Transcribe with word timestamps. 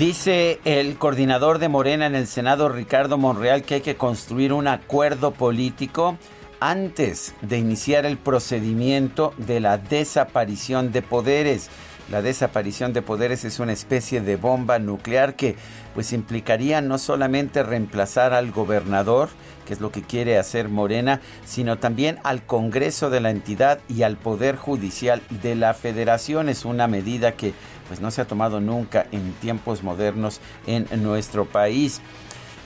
Dice 0.00 0.60
el 0.64 0.96
coordinador 0.96 1.58
de 1.58 1.68
Morena 1.68 2.06
en 2.06 2.14
el 2.14 2.26
Senado, 2.26 2.70
Ricardo 2.70 3.18
Monreal, 3.18 3.64
que 3.64 3.74
hay 3.74 3.80
que 3.82 3.96
construir 3.96 4.54
un 4.54 4.66
acuerdo 4.66 5.32
político 5.32 6.16
antes 6.58 7.34
de 7.42 7.58
iniciar 7.58 8.06
el 8.06 8.16
procedimiento 8.16 9.34
de 9.36 9.60
la 9.60 9.76
desaparición 9.76 10.90
de 10.90 11.02
poderes. 11.02 11.68
La 12.10 12.22
desaparición 12.22 12.94
de 12.94 13.02
poderes 13.02 13.44
es 13.44 13.60
una 13.60 13.74
especie 13.74 14.22
de 14.22 14.36
bomba 14.36 14.78
nuclear 14.78 15.36
que 15.36 15.54
pues 15.94 16.14
implicaría 16.14 16.80
no 16.80 16.96
solamente 16.96 17.62
reemplazar 17.62 18.32
al 18.32 18.52
gobernador, 18.52 19.28
que 19.66 19.74
es 19.74 19.80
lo 19.80 19.92
que 19.92 20.02
quiere 20.02 20.38
hacer 20.38 20.70
Morena, 20.70 21.20
sino 21.44 21.78
también 21.78 22.18
al 22.24 22.44
Congreso 22.46 23.10
de 23.10 23.20
la 23.20 23.30
entidad 23.30 23.80
y 23.86 24.02
al 24.02 24.16
Poder 24.16 24.56
Judicial 24.56 25.20
de 25.42 25.54
la 25.54 25.74
Federación. 25.74 26.48
Es 26.48 26.64
una 26.64 26.88
medida 26.88 27.32
que 27.32 27.52
pues 27.90 28.00
no 28.00 28.12
se 28.12 28.20
ha 28.20 28.24
tomado 28.24 28.60
nunca 28.60 29.08
en 29.10 29.32
tiempos 29.32 29.82
modernos 29.82 30.40
en 30.66 30.86
nuestro 31.02 31.44
país. 31.44 32.00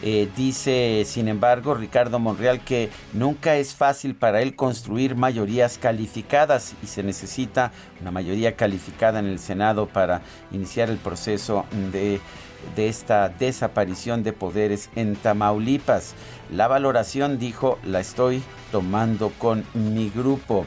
Eh, 0.06 0.28
dice, 0.36 1.02
sin 1.06 1.28
embargo, 1.28 1.72
Ricardo 1.72 2.18
Monreal 2.18 2.60
que 2.60 2.90
nunca 3.14 3.56
es 3.56 3.74
fácil 3.74 4.14
para 4.14 4.42
él 4.42 4.54
construir 4.54 5.16
mayorías 5.16 5.78
calificadas 5.78 6.74
y 6.82 6.88
se 6.88 7.02
necesita 7.02 7.72
una 8.02 8.10
mayoría 8.10 8.54
calificada 8.54 9.18
en 9.18 9.24
el 9.24 9.38
Senado 9.38 9.86
para 9.86 10.20
iniciar 10.52 10.90
el 10.90 10.98
proceso 10.98 11.64
de, 11.90 12.20
de 12.76 12.88
esta 12.88 13.30
desaparición 13.30 14.22
de 14.24 14.34
poderes 14.34 14.90
en 14.94 15.16
Tamaulipas. 15.16 16.12
La 16.52 16.68
valoración, 16.68 17.38
dijo, 17.38 17.78
la 17.82 18.00
estoy 18.00 18.42
tomando 18.72 19.30
con 19.38 19.64
mi 19.72 20.10
grupo. 20.10 20.66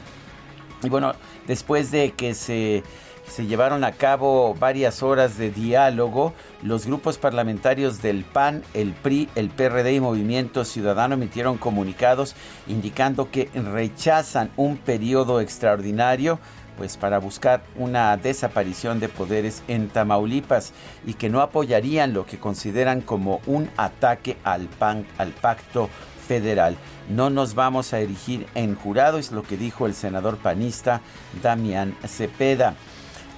Y 0.82 0.88
bueno, 0.88 1.12
después 1.46 1.92
de 1.92 2.10
que 2.10 2.34
se 2.34 2.82
se 3.28 3.46
llevaron 3.46 3.84
a 3.84 3.92
cabo 3.92 4.54
varias 4.54 5.02
horas 5.02 5.38
de 5.38 5.50
diálogo. 5.50 6.32
Los 6.62 6.86
grupos 6.86 7.18
parlamentarios 7.18 8.02
del 8.02 8.24
PAN, 8.24 8.62
el 8.74 8.92
PRI, 8.92 9.28
el 9.34 9.50
PRD 9.50 9.94
y 9.94 10.00
Movimiento 10.00 10.64
Ciudadano 10.64 11.14
emitieron 11.14 11.58
comunicados 11.58 12.34
indicando 12.66 13.30
que 13.30 13.50
rechazan 13.54 14.50
un 14.56 14.76
periodo 14.76 15.40
extraordinario 15.40 16.38
pues 16.76 16.96
para 16.96 17.18
buscar 17.18 17.62
una 17.74 18.16
desaparición 18.16 19.00
de 19.00 19.08
poderes 19.08 19.64
en 19.66 19.88
Tamaulipas 19.88 20.72
y 21.04 21.14
que 21.14 21.28
no 21.28 21.40
apoyarían 21.40 22.14
lo 22.14 22.24
que 22.24 22.38
consideran 22.38 23.00
como 23.00 23.40
un 23.46 23.68
ataque 23.76 24.36
al 24.44 24.68
PAN, 24.68 25.04
al 25.18 25.32
pacto 25.32 25.90
federal. 26.28 26.76
No 27.08 27.30
nos 27.30 27.54
vamos 27.54 27.92
a 27.92 28.00
erigir 28.00 28.46
en 28.54 28.76
jurado, 28.76 29.18
es 29.18 29.32
lo 29.32 29.42
que 29.42 29.56
dijo 29.56 29.86
el 29.86 29.94
senador 29.94 30.36
panista 30.36 31.00
Damián 31.42 31.96
Cepeda. 32.06 32.74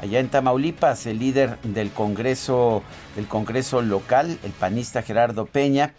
Allá 0.01 0.19
en 0.19 0.29
Tamaulipas, 0.29 1.05
el 1.05 1.19
líder 1.19 1.59
del 1.63 1.91
Congreso, 1.91 2.83
Congreso 3.29 3.83
local, 3.83 4.39
el 4.45 4.53
panista 4.53 5.03
Gerardo 5.03 5.45
Peña, 5.45 5.93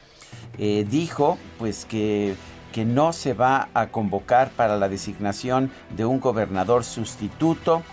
eh, 0.57 0.87
dijo 0.89 1.37
pues 1.59 1.85
que, 1.85 2.33
que 2.73 2.83
no 2.83 3.13
se 3.13 3.33
va 3.33 3.69
a 3.75 3.87
convocar 3.87 4.49
para 4.49 4.77
la 4.77 4.89
designación 4.89 5.69
de 5.95 6.05
un 6.05 6.19
gobernador 6.19 6.83
sustituto 6.83 7.83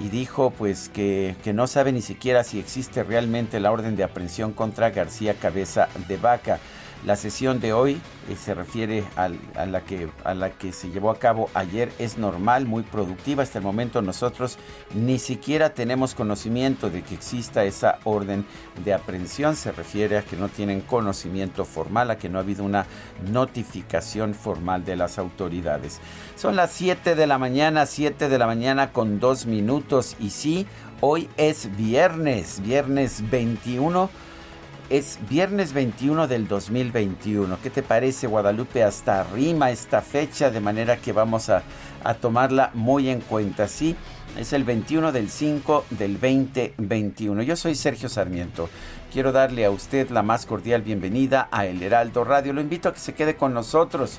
y 0.00 0.10
dijo 0.10 0.50
pues 0.50 0.90
que, 0.90 1.34
que, 1.42 1.54
no 1.54 1.66
sabe 1.66 1.92
ni 1.92 2.02
siquiera 2.02 2.44
si 2.44 2.58
existe 2.58 3.02
realmente 3.02 3.58
la 3.58 3.72
orden 3.72 3.96
de 3.96 4.04
aprehensión 4.04 4.52
contra 4.52 4.90
García 4.90 5.34
Cabeza 5.34 5.88
de 6.08 6.18
Vaca. 6.18 6.58
La 7.04 7.16
sesión 7.16 7.60
de 7.60 7.74
hoy 7.74 8.00
eh, 8.30 8.36
se 8.36 8.54
refiere 8.54 9.04
a, 9.16 9.28
la 9.28 9.82
que, 9.82 10.08
a 10.24 10.32
la 10.32 10.50
que 10.50 10.72
se 10.72 10.90
llevó 10.90 11.10
a 11.10 11.18
cabo 11.18 11.50
ayer. 11.52 11.92
Es 11.98 12.16
normal, 12.16 12.64
muy 12.64 12.82
productiva. 12.82 13.42
Hasta 13.42 13.58
el 13.58 13.64
momento 13.64 14.00
nosotros 14.00 14.56
ni 14.94 15.18
siquiera 15.18 15.74
tenemos 15.74 16.14
conocimiento 16.14 16.88
de 16.88 17.02
que 17.02 17.14
exista 17.14 17.64
esa 17.64 17.98
orden 18.04 18.46
de 18.82 18.94
aprehensión. 18.94 19.54
Se 19.54 19.70
refiere 19.70 20.16
a 20.16 20.22
que 20.22 20.36
no 20.36 20.48
tienen 20.48 20.80
conocimiento 20.80 21.66
formal, 21.66 22.10
a 22.10 22.16
que 22.16 22.30
no 22.30 22.38
ha 22.38 22.42
habido 22.42 22.64
una 22.64 22.86
notificación 23.30 24.32
formal 24.32 24.86
de 24.86 24.96
las 24.96 25.18
autoridades. 25.18 26.00
Son 26.36 26.56
las 26.56 26.72
7 26.72 27.14
de 27.14 27.26
la 27.26 27.36
mañana, 27.36 27.84
7 27.84 28.30
de 28.30 28.38
la 28.38 28.46
mañana 28.46 28.92
con 28.92 29.20
dos 29.20 29.44
minutos. 29.44 30.16
Y 30.18 30.30
sí, 30.30 30.66
hoy 31.02 31.28
es 31.36 31.76
viernes, 31.76 32.62
viernes 32.62 33.28
21 33.28 34.08
es 34.90 35.18
viernes 35.28 35.72
21 35.72 36.28
del 36.28 36.46
2021. 36.46 37.58
¿Qué 37.62 37.70
te 37.70 37.82
parece, 37.82 38.26
Guadalupe? 38.26 38.82
Hasta 38.82 39.24
rima 39.24 39.70
esta 39.70 40.02
fecha, 40.02 40.50
de 40.50 40.60
manera 40.60 40.96
que 40.98 41.12
vamos 41.12 41.48
a, 41.48 41.62
tomarla 42.20 42.70
muy 42.74 43.08
en 43.08 43.20
cuenta. 43.20 43.66
Sí, 43.66 43.96
es 44.38 44.52
el 44.52 44.64
21 44.64 45.12
del 45.12 45.30
5 45.30 45.86
del 45.90 46.20
2021. 46.20 47.42
Yo 47.42 47.56
soy 47.56 47.74
Sergio 47.74 48.08
Sarmiento. 48.08 48.68
Quiero 49.12 49.32
darle 49.32 49.64
a 49.64 49.70
usted 49.70 50.10
la 50.10 50.22
más 50.22 50.44
cordial 50.44 50.82
bienvenida 50.82 51.48
a 51.50 51.66
El 51.66 51.82
Heraldo 51.82 52.24
Radio. 52.24 52.52
Lo 52.52 52.60
invito 52.60 52.88
a 52.88 52.92
que 52.92 53.00
se 53.00 53.14
quede 53.14 53.36
con 53.36 53.54
nosotros. 53.54 54.18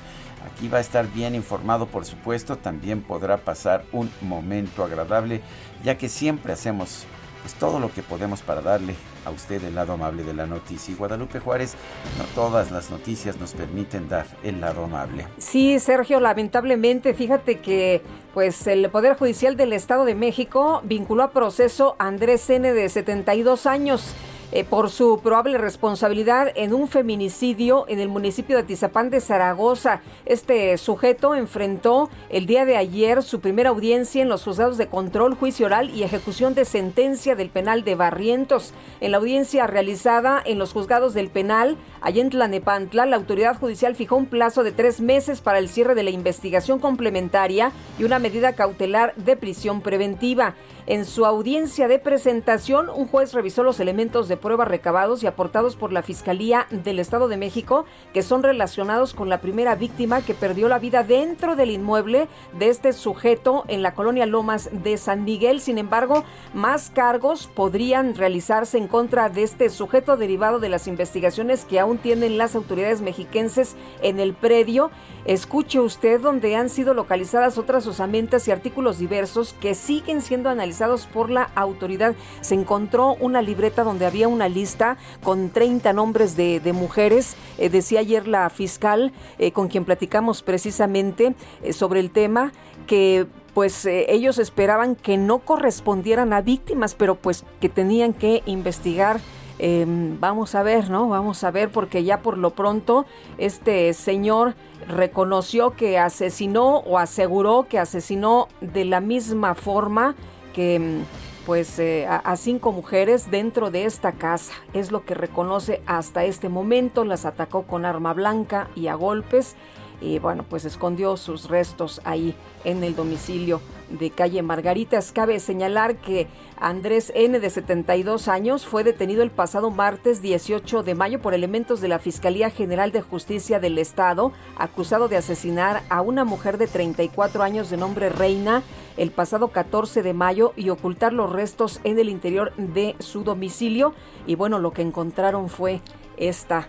Aquí 0.52 0.68
va 0.68 0.78
a 0.78 0.80
estar 0.80 1.06
bien 1.12 1.34
informado, 1.34 1.86
por 1.86 2.04
supuesto. 2.04 2.56
También 2.56 3.02
podrá 3.02 3.36
pasar 3.38 3.84
un 3.92 4.10
momento 4.22 4.82
agradable, 4.82 5.42
ya 5.84 5.96
que 5.96 6.08
siempre 6.08 6.52
hacemos 6.52 7.06
pues, 7.46 7.60
todo 7.60 7.78
lo 7.78 7.92
que 7.92 8.02
podemos 8.02 8.42
para 8.42 8.60
darle 8.60 8.96
a 9.24 9.30
usted 9.30 9.62
el 9.62 9.76
lado 9.76 9.92
amable 9.92 10.24
de 10.24 10.34
la 10.34 10.46
noticia. 10.46 10.92
Y 10.92 10.96
Guadalupe 10.96 11.38
Juárez, 11.38 11.76
no 12.18 12.24
todas 12.34 12.72
las 12.72 12.90
noticias 12.90 13.38
nos 13.38 13.52
permiten 13.52 14.08
dar 14.08 14.26
el 14.42 14.60
lado 14.60 14.82
amable. 14.82 15.28
Sí, 15.38 15.78
Sergio, 15.78 16.18
lamentablemente, 16.18 17.14
fíjate 17.14 17.60
que 17.60 18.02
pues 18.34 18.66
el 18.66 18.90
Poder 18.90 19.16
Judicial 19.16 19.56
del 19.56 19.74
Estado 19.74 20.04
de 20.04 20.16
México 20.16 20.80
vinculó 20.82 21.22
a 21.22 21.30
proceso 21.30 21.94
a 22.00 22.08
Andrés 22.08 22.50
N 22.50 22.72
de 22.72 22.88
72 22.88 23.66
años 23.66 24.12
eh, 24.52 24.64
por 24.64 24.90
su 24.90 25.20
probable 25.20 25.58
responsabilidad 25.58 26.52
en 26.54 26.72
un 26.72 26.88
feminicidio 26.88 27.84
en 27.88 28.00
el 28.00 28.08
municipio 28.08 28.56
de 28.56 28.62
Tizapán 28.62 29.10
de 29.10 29.20
Zaragoza. 29.20 30.00
Este 30.24 30.76
sujeto 30.78 31.34
enfrentó 31.34 32.08
el 32.30 32.46
día 32.46 32.64
de 32.64 32.76
ayer 32.76 33.22
su 33.22 33.40
primera 33.40 33.70
audiencia 33.70 34.22
en 34.22 34.28
los 34.28 34.44
juzgados 34.44 34.78
de 34.78 34.86
control, 34.86 35.34
juicio 35.34 35.66
oral 35.66 35.90
y 35.90 36.02
ejecución 36.04 36.54
de 36.54 36.64
sentencia 36.64 37.34
del 37.34 37.50
penal 37.50 37.84
de 37.84 37.94
Barrientos. 37.94 38.72
En 39.00 39.12
la 39.12 39.18
audiencia 39.18 39.66
realizada 39.66 40.42
en 40.44 40.58
los 40.58 40.72
juzgados 40.72 41.14
del 41.14 41.28
penal, 41.28 41.76
allá 42.00 42.22
en 42.22 42.30
Tlanepantla, 42.30 43.06
la 43.06 43.16
autoridad 43.16 43.58
judicial 43.58 43.94
fijó 43.94 44.16
un 44.16 44.26
plazo 44.26 44.62
de 44.62 44.72
tres 44.72 45.00
meses 45.00 45.40
para 45.40 45.58
el 45.58 45.68
cierre 45.68 45.94
de 45.94 46.02
la 46.02 46.10
investigación 46.10 46.78
complementaria 46.78 47.72
y 47.98 48.04
una 48.04 48.18
medida 48.18 48.54
cautelar 48.54 49.14
de 49.16 49.36
prisión 49.36 49.80
preventiva. 49.80 50.54
En 50.88 51.04
su 51.04 51.26
audiencia 51.26 51.88
de 51.88 51.98
presentación, 51.98 52.88
un 52.90 53.08
juez 53.08 53.32
revisó 53.32 53.64
los 53.64 53.80
elementos 53.80 54.28
de 54.28 54.36
prueba 54.36 54.64
recabados 54.64 55.20
y 55.20 55.26
aportados 55.26 55.74
por 55.74 55.92
la 55.92 56.04
Fiscalía 56.04 56.68
del 56.70 57.00
Estado 57.00 57.26
de 57.26 57.36
México 57.36 57.86
que 58.14 58.22
son 58.22 58.44
relacionados 58.44 59.12
con 59.12 59.28
la 59.28 59.40
primera 59.40 59.74
víctima 59.74 60.22
que 60.22 60.32
perdió 60.32 60.68
la 60.68 60.78
vida 60.78 61.02
dentro 61.02 61.56
del 61.56 61.72
inmueble 61.72 62.28
de 62.56 62.68
este 62.68 62.92
sujeto 62.92 63.64
en 63.66 63.82
la 63.82 63.94
colonia 63.94 64.26
Lomas 64.26 64.70
de 64.70 64.96
San 64.96 65.24
Miguel. 65.24 65.60
Sin 65.60 65.78
embargo, 65.78 66.22
más 66.54 66.90
cargos 66.90 67.48
podrían 67.52 68.14
realizarse 68.14 68.78
en 68.78 68.86
contra 68.86 69.28
de 69.28 69.42
este 69.42 69.70
sujeto 69.70 70.16
derivado 70.16 70.60
de 70.60 70.68
las 70.68 70.86
investigaciones 70.86 71.64
que 71.64 71.80
aún 71.80 71.98
tienen 71.98 72.38
las 72.38 72.54
autoridades 72.54 73.00
mexiquenses 73.00 73.74
en 74.02 74.20
el 74.20 74.34
predio 74.34 74.92
Escuche 75.26 75.80
usted 75.80 76.20
donde 76.20 76.54
han 76.54 76.70
sido 76.70 76.94
localizadas 76.94 77.58
otras 77.58 77.84
osamentas 77.88 78.46
y 78.46 78.52
artículos 78.52 78.98
diversos 78.98 79.56
que 79.60 79.74
siguen 79.74 80.22
siendo 80.22 80.50
analizados 80.50 81.06
por 81.06 81.30
la 81.30 81.50
autoridad. 81.56 82.14
Se 82.42 82.54
encontró 82.54 83.16
una 83.18 83.42
libreta 83.42 83.82
donde 83.82 84.06
había 84.06 84.28
una 84.28 84.48
lista 84.48 84.98
con 85.24 85.50
30 85.50 85.92
nombres 85.92 86.36
de, 86.36 86.60
mujeres. 86.72 87.36
Eh, 87.58 87.70
decía 87.70 88.00
ayer 88.00 88.28
la 88.28 88.48
fiscal 88.50 89.12
eh, 89.38 89.50
con 89.50 89.66
quien 89.66 89.84
platicamos 89.84 90.42
precisamente 90.42 91.34
eh, 91.62 91.72
sobre 91.72 91.98
el 91.98 92.12
tema 92.12 92.52
que 92.86 93.26
pues 93.52 93.86
ellos 93.86 94.38
esperaban 94.38 94.94
que 94.94 95.16
no 95.16 95.38
correspondieran 95.38 96.34
a 96.34 96.42
víctimas, 96.42 96.94
pero 96.94 97.14
pues 97.14 97.42
que 97.58 97.70
tenían 97.70 98.12
que 98.12 98.42
investigar 98.44 99.18
Em, 99.58 100.20
vamos 100.20 100.54
a 100.54 100.62
ver, 100.62 100.90
¿no? 100.90 101.08
Vamos 101.08 101.42
a 101.44 101.50
ver 101.50 101.70
porque 101.70 102.04
ya 102.04 102.20
por 102.20 102.36
lo 102.36 102.50
pronto 102.50 103.06
este 103.38 103.92
señor 103.94 104.54
reconoció 104.86 105.70
que 105.70 105.98
asesinó 105.98 106.78
o 106.78 106.98
aseguró 106.98 107.66
que 107.68 107.78
asesinó 107.78 108.48
de 108.60 108.84
la 108.84 109.00
misma 109.00 109.54
forma 109.54 110.14
que 110.52 110.74
em, 110.74 111.04
pues 111.46 111.78
eh, 111.78 112.06
a, 112.08 112.36
cinco 112.36 112.72
mujeres 112.72 113.30
dentro 113.30 113.70
de 113.70 113.84
esta 113.84 114.12
casa. 114.12 114.52
Es 114.74 114.90
lo 114.90 115.04
que 115.04 115.14
reconoce 115.14 115.80
hasta 115.86 116.24
este 116.24 116.48
momento. 116.48 117.04
Las 117.04 117.24
atacó 117.24 117.62
con 117.62 117.84
arma 117.84 118.12
blanca 118.12 118.68
y 118.74 118.88
a 118.88 118.94
golpes 118.96 119.54
y 120.00 120.18
bueno, 120.18 120.44
pues 120.48 120.64
escondió 120.64 121.16
sus 121.16 121.48
restos 121.48 122.00
ahí 122.04 122.34
en 122.64 122.84
el 122.84 122.94
domicilio 122.94 123.60
de 123.90 124.10
calle 124.10 124.42
Margaritas. 124.42 125.12
Cabe 125.12 125.38
señalar 125.40 125.96
que 125.96 126.26
Andrés 126.58 127.12
N. 127.14 127.38
de 127.38 127.50
72 127.50 128.28
años 128.28 128.66
fue 128.66 128.84
detenido 128.84 129.22
el 129.22 129.30
pasado 129.30 129.70
martes 129.70 130.22
18 130.22 130.82
de 130.82 130.94
mayo 130.94 131.20
por 131.20 131.34
elementos 131.34 131.80
de 131.80 131.88
la 131.88 131.98
Fiscalía 131.98 132.50
General 132.50 132.92
de 132.92 133.02
Justicia 133.02 133.60
del 133.60 133.78
Estado, 133.78 134.32
acusado 134.56 135.08
de 135.08 135.16
asesinar 135.16 135.82
a 135.88 136.00
una 136.00 136.24
mujer 136.24 136.58
de 136.58 136.66
34 136.66 137.42
años 137.42 137.70
de 137.70 137.76
nombre 137.76 138.08
Reina 138.08 138.62
el 138.96 139.10
pasado 139.10 139.48
14 139.48 140.02
de 140.02 140.14
mayo 140.14 140.52
y 140.56 140.70
ocultar 140.70 141.12
los 141.12 141.30
restos 141.30 141.80
en 141.84 141.98
el 141.98 142.08
interior 142.08 142.54
de 142.56 142.96
su 142.98 143.24
domicilio. 143.24 143.94
Y 144.26 144.34
bueno, 144.34 144.58
lo 144.58 144.72
que 144.72 144.82
encontraron 144.82 145.48
fue 145.48 145.80
esta 146.16 146.68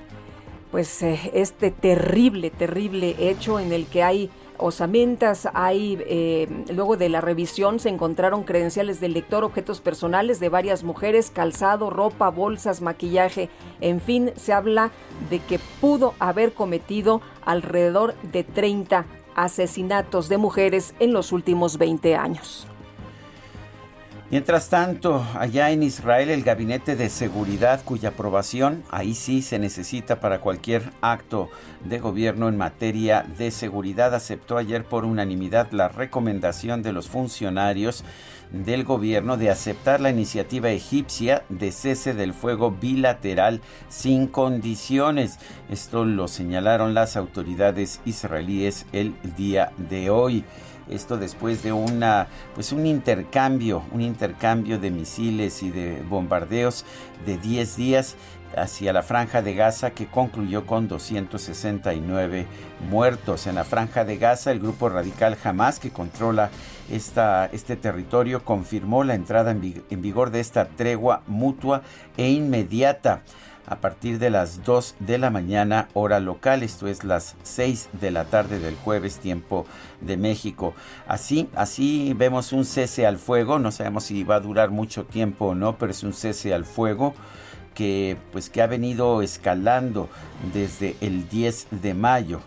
pues 0.72 1.02
eh, 1.04 1.32
este 1.34 1.72
terrible, 1.72 2.50
terrible 2.50 3.16
hecho 3.20 3.60
en 3.60 3.72
el 3.72 3.86
que 3.86 4.04
hay 4.04 4.30
osamentas, 4.58 5.48
hay, 5.54 6.00
eh, 6.08 6.48
luego 6.74 6.98
de 6.98 7.10
la 7.10 7.22
revisión 7.22 7.80
se 7.80 7.90
encontraron 7.90 8.44
credenciales 8.44 9.00
del 9.00 9.14
lector, 9.14 9.44
objetos 9.44 9.82
personales 9.82 10.40
de 10.40 10.50
varias 10.50 10.84
mujeres, 10.84 11.32
calzado, 11.32 11.90
ropa, 11.90 12.30
bolsas, 12.30 12.82
maquillaje, 12.82 13.50
en 13.82 14.02
fin, 14.02 14.32
se 14.36 14.54
habla 14.54 14.92
de 15.30 15.40
que 15.40 15.60
pudo 15.80 16.16
haber 16.20 16.54
cometido 16.54 17.22
alrededor 17.46 18.16
de 18.24 18.44
30 18.44 19.06
asesinatos 19.36 20.30
de 20.30 20.38
mujeres 20.38 20.96
en 21.00 21.14
los 21.14 21.32
últimos 21.32 21.78
20 21.78 22.16
años. 22.16 22.68
Mientras 24.30 24.68
tanto, 24.68 25.26
allá 25.36 25.72
en 25.72 25.84
Israel 25.84 26.30
el 26.30 26.44
Gabinete 26.44 26.98
de 26.98 27.10
Seguridad, 27.10 27.82
cuya 27.86 28.10
aprobación 28.10 28.84
ahí 28.92 29.16
sí 29.16 29.42
se 29.42 29.58
necesita 29.58 30.20
para 30.20 30.42
cualquier 30.42 30.92
acto 31.00 31.50
de 31.86 32.00
gobierno 32.00 32.50
en 32.50 32.58
materia 32.58 33.26
de 33.38 33.52
seguridad, 33.52 34.14
aceptó 34.14 34.58
ayer 34.58 34.84
por 34.84 35.06
unanimidad 35.06 35.72
la 35.72 35.88
recomendación 35.88 36.84
de 36.84 36.92
los 36.92 37.08
funcionarios 37.08 38.04
del 38.52 38.84
gobierno 38.84 39.38
de 39.38 39.50
aceptar 39.50 40.02
la 40.02 40.10
iniciativa 40.10 40.72
egipcia 40.72 41.44
de 41.48 41.72
cese 41.72 42.14
del 42.14 42.34
fuego 42.34 42.72
bilateral 42.72 43.62
sin 43.88 44.28
condiciones. 44.28 45.40
Esto 45.70 46.04
lo 46.04 46.28
señalaron 46.28 46.94
las 46.94 47.16
autoridades 47.16 48.02
israelíes 48.04 48.86
el 48.92 49.16
día 49.38 49.72
de 49.78 50.10
hoy. 50.10 50.44
Esto 50.90 51.18
después 51.18 51.64
de 51.64 51.74
una, 51.74 52.28
pues 52.56 52.72
un 52.72 52.86
intercambio, 52.86 53.84
un 53.92 54.02
intercambio 54.02 54.80
de 54.80 54.92
misiles 54.92 55.62
y 55.64 55.70
de 55.72 56.02
bombardeos 56.02 56.86
de 57.26 57.38
10 57.38 57.76
días 57.76 58.16
hacia 58.56 58.94
la 58.94 59.04
franja 59.04 59.42
de 59.42 59.54
Gaza 59.54 59.92
que 59.92 60.08
concluyó 60.08 60.66
con 60.66 60.88
269 60.88 62.48
muertos. 62.90 63.48
En 63.48 63.56
la 63.56 63.64
franja 63.64 64.06
de 64.06 64.18
Gaza, 64.18 64.52
el 64.52 64.60
grupo 64.60 64.90
radical 64.90 65.38
Hamas 65.44 65.80
que 65.80 65.92
controla 65.92 66.50
esta, 66.90 67.48
este 67.48 67.76
territorio 67.76 68.46
confirmó 68.46 69.04
la 69.04 69.16
entrada 69.16 69.52
en 69.52 70.02
vigor 70.02 70.32
de 70.32 70.40
esta 70.40 70.70
tregua 70.70 71.22
mutua 71.28 71.82
e 72.16 72.30
inmediata 72.30 73.22
a 73.68 73.76
partir 73.76 74.18
de 74.18 74.30
las 74.30 74.64
2 74.64 74.96
de 75.00 75.18
la 75.18 75.30
mañana 75.30 75.90
hora 75.94 76.20
local, 76.20 76.64
esto 76.64 76.88
es 76.88 77.04
las 77.04 77.36
6 77.44 77.90
de 78.00 78.12
la 78.12 78.26
tarde 78.26 78.60
del 78.60 78.76
jueves 78.76 79.20
tiempo 79.20 79.66
de 80.02 80.16
México. 80.16 80.74
Así, 81.06 81.50
así 81.54 82.14
vemos 82.16 82.54
un 82.54 82.66
cese 82.66 83.06
al 83.06 83.18
fuego, 83.18 83.60
no 83.60 83.72
sabemos 83.72 84.06
si 84.06 84.24
va 84.24 84.36
a 84.36 84.40
durar 84.40 84.72
mucho 84.72 85.04
tiempo 85.06 85.48
o 85.48 85.56
no, 85.56 85.78
pero 85.78 85.92
es 85.92 86.04
un 86.04 86.14
cese 86.14 86.54
al 86.54 86.66
fuego 86.66 87.14
que 87.76 88.18
pues 88.32 88.50
que 88.50 88.62
ha 88.62 88.68
venido 88.68 89.22
escalando 89.22 90.10
desde 90.54 90.96
el 91.02 91.30
10 91.30 91.68
de 91.70 91.94
mayo. 91.94 92.40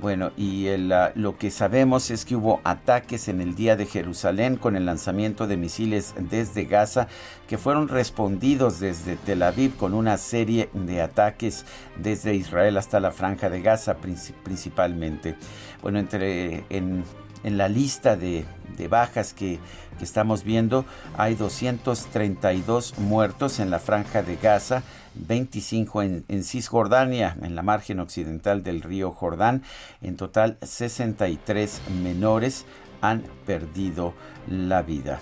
Bueno, 0.00 0.32
y 0.36 0.66
lo 0.76 1.38
que 1.38 1.50
sabemos 1.50 2.10
es 2.10 2.24
que 2.24 2.36
hubo 2.36 2.60
ataques 2.64 3.28
en 3.28 3.40
el 3.40 3.54
día 3.54 3.76
de 3.76 3.86
Jerusalén 3.86 4.56
con 4.56 4.76
el 4.76 4.86
lanzamiento 4.86 5.46
de 5.46 5.56
misiles 5.56 6.14
desde 6.18 6.64
Gaza 6.64 7.06
que 7.48 7.58
fueron 7.58 7.88
respondidos 7.88 8.80
desde 8.80 9.16
Tel 9.16 9.42
Aviv 9.42 9.76
con 9.76 9.94
una 9.94 10.16
serie 10.16 10.68
de 10.74 11.00
ataques 11.00 11.64
desde 11.96 12.34
Israel 12.34 12.76
hasta 12.76 13.00
la 13.00 13.12
franja 13.12 13.48
de 13.48 13.62
Gaza 13.62 13.96
principalmente. 14.42 15.36
Bueno, 15.80 16.00
entre 16.00 16.64
en, 16.70 17.04
la 17.44 17.68
lista 17.68 18.16
de, 18.16 18.44
bajas 18.90 19.32
que, 19.32 19.58
que 19.98 20.04
estamos 20.04 20.44
viendo 20.44 20.84
hay 21.16 21.34
232 21.34 22.98
muertos 22.98 23.60
en 23.60 23.70
la 23.70 23.78
franja 23.78 24.22
de 24.22 24.36
Gaza 24.36 24.82
25 25.14 26.02
en, 26.02 26.44
Cisjordania, 26.44 27.36
en 27.42 27.54
la 27.54 27.62
margen 27.62 28.00
occidental 28.00 28.62
del 28.62 28.82
río 28.82 29.10
Jordán. 29.10 29.62
En 30.02 30.16
total, 30.16 30.58
63 30.62 31.80
menores 32.02 32.66
han 33.00 33.22
perdido 33.46 34.14
la 34.48 34.82
vida. 34.82 35.20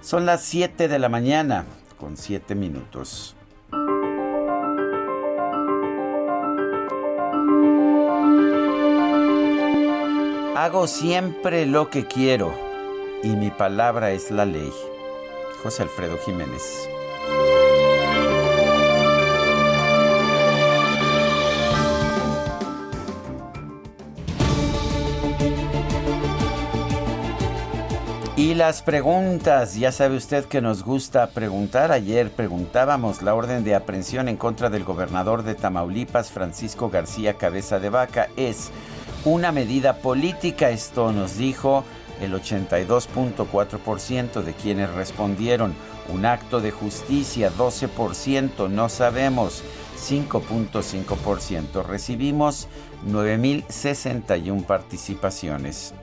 Son 0.00 0.26
las 0.26 0.42
7 0.42 0.88
de 0.88 0.98
la 0.98 1.08
mañana 1.08 1.64
con 1.98 2.16
7 2.16 2.54
minutos. 2.54 3.36
Hago 10.56 10.86
siempre 10.86 11.66
lo 11.66 11.90
que 11.90 12.06
quiero 12.06 12.54
y 13.22 13.28
mi 13.36 13.50
palabra 13.50 14.12
es 14.12 14.30
la 14.30 14.44
ley. 14.44 14.72
José 15.62 15.82
Alfredo 15.82 16.16
Jiménez. 16.18 16.88
Y 28.44 28.52
las 28.52 28.82
preguntas, 28.82 29.74
ya 29.74 29.90
sabe 29.90 30.18
usted 30.18 30.44
que 30.44 30.60
nos 30.60 30.84
gusta 30.84 31.28
preguntar. 31.28 31.92
Ayer 31.92 32.30
preguntábamos 32.30 33.22
la 33.22 33.34
orden 33.34 33.64
de 33.64 33.74
aprehensión 33.74 34.28
en 34.28 34.36
contra 34.36 34.68
del 34.68 34.84
gobernador 34.84 35.44
de 35.44 35.54
Tamaulipas, 35.54 36.30
Francisco 36.30 36.90
García 36.90 37.38
Cabeza 37.38 37.80
de 37.80 37.88
Vaca, 37.88 38.28
es 38.36 38.70
una 39.24 39.50
medida 39.50 39.96
política. 39.96 40.68
Esto 40.68 41.10
nos 41.10 41.38
dijo 41.38 41.84
el 42.20 42.34
82.4% 42.34 44.42
de 44.42 44.52
quienes 44.52 44.90
respondieron. 44.90 45.74
Un 46.12 46.26
acto 46.26 46.60
de 46.60 46.70
justicia, 46.70 47.50
12%, 47.50 48.68
no 48.68 48.90
sabemos, 48.90 49.62
5.5%. 49.98 51.82
Recibimos 51.82 52.68
9.061 53.06 54.66
participaciones. 54.66 55.94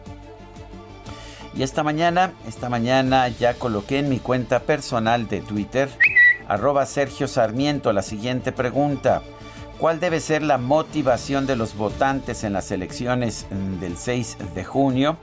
Y 1.53 1.63
esta 1.63 1.83
mañana, 1.83 2.33
esta 2.47 2.69
mañana 2.69 3.27
ya 3.27 3.55
coloqué 3.55 3.99
en 3.99 4.09
mi 4.09 4.19
cuenta 4.19 4.61
personal 4.61 5.27
de 5.27 5.41
Twitter, 5.41 5.89
arroba 6.47 6.85
Sergio 6.85 7.27
Sarmiento, 7.27 7.91
la 7.91 8.03
siguiente 8.03 8.51
pregunta. 8.51 9.21
¿Cuál 9.77 9.99
debe 9.99 10.19
ser 10.19 10.43
la 10.43 10.57
motivación 10.57 11.47
de 11.47 11.55
los 11.55 11.75
votantes 11.75 12.43
en 12.43 12.53
las 12.53 12.71
elecciones 12.71 13.47
del 13.79 13.97
6 13.97 14.37
de 14.53 14.63
junio? 14.63 15.17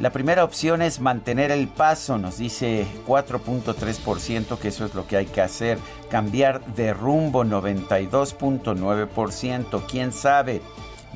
La 0.00 0.10
primera 0.10 0.44
opción 0.44 0.80
es 0.80 1.00
mantener 1.00 1.50
el 1.50 1.68
paso, 1.68 2.18
nos 2.18 2.38
dice 2.38 2.86
4.3% 3.06 4.58
que 4.58 4.68
eso 4.68 4.86
es 4.86 4.94
lo 4.94 5.06
que 5.06 5.16
hay 5.16 5.26
que 5.26 5.40
hacer. 5.40 5.78
Cambiar 6.08 6.64
de 6.74 6.94
rumbo 6.94 7.44
92.9%, 7.44 9.82
quién 9.88 10.12
sabe 10.12 10.62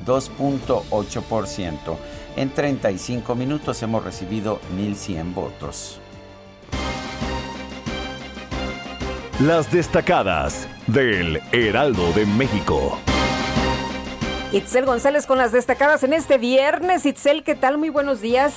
2.8%. 0.05 1.97
En 2.35 2.49
35 2.49 3.35
minutos 3.35 3.83
hemos 3.83 4.03
recibido 4.03 4.59
1.100 4.75 5.33
votos. 5.35 5.99
Las 9.39 9.71
destacadas 9.71 10.67
del 10.87 11.41
Heraldo 11.51 12.11
de 12.13 12.25
México. 12.25 12.97
Itzel 14.51 14.85
González 14.85 15.25
con 15.25 15.37
las 15.37 15.51
destacadas 15.51 16.03
en 16.03 16.13
este 16.13 16.37
viernes. 16.37 17.05
Itzel, 17.05 17.43
¿qué 17.43 17.55
tal? 17.55 17.77
Muy 17.77 17.89
buenos 17.89 18.21
días. 18.21 18.53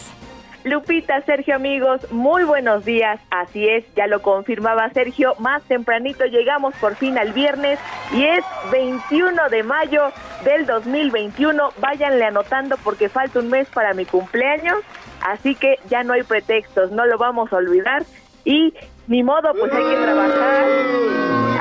Lupita, 0.67 1.21
Sergio, 1.21 1.55
amigos, 1.55 2.11
muy 2.11 2.43
buenos 2.43 2.85
días. 2.85 3.21
Así 3.31 3.69
es, 3.69 3.85
ya 3.95 4.09
lo 4.09 4.21
confirmaba 4.21 4.91
Sergio, 4.91 5.37
más 5.39 5.63
tempranito 5.63 6.25
llegamos 6.25 6.75
por 6.81 6.97
fin 6.97 7.17
al 7.19 7.33
viernes 7.33 7.79
y 8.13 8.25
es 8.25 8.45
21 8.73 9.49
de 9.49 9.63
mayo 9.63 10.11
del 10.43 10.67
2021. 10.67 11.69
Váyanle 11.79 12.25
anotando 12.25 12.77
porque 12.83 13.09
falta 13.09 13.39
un 13.39 13.49
mes 13.49 13.69
para 13.69 13.95
mi 13.95 14.07
cumpleaños, 14.07 14.79
así 15.25 15.55
que 15.55 15.79
ya 15.89 16.03
no 16.03 16.15
hay 16.15 16.25
pretextos, 16.25 16.91
no 16.91 17.07
lo 17.07 17.17
vamos 17.17 17.53
a 17.53 17.57
olvidar 17.59 18.03
y 18.45 18.75
ni 19.07 19.23
modo, 19.23 19.53
pues 19.57 19.73
hay 19.73 19.85
que 19.85 20.03
trabajar. 20.03 20.65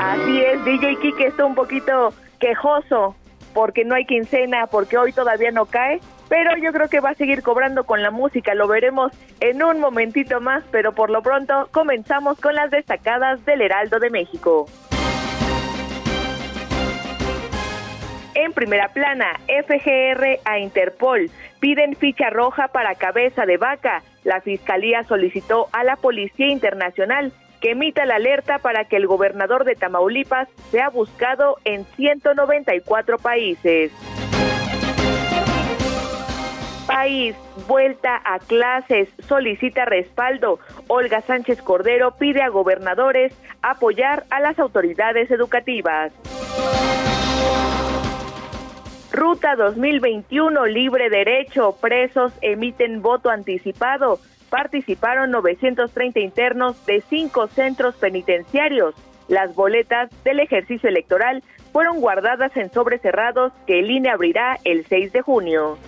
Así 0.00 0.42
es, 0.42 0.64
DJ 0.64 0.96
Kike 0.96 1.26
está 1.28 1.44
un 1.44 1.54
poquito 1.54 2.12
quejoso 2.40 3.14
porque 3.54 3.84
no 3.84 3.94
hay 3.94 4.04
quincena, 4.04 4.66
porque 4.66 4.98
hoy 4.98 5.12
todavía 5.12 5.52
no 5.52 5.66
cae, 5.66 6.00
pero 6.28 6.56
yo 6.56 6.72
creo 6.72 6.88
que 6.88 7.00
va 7.00 7.10
a 7.10 7.14
seguir 7.14 7.42
cobrando 7.42 7.84
con 7.84 8.02
la 8.02 8.10
música, 8.10 8.54
lo 8.54 8.66
veremos 8.66 9.12
en 9.40 9.62
un 9.62 9.80
momentito 9.80 10.40
más, 10.40 10.64
pero 10.70 10.92
por 10.92 11.10
lo 11.10 11.22
pronto 11.22 11.68
comenzamos 11.72 12.40
con 12.40 12.54
las 12.54 12.70
destacadas 12.70 13.44
del 13.44 13.62
Heraldo 13.62 13.98
de 13.98 14.10
México. 14.10 14.66
En 18.34 18.52
primera 18.52 18.88
plana, 18.88 19.40
FGR 19.46 20.40
a 20.44 20.58
Interpol 20.58 21.30
piden 21.58 21.96
ficha 21.96 22.28
roja 22.28 22.68
para 22.68 22.94
cabeza 22.94 23.46
de 23.46 23.56
vaca. 23.56 24.02
La 24.24 24.42
Fiscalía 24.42 25.04
solicitó 25.04 25.68
a 25.72 25.84
la 25.84 25.96
Policía 25.96 26.48
Internacional 26.48 27.32
que 27.62 27.70
emita 27.70 28.04
la 28.04 28.16
alerta 28.16 28.58
para 28.58 28.84
que 28.84 28.96
el 28.96 29.06
gobernador 29.06 29.64
de 29.64 29.74
Tamaulipas 29.74 30.48
sea 30.70 30.90
buscado 30.90 31.56
en 31.64 31.86
194 31.96 33.16
países 33.16 33.90
país, 36.86 37.36
vuelta 37.66 38.20
a 38.24 38.38
clases, 38.38 39.08
solicita 39.26 39.84
respaldo. 39.84 40.58
Olga 40.86 41.20
Sánchez 41.20 41.60
Cordero 41.62 42.16
pide 42.16 42.42
a 42.42 42.48
gobernadores 42.48 43.34
apoyar 43.62 44.24
a 44.30 44.40
las 44.40 44.58
autoridades 44.58 45.30
educativas. 45.30 46.12
Ruta 49.12 49.56
2021, 49.56 50.66
libre 50.66 51.08
derecho, 51.08 51.76
presos 51.80 52.32
emiten 52.42 53.02
voto 53.02 53.30
anticipado. 53.30 54.18
Participaron 54.50 55.30
930 55.30 56.20
internos 56.20 56.84
de 56.86 57.00
cinco 57.08 57.46
centros 57.48 57.96
penitenciarios. 57.96 58.94
Las 59.28 59.54
boletas 59.54 60.10
del 60.22 60.40
ejercicio 60.40 60.88
electoral 60.88 61.42
fueron 61.72 62.00
guardadas 62.00 62.56
en 62.56 62.70
sobres 62.70 63.00
cerrados 63.00 63.52
que 63.66 63.80
el 63.80 63.90
INE 63.90 64.10
abrirá 64.10 64.58
el 64.64 64.86
6 64.86 65.12
de 65.12 65.22
junio. 65.22 65.78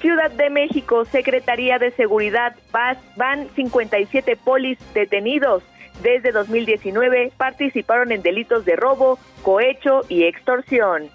Ciudad 0.00 0.30
de 0.30 0.50
México, 0.50 1.04
Secretaría 1.06 1.78
de 1.78 1.90
Seguridad, 1.92 2.54
Paz, 2.70 2.98
van 3.16 3.48
57 3.54 4.36
polis 4.36 4.78
detenidos. 4.92 5.62
Desde 6.02 6.32
2019 6.32 7.32
participaron 7.36 8.12
en 8.12 8.22
delitos 8.22 8.64
de 8.64 8.76
robo, 8.76 9.18
cohecho 9.42 10.02
y 10.08 10.24
extorsión. 10.24 11.08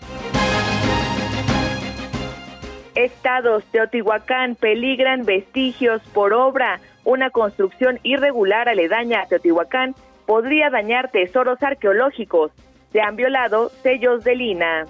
Estados 2.96 3.64
Teotihuacán 3.66 4.56
peligran 4.56 5.26
vestigios 5.26 6.02
por 6.14 6.34
obra. 6.34 6.80
Una 7.04 7.30
construcción 7.30 8.00
irregular 8.04 8.68
aledaña 8.68 9.22
a 9.22 9.28
Teotihuacán 9.28 9.96
podría 10.26 10.70
dañar 10.70 11.12
tesoros 11.12 11.62
arqueológicos. 11.64 12.52
Se 12.92 13.02
han 13.02 13.16
violado 13.16 13.70
sellos 13.84 14.24
de 14.24 14.36
Lina. 14.36 14.86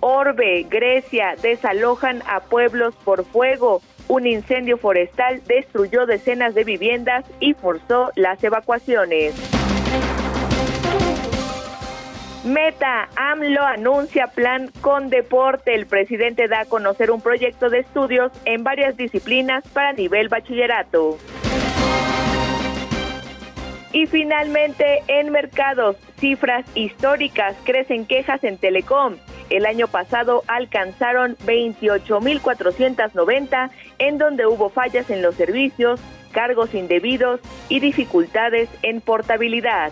Orbe, 0.00 0.66
Grecia, 0.68 1.34
desalojan 1.40 2.22
a 2.26 2.40
pueblos 2.40 2.94
por 3.04 3.24
fuego. 3.24 3.82
Un 4.08 4.26
incendio 4.26 4.78
forestal 4.78 5.42
destruyó 5.46 6.06
decenas 6.06 6.54
de 6.54 6.64
viviendas 6.64 7.24
y 7.40 7.54
forzó 7.54 8.10
las 8.14 8.42
evacuaciones. 8.42 9.34
Meta, 12.44 13.08
AMLO 13.16 13.62
anuncia 13.62 14.28
plan 14.28 14.70
con 14.80 15.10
deporte. 15.10 15.74
El 15.74 15.86
presidente 15.86 16.48
da 16.48 16.60
a 16.60 16.64
conocer 16.64 17.10
un 17.10 17.20
proyecto 17.20 17.68
de 17.68 17.80
estudios 17.80 18.32
en 18.46 18.64
varias 18.64 18.96
disciplinas 18.96 19.64
para 19.68 19.92
nivel 19.92 20.28
bachillerato. 20.28 21.18
Y 23.92 24.06
finalmente, 24.06 25.02
en 25.08 25.30
mercados, 25.30 25.96
cifras 26.18 26.64
históricas, 26.74 27.54
crecen 27.64 28.06
quejas 28.06 28.42
en 28.44 28.56
Telecom. 28.58 29.16
El 29.50 29.66
año 29.66 29.88
pasado 29.88 30.44
alcanzaron 30.46 31.36
28.490, 31.38 33.70
en 33.98 34.18
donde 34.18 34.46
hubo 34.46 34.68
fallas 34.68 35.08
en 35.10 35.22
los 35.22 35.34
servicios, 35.36 36.00
cargos 36.32 36.74
indebidos 36.74 37.40
y 37.68 37.80
dificultades 37.80 38.68
en 38.82 39.00
portabilidad. 39.00 39.90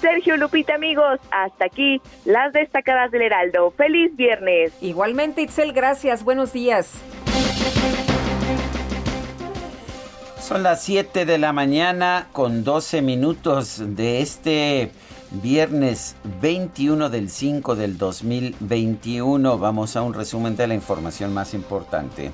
Sergio 0.00 0.36
Lupita, 0.36 0.74
amigos, 0.74 1.18
hasta 1.30 1.64
aquí 1.64 2.02
las 2.24 2.52
destacadas 2.52 3.10
del 3.10 3.22
Heraldo. 3.22 3.72
Feliz 3.72 4.14
viernes. 4.16 4.72
Igualmente, 4.80 5.42
Itzel, 5.42 5.72
gracias. 5.72 6.22
Buenos 6.22 6.52
días. 6.52 7.02
Son 10.46 10.62
las 10.62 10.80
7 10.82 11.26
de 11.26 11.38
la 11.38 11.52
mañana 11.52 12.28
con 12.30 12.62
12 12.62 13.02
minutos 13.02 13.82
de 13.84 14.20
este 14.20 14.92
viernes 15.32 16.14
21 16.40 17.10
del 17.10 17.30
5 17.30 17.74
del 17.74 17.98
2021. 17.98 19.58
Vamos 19.58 19.96
a 19.96 20.02
un 20.02 20.14
resumen 20.14 20.54
de 20.54 20.68
la 20.68 20.74
información 20.74 21.34
más 21.34 21.52
importante. 21.52 22.30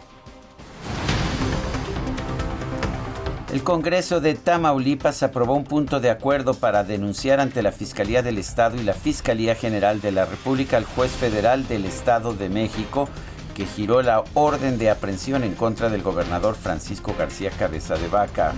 El 3.50 3.62
Congreso 3.64 4.20
de 4.20 4.34
Tamaulipas 4.34 5.22
aprobó 5.22 5.54
un 5.54 5.64
punto 5.64 5.98
de 5.98 6.10
acuerdo 6.10 6.52
para 6.52 6.84
denunciar 6.84 7.40
ante 7.40 7.62
la 7.62 7.72
Fiscalía 7.72 8.22
del 8.22 8.36
Estado 8.36 8.76
y 8.76 8.82
la 8.82 8.92
Fiscalía 8.92 9.54
General 9.54 10.02
de 10.02 10.12
la 10.12 10.26
República 10.26 10.76
al 10.76 10.84
juez 10.84 11.12
federal 11.12 11.66
del 11.66 11.86
Estado 11.86 12.34
de 12.34 12.50
México 12.50 13.08
que 13.52 13.66
giró 13.66 14.02
la 14.02 14.24
orden 14.34 14.78
de 14.78 14.90
aprehensión 14.90 15.44
en 15.44 15.54
contra 15.54 15.88
del 15.88 16.02
gobernador 16.02 16.54
Francisco 16.54 17.14
García 17.18 17.50
Cabeza 17.50 17.94
de 17.94 18.08
Vaca. 18.08 18.52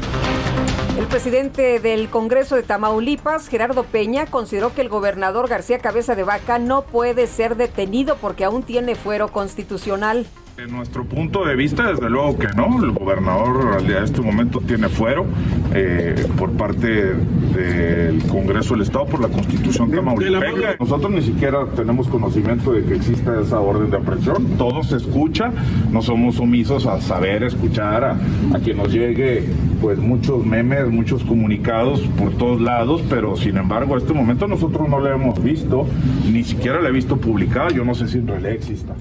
El 0.98 1.06
presidente 1.06 1.80
del 1.80 2.08
Congreso 2.08 2.54
de 2.54 2.62
Tamaulipas, 2.62 3.48
Gerardo 3.48 3.84
Peña, 3.84 4.26
consideró 4.26 4.74
que 4.74 4.80
el 4.80 4.88
gobernador 4.88 5.48
García 5.48 5.78
Cabeza 5.78 6.14
de 6.14 6.22
Vaca 6.22 6.58
no 6.58 6.82
puede 6.82 7.26
ser 7.26 7.56
detenido 7.56 8.16
porque 8.16 8.44
aún 8.44 8.62
tiene 8.62 8.94
fuero 8.94 9.32
constitucional. 9.32 10.26
En 10.56 10.70
nuestro 10.70 11.04
punto 11.04 11.44
de 11.44 11.56
vista, 11.56 11.90
desde 11.90 12.08
luego 12.08 12.38
que 12.38 12.46
no. 12.56 12.82
El 12.82 12.92
gobernador 12.92 13.82
en 13.82 13.90
este 14.04 14.20
momento 14.20 14.60
tiene 14.60 14.88
fuero 14.88 15.26
eh, 15.74 16.26
por 16.38 16.52
parte 16.52 17.12
del 17.54 18.22
Congreso 18.28 18.74
del 18.74 18.84
Estado 18.84 19.06
por 19.06 19.20
la 19.20 19.28
Constitución 19.28 19.90
de 19.90 19.96
Tamaulipeca. 19.96 20.76
Nosotros 20.78 21.10
ni 21.10 21.22
siquiera 21.22 21.66
tenemos 21.74 22.06
conocimiento 22.06 22.72
de 22.72 22.84
que 22.84 22.94
exista 22.94 23.40
esa 23.40 23.58
orden 23.58 23.90
de 23.90 23.96
aprehensión. 23.96 24.56
Todo 24.56 24.84
se 24.84 24.96
escucha, 24.96 25.50
no 25.90 26.00
somos 26.02 26.38
omisos 26.38 26.86
a 26.86 27.00
saber 27.00 27.42
escuchar, 27.42 28.04
a, 28.04 28.16
a 28.54 28.60
que 28.60 28.74
nos 28.74 28.92
llegue 28.92 29.44
pues 29.80 29.98
muchos 29.98 30.46
memes, 30.46 30.88
muchos 30.88 31.24
comunicados 31.24 32.00
por 32.16 32.32
todos 32.34 32.60
lados, 32.60 33.02
pero 33.10 33.36
sin 33.36 33.56
embargo 33.56 33.96
a 33.96 33.98
este 33.98 34.12
momento 34.12 34.46
nosotros 34.46 34.88
no 34.88 35.00
la 35.00 35.16
hemos 35.16 35.42
visto, 35.42 35.86
ni 36.30 36.44
siquiera 36.44 36.80
la 36.80 36.90
he 36.90 36.92
visto 36.92 37.16
publicada. 37.16 37.70
Yo 37.70 37.84
no 37.84 37.94
sé 37.94 38.06
si 38.06 38.18
en 38.18 38.28
realidad 38.28 38.52
exista. 38.52 38.94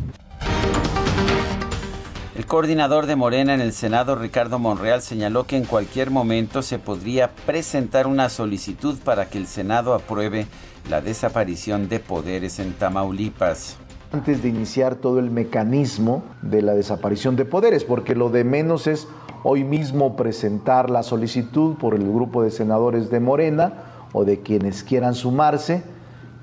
El 2.35 2.47
coordinador 2.47 3.05
de 3.05 3.15
Morena 3.15 3.53
en 3.53 3.61
el 3.61 3.73
Senado, 3.73 4.15
Ricardo 4.15 4.57
Monreal, 4.57 5.03
señaló 5.03 5.43
que 5.43 5.55
en 5.55 5.65
cualquier 5.65 6.09
momento 6.09 6.63
se 6.63 6.79
podría 6.79 7.29
presentar 7.29 8.07
una 8.07 8.27
solicitud 8.27 8.97
para 9.05 9.29
que 9.29 9.37
el 9.37 9.45
Senado 9.45 9.93
apruebe 9.93 10.47
la 10.89 10.99
desaparición 10.99 11.89
de 11.89 11.99
poderes 11.99 12.57
en 12.57 12.73
Tamaulipas. 12.73 13.77
Antes 14.11 14.41
de 14.41 14.49
iniciar 14.49 14.95
todo 14.95 15.19
el 15.19 15.29
mecanismo 15.29 16.23
de 16.41 16.63
la 16.63 16.73
desaparición 16.73 17.35
de 17.35 17.45
poderes, 17.45 17.83
porque 17.83 18.15
lo 18.15 18.29
de 18.29 18.43
menos 18.43 18.87
es 18.87 19.07
hoy 19.43 19.63
mismo 19.63 20.15
presentar 20.15 20.89
la 20.89 21.03
solicitud 21.03 21.75
por 21.75 21.93
el 21.93 22.01
grupo 22.01 22.41
de 22.41 22.49
senadores 22.49 23.11
de 23.11 23.19
Morena 23.19 23.73
o 24.11 24.25
de 24.25 24.41
quienes 24.41 24.83
quieran 24.83 25.13
sumarse 25.13 25.83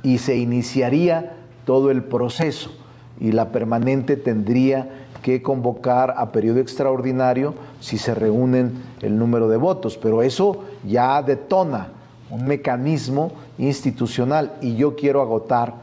y 0.05 0.19
se 0.19 0.37
iniciaría 0.37 1.37
todo 1.65 1.91
el 1.91 2.05
proceso 2.05 2.80
y 3.21 3.33
la 3.33 3.51
permanente 3.51 4.17
tendría 4.17 4.89
que 5.23 5.43
convocar 5.43 6.15
a 6.17 6.33
periodo 6.33 6.61
extraordinario 6.61 7.55
si 7.79 7.99
se 7.99 8.15
reúnen 8.15 8.83
el 9.03 9.19
número 9.19 9.49
de 9.49 9.59
votos, 9.59 9.99
pero 9.99 10.23
eso 10.23 10.65
ya 10.85 11.23
detona 11.23 11.89
un 12.31 12.47
mecanismo 12.47 13.33
institucional 13.59 14.53
y 14.63 14.77
yo 14.77 14.97
quiero 14.97 15.21
agotar, 15.21 15.75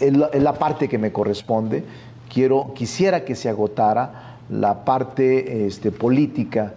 es 0.00 0.12
la, 0.16 0.54
parte 0.54 0.88
que 0.88 0.98
me 0.98 1.12
corresponde, 1.12 1.84
quiero, 2.32 2.72
quisiera 2.74 3.24
que 3.24 3.34
se 3.34 3.48
agotara 3.48 4.36
la 4.50 4.84
parte 4.84 5.66
este, 5.66 5.90
política 5.90 6.74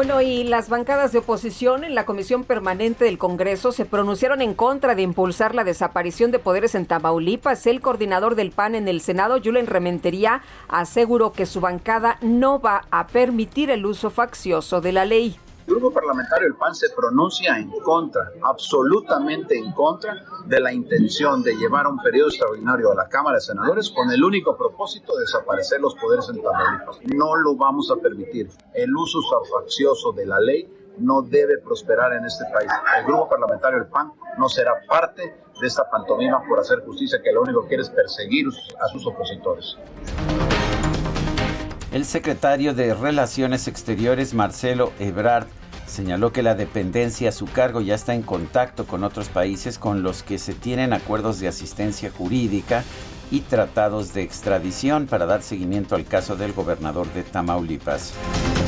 Bueno, 0.00 0.22
y 0.22 0.44
las 0.44 0.70
bancadas 0.70 1.12
de 1.12 1.18
oposición 1.18 1.84
en 1.84 1.94
la 1.94 2.06
Comisión 2.06 2.44
Permanente 2.44 3.04
del 3.04 3.18
Congreso 3.18 3.70
se 3.70 3.84
pronunciaron 3.84 4.40
en 4.40 4.54
contra 4.54 4.94
de 4.94 5.02
impulsar 5.02 5.54
la 5.54 5.62
desaparición 5.62 6.30
de 6.30 6.38
poderes 6.38 6.74
en 6.74 6.86
Tamaulipas. 6.86 7.66
El 7.66 7.82
coordinador 7.82 8.34
del 8.34 8.50
PAN 8.50 8.76
en 8.76 8.88
el 8.88 9.02
Senado, 9.02 9.38
Julen 9.44 9.66
Rementería, 9.66 10.40
aseguró 10.68 11.34
que 11.34 11.44
su 11.44 11.60
bancada 11.60 12.16
no 12.22 12.62
va 12.62 12.86
a 12.90 13.08
permitir 13.08 13.68
el 13.68 13.84
uso 13.84 14.08
faccioso 14.08 14.80
de 14.80 14.92
la 14.92 15.04
ley. 15.04 15.36
Grupo 15.70 15.92
parlamentario 15.92 16.48
del 16.48 16.56
PAN 16.56 16.74
se 16.74 16.90
pronuncia 16.90 17.56
en 17.56 17.70
contra, 17.84 18.32
absolutamente 18.42 19.56
en 19.56 19.70
contra 19.70 20.24
de 20.44 20.58
la 20.58 20.72
intención 20.72 21.44
de 21.44 21.54
llevar 21.54 21.86
un 21.86 21.96
periodo 21.98 22.26
extraordinario 22.26 22.90
a 22.90 22.96
la 22.96 23.08
Cámara 23.08 23.36
de 23.36 23.42
Senadores 23.42 23.88
con 23.90 24.10
el 24.10 24.24
único 24.24 24.56
propósito 24.56 25.14
de 25.14 25.20
desaparecer 25.20 25.80
los 25.80 25.94
poderes 25.94 26.28
en 26.28 26.42
Tamaulipas. 26.42 26.98
No 27.14 27.36
lo 27.36 27.54
vamos 27.54 27.88
a 27.92 28.02
permitir. 28.02 28.50
El 28.74 28.96
uso 28.96 29.20
faccioso 29.44 30.10
de 30.10 30.26
la 30.26 30.40
ley 30.40 30.68
no 30.98 31.22
debe 31.22 31.58
prosperar 31.58 32.14
en 32.14 32.24
este 32.24 32.46
país. 32.52 32.68
El 32.98 33.04
grupo 33.04 33.28
parlamentario 33.28 33.78
del 33.78 33.86
PAN 33.86 34.12
no 34.38 34.48
será 34.48 34.72
parte 34.88 35.22
de 35.60 35.66
esta 35.68 35.88
pantomima 35.88 36.42
por 36.48 36.58
hacer 36.58 36.80
justicia 36.80 37.22
que 37.22 37.30
lo 37.30 37.42
único 37.42 37.62
que 37.62 37.68
quiere 37.68 37.84
es 37.84 37.90
perseguir 37.90 38.48
a 38.80 38.88
sus 38.88 39.06
opositores. 39.06 39.76
El 41.92 42.04
secretario 42.04 42.74
de 42.74 42.92
Relaciones 42.92 43.68
Exteriores, 43.68 44.34
Marcelo 44.34 44.92
Ebrard, 44.98 45.46
señaló 45.90 46.32
que 46.32 46.42
la 46.42 46.54
dependencia 46.54 47.28
a 47.28 47.32
su 47.32 47.46
cargo 47.46 47.80
ya 47.80 47.94
está 47.94 48.14
en 48.14 48.22
contacto 48.22 48.86
con 48.86 49.04
otros 49.04 49.28
países 49.28 49.78
con 49.78 50.02
los 50.02 50.22
que 50.22 50.38
se 50.38 50.54
tienen 50.54 50.92
acuerdos 50.92 51.40
de 51.40 51.48
asistencia 51.48 52.10
jurídica 52.10 52.84
y 53.30 53.40
tratados 53.40 54.12
de 54.12 54.22
extradición 54.22 55.06
para 55.06 55.26
dar 55.26 55.42
seguimiento 55.42 55.94
al 55.94 56.04
caso 56.04 56.36
del 56.36 56.52
gobernador 56.52 57.12
de 57.12 57.22
Tamaulipas. 57.22 58.12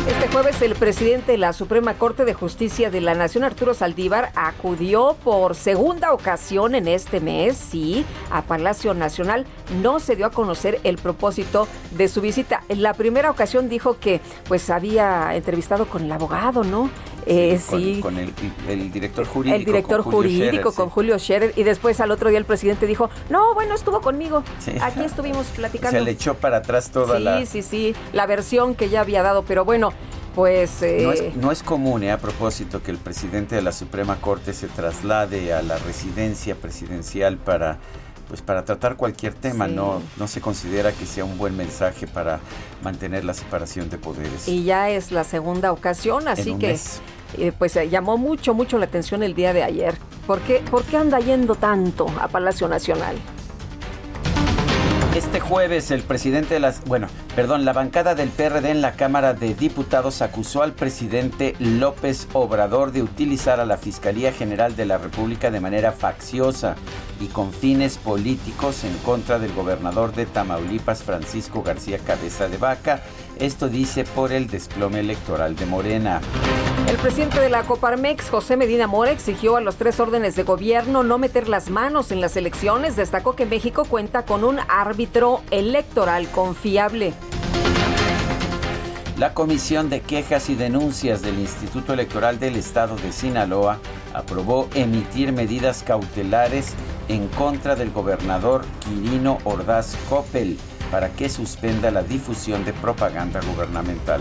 Este 0.09 0.29
jueves 0.29 0.61
el 0.63 0.75
presidente 0.75 1.33
de 1.33 1.39
la 1.39 1.53
Suprema 1.53 1.95
Corte 1.95 2.25
de 2.25 2.35
Justicia 2.35 2.91
de 2.91 3.01
la 3.01 3.15
Nación, 3.15 3.45
Arturo 3.45 3.73
Saldívar, 3.73 4.33
acudió 4.35 5.17
por 5.23 5.55
segunda 5.55 6.13
ocasión 6.13 6.75
en 6.75 6.89
este 6.89 7.21
mes, 7.21 7.57
sí, 7.57 8.05
a 8.31 8.43
Palacio 8.43 8.95
Nacional. 8.95 9.47
No 9.81 10.01
se 10.01 10.17
dio 10.17 10.27
a 10.27 10.31
conocer 10.31 10.81
el 10.83 10.99
propósito 10.99 11.69
de 11.93 12.09
su 12.09 12.21
visita. 12.21 12.63
En 12.69 12.83
la 12.83 12.95
primera 12.95 13.31
ocasión 13.31 13.69
dijo 13.69 13.99
que 14.01 14.21
pues 14.49 14.71
había 14.71 15.37
entrevistado 15.37 15.87
con 15.87 16.05
el 16.05 16.13
abogado, 16.13 16.65
¿no? 16.65 16.91
Eh, 17.27 17.59
sí, 17.59 18.01
con, 18.01 18.19
el, 18.19 18.33
director 18.93 19.27
jurídico. 19.27 19.57
El 19.57 19.65
director 19.65 20.03
jurídico 20.03 20.73
con 20.73 20.91
Julio 20.91 21.19
Scherer. 21.19 21.53
Y 21.57 21.63
después 21.63 22.01
al 22.01 22.11
otro 22.11 22.31
día 22.31 22.39
el 22.39 22.45
presidente 22.45 22.87
dijo, 22.87 23.11
no, 23.31 23.55
bueno, 23.55 23.75
estuvo 23.75 24.01
conmigo. 24.01 24.43
Aquí 24.81 25.01
estuvimos 25.01 25.47
platicando. 25.57 25.99
Se 25.99 26.05
le 26.05 26.11
echó 26.13 26.35
para 26.35 26.59
atrás 26.59 26.91
toda 26.91 27.19
la... 27.19 27.39
Sí, 27.41 27.47
sí, 27.47 27.63
sí, 27.63 27.95
la 28.13 28.27
versión 28.27 28.75
que 28.75 28.89
ya 28.89 29.01
había 29.01 29.23
dado. 29.23 29.45
Pero 29.45 29.65
bueno, 29.65 29.93
pues... 30.35 30.83
Eh, 30.83 31.33
no, 31.37 31.53
es, 31.53 31.63
común, 31.63 32.03
eh, 32.03 32.13
a 32.13 32.19
propósito, 32.19 32.83
que 32.83 32.91
el 32.91 32.99
presidente 32.99 33.55
de 33.55 33.63
la 33.63 33.73
Suprema 33.73 34.17
Corte 34.21 34.53
se 34.53 34.69
traslade 34.69 35.53
a 35.53 35.63
la 35.63 35.79
residencia 35.79 36.55
presidencial 36.55 37.37
para 37.37 37.79
pues 38.33 38.41
para 38.41 38.65
tratar 38.65 38.97
cualquier 38.97 39.35
tema, 39.35 39.69
no, 39.69 40.01
no 40.17 40.27
se 40.27 40.41
considera 40.41 40.91
que 40.91 41.05
sea 41.05 41.23
un 41.23 41.37
buen 41.37 41.55
mensaje 41.55 42.07
para 42.07 42.41
mantener 42.83 43.27
la 43.27 43.35
separación 43.35 43.91
de 43.91 43.99
poderes. 43.99 44.49
Y 44.49 44.65
ya 44.65 44.89
es 44.89 45.13
la 45.13 45.23
segunda 45.23 45.71
ocasión, 45.71 46.27
así 46.27 46.55
que 46.55 46.79
eh, 47.37 47.53
pues 47.53 47.75
llamó 47.91 48.17
mucho, 48.17 48.55
mucho 48.55 48.79
la 48.79 48.87
atención 48.87 49.23
el 49.23 49.35
día 49.35 49.53
de 49.53 49.63
ayer. 49.63 49.99
¿Por 50.27 50.41
qué, 50.41 50.65
¿Por 50.71 50.83
qué 50.85 50.97
anda 50.97 51.21
yendo 51.21 51.57
tanto 51.57 52.07
a 52.19 52.29
Palacio 52.29 52.69
Nacional? 52.69 53.17
Este 55.15 55.41
jueves 55.41 55.91
el 55.91 56.01
presidente 56.01 56.55
de 56.55 56.61
las, 56.61 56.83
bueno, 56.85 57.07
perdón, 57.37 57.67
la 57.67 57.75
bancada 57.75 58.15
del 58.15 58.31
PRD 58.31 58.71
en 58.71 58.81
la 58.81 58.93
Cámara 58.93 59.35
de 59.35 59.53
Diputados 59.53 60.23
acusó 60.23 60.63
al 60.63 60.73
presidente 60.73 61.55
López 61.59 62.29
Obrador 62.33 62.93
de 62.93 63.03
utilizar 63.03 63.61
a 63.61 63.67
la 63.67 63.77
Fiscalía 63.77 64.33
General 64.33 64.75
de 64.75 64.87
la 64.87 64.97
República 64.97 65.51
de 65.51 65.61
manera 65.61 65.93
facciosa 65.93 66.77
y 67.21 67.27
con 67.27 67.53
fines 67.53 67.99
políticos 67.99 68.85
en 68.85 68.97
contra 69.05 69.39
del 69.39 69.53
gobernador 69.53 70.15
de 70.15 70.25
Tamaulipas, 70.25 71.03
Francisco 71.03 71.63
García 71.63 71.99
Cabeza 71.99 72.49
de 72.49 72.57
Vaca. 72.57 73.03
Esto 73.43 73.69
dice 73.69 74.05
por 74.05 74.31
el 74.31 74.47
desplome 74.47 75.01
electoral 75.01 75.57
de 75.57 75.67
Morena. 75.67 76.21
El 76.89 76.97
presidente 76.99 77.41
de 77.41 77.51
la 77.51 77.65
Coparmex, 77.65 78.31
José 78.31 78.57
Medina 78.57 78.87
Mora, 78.87 79.11
exigió 79.11 79.57
a 79.57 79.61
los 79.61 79.75
tres 79.75 79.99
órdenes 79.99 80.37
de 80.37 80.45
gobierno 80.45 81.03
no 81.03 81.19
meter 81.19 81.49
las 81.49 81.69
manos 81.69 82.13
en 82.13 82.21
las 82.21 82.37
elecciones. 82.37 82.95
Destacó 82.95 83.35
que 83.35 83.45
México 83.45 83.85
cuenta 83.85 84.25
con 84.25 84.45
un 84.45 84.61
árbitro 84.69 85.43
electoral 85.51 86.29
confiable. 86.29 87.15
La 89.19 89.35
Comisión 89.35 89.91
de 89.91 90.03
Quejas 90.03 90.49
y 90.49 90.55
Denuncias 90.55 91.21
del 91.21 91.41
Instituto 91.41 91.95
Electoral 91.95 92.39
del 92.39 92.55
Estado 92.55 92.95
de 92.95 93.11
Sinaloa 93.11 93.81
aprobó 94.15 94.69
emitir 94.77 95.33
medidas 95.33 95.83
cautelares 95.83 96.75
en 97.09 97.27
contra 97.27 97.75
del 97.75 97.91
gobernador 97.91 98.65
Quirino 98.85 99.39
Ordaz 99.43 99.97
Coppel 100.09 100.59
para 100.93 101.09
que 101.09 101.31
suspenda 101.31 101.91
la 101.91 102.03
difusión 102.03 102.65
de 102.67 102.75
propaganda 102.75 103.41
gubernamental. 103.41 104.21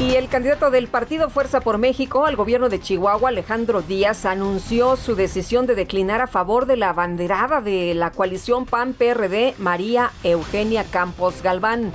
Y 0.00 0.14
el 0.14 0.28
candidato 0.28 0.70
del 0.70 0.86
partido 0.86 1.28
Fuerza 1.30 1.60
por 1.60 1.78
México 1.78 2.24
al 2.24 2.36
gobierno 2.36 2.68
de 2.68 2.80
Chihuahua, 2.80 3.28
Alejandro 3.28 3.82
Díaz, 3.82 4.24
anunció 4.24 4.96
su 4.96 5.16
decisión 5.16 5.66
de 5.66 5.74
declinar 5.74 6.20
a 6.20 6.28
favor 6.28 6.66
de 6.66 6.76
la 6.76 6.90
abanderada 6.90 7.60
de 7.60 7.92
la 7.94 8.12
coalición 8.12 8.64
PAN-PRD, 8.64 9.56
María 9.58 10.12
Eugenia 10.22 10.84
Campos 10.84 11.42
Galván. 11.42 11.92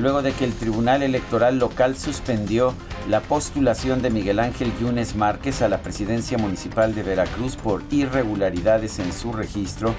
Luego 0.00 0.22
de 0.22 0.32
que 0.32 0.44
el 0.44 0.54
Tribunal 0.54 1.02
Electoral 1.02 1.58
Local 1.58 1.96
suspendió 1.96 2.74
la 3.08 3.20
postulación 3.20 4.00
de 4.02 4.10
Miguel 4.10 4.38
Ángel 4.38 4.72
Yunes 4.80 5.16
Márquez 5.16 5.62
a 5.62 5.68
la 5.68 5.82
presidencia 5.82 6.38
municipal 6.38 6.94
de 6.94 7.02
Veracruz 7.02 7.56
por 7.56 7.82
irregularidades 7.90 8.98
en 9.00 9.12
su 9.12 9.32
registro, 9.32 9.94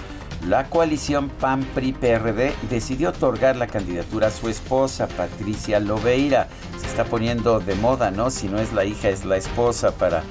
la 0.48 0.70
coalición 0.70 1.30
PAN-PRI-PRD 1.30 2.54
decidió 2.70 3.10
otorgar 3.10 3.56
la 3.56 3.68
candidatura 3.68 4.28
a 4.28 4.32
su 4.32 4.50
esposa, 4.50 5.08
Patricia 5.08 5.80
Loveira. 5.80 6.48
Se 6.80 6.88
está 6.88 7.06
poniendo 7.06 7.60
de 7.60 7.76
moda, 7.76 8.12
¿no? 8.12 8.30
Si 8.30 8.48
no 8.48 8.60
es 8.60 8.74
la 8.74 8.84
hija, 8.84 9.10
es 9.10 9.24
la 9.24 9.38
esposa 9.38 9.92
para 9.92 10.24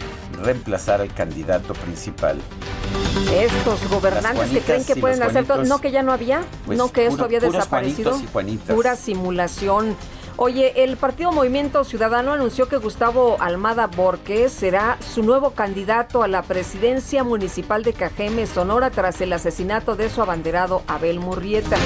reemplazar 0.43 1.01
al 1.01 1.13
candidato 1.15 1.73
principal. 1.75 2.39
Estos 3.33 3.89
gobernantes 3.89 4.51
que 4.51 4.61
creen 4.61 4.85
que 4.85 4.97
pueden 4.97 5.23
hacer 5.23 5.47
todo, 5.47 5.65
no 5.65 5.81
que 5.81 5.91
ya 5.91 6.03
no 6.03 6.13
había, 6.13 6.43
pues 6.67 6.77
no 6.77 6.93
que 6.93 7.07
esto 7.07 7.25
había 7.25 7.41
desaparecido, 7.41 8.21
pura 8.69 8.97
simulación. 8.97 9.97
Oye, 10.45 10.83
el 10.83 10.97
partido 10.97 11.31
Movimiento 11.31 11.85
Ciudadano 11.85 12.33
anunció 12.33 12.69
que 12.69 12.77
Gustavo 12.77 13.37
Almada 13.39 13.87
Borges 13.87 14.51
será 14.51 14.99
su 15.01 15.23
nuevo 15.23 15.53
candidato 15.53 16.25
a 16.25 16.27
la 16.27 16.43
presidencia 16.43 17.23
municipal 17.23 17.85
de 17.85 17.93
Cajeme, 17.93 18.49
Sonora, 18.49 18.91
tras 18.91 19.21
el 19.21 19.33
asesinato 19.33 19.95
de 19.95 20.11
su 20.11 20.21
abanderado 20.21 20.83
Abel 20.89 21.21
Murrieta. 21.21 21.77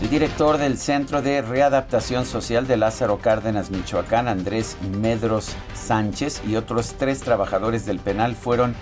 El 0.00 0.10
director 0.10 0.58
del 0.58 0.78
Centro 0.78 1.20
de 1.20 1.42
Readaptación 1.42 2.24
Social 2.24 2.68
de 2.68 2.76
Lázaro 2.76 3.18
Cárdenas, 3.18 3.72
Michoacán, 3.72 4.28
Andrés 4.28 4.76
Medros 5.00 5.56
Sánchez, 5.74 6.42
y 6.46 6.54
otros 6.54 6.94
tres 6.98 7.18
trabajadores 7.18 7.84
del 7.84 7.98
penal 7.98 8.36
fueron 8.36 8.76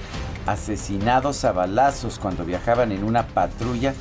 asesinados 0.44 1.46
a 1.46 1.52
balazos 1.52 2.18
cuando 2.18 2.44
viajaban 2.44 2.92
en 2.92 3.02
una 3.02 3.28
patrulla 3.28 3.94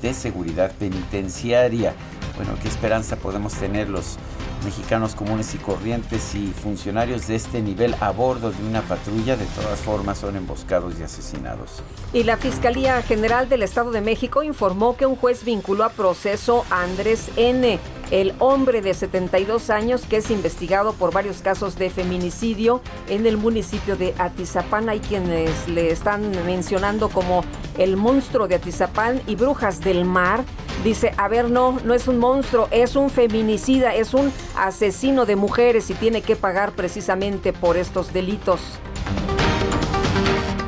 de 0.00 0.14
seguridad 0.14 0.72
penitenciaria. 0.78 1.94
Bueno, 2.36 2.54
qué 2.62 2.68
esperanza 2.68 3.16
podemos 3.16 3.54
tener 3.54 3.88
los 3.88 4.18
mexicanos 4.64 5.14
comunes 5.14 5.54
y 5.54 5.58
corrientes 5.58 6.34
y 6.34 6.48
funcionarios 6.48 7.26
de 7.26 7.36
este 7.36 7.60
nivel 7.60 7.94
a 8.00 8.10
bordo 8.10 8.50
de 8.50 8.64
una 8.64 8.82
patrulla, 8.82 9.36
de 9.36 9.46
todas 9.46 9.80
formas 9.80 10.18
son 10.18 10.36
emboscados 10.36 10.98
y 10.98 11.02
asesinados. 11.02 11.82
Y 12.12 12.24
la 12.24 12.36
Fiscalía 12.36 13.02
General 13.02 13.48
del 13.48 13.62
Estado 13.62 13.90
de 13.90 14.00
México 14.00 14.42
informó 14.42 14.96
que 14.96 15.06
un 15.06 15.16
juez 15.16 15.44
vinculó 15.44 15.84
a 15.84 15.90
proceso 15.90 16.64
a 16.70 16.82
Andrés 16.82 17.30
N., 17.36 17.78
el 18.10 18.34
hombre 18.40 18.82
de 18.82 18.92
72 18.92 19.70
años 19.70 20.02
que 20.02 20.18
es 20.18 20.30
investigado 20.30 20.92
por 20.92 21.14
varios 21.14 21.38
casos 21.38 21.76
de 21.76 21.88
feminicidio 21.88 22.82
en 23.08 23.26
el 23.26 23.38
municipio 23.38 23.96
de 23.96 24.14
Atizapán. 24.18 24.90
Hay 24.90 25.00
quienes 25.00 25.66
le 25.66 25.90
están 25.90 26.30
mencionando 26.44 27.08
como 27.08 27.42
el 27.78 27.96
monstruo 27.96 28.48
de 28.48 28.56
Atizapán 28.56 29.22
y 29.26 29.34
brujas 29.34 29.80
del 29.80 30.04
mar. 30.04 30.44
Dice, 30.84 31.12
a 31.16 31.28
ver, 31.28 31.48
no, 31.48 31.78
no 31.84 31.94
es 31.94 32.08
un 32.08 32.18
monstruo, 32.18 32.66
es 32.72 32.96
un 32.96 33.08
feminicida, 33.08 33.94
es 33.94 34.14
un 34.14 34.32
asesino 34.56 35.26
de 35.26 35.36
mujeres 35.36 35.90
y 35.90 35.94
tiene 35.94 36.22
que 36.22 36.34
pagar 36.34 36.72
precisamente 36.72 37.52
por 37.52 37.76
estos 37.76 38.12
delitos. 38.12 38.60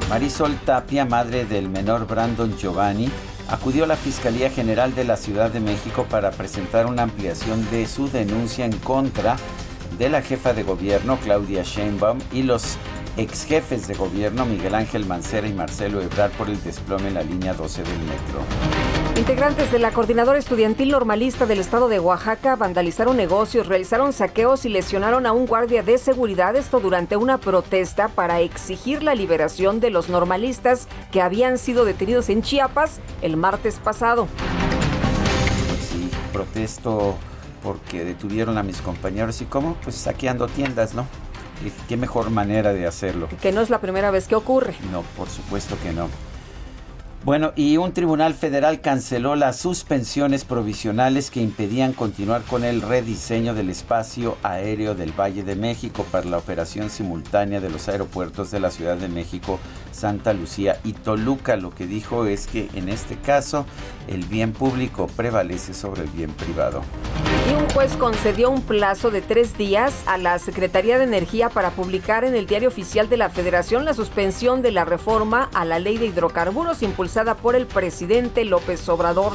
Marisol 0.09 0.57
Tapia, 0.65 1.05
madre 1.05 1.45
del 1.45 1.69
menor 1.69 2.07
Brandon 2.07 2.57
Giovanni, 2.57 3.11
acudió 3.49 3.83
a 3.83 3.87
la 3.89 3.97
Fiscalía 3.97 4.51
General 4.51 4.95
de 4.95 5.03
la 5.03 5.17
Ciudad 5.17 5.51
de 5.51 5.59
México 5.59 6.07
para 6.09 6.31
presentar 6.31 6.87
una 6.87 7.03
ampliación 7.03 7.69
de 7.73 7.87
su 7.87 8.09
denuncia 8.09 8.65
en 8.65 8.77
contra 8.79 9.37
de 9.99 10.09
la 10.09 10.23
jefa 10.23 10.53
de 10.53 10.63
gobierno 10.63 11.19
Claudia 11.25 11.65
Sheinbaum 11.65 12.21
y 12.33 12.43
los 12.43 12.77
ex 13.17 13.45
jefes 13.45 13.89
de 13.89 13.95
gobierno 13.95 14.47
Miguel 14.47 14.77
Ángel 14.77 15.07
Mancera 15.07 15.49
y 15.49 15.53
Marcelo 15.53 16.01
Ebrard 16.01 16.33
por 16.33 16.49
el 16.49 16.63
desplome 16.63 17.09
en 17.09 17.15
la 17.15 17.23
línea 17.23 17.53
12 17.55 17.83
del 17.83 17.99
metro. 17.99 19.04
Integrantes 19.17 19.71
de 19.71 19.79
la 19.79 19.93
Coordinadora 19.93 20.41
Estudiantil 20.41 20.91
Normalista 20.91 21.47
del 21.47 21.61
Estado 21.61 21.89
de 21.89 22.01
Oaxaca 22.01 22.57
vandalizaron 22.57 23.17
negocios, 23.17 23.69
realizaron 23.69 24.13
saqueos 24.13 24.65
y 24.65 24.69
lesionaron 24.69 25.25
a 25.25 25.33
un 25.33 25.47
guardia 25.47 25.85
de 25.85 25.99
seguridad, 25.99 26.57
esto 26.57 26.81
durante 26.81 27.17
una 27.17 27.39
protesta 27.39 28.09
para 28.09 28.41
exigir 28.41 29.05
la 29.05 29.15
liberación 29.15 29.79
de 29.79 29.91
los 29.91 30.09
normalistas 30.09 30.89
que 31.13 31.23
habían 31.23 31.59
sido 31.59 31.85
detenidos 31.85 32.29
en 32.29 32.43
Chiapas 32.43 33.01
el 33.23 33.37
martes 33.37 33.77
pasado. 33.77 34.27
Sí, 35.89 36.11
protesto 36.33 37.15
porque 37.63 38.05
detuvieron 38.05 38.59
a 38.59 38.65
mis 38.65 38.83
compañeros 38.83 39.41
y 39.41 39.45
cómo, 39.45 39.77
pues 39.85 39.95
saqueando 39.95 40.49
tiendas, 40.49 40.93
¿no? 40.93 41.07
Y 41.65 41.71
qué 41.89 41.97
mejor 41.97 42.31
manera 42.31 42.73
de 42.73 42.85
hacerlo. 42.85 43.29
Que 43.41 43.53
no 43.53 43.61
es 43.61 43.71
la 43.71 43.81
primera 43.81 44.11
vez 44.11 44.27
que 44.27 44.35
ocurre. 44.35 44.75
No, 44.91 45.03
por 45.17 45.29
supuesto 45.29 45.77
que 45.85 45.93
no. 45.93 46.09
Bueno, 47.25 47.55
y 47.57 47.79
un 47.79 47.95
tribunal 47.95 48.35
federal 48.35 48.83
canceló 48.83 49.35
las 49.35 49.57
suspensiones 49.57 50.45
provisionales 50.45 51.31
que 51.31 51.41
impedían 51.41 51.95
continuar 51.95 52.43
con 52.43 52.65
el 52.65 52.83
rediseño 52.83 53.55
del 53.55 53.71
espacio 53.71 54.37
aéreo 54.43 54.95
del 54.95 55.19
Valle 55.19 55.43
de 55.43 55.57
México 55.57 56.05
para 56.13 56.27
la 56.27 56.37
operación 56.37 56.91
simultánea 56.91 57.63
de 57.63 57.71
los 57.71 57.89
aeropuertos 57.89 58.51
de 58.51 58.61
la 58.61 58.71
Ciudad 58.71 58.99
de 58.99 59.09
México, 59.09 59.59
Santa 59.95 60.33
Lucía 60.33 60.79
y 60.85 60.93
Toluca. 60.93 61.57
Lo 61.57 61.71
que 61.71 61.87
dijo 61.87 62.27
es 62.27 62.47
que 62.47 62.69
en 62.75 62.89
este 62.89 63.17
caso 63.17 63.65
el 64.09 64.25
bien 64.27 64.53
público 64.53 65.07
prevalece 65.17 65.73
sobre 65.73 66.03
el 66.03 66.11
bien 66.11 66.31
privado. 66.33 66.83
Y 67.51 67.55
un 67.55 67.69
juez 67.71 67.97
concedió 67.97 68.51
un 68.51 68.63
plazo 68.63 69.11
de 69.11 69.23
tres 69.23 69.57
días 69.57 70.03
a 70.07 70.19
la 70.19 70.39
Secretaría 70.39 70.99
de 70.99 71.05
Energía 71.05 71.49
para 71.49 71.71
publicar 71.71 72.25
en 72.25 72.35
el 72.35 72.47
Diario 72.47 72.69
Oficial 72.69 73.09
de 73.09 73.17
la 73.17 73.31
Federación 73.31 73.85
la 73.85 73.95
suspensión 73.95 74.63
de 74.63 74.73
la 74.73 74.85
reforma 74.85 75.49
a 75.55 75.65
la 75.65 75.79
ley 75.79 75.99
de 75.99 76.07
hidrocarburos 76.07 76.83
impulsada 76.83 77.37
por 77.37 77.55
el 77.55 77.67
presidente 77.67 78.45
López 78.45 78.89
Obrador. 78.89 79.33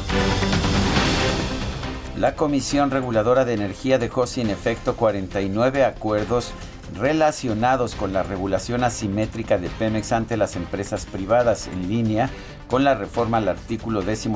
La 2.17 2.35
Comisión 2.35 2.91
Reguladora 2.91 3.45
de 3.45 3.53
Energía 3.53 3.97
dejó 3.97 4.27
sin 4.27 4.49
efecto 4.49 4.97
49 4.97 5.85
acuerdos 5.85 6.51
relacionados 6.97 7.95
con 7.95 8.13
la 8.13 8.23
regulación 8.23 8.83
asimétrica 8.83 9.57
de 9.57 9.69
Pemex 9.69 10.11
ante 10.11 10.37
las 10.37 10.55
empresas 10.55 11.05
privadas 11.05 11.67
en 11.67 11.87
línea 11.87 12.29
con 12.67 12.83
la 12.83 12.93
reforma 12.93 13.37
al 13.37 13.47
artículo 13.47 14.01
13 14.01 14.29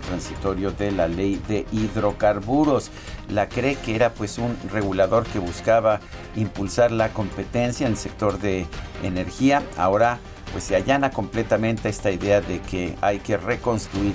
transitorio 0.00 0.72
de 0.72 0.90
la 0.90 1.06
ley 1.06 1.40
de 1.48 1.66
hidrocarburos. 1.70 2.90
La 3.28 3.48
cree 3.48 3.76
que 3.76 3.94
era 3.94 4.14
pues 4.14 4.38
un 4.38 4.56
regulador 4.72 5.24
que 5.24 5.38
buscaba 5.38 6.00
impulsar 6.34 6.90
la 6.92 7.10
competencia 7.12 7.86
en 7.86 7.92
el 7.92 7.98
sector 7.98 8.38
de 8.38 8.66
energía. 9.02 9.62
Ahora 9.76 10.18
pues 10.52 10.64
se 10.64 10.76
allana 10.76 11.10
completamente 11.10 11.88
esta 11.88 12.10
idea 12.10 12.40
de 12.40 12.60
que 12.60 12.96
hay 13.00 13.18
que 13.18 13.36
reconstruir 13.36 14.14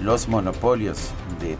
los 0.00 0.28
monopolios 0.28 1.10
de, 1.40 1.56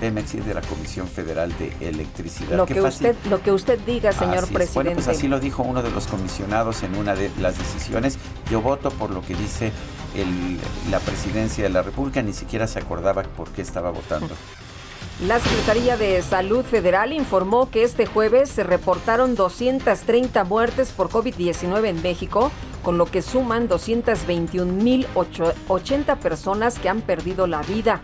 Pemex 0.00 0.34
y 0.34 0.40
de 0.40 0.54
la 0.54 0.62
Comisión 0.62 1.06
Federal 1.06 1.52
de 1.58 1.72
Electricidad. 1.86 2.56
Lo, 2.56 2.66
que 2.66 2.80
usted, 2.80 3.14
lo 3.28 3.42
que 3.42 3.52
usted 3.52 3.78
diga, 3.80 4.12
señor 4.12 4.48
presidente. 4.48 4.74
Bueno, 4.74 4.92
pues 4.94 5.08
así 5.08 5.28
lo 5.28 5.40
dijo 5.40 5.62
uno 5.62 5.82
de 5.82 5.90
los 5.90 6.06
comisionados 6.06 6.82
en 6.82 6.96
una 6.96 7.14
de 7.14 7.30
las 7.40 7.58
decisiones. 7.58 8.18
Yo 8.50 8.60
voto 8.60 8.90
por 8.90 9.10
lo 9.10 9.20
que 9.22 9.34
dice 9.34 9.72
la 10.90 11.00
presidencia 11.00 11.64
de 11.64 11.70
la 11.70 11.82
República, 11.82 12.22
ni 12.22 12.32
siquiera 12.32 12.66
se 12.66 12.78
acordaba 12.78 13.22
por 13.22 13.50
qué 13.50 13.62
estaba 13.62 13.90
votando. 13.90 14.34
La 15.22 15.38
Secretaría 15.38 15.96
de 15.96 16.20
Salud 16.22 16.64
Federal 16.64 17.12
informó 17.12 17.70
que 17.70 17.84
este 17.84 18.04
jueves 18.04 18.50
se 18.50 18.64
reportaron 18.64 19.36
230 19.36 20.42
muertes 20.42 20.90
por 20.90 21.08
COVID-19 21.08 21.86
en 21.86 22.02
México, 22.02 22.50
con 22.82 22.98
lo 22.98 23.06
que 23.06 23.22
suman 23.22 23.68
221.080 23.68 26.18
personas 26.18 26.80
que 26.80 26.88
han 26.88 27.00
perdido 27.00 27.46
la 27.46 27.62
vida. 27.62 28.00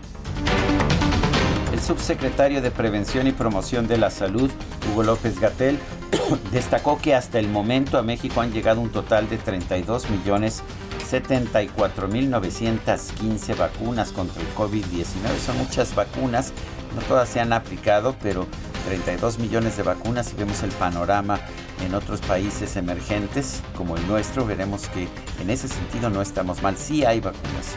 El 1.73 1.81
subsecretario 1.81 2.61
de 2.61 2.71
Prevención 2.71 3.27
y 3.27 3.33
Promoción 3.33 3.87
de 3.87 3.97
la 3.97 4.09
Salud, 4.09 4.49
Hugo 4.89 5.03
López 5.03 5.37
Gatel, 5.37 5.79
destacó 6.51 6.97
que 6.97 7.13
hasta 7.13 7.39
el 7.39 7.49
momento 7.49 7.97
a 7.97 8.03
México 8.03 8.39
han 8.39 8.53
llegado 8.53 8.79
un 8.79 8.89
total 8.89 9.29
de 9.29 9.37
32 9.37 10.09
millones 10.09 10.63
74.915 11.11 13.57
vacunas 13.57 14.11
contra 14.11 14.41
el 14.41 14.47
COVID-19. 14.55 15.37
Son 15.45 15.57
muchas 15.57 15.93
vacunas 15.93 16.53
no 16.95 17.01
todas 17.03 17.29
se 17.29 17.39
han 17.39 17.53
aplicado, 17.53 18.15
pero 18.21 18.47
32 18.87 19.39
millones 19.39 19.77
de 19.77 19.83
vacunas. 19.83 20.27
Si 20.27 20.35
vemos 20.35 20.61
el 20.63 20.71
panorama 20.71 21.39
en 21.85 21.95
otros 21.95 22.21
países 22.21 22.75
emergentes 22.75 23.61
como 23.75 23.95
el 23.95 24.07
nuestro, 24.07 24.45
veremos 24.45 24.87
que 24.89 25.07
en 25.41 25.49
ese 25.49 25.67
sentido 25.67 26.09
no 26.09 26.21
estamos 26.21 26.61
mal. 26.61 26.75
Sí 26.77 27.05
hay 27.05 27.19
vacunas. 27.19 27.75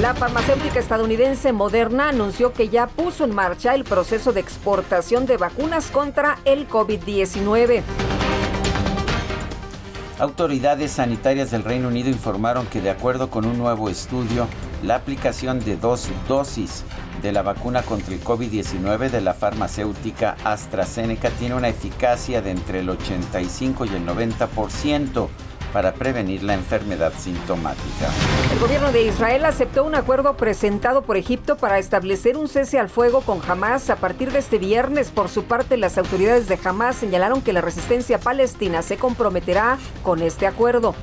La 0.00 0.14
farmacéutica 0.14 0.78
estadounidense 0.78 1.52
Moderna 1.52 2.08
anunció 2.08 2.52
que 2.52 2.68
ya 2.68 2.86
puso 2.86 3.24
en 3.24 3.34
marcha 3.34 3.74
el 3.74 3.84
proceso 3.84 4.32
de 4.32 4.40
exportación 4.40 5.26
de 5.26 5.36
vacunas 5.36 5.90
contra 5.90 6.38
el 6.44 6.68
COVID-19. 6.68 7.82
Autoridades 10.20 10.92
sanitarias 10.92 11.50
del 11.50 11.64
Reino 11.64 11.88
Unido 11.88 12.10
informaron 12.10 12.66
que 12.66 12.82
de 12.82 12.90
acuerdo 12.90 13.30
con 13.30 13.46
un 13.46 13.56
nuevo 13.56 13.88
estudio, 13.88 14.46
la 14.82 14.96
aplicación 14.96 15.60
de 15.60 15.78
dos 15.78 16.10
dosis 16.28 16.84
de 17.22 17.32
la 17.32 17.40
vacuna 17.40 17.80
contra 17.80 18.12
el 18.12 18.22
COVID-19 18.22 19.08
de 19.08 19.22
la 19.22 19.32
farmacéutica 19.32 20.36
AstraZeneca 20.44 21.30
tiene 21.30 21.54
una 21.54 21.68
eficacia 21.68 22.42
de 22.42 22.50
entre 22.50 22.80
el 22.80 22.90
85 22.90 23.86
y 23.86 23.88
el 23.88 24.06
90% 24.06 25.28
para 25.72 25.92
prevenir 25.92 26.42
la 26.42 26.54
enfermedad 26.54 27.12
sintomática. 27.18 28.08
El 28.52 28.58
gobierno 28.58 28.92
de 28.92 29.02
Israel 29.02 29.44
aceptó 29.44 29.84
un 29.84 29.94
acuerdo 29.94 30.36
presentado 30.36 31.02
por 31.02 31.16
Egipto 31.16 31.56
para 31.56 31.78
establecer 31.78 32.36
un 32.36 32.48
cese 32.48 32.78
al 32.78 32.88
fuego 32.88 33.20
con 33.20 33.40
Hamas 33.48 33.90
a 33.90 33.96
partir 33.96 34.32
de 34.32 34.38
este 34.38 34.58
viernes. 34.58 35.10
Por 35.10 35.28
su 35.28 35.44
parte, 35.44 35.76
las 35.76 35.98
autoridades 35.98 36.48
de 36.48 36.58
Hamas 36.64 36.96
señalaron 36.96 37.42
que 37.42 37.52
la 37.52 37.60
resistencia 37.60 38.18
palestina 38.18 38.82
se 38.82 38.96
comprometerá 38.96 39.78
con 40.02 40.22
este 40.22 40.46
acuerdo. 40.46 40.94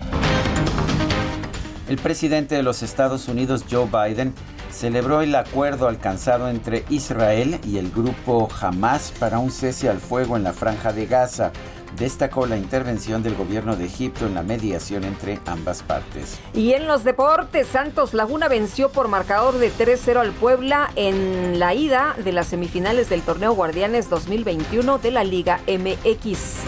El 1.88 1.98
presidente 1.98 2.56
de 2.56 2.64
los 2.64 2.84
Estados 2.84 3.30
Unidos, 3.30 3.64
Joe 3.70 3.86
Biden, 3.86 4.34
celebró 4.72 5.22
el 5.22 5.34
acuerdo 5.36 5.88
alcanzado 5.88 6.50
entre 6.50 6.84
Israel 6.90 7.60
y 7.64 7.78
el 7.78 7.90
grupo 7.92 8.50
Hamas 8.60 9.14
para 9.18 9.40
un 9.40 9.52
cese 9.52 9.90
al 9.90 10.00
fuego 10.00 10.36
en 10.36 10.44
la 10.44 10.52
franja 10.54 10.92
de 10.92 11.06
Gaza. 11.06 11.52
Destacó 11.98 12.46
la 12.46 12.58
intervención 12.58 13.24
del 13.24 13.36
gobierno 13.36 13.76
de 13.76 13.86
Egipto 13.86 14.26
en 14.26 14.36
la 14.36 14.44
mediación 14.44 15.04
entre 15.04 15.40
ambas 15.46 15.84
partes. 15.84 16.40
Y 16.54 16.74
en 16.74 16.88
los 16.88 17.04
deportes, 17.04 17.68
Santos 17.68 18.14
Laguna 18.14 18.48
venció 18.48 18.90
por 18.90 19.08
marcador 19.08 19.58
de 19.58 19.72
3-0 19.72 20.18
al 20.18 20.32
Puebla 20.32 20.92
en 20.96 21.60
la 21.60 21.74
ida 21.74 22.16
de 22.24 22.32
las 22.32 22.48
semifinales 22.48 23.10
del 23.10 23.22
torneo 23.22 23.54
Guardianes 23.54 24.10
2021 24.10 25.00
de 25.00 25.12
la 25.12 25.24
Liga 25.24 25.60
MX. 25.68 26.64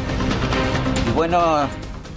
Y 1.08 1.12
bueno, 1.16 1.68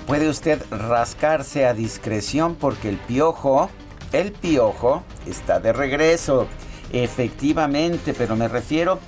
puede 0.07 0.29
usted 0.29 0.63
rascarse 0.71 1.67
a 1.67 1.75
discreción 1.75 2.55
porque 2.55 2.89
el 2.89 2.97
piojo 2.97 3.69
el 4.13 4.33
piojo 4.33 5.03
está 5.27 5.59
de 5.59 5.73
regreso, 5.73 6.47
efectivamente, 6.93 8.13
pero 8.13 8.37
me 8.37 8.47
refiero 8.47 8.99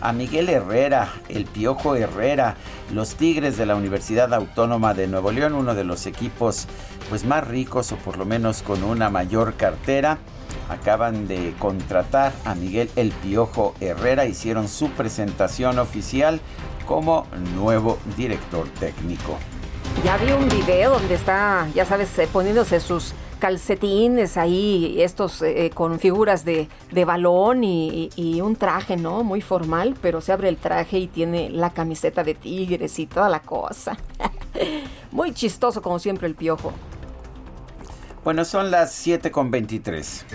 a 0.00 0.12
Miguel 0.12 0.48
Herrera, 0.48 1.12
el 1.28 1.44
Piojo 1.44 1.96
Herrera, 1.96 2.56
los 2.92 3.14
Tigres 3.14 3.56
de 3.56 3.66
la 3.66 3.76
Universidad 3.76 4.32
Autónoma 4.34 4.94
de 4.94 5.06
Nuevo 5.06 5.32
León, 5.32 5.54
uno 5.54 5.74
de 5.74 5.84
los 5.84 6.06
equipos 6.06 6.66
pues 7.08 7.24
más 7.24 7.46
ricos 7.46 7.92
o 7.92 7.96
por 7.96 8.16
lo 8.16 8.24
menos 8.24 8.62
con 8.62 8.82
una 8.82 9.10
mayor 9.10 9.54
cartera. 9.54 10.18
Acaban 10.68 11.26
de 11.26 11.54
contratar 11.58 12.32
a 12.44 12.54
Miguel 12.54 12.90
El 12.96 13.10
Piojo 13.10 13.74
Herrera, 13.80 14.26
hicieron 14.26 14.68
su 14.68 14.90
presentación 14.90 15.78
oficial 15.78 16.40
como 16.86 17.26
nuevo 17.56 17.98
director 18.16 18.68
técnico. 18.78 19.36
Ya 20.04 20.16
vi 20.16 20.30
un 20.32 20.48
video 20.48 20.92
donde 20.92 21.14
está, 21.14 21.66
ya 21.74 21.84
sabes, 21.84 22.16
eh, 22.18 22.28
poniéndose 22.32 22.80
sus 22.80 23.12
calcetines 23.40 24.36
ahí, 24.36 25.02
estos 25.02 25.42
eh, 25.42 25.66
eh, 25.66 25.70
con 25.70 25.98
figuras 25.98 26.44
de, 26.44 26.68
balón 27.04 27.64
y, 27.64 28.10
y, 28.14 28.40
un 28.40 28.54
traje, 28.54 28.96
¿no? 28.96 29.24
Muy 29.24 29.40
formal, 29.40 29.96
pero 30.00 30.20
se 30.20 30.32
abre 30.32 30.48
el 30.48 30.58
traje 30.58 30.98
y 30.98 31.06
tiene 31.08 31.50
la 31.50 31.70
camiseta 31.70 32.22
de 32.22 32.34
tigres 32.34 32.98
y 33.00 33.06
toda 33.06 33.28
la 33.28 33.40
cosa. 33.40 33.96
Muy 35.10 35.32
chistoso 35.32 35.82
como 35.82 35.98
siempre 35.98 36.28
el 36.28 36.36
piojo. 36.36 36.72
Bueno, 38.22 38.44
son 38.44 38.70
las 38.70 38.92
7 38.92 39.30
con 39.30 39.50
23. 39.50 40.26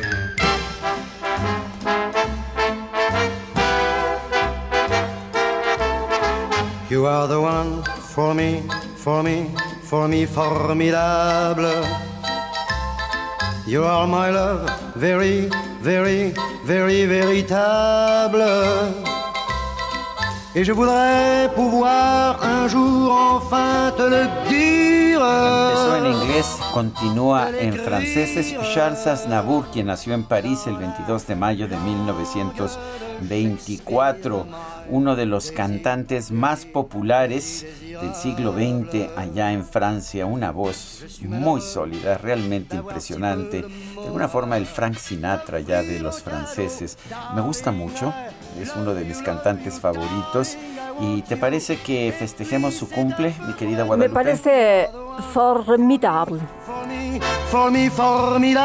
You 6.89 7.05
are 7.07 7.27
the 7.27 7.39
one 7.39 7.83
for 8.13 8.33
me, 8.33 8.63
for 8.95 9.23
me, 9.23 9.49
for 9.83 10.07
me 10.07 10.25
formidable. 10.25 12.14
You 13.67 13.83
are 13.83 14.05
my 14.05 14.29
love, 14.29 14.69
very, 14.93 15.49
very, 15.81 16.35
very 16.65 17.07
véritable. 17.07 18.93
Et 20.57 20.63
je 20.63 20.71
voudrais 20.71 21.49
pouvoir 21.53 22.41
un 22.41 22.69
jour 22.69 23.11
enfin 23.11 23.91
te 23.97 24.03
le 24.03 24.23
dire. 24.47 24.85
portugués 26.25 26.45
continúa 26.73 27.49
en 27.61 27.73
francés. 27.73 28.37
Es 28.37 28.55
Charles 28.73 29.07
Aznavour, 29.07 29.65
quien 29.71 29.85
nació 29.87 30.13
en 30.13 30.23
París 30.23 30.65
el 30.67 30.77
22 30.77 31.27
de 31.27 31.35
mayo 31.35 31.67
de 31.67 31.75
1924. 31.77 34.47
Uno 34.89 35.15
de 35.15 35.25
los 35.25 35.51
cantantes 35.51 36.31
más 36.31 36.65
populares 36.65 37.65
del 37.81 38.13
siglo 38.13 38.53
XX 38.53 39.09
allá 39.17 39.51
en 39.51 39.65
Francia. 39.65 40.25
Una 40.25 40.51
voz 40.51 41.03
muy 41.21 41.61
sólida, 41.61 42.17
realmente 42.17 42.75
impresionante. 42.75 43.63
De 43.63 44.05
alguna 44.05 44.27
forma 44.27 44.57
el 44.57 44.65
Frank 44.65 44.97
Sinatra 44.97 45.59
ya 45.59 45.81
de 45.81 45.99
los 45.99 46.21
franceses. 46.21 46.97
Me 47.33 47.41
gusta 47.41 47.71
mucho. 47.71 48.13
Es 48.59 48.73
uno 48.75 48.93
de 48.93 49.03
mis 49.03 49.21
cantantes 49.21 49.79
favoritos. 49.79 50.57
¿Y 50.99 51.21
te 51.23 51.35
parece 51.35 51.77
que 51.77 52.13
festejemos 52.17 52.73
su 52.73 52.89
cumple, 52.89 53.33
mi 53.45 53.53
querida 53.53 53.83
Guadalupe? 53.83 54.07
Me 54.07 54.13
parece 54.13 54.89
formidable. 55.33 56.39
formidable. 57.89 58.55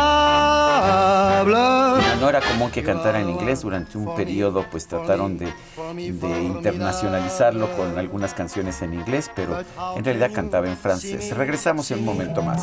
No 2.20 2.28
era 2.28 2.40
común 2.40 2.70
que 2.70 2.82
cantara 2.82 3.20
en 3.20 3.30
inglés 3.30 3.62
durante 3.62 3.98
un 3.98 4.14
periodo, 4.14 4.64
pues 4.70 4.86
trataron 4.86 5.38
de, 5.38 5.52
de 5.94 6.42
internacionalizarlo 6.42 7.68
con 7.76 7.98
algunas 7.98 8.32
canciones 8.34 8.80
en 8.82 8.94
inglés, 8.94 9.30
pero 9.34 9.58
en 9.96 10.04
realidad 10.04 10.30
cantaba 10.32 10.68
en 10.68 10.76
francés. 10.76 11.36
Regresamos 11.36 11.90
en 11.90 11.98
un 12.00 12.04
momento 12.04 12.42
más. 12.42 12.62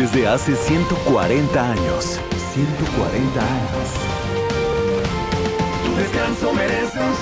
Desde 0.00 0.26
hace 0.26 0.56
140 0.56 1.72
años. 1.72 2.18
140 2.54 3.38
años. 3.38 3.94
Tu 5.84 5.94
descanso 5.94 6.54
merece 6.54 6.98
un 6.98 7.12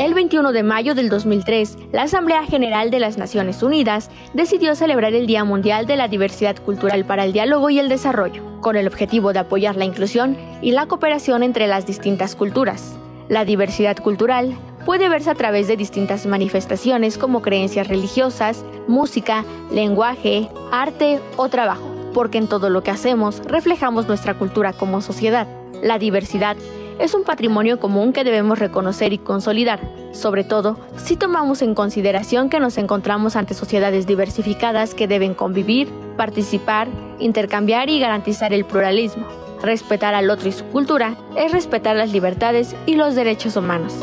El 0.00 0.14
21 0.14 0.50
de 0.50 0.64
mayo 0.64 0.96
del 0.96 1.08
2003, 1.08 1.78
la 1.92 2.02
Asamblea 2.02 2.44
General 2.44 2.90
de 2.90 2.98
las 2.98 3.18
Naciones 3.18 3.62
Unidas 3.62 4.10
decidió 4.32 4.74
celebrar 4.74 5.14
el 5.14 5.28
Día 5.28 5.44
Mundial 5.44 5.86
de 5.86 5.94
la 5.94 6.08
Diversidad 6.08 6.56
Cultural 6.56 7.04
para 7.04 7.24
el 7.24 7.32
Diálogo 7.32 7.70
y 7.70 7.78
el 7.78 7.88
Desarrollo, 7.88 8.42
con 8.62 8.74
el 8.74 8.88
objetivo 8.88 9.32
de 9.32 9.38
apoyar 9.38 9.76
la 9.76 9.84
inclusión 9.84 10.36
y 10.60 10.72
la 10.72 10.86
cooperación 10.86 11.44
entre 11.44 11.68
las 11.68 11.86
distintas 11.86 12.34
culturas. 12.34 12.96
La 13.28 13.44
diversidad 13.44 13.96
cultural 13.98 14.56
puede 14.84 15.08
verse 15.08 15.30
a 15.30 15.34
través 15.34 15.66
de 15.66 15.76
distintas 15.76 16.26
manifestaciones 16.26 17.18
como 17.18 17.42
creencias 17.42 17.88
religiosas, 17.88 18.64
música, 18.86 19.44
lenguaje, 19.70 20.48
arte 20.70 21.20
o 21.36 21.48
trabajo, 21.48 21.90
porque 22.12 22.38
en 22.38 22.48
todo 22.48 22.70
lo 22.70 22.82
que 22.82 22.90
hacemos 22.90 23.42
reflejamos 23.46 24.06
nuestra 24.06 24.34
cultura 24.34 24.72
como 24.72 25.00
sociedad. 25.00 25.46
La 25.82 25.98
diversidad 25.98 26.56
es 26.98 27.14
un 27.14 27.24
patrimonio 27.24 27.80
común 27.80 28.12
que 28.12 28.24
debemos 28.24 28.58
reconocer 28.58 29.12
y 29.12 29.18
consolidar, 29.18 29.80
sobre 30.12 30.44
todo 30.44 30.78
si 30.96 31.16
tomamos 31.16 31.60
en 31.62 31.74
consideración 31.74 32.48
que 32.48 32.60
nos 32.60 32.78
encontramos 32.78 33.36
ante 33.36 33.54
sociedades 33.54 34.06
diversificadas 34.06 34.94
que 34.94 35.08
deben 35.08 35.34
convivir, 35.34 35.88
participar, 36.16 36.88
intercambiar 37.18 37.90
y 37.90 37.98
garantizar 37.98 38.52
el 38.52 38.64
pluralismo. 38.64 39.43
Respetar 39.64 40.14
al 40.14 40.28
otro 40.28 40.48
y 40.50 40.52
su 40.52 40.66
cultura 40.66 41.16
es 41.38 41.50
respetar 41.50 41.96
las 41.96 42.12
libertades 42.12 42.76
y 42.84 42.96
los 42.96 43.14
derechos 43.14 43.56
humanos. 43.56 43.94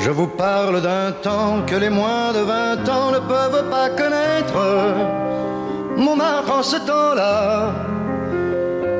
Je 0.00 0.10
vous 0.10 0.26
parle 0.26 0.82
d'un 0.82 1.12
temps 1.22 1.64
que 1.64 1.76
les 1.76 1.90
moins 1.90 2.32
de 2.32 2.40
20 2.40 2.88
ans 2.88 3.10
ne 3.12 3.20
peuvent 3.20 3.70
pas 3.70 3.88
connaître. 3.90 4.58
Montmartre 5.96 6.52
en 6.52 6.62
ce 6.64 6.78
temps-là 6.78 7.74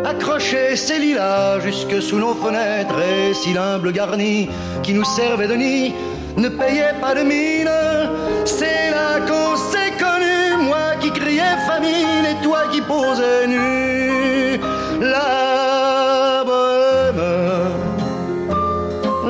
accrochait 0.04 0.76
ses 0.76 1.00
lilas 1.00 1.58
jusque 1.58 2.00
sous 2.00 2.18
nos 2.18 2.34
fenêtres 2.34 3.00
et 3.00 3.34
si 3.34 3.52
l'humble 3.52 3.90
garni 3.90 4.48
qui 4.84 4.94
nous 4.94 5.04
servait 5.04 5.48
de 5.48 5.54
nid 5.54 5.92
ne 6.36 6.48
payait 6.48 6.94
pas 7.00 7.16
de 7.16 7.22
mine. 7.22 7.70
C'est 8.44 8.90
là 8.90 9.18
qu'on 9.26 9.56
qui 11.10 11.20
criais 11.20 11.56
famine 11.66 12.24
et 12.30 12.42
toi 12.42 12.60
qui 12.70 12.80
posais 12.80 13.46
nu. 13.46 14.58
La 15.00 16.42
bohème, 16.44 17.24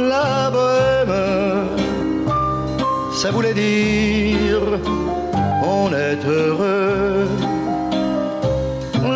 la 0.09 0.51
bohème, 0.51 1.17
ça 3.13 3.31
voulait 3.31 3.55
dire 3.55 4.63
on 5.63 5.93
est 5.93 6.25
heureux. 6.25 7.29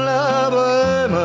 La 0.09 0.51
bohème, 0.51 1.19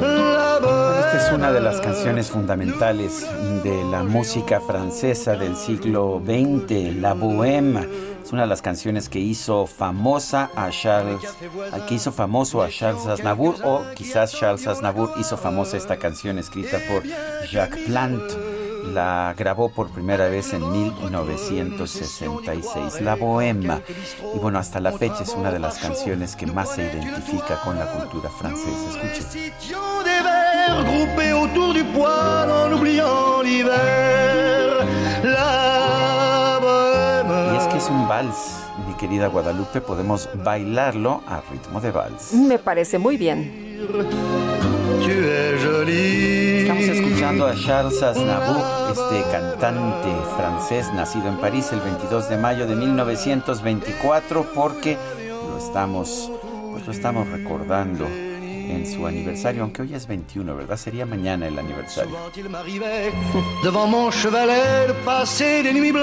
la 0.00 0.60
bohème. 0.60 1.00
Esta 1.00 1.16
es 1.18 1.32
una 1.34 1.52
de 1.52 1.60
las 1.60 1.80
canciones 1.80 2.30
fundamentales 2.30 3.26
de 3.64 3.90
la 3.90 4.02
música 4.02 4.60
francesa 4.60 5.36
del 5.36 5.56
siglo 5.56 6.22
XX, 6.24 7.00
La 7.00 7.14
Bohème. 7.14 7.86
Una 8.32 8.42
de 8.42 8.48
las 8.48 8.62
canciones 8.62 9.08
que 9.10 9.18
hizo 9.18 9.66
famosa 9.66 10.50
a 10.56 10.70
Charles, 10.70 11.20
que 11.86 11.94
hizo 11.94 12.12
famoso 12.12 12.62
a 12.62 12.70
Charles 12.70 13.06
Aznavour, 13.06 13.56
o 13.62 13.82
quizás 13.94 14.32
Charles 14.32 14.66
Aznavour 14.66 15.12
hizo 15.20 15.36
famosa 15.36 15.76
esta 15.76 15.98
canción 15.98 16.38
escrita 16.38 16.78
por 16.88 17.02
Jacques 17.50 17.84
Plant. 17.84 18.22
La 18.94 19.34
grabó 19.38 19.68
por 19.68 19.90
primera 19.90 20.28
vez 20.28 20.54
en 20.54 20.72
1966, 20.72 23.02
La 23.02 23.16
Bohème. 23.16 23.80
Y 24.34 24.38
bueno, 24.38 24.58
hasta 24.58 24.80
la 24.80 24.92
fecha 24.92 25.22
es 25.22 25.34
una 25.34 25.52
de 25.52 25.58
las 25.60 25.78
canciones 25.78 26.34
que 26.34 26.46
más 26.46 26.70
se 26.70 26.84
identifica 26.84 27.60
con 27.60 27.78
la 27.78 27.92
cultura 27.92 28.30
francesa. 28.30 28.88
Escuchen. 28.88 29.52
Vals, 38.22 38.56
mi 38.86 38.94
querida 38.94 39.26
Guadalupe, 39.28 39.80
podemos 39.80 40.28
bailarlo 40.44 41.22
a 41.26 41.42
ritmo 41.50 41.80
de 41.80 41.90
vals. 41.90 42.32
Me 42.32 42.58
parece 42.58 42.98
muy 42.98 43.16
bien. 43.16 43.80
Estamos 46.60 46.84
escuchando 46.84 47.46
a 47.46 47.54
Charles 47.54 48.02
Aznavour, 48.02 48.62
este 48.92 49.30
cantante 49.30 50.08
francés 50.36 50.92
nacido 50.94 51.28
en 51.28 51.36
París 51.38 51.70
el 51.72 51.80
22 51.80 52.28
de 52.28 52.36
mayo 52.36 52.66
de 52.66 52.76
1924, 52.76 54.46
porque 54.54 54.96
lo 55.20 55.58
estamos, 55.58 56.30
pues 56.70 56.86
lo 56.86 56.92
estamos 56.92 57.28
recordando 57.28 58.06
en 58.06 58.86
su 58.86 59.06
aniversario, 59.06 59.62
aunque 59.62 59.82
hoy 59.82 59.94
es 59.94 60.06
21, 60.06 60.54
¿verdad? 60.56 60.76
Sería 60.76 61.04
mañana 61.04 61.48
el 61.48 61.58
aniversario. 61.58 62.16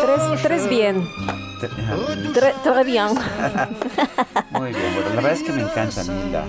Tres, 0.02 0.42
tres 0.42 0.70
bien. 0.70 1.08
Tres 2.34 2.86
bien. 2.86 3.08
Muy 4.52 4.70
bien, 4.70 4.94
bueno, 4.96 5.10
la 5.10 5.16
verdad 5.16 5.32
es 5.34 5.44
que 5.44 5.52
me 5.52 5.62
encanta 5.62 6.02
a 6.02 6.04
mí 6.06 6.32
la, 6.32 6.46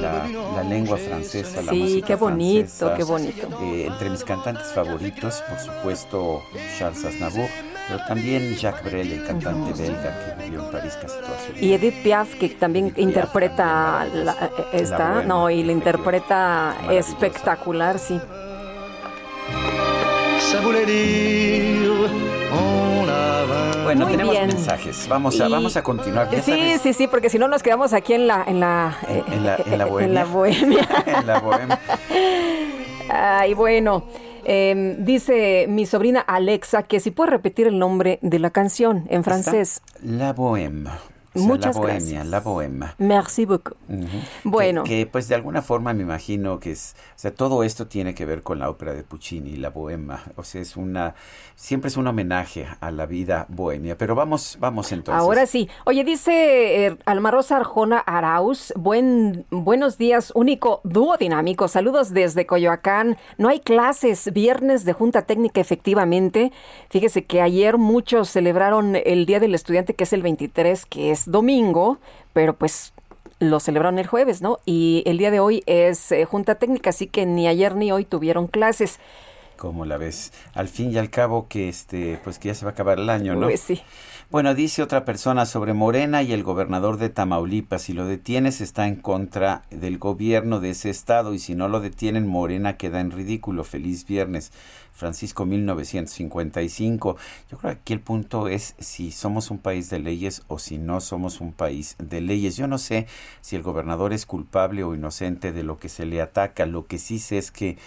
la- 0.00 0.26
la 0.56 0.62
lengua 0.64 0.96
francesa, 0.98 1.62
la 1.62 1.72
Sí, 1.72 1.78
música 1.78 2.06
qué 2.06 2.14
bonito, 2.16 2.68
francesa. 2.68 2.94
qué 2.96 3.04
bonito. 3.04 3.48
Eh, 3.62 3.86
entre 3.86 4.10
mis 4.10 4.24
cantantes 4.24 4.66
favoritos, 4.74 5.42
por 5.48 5.58
supuesto, 5.58 6.42
Charles 6.78 7.04
Aznavour, 7.04 7.48
pero 7.88 8.00
también 8.06 8.54
Jacques 8.56 8.84
Brel, 8.84 9.12
el 9.12 9.24
cantante 9.26 9.72
belga 9.82 10.36
que 10.36 10.44
vivió 10.44 10.64
en 10.64 10.70
París 10.70 10.94
casi 11.00 11.16
toda 11.18 11.38
su 11.46 11.52
vida. 11.54 11.64
Y 11.66 11.72
Edith 11.74 12.02
Piaf, 12.02 12.34
que 12.34 12.48
también 12.50 12.92
interpreta 12.96 14.06
la- 14.12 14.32
eh, 14.32 14.64
esta, 14.74 15.12
buena, 15.12 15.26
no, 15.26 15.50
y 15.50 15.62
la 15.64 15.72
interpreta 15.72 16.74
espectacular, 16.90 17.98
sí. 17.98 18.20
Ça 20.50 20.58
Bueno, 23.90 24.04
Muy 24.06 24.12
tenemos 24.12 24.34
bien. 24.34 24.46
mensajes. 24.46 25.08
Vamos 25.08 25.40
a, 25.40 25.48
Y- 25.48 25.52
vamos 25.52 25.76
a 25.76 25.82
continuar. 25.82 26.30
Ya 26.30 26.40
Sí, 26.42 26.52
sabes, 26.52 26.80
sí, 26.80 26.92
sí, 26.92 27.06
porque 27.08 27.28
si 27.28 27.38
no 27.40 27.48
nos 27.48 27.60
quedamos 27.62 27.92
aquí 27.92 28.12
en 28.14 28.28
la, 28.28 28.44
en 28.46 28.60
la, 28.60 28.96
En- 29.08 29.16
eh, 29.16 29.24
en 29.32 29.44
la- 29.44 29.56
en 29.56 29.78
la 29.78 29.84
eh, 29.84 29.90
bohemia. 29.90 30.24
bohemia. 30.26 30.88
en 31.06 31.26
la 31.26 31.40
bohemia. 31.40 31.80
Ay, 33.08 33.54
bueno. 33.54 34.04
Em, 34.44 35.04
dice 35.04 35.66
mi 35.68 35.84
sobrina 35.86 36.20
Alexa 36.20 36.82
que 36.84 36.98
si 37.00 37.10
puede 37.10 37.30
repetir 37.30 37.66
el 37.66 37.78
nombre 37.78 38.18
de 38.22 38.38
la 38.38 38.50
canción 38.50 39.04
en 39.10 39.22
francés. 39.24 39.82
La 40.02 40.34
Bohème. 40.34 40.88
Muchas 41.34 41.76
la 41.76 41.80
bohemia, 41.80 41.98
gracias. 41.98 42.26
la 42.26 42.40
bohema. 42.40 42.94
Merci 42.98 43.46
beaucoup. 43.46 43.76
Bueno. 44.42 44.82
Que, 44.82 44.90
que, 44.90 45.06
pues 45.06 45.28
de 45.28 45.36
alguna 45.36 45.62
forma 45.62 45.92
me 45.92 46.02
imagino 46.02 46.58
que 46.58 46.72
es, 46.72 46.96
o 47.10 47.18
sea, 47.18 47.32
todo 47.32 47.62
esto 47.62 47.86
tiene 47.86 48.14
que 48.14 48.26
ver 48.26 48.42
con 48.42 48.58
la 48.58 48.68
ópera 48.68 48.92
de 48.94 49.04
Puccini, 49.04 49.56
la 49.56 49.70
bohema. 49.70 50.22
O 50.36 50.42
sea, 50.42 50.60
es 50.60 50.76
una, 50.76 51.14
siempre 51.54 51.88
es 51.88 51.96
un 51.96 52.06
homenaje 52.06 52.66
a 52.80 52.90
la 52.90 53.06
vida 53.06 53.46
bohemia. 53.48 53.96
Pero 53.96 54.14
vamos, 54.14 54.56
vamos 54.60 54.90
entonces. 54.92 55.22
Ahora 55.22 55.46
sí. 55.46 55.68
Oye, 55.84 56.02
dice 56.02 56.86
eh, 56.86 56.96
Alma 57.06 57.30
Rosa 57.30 57.56
Arjona 57.56 57.98
Arauz, 57.98 58.72
buen, 58.76 59.46
buenos 59.50 59.98
días, 59.98 60.32
único 60.34 60.80
dúo 60.84 61.16
dinámico. 61.16 61.68
Saludos 61.68 62.12
desde 62.12 62.46
Coyoacán. 62.46 63.16
No 63.38 63.48
hay 63.48 63.60
clases, 63.60 64.32
viernes 64.32 64.84
de 64.84 64.92
Junta 64.92 65.22
Técnica 65.22 65.60
efectivamente. 65.60 66.52
Fíjese 66.88 67.24
que 67.24 67.40
ayer 67.40 67.78
muchos 67.78 68.30
celebraron 68.30 68.96
el 68.96 69.26
Día 69.26 69.38
del 69.38 69.54
Estudiante, 69.54 69.94
que 69.94 70.04
es 70.04 70.12
el 70.12 70.22
23, 70.22 70.86
que 70.86 71.10
es 71.10 71.19
domingo, 71.26 71.98
pero 72.32 72.54
pues 72.54 72.92
lo 73.38 73.58
celebraron 73.58 73.98
el 73.98 74.06
jueves, 74.06 74.42
¿no? 74.42 74.58
Y 74.66 75.02
el 75.06 75.18
día 75.18 75.30
de 75.30 75.40
hoy 75.40 75.62
es 75.66 76.12
eh, 76.12 76.24
Junta 76.24 76.56
Técnica, 76.56 76.90
así 76.90 77.06
que 77.06 77.26
ni 77.26 77.48
ayer 77.48 77.74
ni 77.74 77.90
hoy 77.90 78.04
tuvieron 78.04 78.46
clases. 78.46 79.00
¿Cómo 79.56 79.84
la 79.84 79.98
ves? 79.98 80.32
Al 80.54 80.68
fin 80.68 80.92
y 80.92 80.98
al 80.98 81.10
cabo 81.10 81.46
que 81.48 81.68
este, 81.68 82.18
pues 82.24 82.38
que 82.38 82.48
ya 82.48 82.54
se 82.54 82.64
va 82.64 82.70
a 82.70 82.72
acabar 82.72 82.98
el 82.98 83.10
año, 83.10 83.34
¿no? 83.34 83.46
Pues 83.46 83.60
sí. 83.60 83.82
Bueno, 84.30 84.54
dice 84.54 84.84
otra 84.84 85.04
persona 85.04 85.44
sobre 85.44 85.72
Morena 85.72 86.22
y 86.22 86.32
el 86.32 86.44
gobernador 86.44 86.98
de 86.98 87.08
Tamaulipas. 87.08 87.82
Si 87.82 87.94
lo 87.94 88.06
detienes 88.06 88.60
está 88.60 88.86
en 88.86 88.94
contra 88.94 89.64
del 89.70 89.98
gobierno 89.98 90.60
de 90.60 90.70
ese 90.70 90.88
estado 90.88 91.34
y 91.34 91.40
si 91.40 91.56
no 91.56 91.66
lo 91.66 91.80
detienen, 91.80 92.28
Morena 92.28 92.76
queda 92.76 93.00
en 93.00 93.10
ridículo. 93.10 93.64
Feliz 93.64 94.06
viernes. 94.06 94.52
Francisco 94.92 95.46
1955. 95.46 97.16
Yo 97.50 97.58
creo 97.58 97.72
que 97.72 97.80
aquí 97.80 97.92
el 97.92 98.00
punto 98.00 98.46
es 98.46 98.76
si 98.78 99.10
somos 99.10 99.50
un 99.50 99.58
país 99.58 99.90
de 99.90 99.98
leyes 99.98 100.42
o 100.46 100.60
si 100.60 100.78
no 100.78 101.00
somos 101.00 101.40
un 101.40 101.52
país 101.52 101.96
de 101.98 102.20
leyes. 102.20 102.56
Yo 102.56 102.68
no 102.68 102.78
sé 102.78 103.08
si 103.40 103.56
el 103.56 103.62
gobernador 103.62 104.12
es 104.12 104.26
culpable 104.26 104.84
o 104.84 104.94
inocente 104.94 105.50
de 105.50 105.64
lo 105.64 105.78
que 105.78 105.88
se 105.88 106.06
le 106.06 106.20
ataca. 106.20 106.66
Lo 106.66 106.86
que 106.86 106.98
sí 106.98 107.18
sé 107.18 107.38
es 107.38 107.50
que 107.50 107.78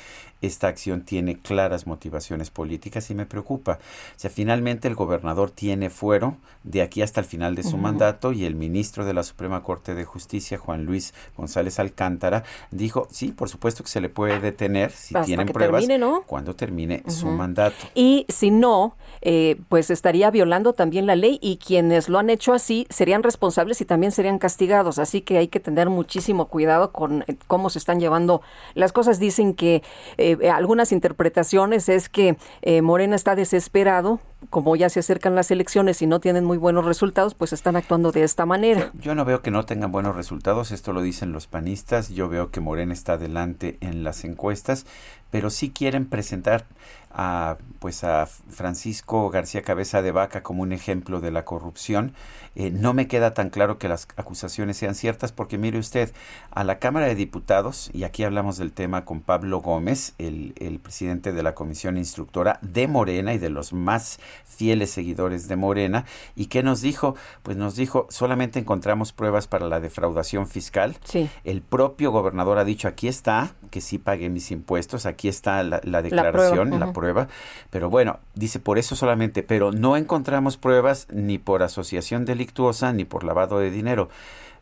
esta 0.43 0.67
acción 0.67 1.03
tiene 1.03 1.39
claras 1.39 1.87
motivaciones 1.87 2.49
políticas 2.49 3.09
y 3.09 3.15
me 3.15 3.25
preocupa. 3.25 3.79
O 4.15 4.19
sea, 4.19 4.29
finalmente 4.29 4.87
el 4.87 4.95
gobernador 4.95 5.51
tiene 5.51 5.89
fuero 5.89 6.37
de 6.63 6.81
aquí 6.81 7.01
hasta 7.01 7.21
el 7.21 7.25
final 7.25 7.55
de 7.55 7.63
su 7.63 7.69
uh 7.69 7.79
-huh. 7.79 7.81
mandato 7.81 8.31
y 8.31 8.45
el 8.45 8.55
ministro 8.55 9.05
de 9.05 9.13
la 9.13 9.23
Suprema 9.23 9.63
Corte 9.63 9.95
de 9.95 10.05
Justicia, 10.05 10.57
Juan 10.57 10.85
Luis 10.85 11.13
González 11.37 11.79
Alcántara, 11.79 12.43
dijo, 12.71 13.07
sí, 13.11 13.31
por 13.31 13.49
supuesto 13.49 13.83
que 13.83 13.89
se 13.89 14.01
le 14.01 14.09
puede 14.09 14.39
detener 14.39 14.91
si 14.91 15.15
hasta 15.15 15.25
tienen 15.25 15.47
que 15.47 15.53
pruebas 15.53 15.81
termine, 15.81 15.97
¿no? 15.97 16.23
cuando 16.25 16.55
termine 16.55 17.03
uh 17.05 17.07
-huh. 17.07 17.11
su 17.11 17.27
mandato. 17.27 17.75
Y 17.95 18.25
si 18.29 18.51
no, 18.51 18.95
eh, 19.21 19.57
pues 19.69 19.89
estaría 19.89 20.29
violando 20.31 20.73
también 20.73 21.05
la 21.05 21.15
ley 21.15 21.39
y 21.41 21.57
quienes 21.57 22.09
lo 22.09 22.19
han 22.19 22.29
hecho 22.29 22.53
así 22.53 22.85
serían 22.89 23.23
responsables 23.23 23.79
y 23.81 23.85
también 23.85 24.11
serían 24.11 24.39
castigados. 24.39 24.99
Así 24.99 25.21
que 25.21 25.37
hay 25.37 25.47
que 25.47 25.59
tener 25.59 25.89
muchísimo 25.89 26.47
cuidado 26.47 26.91
con 26.91 27.23
eh, 27.27 27.37
cómo 27.47 27.69
se 27.69 27.79
están 27.79 27.99
llevando 27.99 28.41
las 28.73 28.91
cosas. 28.91 29.19
Dicen 29.19 29.53
que 29.53 29.81
eh, 30.17 30.32
algunas 30.51 30.91
interpretaciones 30.91 31.89
es 31.89 32.09
que 32.09 32.37
eh, 32.61 32.81
Morena 32.81 33.15
está 33.15 33.35
desesperado, 33.35 34.19
como 34.49 34.75
ya 34.75 34.89
se 34.89 34.99
acercan 34.99 35.35
las 35.35 35.51
elecciones 35.51 36.01
y 36.01 36.07
no 36.07 36.19
tienen 36.19 36.45
muy 36.45 36.57
buenos 36.57 36.85
resultados, 36.85 37.33
pues 37.33 37.53
están 37.53 37.75
actuando 37.75 38.11
de 38.11 38.23
esta 38.23 38.45
manera. 38.45 38.91
Yo 38.99 39.15
no 39.15 39.25
veo 39.25 39.41
que 39.41 39.51
no 39.51 39.65
tengan 39.65 39.91
buenos 39.91 40.15
resultados, 40.15 40.71
esto 40.71 40.93
lo 40.93 41.01
dicen 41.01 41.31
los 41.31 41.47
panistas, 41.47 42.09
yo 42.09 42.29
veo 42.29 42.51
que 42.51 42.59
Morena 42.59 42.93
está 42.93 43.13
adelante 43.13 43.77
en 43.81 44.03
las 44.03 44.23
encuestas, 44.23 44.85
pero 45.31 45.49
sí 45.49 45.71
quieren 45.71 46.05
presentar 46.05 46.65
a 47.11 47.57
pues 47.79 48.03
a 48.03 48.25
Francisco 48.25 49.29
García 49.29 49.61
Cabeza 49.61 50.01
de 50.01 50.11
Vaca 50.11 50.41
como 50.41 50.63
un 50.63 50.73
ejemplo 50.73 51.21
de 51.21 51.31
la 51.31 51.45
corrupción. 51.45 52.13
Eh, 52.55 52.71
no 52.71 52.93
me 52.93 53.07
queda 53.07 53.33
tan 53.33 53.49
claro 53.49 53.77
que 53.77 53.87
las 53.87 54.07
acusaciones 54.15 54.77
sean 54.77 54.95
ciertas 54.95 55.31
porque 55.31 55.57
mire 55.57 55.79
usted, 55.79 56.11
a 56.51 56.63
la 56.63 56.79
Cámara 56.79 57.07
de 57.07 57.15
Diputados, 57.15 57.89
y 57.93 58.03
aquí 58.03 58.23
hablamos 58.23 58.57
del 58.57 58.71
tema 58.71 59.05
con 59.05 59.21
Pablo 59.21 59.61
Gómez, 59.61 60.13
el, 60.17 60.53
el 60.57 60.79
presidente 60.79 61.31
de 61.33 61.43
la 61.43 61.55
Comisión 61.55 61.97
Instructora 61.97 62.59
de 62.61 62.87
Morena 62.87 63.33
y 63.33 63.37
de 63.37 63.49
los 63.49 63.73
más 63.73 64.19
fieles 64.45 64.91
seguidores 64.91 65.47
de 65.47 65.55
Morena, 65.55 66.05
y 66.35 66.45
¿qué 66.45 66.63
nos 66.63 66.81
dijo? 66.81 67.15
Pues 67.41 67.57
nos 67.57 67.75
dijo, 67.75 68.07
solamente 68.09 68.59
encontramos 68.59 69.13
pruebas 69.13 69.47
para 69.47 69.67
la 69.67 69.79
defraudación 69.79 70.47
fiscal. 70.47 70.95
Sí. 71.03 71.29
El 71.43 71.61
propio 71.61 72.11
gobernador 72.11 72.57
ha 72.59 72.65
dicho, 72.65 72.87
aquí 72.87 73.07
está, 73.07 73.55
que 73.71 73.81
sí 73.81 73.97
pagué 73.97 74.29
mis 74.29 74.51
impuestos, 74.51 75.05
aquí 75.05 75.27
está 75.27 75.63
la, 75.63 75.81
la 75.83 76.01
declaración, 76.01 76.69
la 76.69 76.77
prueba. 76.77 76.85
la 76.85 76.93
prueba 76.93 77.27
pero 77.69 77.89
bueno, 77.89 78.19
dice 78.35 78.59
por 78.59 78.77
eso 78.77 78.95
solamente, 78.95 79.43
pero 79.43 79.71
no 79.71 79.97
encontramos 79.97 80.57
pruebas 80.57 81.07
ni 81.11 81.37
por 81.37 81.63
asociación 81.63 82.25
delictuosa 82.43 82.91
ni 82.93 83.05
por 83.05 83.23
lavado 83.23 83.59
de 83.59 83.71
dinero. 83.71 84.09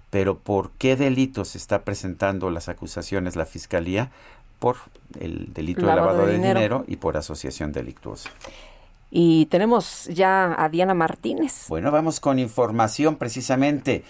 Pero 0.10 0.38
¿por 0.38 0.72
qué 0.72 0.96
delitos 0.96 1.56
está 1.56 1.84
presentando 1.84 2.50
las 2.50 2.70
acusaciones 2.70 3.36
la 3.36 3.46
Fiscalía? 3.46 4.12
Por 4.60 4.78
el 5.20 5.52
delito 5.54 5.86
Lavado 5.86 6.02
de 6.02 6.06
lavado 6.06 6.26
de 6.26 6.32
de, 6.34 6.38
dinero. 6.38 6.60
dinero. 6.60 6.86
y 6.88 6.98
por 6.98 7.18
asociación 7.18 7.72
delictuosa. 7.72 8.30
Y 9.10 9.48
tenemos 9.48 10.06
ya 10.06 10.56
a 10.58 10.70
Diana 10.70 10.94
Martínez. 10.94 11.66
Bueno, 11.68 11.92
vamos 11.92 12.20
con 12.20 12.38
información 12.40 13.16
precisamente. 13.16 14.04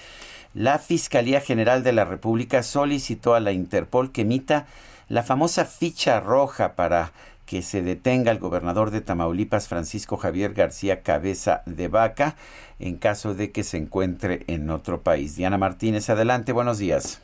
La 0.53 0.77
Fiscalía 0.79 1.39
General 1.39 1.83
de 1.83 1.93
la 1.93 2.03
República 2.03 2.61
solicitó 2.63 3.33
a 3.33 3.39
la 3.39 3.53
Interpol 3.53 4.11
que 4.11 4.21
emita 4.23 4.65
la 5.07 5.23
famosa 5.23 5.63
ficha 5.65 6.19
roja 6.19 6.73
para 6.75 7.13
que 7.51 7.61
se 7.61 7.81
detenga 7.81 8.31
al 8.31 8.39
gobernador 8.39 8.91
de 8.91 9.01
Tamaulipas, 9.01 9.67
Francisco 9.67 10.15
Javier 10.15 10.53
García 10.53 11.01
Cabeza 11.01 11.63
de 11.65 11.89
Vaca, 11.89 12.37
en 12.79 12.95
caso 12.95 13.33
de 13.33 13.51
que 13.51 13.65
se 13.65 13.75
encuentre 13.75 14.45
en 14.47 14.69
otro 14.69 15.01
país. 15.01 15.35
Diana 15.35 15.57
Martínez, 15.57 16.09
adelante, 16.09 16.53
buenos 16.53 16.77
días. 16.77 17.21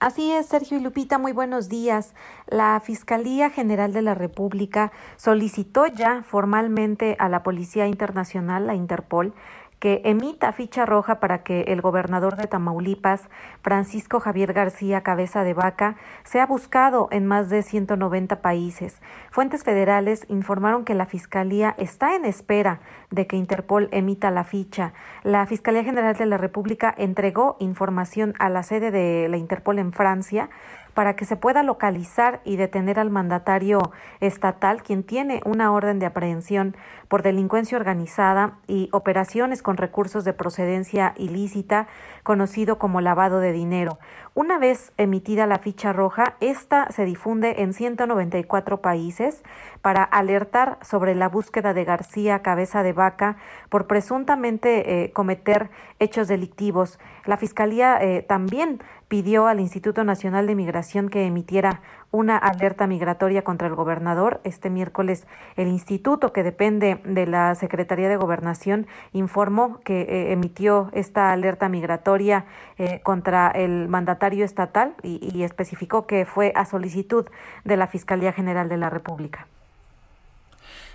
Así 0.00 0.32
es, 0.32 0.46
Sergio 0.46 0.78
y 0.78 0.80
Lupita, 0.80 1.18
muy 1.18 1.30
buenos 1.30 1.68
días. 1.68 2.14
La 2.48 2.82
Fiscalía 2.84 3.50
General 3.50 3.92
de 3.92 4.02
la 4.02 4.14
República 4.14 4.90
solicitó 5.16 5.86
ya 5.86 6.24
formalmente 6.24 7.14
a 7.20 7.28
la 7.28 7.44
Policía 7.44 7.86
Internacional, 7.86 8.66
la 8.66 8.74
Interpol, 8.74 9.32
que 9.78 10.02
emita 10.04 10.52
ficha 10.52 10.86
roja 10.86 11.20
para 11.20 11.42
que 11.42 11.62
el 11.62 11.80
gobernador 11.80 12.36
de 12.36 12.46
Tamaulipas, 12.46 13.28
Francisco 13.62 14.20
Javier 14.20 14.52
García 14.52 15.02
Cabeza 15.02 15.44
de 15.44 15.54
Vaca, 15.54 15.96
sea 16.24 16.46
buscado 16.46 17.08
en 17.10 17.26
más 17.26 17.48
de 17.48 17.62
190 17.62 18.42
países. 18.42 19.00
Fuentes 19.30 19.62
federales 19.62 20.24
informaron 20.28 20.84
que 20.84 20.94
la 20.94 21.06
Fiscalía 21.06 21.74
está 21.78 22.16
en 22.16 22.24
espera 22.24 22.80
de 23.10 23.26
que 23.26 23.36
Interpol 23.36 23.88
emita 23.92 24.30
la 24.30 24.44
ficha. 24.44 24.92
La 25.22 25.46
Fiscalía 25.46 25.84
General 25.84 26.16
de 26.16 26.26
la 26.26 26.38
República 26.38 26.94
entregó 26.96 27.56
información 27.60 28.34
a 28.38 28.48
la 28.48 28.62
sede 28.62 28.90
de 28.90 29.28
la 29.28 29.36
Interpol 29.36 29.78
en 29.78 29.92
Francia 29.92 30.50
para 30.94 31.16
que 31.16 31.24
se 31.24 31.36
pueda 31.36 31.62
localizar 31.62 32.40
y 32.44 32.56
detener 32.56 32.98
al 32.98 33.10
mandatario 33.10 33.92
estatal, 34.20 34.82
quien 34.82 35.02
tiene 35.02 35.40
una 35.44 35.72
orden 35.72 35.98
de 35.98 36.06
aprehensión 36.06 36.76
por 37.08 37.22
delincuencia 37.22 37.78
organizada 37.78 38.58
y 38.66 38.88
operaciones 38.92 39.62
con 39.62 39.76
recursos 39.76 40.24
de 40.24 40.32
procedencia 40.32 41.14
ilícita, 41.16 41.88
conocido 42.22 42.78
como 42.78 43.00
lavado 43.00 43.40
de 43.40 43.52
dinero. 43.52 43.98
Una 44.38 44.60
vez 44.60 44.92
emitida 44.98 45.48
la 45.48 45.58
ficha 45.58 45.92
roja, 45.92 46.36
esta 46.38 46.92
se 46.92 47.04
difunde 47.04 47.60
en 47.60 47.72
194 47.72 48.80
países 48.80 49.42
para 49.82 50.04
alertar 50.04 50.78
sobre 50.80 51.16
la 51.16 51.28
búsqueda 51.28 51.74
de 51.74 51.84
García 51.84 52.40
Cabeza 52.40 52.84
de 52.84 52.92
Vaca 52.92 53.36
por 53.68 53.88
presuntamente 53.88 55.02
eh, 55.02 55.10
cometer 55.10 55.70
hechos 55.98 56.28
delictivos. 56.28 57.00
La 57.26 57.36
Fiscalía 57.36 57.98
eh, 58.00 58.22
también 58.22 58.80
pidió 59.08 59.48
al 59.48 59.58
Instituto 59.58 60.04
Nacional 60.04 60.46
de 60.46 60.54
Migración 60.54 61.08
que 61.08 61.26
emitiera 61.26 61.80
una 62.10 62.36
alerta 62.36 62.86
migratoria 62.86 63.42
contra 63.42 63.66
el 63.68 63.74
gobernador. 63.74 64.40
Este 64.44 64.70
miércoles 64.70 65.26
el 65.56 65.68
instituto 65.68 66.32
que 66.32 66.42
depende 66.42 67.00
de 67.04 67.26
la 67.26 67.54
Secretaría 67.54 68.08
de 68.08 68.16
Gobernación 68.16 68.86
informó 69.12 69.80
que 69.80 70.02
eh, 70.02 70.32
emitió 70.32 70.90
esta 70.92 71.32
alerta 71.32 71.68
migratoria 71.68 72.46
eh, 72.78 73.00
contra 73.02 73.48
el 73.50 73.88
mandatario 73.88 74.44
estatal 74.44 74.94
y, 75.02 75.18
y 75.34 75.42
especificó 75.42 76.06
que 76.06 76.24
fue 76.24 76.52
a 76.54 76.64
solicitud 76.64 77.26
de 77.64 77.76
la 77.76 77.86
Fiscalía 77.86 78.32
General 78.32 78.68
de 78.68 78.76
la 78.76 78.90
República. 78.90 79.46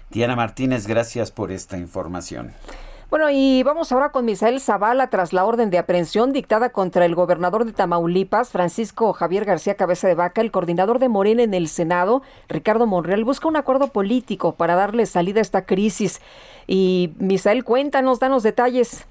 Diana 0.09 0.36
Martínez, 0.36 0.86
gracias 0.86 1.32
por 1.32 1.51
esta 1.51 1.78
información. 1.78 2.53
Bueno, 3.14 3.30
y 3.30 3.61
vamos 3.61 3.91
ahora 3.91 4.09
con 4.09 4.26
Misael 4.26 4.59
Zavala 4.59 5.11
tras 5.11 5.34
la 5.34 5.45
orden 5.45 5.70
de 5.70 5.78
aprehensión 5.78 6.34
dictada 6.34 6.72
contra 6.72 7.05
el 7.05 7.14
gobernador 7.14 7.64
de 7.64 7.72
Tamaulipas, 7.72 8.51
Francisco 8.51 9.14
Javier 9.14 9.45
García 9.45 9.76
Cabeza 9.76 10.07
de 10.07 10.16
Vaca, 10.16 10.41
el 10.41 10.49
coordinador 10.49 10.97
de 10.97 11.09
Morena 11.09 11.43
en 11.43 11.53
el 11.53 11.68
Senado, 11.68 12.24
Ricardo 12.49 12.88
Monreal, 12.88 13.24
busca 13.24 13.47
un 13.47 13.55
acuerdo 13.55 13.89
político 13.89 14.55
para 14.55 14.74
darle 14.74 15.05
salida 15.05 15.41
a 15.41 15.43
esta 15.43 15.68
crisis. 15.68 16.24
Y 16.66 17.11
Misael, 17.20 17.64
cuéntanos, 17.64 18.20
danos 18.20 18.41
detalles. 18.41 19.07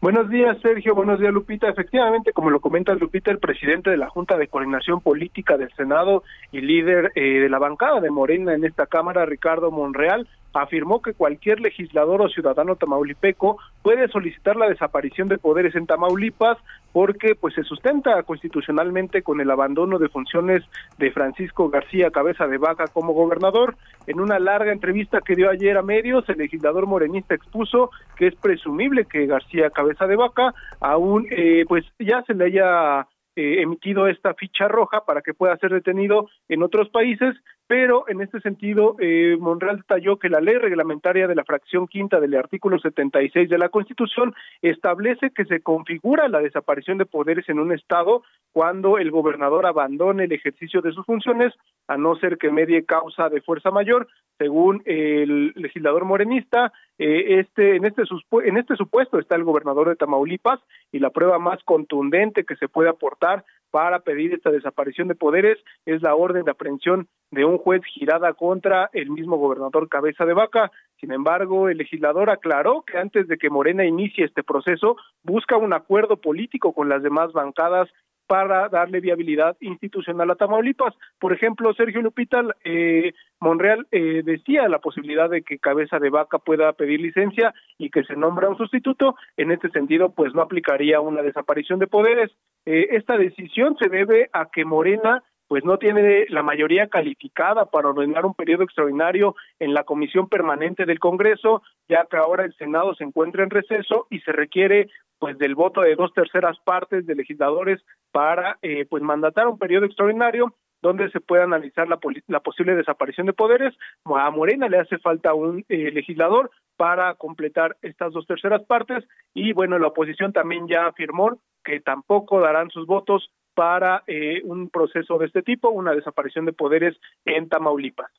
Buenos 0.00 0.30
días, 0.30 0.56
Sergio. 0.62 0.94
Buenos 0.94 1.20
días, 1.20 1.34
Lupita. 1.34 1.68
Efectivamente, 1.68 2.32
como 2.32 2.48
lo 2.48 2.60
comenta 2.60 2.94
Lupita, 2.94 3.30
el 3.30 3.40
presidente 3.40 3.90
de 3.90 3.98
la 3.98 4.08
Junta 4.08 4.38
de 4.38 4.48
Coordinación 4.48 5.02
Política 5.02 5.58
del 5.58 5.70
Senado 5.74 6.22
y 6.52 6.62
líder 6.62 7.12
eh, 7.14 7.40
de 7.40 7.48
la 7.50 7.58
bancada 7.58 8.00
de 8.00 8.10
Morena 8.10 8.54
en 8.54 8.64
esta 8.64 8.86
Cámara, 8.86 9.26
Ricardo 9.26 9.70
Monreal, 9.70 10.26
afirmó 10.56 11.02
que 11.02 11.14
cualquier 11.14 11.60
legislador 11.60 12.22
o 12.22 12.28
ciudadano 12.28 12.76
tamaulipeco 12.76 13.58
puede 13.82 14.08
solicitar 14.08 14.56
la 14.56 14.68
desaparición 14.68 15.28
de 15.28 15.38
poderes 15.38 15.74
en 15.74 15.86
Tamaulipas 15.86 16.58
porque 16.92 17.34
pues 17.34 17.54
se 17.54 17.62
sustenta 17.62 18.22
constitucionalmente 18.22 19.22
con 19.22 19.40
el 19.40 19.50
abandono 19.50 19.98
de 19.98 20.08
funciones 20.08 20.62
de 20.98 21.10
Francisco 21.10 21.68
García 21.68 22.10
Cabeza 22.10 22.46
de 22.46 22.58
Vaca 22.58 22.86
como 22.92 23.12
gobernador. 23.12 23.76
En 24.06 24.20
una 24.20 24.38
larga 24.38 24.72
entrevista 24.72 25.20
que 25.20 25.34
dio 25.34 25.50
ayer 25.50 25.76
a 25.76 25.82
medios, 25.82 26.28
el 26.28 26.38
legislador 26.38 26.86
morenista 26.86 27.34
expuso 27.34 27.90
que 28.16 28.28
es 28.28 28.34
presumible 28.34 29.04
que 29.04 29.26
García 29.26 29.70
Cabeza 29.70 30.06
de 30.06 30.16
Vaca 30.16 30.54
aún 30.80 31.26
eh, 31.30 31.64
pues 31.68 31.84
ya 31.98 32.22
se 32.22 32.34
le 32.34 32.46
haya 32.46 33.06
eh, 33.36 33.60
emitido 33.60 34.08
esta 34.08 34.32
ficha 34.34 34.66
roja 34.66 35.04
para 35.04 35.20
que 35.20 35.34
pueda 35.34 35.56
ser 35.58 35.70
detenido 35.70 36.28
en 36.48 36.62
otros 36.62 36.88
países, 36.88 37.36
pero 37.66 38.08
en 38.08 38.22
este 38.22 38.40
sentido, 38.40 38.96
eh, 38.98 39.36
Monreal 39.38 39.76
detalló 39.78 40.18
que 40.18 40.28
la 40.28 40.40
ley 40.40 40.56
reglamentaria 40.56 41.26
de 41.28 41.34
la 41.34 41.44
fracción 41.44 41.86
quinta 41.86 42.18
del 42.18 42.34
artículo 42.34 42.78
76 42.78 43.50
de 43.50 43.58
la 43.58 43.68
Constitución 43.68 44.34
establece 44.62 45.30
que 45.30 45.44
se 45.44 45.60
configura 45.60 46.28
la 46.28 46.40
desaparición 46.40 46.96
de 46.96 47.06
poderes 47.06 47.46
en 47.48 47.58
un 47.58 47.72
Estado 47.72 48.22
cuando 48.52 48.98
el 48.98 49.10
gobernador 49.10 49.66
abandone 49.66 50.24
el 50.24 50.32
ejercicio 50.32 50.80
de 50.80 50.92
sus 50.92 51.04
funciones, 51.04 51.52
a 51.88 51.96
no 51.96 52.16
ser 52.16 52.38
que 52.38 52.50
medie 52.50 52.86
causa 52.86 53.28
de 53.28 53.42
fuerza 53.42 53.70
mayor, 53.70 54.08
según 54.38 54.82
el 54.86 55.52
legislador 55.56 56.04
morenista, 56.04 56.72
eh, 56.98 57.40
este, 57.40 57.76
en, 57.76 57.84
este 57.84 58.02
en 58.44 58.56
este 58.56 58.76
supuesto 58.76 59.18
está 59.18 59.36
el 59.36 59.44
gobernador 59.44 59.88
de 59.88 59.96
Tamaulipas 59.96 60.60
y 60.92 60.98
la 60.98 61.10
prueba 61.10 61.38
más 61.38 61.62
contundente 61.64 62.44
que 62.44 62.56
se 62.56 62.68
puede 62.68 62.88
aportar 62.88 63.44
para 63.70 64.00
pedir 64.00 64.32
esta 64.32 64.50
desaparición 64.50 65.08
de 65.08 65.14
poderes 65.14 65.58
es 65.84 66.00
la 66.00 66.14
orden 66.14 66.44
de 66.44 66.50
aprehensión 66.50 67.08
de 67.30 67.44
un 67.44 67.58
juez 67.58 67.82
girada 67.84 68.32
contra 68.32 68.88
el 68.94 69.10
mismo 69.10 69.36
gobernador 69.36 69.88
Cabeza 69.88 70.24
de 70.24 70.32
Vaca. 70.32 70.70
Sin 70.98 71.12
embargo, 71.12 71.68
el 71.68 71.76
legislador 71.76 72.30
aclaró 72.30 72.82
que 72.82 72.96
antes 72.96 73.28
de 73.28 73.36
que 73.36 73.50
Morena 73.50 73.84
inicie 73.84 74.24
este 74.24 74.42
proceso, 74.42 74.96
busca 75.22 75.58
un 75.58 75.74
acuerdo 75.74 76.16
político 76.16 76.72
con 76.72 76.88
las 76.88 77.02
demás 77.02 77.32
bancadas 77.32 77.90
para 78.26 78.68
darle 78.68 79.00
viabilidad 79.00 79.56
institucional 79.60 80.30
a 80.30 80.36
Tamaulipas. 80.36 80.94
Por 81.18 81.32
ejemplo, 81.32 81.72
Sergio 81.74 82.02
Lupita, 82.02 82.42
eh, 82.64 83.12
Monreal 83.40 83.86
eh, 83.90 84.22
decía 84.24 84.68
la 84.68 84.78
posibilidad 84.78 85.28
de 85.28 85.42
que 85.42 85.58
Cabeza 85.58 85.98
de 85.98 86.10
Vaca 86.10 86.38
pueda 86.38 86.72
pedir 86.72 87.00
licencia 87.00 87.54
y 87.78 87.90
que 87.90 88.04
se 88.04 88.16
nombra 88.16 88.48
un 88.48 88.56
sustituto. 88.56 89.16
En 89.36 89.50
este 89.50 89.70
sentido, 89.70 90.10
pues 90.10 90.34
no 90.34 90.42
aplicaría 90.42 91.00
una 91.00 91.22
desaparición 91.22 91.78
de 91.78 91.86
poderes. 91.86 92.30
Eh, 92.64 92.88
esta 92.92 93.16
decisión 93.16 93.76
se 93.78 93.88
debe 93.88 94.28
a 94.32 94.46
que 94.46 94.64
Morena 94.64 95.22
pues 95.48 95.64
no 95.64 95.78
tiene 95.78 96.26
la 96.28 96.42
mayoría 96.42 96.88
calificada 96.88 97.66
para 97.66 97.88
ordenar 97.88 98.26
un 98.26 98.34
periodo 98.34 98.64
extraordinario 98.64 99.36
en 99.58 99.74
la 99.74 99.84
comisión 99.84 100.28
permanente 100.28 100.86
del 100.86 100.98
Congreso, 100.98 101.62
ya 101.88 102.06
que 102.10 102.16
ahora 102.16 102.44
el 102.44 102.54
Senado 102.54 102.94
se 102.94 103.04
encuentra 103.04 103.42
en 103.42 103.50
receso 103.50 104.06
y 104.10 104.20
se 104.20 104.32
requiere 104.32 104.88
pues 105.18 105.38
del 105.38 105.54
voto 105.54 105.80
de 105.80 105.94
dos 105.94 106.12
terceras 106.12 106.58
partes 106.64 107.06
de 107.06 107.14
legisladores 107.14 107.80
para 108.12 108.58
eh, 108.62 108.86
pues 108.88 109.02
mandatar 109.02 109.46
un 109.46 109.58
periodo 109.58 109.86
extraordinario 109.86 110.54
donde 110.82 111.10
se 111.10 111.20
pueda 111.20 111.44
analizar 111.44 111.88
la, 111.88 111.98
la, 112.26 112.40
posible 112.40 112.76
desaparición 112.76 113.26
de 113.26 113.32
poderes. 113.32 113.74
A 114.04 114.30
Morena 114.30 114.68
le 114.68 114.78
hace 114.78 114.98
falta 114.98 115.34
un 115.34 115.64
eh, 115.68 115.90
legislador 115.90 116.50
para 116.76 117.14
completar 117.14 117.76
estas 117.82 118.12
dos 118.12 118.26
terceras 118.26 118.62
partes 118.64 119.04
y 119.34 119.52
bueno, 119.52 119.78
la 119.78 119.88
oposición 119.88 120.32
también 120.32 120.68
ya 120.68 120.86
afirmó 120.86 121.38
que 121.64 121.80
tampoco 121.80 122.40
darán 122.40 122.70
sus 122.70 122.86
votos 122.86 123.30
para 123.56 124.04
eh, 124.06 124.42
un 124.44 124.68
proceso 124.68 125.16
de 125.16 125.26
este 125.26 125.42
tipo, 125.42 125.70
una 125.70 125.92
desaparición 125.92 126.44
de 126.44 126.52
poderes 126.52 126.94
en 127.24 127.48
Tamaulipas. 127.48 128.10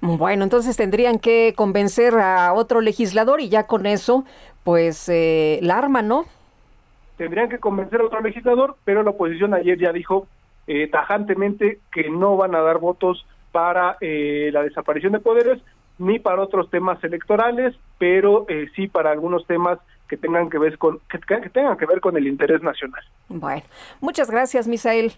Bueno, 0.00 0.42
entonces 0.42 0.76
tendrían 0.76 1.18
que 1.18 1.52
convencer 1.54 2.14
a 2.14 2.54
otro 2.54 2.80
legislador 2.80 3.40
y 3.40 3.50
ya 3.50 3.66
con 3.66 3.84
eso, 3.84 4.24
pues, 4.64 5.08
eh, 5.10 5.58
la 5.60 5.76
arma, 5.76 6.00
¿no? 6.00 6.24
Tendrían 7.18 7.50
que 7.50 7.58
convencer 7.58 8.00
a 8.00 8.06
otro 8.06 8.22
legislador, 8.22 8.76
pero 8.84 9.02
la 9.02 9.10
oposición 9.10 9.52
ayer 9.52 9.78
ya 9.78 9.92
dijo 9.92 10.26
eh, 10.66 10.88
tajantemente 10.88 11.80
que 11.92 12.08
no 12.08 12.36
van 12.36 12.54
a 12.54 12.60
dar 12.62 12.78
votos 12.78 13.26
para 13.52 13.98
eh, 14.00 14.50
la 14.52 14.62
desaparición 14.62 15.12
de 15.12 15.20
poderes 15.20 15.60
ni 15.98 16.20
para 16.20 16.42
otros 16.42 16.70
temas 16.70 17.02
electorales, 17.04 17.74
pero 17.98 18.46
eh, 18.48 18.68
sí 18.76 18.86
para 18.86 19.10
algunos 19.10 19.46
temas 19.46 19.78
que 20.08 20.16
tengan 20.16 20.50
que 20.50 20.58
ver 20.58 20.78
con 20.78 21.00
que, 21.10 21.18
tengan 21.18 21.76
que 21.76 21.86
ver 21.86 22.00
con 22.00 22.16
el 22.16 22.26
interés 22.26 22.62
nacional. 22.62 23.02
Bueno, 23.28 23.62
muchas 24.00 24.30
gracias, 24.30 24.66
Misael. 24.66 25.12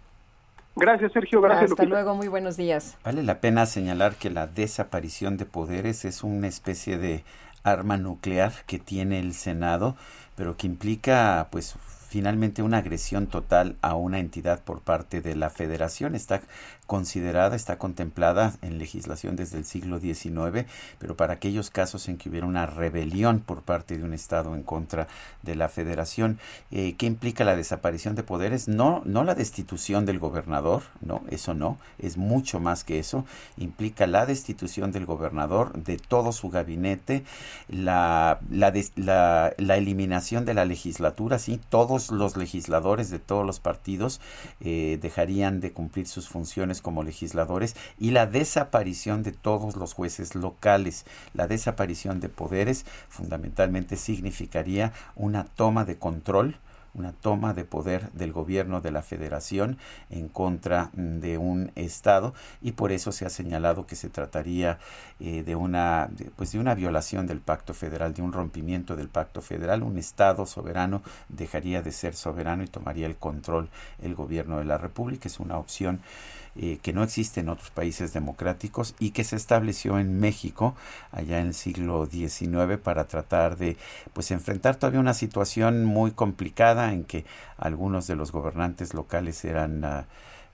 Gracias, 0.77 1.13
Sergio. 1.13 1.41
Gracias. 1.41 1.73
Hasta 1.73 1.85
luego. 1.85 2.15
Muy 2.15 2.29
buenos 2.29 2.57
días. 2.57 2.97
Vale 3.05 3.23
la 3.23 3.41
pena 3.41 3.67
señalar 3.67 4.15
que 4.15 4.31
la 4.31 4.47
desaparición 4.47 5.37
de 5.37 5.45
poderes 5.45 6.05
es 6.05 6.23
una 6.23 6.49
especie 6.49 6.99
de 6.99 7.25
arma 7.63 7.97
nuclear 7.97 8.53
que 8.67 8.79
tiene 8.79 9.21
el 9.21 9.35
Senado, 9.35 9.97
pero 10.37 10.57
que 10.57 10.67
implica, 10.67 11.49
pues, 11.51 11.77
finalmente 12.09 12.63
una 12.63 12.79
agresión 12.79 13.27
total 13.27 13.77
a 13.83 13.95
una 13.95 14.19
entidad 14.19 14.61
por 14.65 14.81
parte 14.81 15.21
de 15.21 15.37
la 15.37 15.51
Federación. 15.51 16.15
Está 16.15 16.41
considerada, 16.91 17.55
está 17.55 17.79
contemplada 17.79 18.55
en 18.63 18.79
legislación 18.79 19.37
desde 19.37 19.59
el 19.59 19.65
siglo 19.65 20.01
XIX, 20.01 20.67
pero 20.99 21.17
para 21.17 21.35
aquellos 21.35 21.71
casos 21.71 22.09
en 22.09 22.17
que 22.17 22.29
hubiera 22.29 22.49
una 22.49 22.67
rebelión 22.67 23.39
por 23.39 23.63
parte 23.63 23.97
de 23.97 24.03
un 24.03 24.13
Estado 24.13 24.57
en 24.57 24.65
contra 24.65 25.07
de 25.43 25.55
la 25.55 25.69
Federación, 25.69 26.41
eh, 26.73 26.97
¿qué 26.99 27.07
implica 27.07 27.45
la 27.45 27.55
desaparición 27.55 28.17
de 28.17 28.25
poderes? 28.25 28.67
No, 28.67 29.03
no 29.05 29.23
la 29.23 29.37
destitución 29.37 30.05
del 30.05 30.19
gobernador, 30.19 30.83
no, 31.01 31.23
eso 31.31 31.55
no, 31.55 31.79
es 32.01 32.17
mucho 32.17 32.59
más 32.59 32.83
que 32.83 32.99
eso, 32.99 33.25
implica 33.57 34.09
la 34.09 34.27
destitución 34.27 34.91
del 34.91 35.07
gobernador, 35.07 35.73
de 35.75 35.97
todo 35.97 36.33
su 36.33 36.51
gabinete, 36.51 37.23
la, 37.69 38.41
la, 38.51 38.73
la, 38.97 39.55
la 39.57 39.77
eliminación 39.77 40.45
de 40.45 40.55
la 40.55 40.65
legislatura, 40.65 41.39
sí, 41.39 41.61
todos 41.69 42.11
los 42.11 42.37
legisladores 42.37 43.11
de 43.11 43.21
todos 43.21 43.47
los 43.47 43.61
partidos 43.61 44.21
eh, 44.61 44.99
dejarían 45.01 45.61
de 45.61 45.71
cumplir 45.71 46.09
sus 46.09 46.29
funciones 46.29 46.80
como 46.81 47.03
legisladores 47.03 47.77
y 47.99 48.11
la 48.11 48.27
desaparición 48.27 49.23
de 49.23 49.33
todos 49.33 49.77
los 49.77 49.95
jueces 49.95 50.35
locales. 50.35 51.05
La 51.35 51.47
desaparición 51.47 52.21
de 52.21 52.29
poderes 52.29 52.85
fundamentalmente 53.09 53.97
significaría 53.97 54.93
una 55.17 55.45
toma 55.45 55.85
de 55.85 55.99
control 55.99 56.57
una 56.95 57.13
toma 57.13 57.55
de 57.55 57.65
poder 57.65 58.11
del 58.13 58.33
gobierno 58.33 58.81
de 58.81 58.91
la 58.91 59.03
federación 59.03 59.79
en 60.11 60.29
contra 60.29 60.91
de 60.93 61.39
un 61.39 61.71
estado 61.77 62.35
y 62.61 62.73
por 62.73 62.93
eso 62.93 63.13
se 63.13 63.25
ha 63.25 63.31
señalado 63.31 63.87
que 63.87 63.97
se 63.97 64.11
trataría 64.11 64.79
eh, 65.21 65.43
de 65.43 65.55
una 65.55 66.11
pues 66.37 66.53
de 66.53 66.59
una 66.59 66.75
violación 66.75 67.27
del 67.27 67.41
pacto 67.41 67.75
federal 67.75 68.15
de 68.15 68.23
un 68.23 68.33
rompimiento 68.33 68.97
del 68.97 69.09
pacto 69.09 69.41
federal 69.41 69.83
un 69.83 69.99
estado 69.99 70.47
soberano 70.47 71.03
dejaría 71.29 71.83
de 71.83 71.93
ser 71.93 72.15
soberano 72.15 72.63
y 72.63 72.67
tomaría 72.67 73.07
el 73.07 73.17
control 73.17 73.69
el 74.03 74.15
gobierno 74.15 74.59
de 74.59 74.65
la 74.65 74.79
república 74.79 75.29
es 75.29 75.39
una 75.41 75.59
opción 75.59 76.01
eh, 76.57 76.79
que 76.83 76.93
no 76.93 77.03
existe 77.03 77.41
en 77.41 77.49
otros 77.49 77.71
países 77.71 78.13
democráticos 78.13 78.95
y 78.99 79.11
que 79.11 79.25
se 79.25 79.37
estableció 79.37 79.99
en 79.99 80.19
México 80.19 80.75
allá 81.13 81.41
en 81.41 81.49
el 81.49 81.55
siglo 81.55 82.07
XIX 82.07 82.79
para 82.83 83.07
tratar 83.07 83.57
de 83.57 83.77
pues 84.13 84.31
enfrentar 84.31 84.77
todavía 84.77 85.01
una 85.01 85.15
situación 85.15 85.85
muy 85.85 86.11
complicada 86.11 86.93
en 86.93 87.05
que 87.05 87.25
algunos 87.57 88.07
de 88.07 88.17
los 88.17 88.33
gobernantes 88.33 88.95
locales 88.95 89.45
eran 89.45 89.85
ah, 89.85 90.07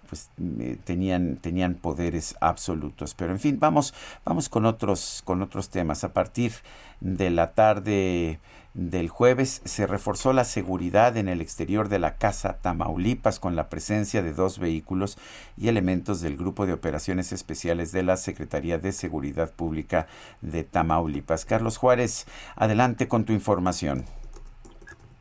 pues 0.09 0.31
eh, 0.61 0.77
tenían 0.85 1.37
tenían 1.37 1.75
poderes 1.75 2.37
absolutos. 2.41 3.15
Pero 3.15 3.33
en 3.33 3.41
fin 3.41 3.59
vamos 3.59 3.95
vamos 4.25 4.49
con 4.49 4.67
otros 4.67 5.23
con 5.25 5.43
otros 5.43 5.71
temas. 5.71 6.05
A 6.05 6.13
partir 6.13 6.53
de 7.01 7.31
la 7.31 7.53
tarde 7.53 8.39
del 8.77 9.09
jueves 9.09 9.63
se 9.65 9.87
reforzó 9.87 10.35
la 10.35 10.45
seguridad 10.45 11.17
en 11.17 11.29
el 11.29 11.41
exterior 11.41 11.89
de 11.89 11.99
la 11.99 12.19
Casa 12.19 12.61
Tamaulipas 12.61 13.41
con 13.41 13.57
la 13.57 13.71
presencia 13.71 14.21
de 14.21 14.35
dos 14.35 14.59
vehículos 14.59 15.17
y 15.57 15.69
elementos 15.69 16.21
del 16.21 16.37
Grupo 16.37 16.67
de 16.67 16.75
Operaciones 16.75 17.33
Especiales 17.33 17.91
de 17.93 18.03
la 18.03 18.19
Secretaría 18.19 18.77
de 18.77 18.93
Seguridad 18.93 19.57
Pública 19.57 20.09
de 20.43 20.63
Tamaulipas. 20.63 21.47
Carlos 21.47 21.79
Juárez, 21.79 22.27
adelante 22.55 23.09
con 23.09 23.25
tu 23.25 23.33
información. 23.33 24.05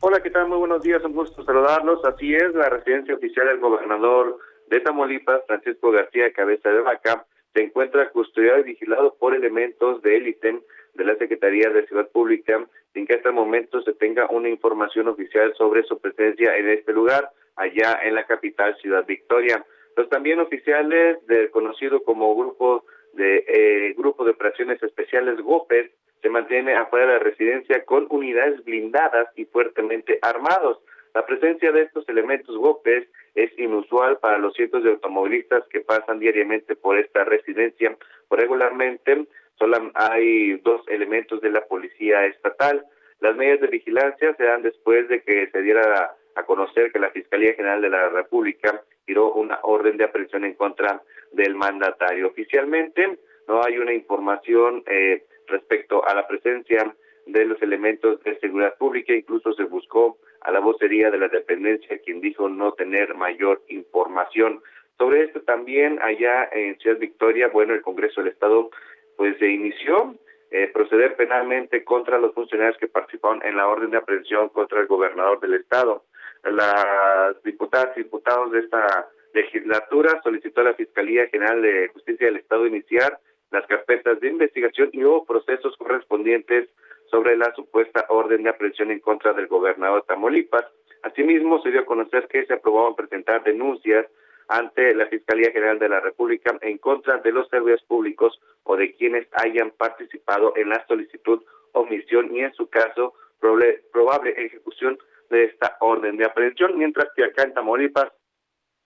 Hola, 0.00 0.20
¿qué 0.22 0.28
tal? 0.28 0.48
Muy 0.48 0.58
buenos 0.58 0.82
días, 0.82 1.02
un 1.02 1.14
gusto 1.14 1.42
saludarlos. 1.42 2.04
Así 2.04 2.34
es, 2.34 2.54
la 2.54 2.68
residencia 2.68 3.14
oficial 3.14 3.46
del 3.46 3.60
gobernador 3.60 4.38
de 4.68 4.80
Tamaulipas, 4.80 5.40
Francisco 5.46 5.90
García 5.92 6.30
Cabeza 6.34 6.68
de 6.68 6.80
Vaca, 6.80 7.24
se 7.54 7.62
encuentra 7.62 8.10
custodiado 8.10 8.58
y 8.58 8.64
vigilado 8.64 9.16
por 9.18 9.34
elementos 9.34 10.02
de 10.02 10.18
élite 10.18 10.60
de 10.92 11.04
la 11.04 11.16
Secretaría 11.16 11.70
de 11.70 11.86
Ciudad 11.86 12.08
Pública 12.10 12.66
sin 12.96 13.06
que 13.06 13.12
hasta 13.12 13.28
el 13.28 13.34
momento 13.34 13.82
se 13.82 13.92
tenga 13.92 14.26
una 14.30 14.48
información 14.48 15.06
oficial 15.06 15.52
sobre 15.58 15.82
su 15.82 16.00
presencia 16.00 16.56
en 16.56 16.70
este 16.70 16.94
lugar, 16.94 17.30
allá 17.54 18.00
en 18.02 18.14
la 18.14 18.24
capital 18.24 18.74
Ciudad 18.80 19.04
Victoria. 19.04 19.62
Los 19.96 20.08
también 20.08 20.40
oficiales 20.40 21.18
del 21.26 21.50
conocido 21.50 22.02
como 22.02 22.34
grupo 22.34 22.86
de 23.12 23.44
eh, 23.48 23.94
grupo 23.98 24.24
de 24.24 24.30
operaciones 24.30 24.82
especiales 24.82 25.38
GOPES 25.42 25.90
se 26.22 26.30
mantiene 26.30 26.74
afuera 26.74 27.04
de 27.04 27.12
la 27.12 27.18
residencia 27.18 27.84
con 27.84 28.06
unidades 28.08 28.64
blindadas 28.64 29.28
y 29.36 29.44
fuertemente 29.44 30.18
armados. 30.22 30.78
La 31.14 31.26
presencia 31.26 31.72
de 31.72 31.82
estos 31.82 32.08
elementos 32.08 32.56
GOPES 32.56 33.08
es 33.34 33.58
inusual 33.58 34.16
para 34.20 34.38
los 34.38 34.54
cientos 34.54 34.82
de 34.84 34.92
automovilistas 34.92 35.64
que 35.68 35.80
pasan 35.80 36.18
diariamente 36.18 36.76
por 36.76 36.96
esta 36.96 37.24
residencia. 37.24 37.94
Regularmente 38.30 39.26
solo 39.58 39.90
hay 39.94 40.54
dos 40.58 40.82
elementos 40.88 41.40
de 41.40 41.50
la 41.50 41.64
policía 41.66 42.26
estatal. 42.26 42.84
Las 43.20 43.36
medidas 43.36 43.60
de 43.60 43.68
vigilancia 43.68 44.34
se 44.34 44.44
dan 44.44 44.62
después 44.62 45.08
de 45.08 45.22
que 45.22 45.48
se 45.50 45.62
diera 45.62 46.14
a 46.34 46.42
conocer 46.44 46.92
que 46.92 46.98
la 46.98 47.10
Fiscalía 47.10 47.54
General 47.54 47.80
de 47.80 47.90
la 47.90 48.08
República 48.10 48.82
tiró 49.06 49.32
una 49.32 49.58
orden 49.62 49.96
de 49.96 50.04
aprehensión 50.04 50.44
en 50.44 50.54
contra 50.54 51.02
del 51.32 51.54
mandatario. 51.54 52.28
Oficialmente 52.28 53.18
no 53.48 53.62
hay 53.62 53.78
una 53.78 53.94
información 53.94 54.82
eh, 54.86 55.24
respecto 55.46 56.06
a 56.06 56.14
la 56.14 56.26
presencia 56.26 56.94
de 57.26 57.44
los 57.44 57.60
elementos 57.62 58.22
de 58.22 58.38
seguridad 58.38 58.76
pública, 58.76 59.12
incluso 59.12 59.52
se 59.54 59.64
buscó 59.64 60.18
a 60.42 60.52
la 60.52 60.60
vocería 60.60 61.10
de 61.10 61.18
la 61.18 61.28
dependencia, 61.28 61.98
quien 61.98 62.20
dijo 62.20 62.48
no 62.48 62.72
tener 62.72 63.14
mayor 63.14 63.62
información. 63.68 64.62
Sobre 64.98 65.24
esto 65.24 65.42
también 65.42 65.98
allá 66.02 66.48
en 66.52 66.78
Ciudad 66.78 66.98
Victoria, 66.98 67.48
bueno, 67.48 67.74
el 67.74 67.82
Congreso 67.82 68.22
del 68.22 68.32
Estado 68.32 68.70
pues 69.16 69.38
se 69.38 69.48
inició 69.48 70.14
eh, 70.50 70.70
proceder 70.72 71.16
penalmente 71.16 71.84
contra 71.84 72.18
los 72.18 72.32
funcionarios 72.32 72.78
que 72.78 72.86
participaron 72.86 73.44
en 73.44 73.56
la 73.56 73.66
orden 73.66 73.90
de 73.90 73.96
aprehensión 73.96 74.48
contra 74.50 74.80
el 74.80 74.86
gobernador 74.86 75.40
del 75.40 75.54
Estado. 75.54 76.04
Las 76.44 77.42
diputadas 77.42 77.96
y 77.96 78.04
diputados 78.04 78.52
de 78.52 78.60
esta 78.60 79.08
legislatura 79.34 80.20
solicitó 80.22 80.60
a 80.60 80.64
la 80.64 80.74
Fiscalía 80.74 81.28
General 81.28 81.60
de 81.60 81.88
Justicia 81.88 82.26
del 82.26 82.36
Estado 82.36 82.66
iniciar 82.66 83.18
las 83.50 83.66
carpetas 83.66 84.20
de 84.20 84.28
investigación 84.28 84.90
y 84.92 85.04
hubo 85.04 85.24
procesos 85.24 85.76
correspondientes 85.76 86.68
sobre 87.10 87.36
la 87.36 87.52
supuesta 87.54 88.06
orden 88.08 88.44
de 88.44 88.50
aprehensión 88.50 88.90
en 88.90 89.00
contra 89.00 89.32
del 89.32 89.46
gobernador 89.46 90.02
de 90.02 90.06
Tamaulipas. 90.06 90.64
Asimismo, 91.02 91.60
se 91.62 91.70
dio 91.70 91.80
a 91.80 91.86
conocer 91.86 92.26
que 92.28 92.46
se 92.46 92.54
aprobaban 92.54 92.94
presentar 92.94 93.44
denuncias 93.44 94.06
ante 94.48 94.94
la 94.94 95.06
Fiscalía 95.06 95.50
General 95.50 95.78
de 95.78 95.88
la 95.88 96.00
República 96.00 96.56
en 96.60 96.78
contra 96.78 97.18
de 97.18 97.32
los 97.32 97.48
servidores 97.48 97.82
públicos 97.84 98.40
o 98.64 98.76
de 98.76 98.94
quienes 98.94 99.26
hayan 99.32 99.70
participado 99.72 100.52
en 100.56 100.68
la 100.68 100.84
solicitud, 100.86 101.42
omisión 101.72 102.34
y, 102.34 102.40
en 102.40 102.52
su 102.54 102.68
caso, 102.68 103.14
probable, 103.40 103.82
probable 103.92 104.34
ejecución 104.36 104.98
de 105.30 105.44
esta 105.44 105.76
orden 105.80 106.16
de 106.16 106.24
aprehensión, 106.24 106.78
mientras 106.78 107.08
que 107.14 107.24
acá 107.24 107.42
en 107.42 107.54
Tamaulipas, 107.54 108.12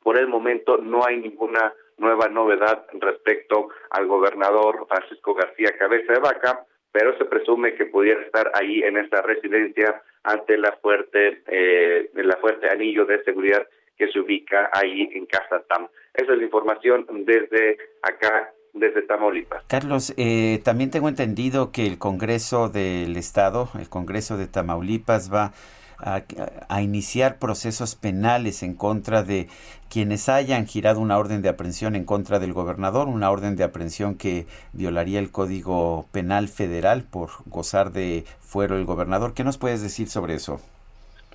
por 0.03 0.19
el 0.19 0.29
momento, 0.29 0.79
no 0.79 1.05
hay 1.07 1.19
ninguna 1.19 1.75
nueva 1.99 2.29
novedad 2.29 2.87
respecto 2.95 3.69
al 3.91 4.07
gobernador 4.07 4.87
Francisco 4.89 5.35
García 5.35 5.77
Cabeza 5.79 6.15
de 6.15 6.21
Vaca, 6.21 6.65
pero 6.93 7.17
se 7.19 7.27
presume 7.27 7.75
que 7.75 7.87
pudiera 7.87 8.23
estar 8.23 8.51
ahí 8.55 8.83
en 8.83 8.97
esta 8.97 9.23
residencia 9.23 10.03
ante 10.25 10.57
la 10.57 10.73
fuerte, 10.83 11.43
eh, 11.47 12.11
la 12.15 12.37
fuerte 12.39 12.69
anillo 12.69 13.05
de 13.05 13.23
seguridad 13.23 13.67
que 14.01 14.11
se 14.11 14.19
ubica 14.19 14.71
ahí 14.73 15.11
en 15.13 15.27
Casa 15.27 15.63
Tam. 15.69 15.87
Esa 16.15 16.33
es 16.33 16.39
la 16.39 16.45
información 16.45 17.07
desde 17.27 17.77
acá, 18.01 18.51
desde 18.73 19.03
Tamaulipas. 19.03 19.63
Carlos, 19.67 20.15
eh, 20.17 20.59
también 20.65 20.91
tengo 20.91 21.11
entendido 21.11 21.71
que 21.71 21.87
el 21.87 21.99
Congreso 21.99 22.71
del 22.71 23.15
Estado, 23.19 23.69
el 23.79 23.91
Congreso 23.91 24.39
de 24.39 24.47
Tamaulipas 24.47 25.31
va 25.31 25.53
a, 25.99 26.81
iniciar 26.81 27.39
procesos 27.39 27.95
penales 27.95 28.63
en 28.63 28.73
contra 28.73 29.23
de 29.23 29.49
quienes 29.91 30.31
hayan 30.31 30.67
girado 30.67 30.99
una 30.99 31.19
orden 31.19 31.43
de 31.43 31.51
aprehensión 31.51 31.95
en 31.95 32.07
contra 32.07 32.39
del 32.39 32.55
gobernador, 32.55 33.07
una 33.07 33.31
orden 33.31 33.55
de 33.55 33.65
aprehensión 33.65 34.17
que 34.17 34.47
violaría 34.73 35.19
el 35.19 35.31
Código 35.31 36.07
Penal 36.11 36.49
Federal 36.49 37.05
por 37.05 37.29
gozar 37.45 37.93
de 37.93 38.25
fuero 38.41 38.79
el 38.79 38.87
gobernador. 38.87 39.35
¿Qué 39.35 39.45
nos 39.45 39.59
puedes 39.59 39.83
decir 39.83 40.09
sobre 40.09 40.37
eso? 40.37 40.59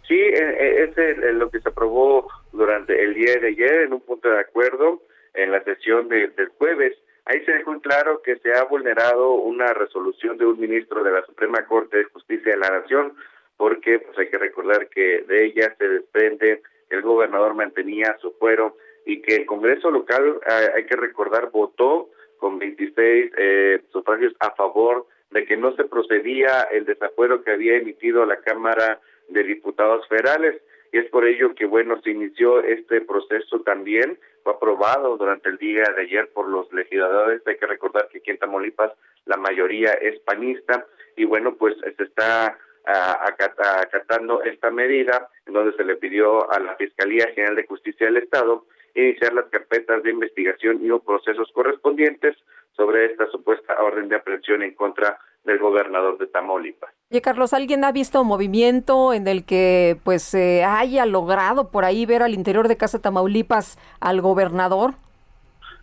Sí, 0.08 0.16
eh, 0.16 0.36
eh, 0.38 0.94
es 0.98 1.36
lo 1.36 1.50
que 1.50 1.60
se 1.60 1.70
aprobó 1.70 2.28
durante 2.56 3.02
el 3.04 3.14
día 3.14 3.36
de 3.36 3.48
ayer 3.48 3.82
en 3.82 3.94
un 3.94 4.02
punto 4.02 4.30
de 4.30 4.40
acuerdo 4.40 5.02
en 5.34 5.52
la 5.52 5.64
sesión 5.64 6.08
del 6.10 6.50
jueves. 6.58 6.98
Ahí 7.26 7.44
se 7.46 7.54
dejó 7.54 7.74
en 7.74 7.80
claro 7.80 8.22
que 8.22 8.38
se 8.38 8.54
ha 8.54 8.64
vulnerado 8.64 9.34
una 9.34 9.74
resolución 9.74 10.38
de 10.38 10.46
un 10.46 10.60
ministro 10.60 11.04
de 11.04 11.12
la 11.12 11.26
Suprema 11.26 11.66
Corte 11.66 11.98
de 11.98 12.04
Justicia 12.06 12.54
de 12.54 12.60
la 12.60 12.70
Nación 12.70 13.14
porque 13.58 14.00
pues 14.00 14.18
hay 14.18 14.30
que 14.30 14.38
recordar 14.38 14.90
que 14.90 15.24
de 15.28 15.46
ella 15.46 15.74
se 15.78 15.88
desprende 15.88 16.62
el 16.90 17.02
gobernador 17.02 17.54
mantenía 17.56 18.18
su 18.22 18.32
fuero 18.34 18.78
y 19.06 19.22
que 19.22 19.36
el 19.36 19.46
Congreso 19.46 19.92
local, 19.92 20.40
eh, 20.48 20.70
hay 20.76 20.86
que 20.86 20.96
recordar, 20.96 21.52
votó 21.52 22.10
con 22.38 22.60
26 22.60 23.32
eh, 23.38 23.82
sufragios 23.92 24.34
a 24.40 24.52
favor 24.52 25.08
de 25.32 25.46
que 25.46 25.58
no 25.58 25.76
se 25.76 25.86
procedía 25.86 26.62
el 26.72 26.86
desafuero 26.86 27.44
que 27.44 27.52
había 27.52 27.78
emitido 27.78 28.26
la 28.26 28.40
Cámara 28.42 29.00
de 29.30 29.44
Diputados 29.44 30.08
Federales. 30.08 30.62
Y 30.96 30.98
es 30.98 31.10
por 31.10 31.26
ello 31.26 31.54
que, 31.54 31.66
bueno, 31.66 32.00
se 32.02 32.12
inició 32.12 32.64
este 32.64 33.02
proceso 33.02 33.60
también, 33.64 34.18
fue 34.44 34.54
aprobado 34.54 35.18
durante 35.18 35.50
el 35.50 35.58
día 35.58 35.84
de 35.94 36.04
ayer 36.04 36.30
por 36.32 36.48
los 36.48 36.72
legisladores. 36.72 37.46
Hay 37.46 37.58
que 37.58 37.66
recordar 37.66 38.08
que 38.08 38.20
aquí 38.20 38.32
en 38.32 38.38
Tamaulipas 38.38 38.94
la 39.26 39.36
mayoría 39.36 39.92
es 39.92 40.18
panista 40.22 40.86
y, 41.18 41.26
bueno, 41.26 41.56
pues 41.56 41.76
se 41.98 42.02
está 42.02 42.58
acatando 42.86 44.42
esta 44.44 44.72
medida, 44.72 45.28
en 45.46 45.54
donde 45.56 45.76
se 45.76 45.84
le 45.84 45.98
pidió 45.98 46.50
a 46.50 46.62
la 46.62 46.78
Fiscalía 46.78 47.28
General 47.36 47.58
de 47.58 47.68
Justicia 47.68 48.06
del 48.06 48.16
Estado 48.16 48.64
iniciar 48.94 49.34
las 49.34 49.48
carpetas 49.48 50.02
de 50.02 50.12
investigación 50.12 50.80
y 50.82 50.88
los 50.88 51.02
procesos 51.02 51.52
correspondientes 51.52 52.38
sobre 52.72 53.08
esta 53.08 53.30
supuesta 53.32 53.84
orden 53.84 54.08
de 54.08 54.16
aprehensión 54.16 54.64
en 54.64 54.74
contra 54.76 55.20
del 55.46 55.60
gobernador 55.60 56.18
de 56.18 56.28
Tamaulipas. 56.28 56.90
Oye, 57.12 57.22
Carlos, 57.22 57.54
¿alguien 57.54 57.84
ha 57.84 57.92
visto 57.92 58.22
un 58.22 58.28
movimiento 58.28 59.14
en 59.14 59.28
el 59.28 59.46
que 59.46 59.98
pues 60.04 60.24
se 60.24 60.64
haya 60.64 61.06
logrado 61.06 61.70
por 61.70 61.86
ahí 61.86 62.06
ver 62.06 62.24
al 62.24 62.34
interior 62.34 62.68
de 62.68 62.78
Casa 62.78 63.00
Tamaulipas 63.00 63.78
al 64.00 64.22
gobernador? 64.22 64.96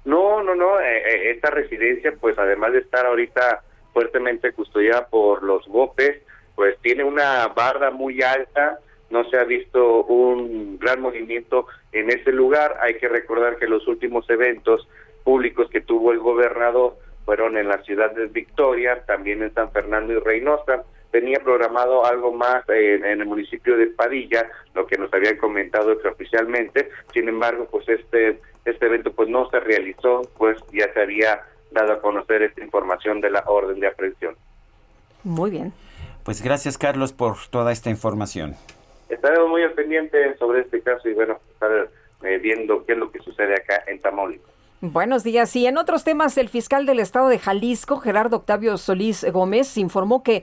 No, 0.05 0.43
no, 0.43 0.55
no. 0.55 0.81
Eh, 0.81 0.97
eh, 0.97 1.31
esta 1.31 1.51
residencia, 1.51 2.13
pues 2.21 2.39
además 2.39 2.73
de 2.73 2.81
estar 2.81 3.07
ahorita 3.07 3.63
fuertemente 3.93 4.53
custodiada 4.53 5.07
por 5.07 5.43
los 5.43 5.67
GOPES, 5.69 6.23
pues 6.55 6.77
tiene 6.81 7.05
una 7.05 7.49
barra 7.49 7.91
muy 7.91 8.21
alta, 8.23 8.79
no 9.11 9.25
se 9.31 9.39
ha 9.39 9.45
visto 9.45 10.05
un 10.05 10.79
gran 10.79 11.01
movimiento 11.01 11.67
en 11.93 12.11
ese 12.11 12.33
lugar. 12.33 12.79
Hay 12.81 12.95
que 12.95 13.09
recordar 13.09 13.59
que 13.59 13.67
los 13.67 13.87
últimos 13.87 14.29
eventos 14.29 14.89
públicos 15.23 15.69
que 15.71 15.81
tuvo 15.81 16.13
el 16.13 16.19
gobernador 16.19 16.97
fueron 17.25 17.57
en 17.57 17.69
la 17.69 17.83
ciudad 17.83 18.11
de 18.13 18.27
Victoria, 18.27 19.03
también 19.07 19.43
en 19.43 19.55
San 19.55 19.71
Fernando 19.71 20.13
y 20.13 20.19
Reynosa. 20.19 20.85
Tenía 21.11 21.39
programado 21.41 22.07
algo 22.07 22.33
más 22.33 22.67
en, 22.69 23.05
el 23.05 23.27
municipio 23.27 23.77
de 23.77 23.89
Padilla, 23.89 24.51
lo 24.75 24.87
que 24.87 24.97
nos 24.97 25.13
habían 25.13 25.37
comentado 25.37 25.93
extraoficialmente. 25.93 26.89
Sin 27.13 27.29
embargo, 27.29 27.69
pues 27.71 27.89
este 27.89 28.41
este 28.65 28.87
evento 28.87 29.13
pues 29.13 29.29
no 29.29 29.51
se 29.51 29.59
realizó, 29.61 30.23
pues 30.39 30.57
ya 30.73 30.93
se 30.93 31.01
había 31.01 31.43
dado 31.73 31.95
a 31.95 32.01
conocer 32.01 32.43
esta 32.43 32.63
información 32.63 33.21
de 33.21 33.31
la 33.31 33.43
orden 33.47 33.81
de 33.81 33.89
aprehensión. 33.89 34.37
Muy 35.25 35.51
bien. 35.51 35.73
Pues 36.25 36.43
gracias 36.43 36.79
Carlos 36.79 37.13
por 37.13 37.37
toda 37.51 37.73
esta 37.73 37.91
información. 37.91 38.55
Estaremos 39.09 39.49
muy 39.49 39.63
al 39.63 39.73
pendiente 39.73 40.37
sobre 40.39 40.61
este 40.61 40.81
caso 40.81 41.09
y 41.09 41.15
bueno, 41.15 41.39
estar 41.53 41.89
eh, 42.23 42.39
viendo 42.39 42.85
qué 42.87 42.93
es 42.93 42.99
lo 42.99 43.11
que 43.11 43.19
sucede 43.19 43.55
acá 43.55 43.83
en 43.87 44.01
Tamaulipas. 44.01 44.52
Buenos 44.85 45.23
días. 45.23 45.55
Y 45.55 45.65
en 45.69 45.79
otros 45.79 46.03
temas, 46.03 46.37
el 46.37 46.49
fiscal 46.49 46.87
del 46.87 46.99
estado 46.99 47.29
de 47.29 47.39
Jalisco, 47.39 47.99
Gerardo 47.99 48.39
Octavio 48.39 48.77
Solís 48.77 49.25
Gómez, 49.31 49.79
informó 49.79 50.25
que 50.25 50.43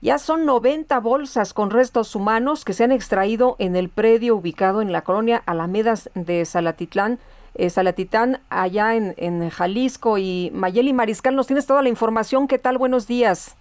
ya 0.00 0.16
son 0.16 0.46
90 0.46 0.98
bolsas 1.00 1.52
con 1.52 1.70
restos 1.70 2.16
humanos 2.16 2.64
que 2.64 2.72
se 2.72 2.84
han 2.84 2.92
extraído 2.92 3.56
en 3.58 3.76
el 3.76 3.90
predio 3.90 4.36
ubicado 4.36 4.80
en 4.80 4.90
la 4.90 5.02
colonia 5.02 5.42
Alamedas 5.44 6.08
de 6.14 6.46
Salatitlán, 6.46 7.18
eh, 7.56 7.68
Salatitán, 7.68 8.38
allá 8.48 8.94
en, 8.94 9.50
Jalisco. 9.50 10.16
Y 10.16 10.50
Mayeli 10.54 10.94
Mariscal, 10.94 11.36
nos 11.36 11.46
tienes 11.46 11.66
toda 11.66 11.82
la 11.82 11.90
información. 11.90 12.48
¿Qué 12.48 12.58
tal? 12.58 12.78
Buenos 12.78 13.06
días. 13.06 13.54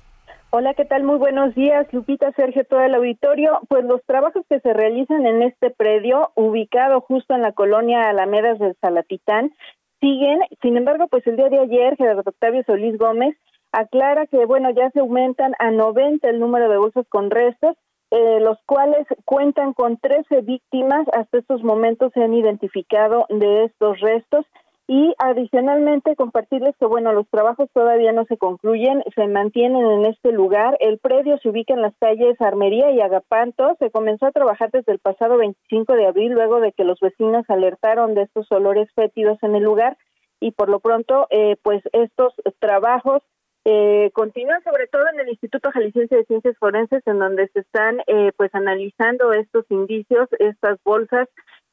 Hola, 0.51 0.73
¿qué 0.73 0.85
tal? 0.85 1.03
Muy 1.03 1.17
buenos 1.17 1.53
días, 1.55 1.85
Lupita, 1.91 2.31
Sergio, 2.31 2.63
todo 2.63 2.79
el 2.79 2.95
auditorio. 2.95 3.59
Pues 3.67 3.83
los 3.83 4.01
trabajos 4.05 4.45
que 4.47 4.61
se 4.61 4.71
realizan 4.71 5.25
en 5.25 5.41
este 5.41 5.71
predio, 5.71 6.31
ubicado 6.35 7.01
justo 7.01 7.35
en 7.35 7.41
la 7.41 7.51
colonia 7.51 8.09
Alamedas 8.09 8.57
del 8.57 8.73
Salatitán, 8.79 9.51
siguen. 9.99 10.39
Sin 10.61 10.77
embargo, 10.77 11.07
pues 11.07 11.25
el 11.27 11.37
día 11.37 11.49
de 11.49 11.59
ayer, 11.59 11.95
Gerardo 11.97 12.23
Octavio 12.25 12.63
Solís 12.65 12.97
Gómez 12.97 13.35
aclara 13.71 14.25
que, 14.27 14.45
bueno, 14.45 14.69
ya 14.71 14.89
se 14.91 14.99
aumentan 14.99 15.53
a 15.59 15.71
90 15.71 16.27
el 16.29 16.39
número 16.39 16.69
de 16.69 16.77
bolsas 16.77 17.05
con 17.09 17.29
restos, 17.29 17.75
eh, 18.11 18.39
los 18.39 18.57
cuales 18.65 19.05
cuentan 19.25 19.73
con 19.73 19.97
13 19.97 20.41
víctimas. 20.41 21.07
Hasta 21.13 21.39
estos 21.39 21.63
momentos 21.63 22.11
se 22.13 22.23
han 22.23 22.33
identificado 22.33 23.25
de 23.29 23.65
estos 23.65 23.99
restos 23.99 24.45
y 24.87 25.13
adicionalmente 25.17 26.15
compartirles 26.15 26.75
que 26.77 26.85
bueno, 26.85 27.11
los 27.11 27.27
trabajos 27.29 27.69
todavía 27.73 28.13
no 28.13 28.23
se 28.25 28.37
concluyen, 28.37 29.03
se 29.15 29.27
mantienen 29.27 29.85
en 29.85 30.05
este 30.05 30.31
lugar. 30.31 30.77
El 30.79 30.97
predio 30.97 31.37
se 31.39 31.49
ubica 31.49 31.73
en 31.73 31.81
las 31.81 31.93
calles 31.99 32.39
Armería 32.39 32.91
y 32.91 33.01
Agapanto. 33.01 33.75
Se 33.79 33.91
comenzó 33.91 34.27
a 34.27 34.31
trabajar 34.31 34.71
desde 34.71 34.93
el 34.93 34.99
pasado 34.99 35.37
25 35.37 35.93
de 35.93 36.07
abril 36.07 36.31
luego 36.31 36.61
de 36.61 36.71
que 36.71 36.85
los 36.85 37.01
vecinos 37.01 37.43
alertaron 37.49 38.15
de 38.15 38.23
estos 38.23 38.49
olores 38.49 38.89
fétidos 38.95 39.37
en 39.43 39.55
el 39.55 39.63
lugar 39.63 39.97
y 40.39 40.51
por 40.51 40.69
lo 40.69 40.79
pronto 40.79 41.27
eh, 41.31 41.57
pues 41.63 41.83
estos 41.91 42.33
trabajos 42.59 43.23
eh, 43.65 44.11
continúan 44.13 44.63
sobre 44.63 44.87
todo 44.87 45.03
en 45.11 45.19
el 45.19 45.27
Instituto 45.27 45.69
Jalisciense 45.71 46.15
de 46.15 46.23
Ciencias 46.23 46.57
Forenses, 46.57 47.05
en 47.05 47.19
donde 47.19 47.49
se 47.49 47.59
están 47.59 47.99
eh, 48.07 48.31
pues 48.37 48.55
analizando 48.55 49.33
estos 49.33 49.65
indicios, 49.69 50.29
estas 50.39 50.79
bolsas 50.85 51.27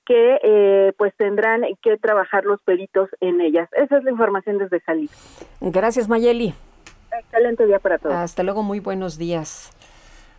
que 0.04 0.38
eh, 0.42 0.92
pues 0.96 1.14
tendrán 1.16 1.62
que 1.82 1.96
trabajar 1.96 2.44
los 2.44 2.60
peritos 2.62 3.08
en 3.20 3.40
ellas. 3.40 3.68
Esa 3.72 3.98
es 3.98 4.04
la 4.04 4.10
información 4.10 4.58
desde 4.58 4.80
Jalisco. 4.80 5.16
Gracias, 5.60 6.08
Mayeli. 6.08 6.54
Excelente 7.18 7.66
día 7.66 7.78
para 7.78 7.98
todos. 7.98 8.14
Hasta 8.14 8.42
luego, 8.42 8.62
muy 8.62 8.80
buenos 8.80 9.18
días. 9.18 9.70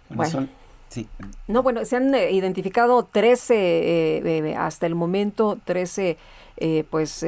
Bueno, 0.10 0.48
sí. 0.90 1.08
No, 1.48 1.64
bueno, 1.64 1.86
se 1.86 1.96
han 1.96 2.14
eh, 2.14 2.32
identificado 2.32 3.04
13 3.04 3.56
eh, 3.58 4.56
hasta 4.58 4.86
el 4.86 4.96
momento, 4.96 5.58
13 5.64 6.18
pues 6.90 7.26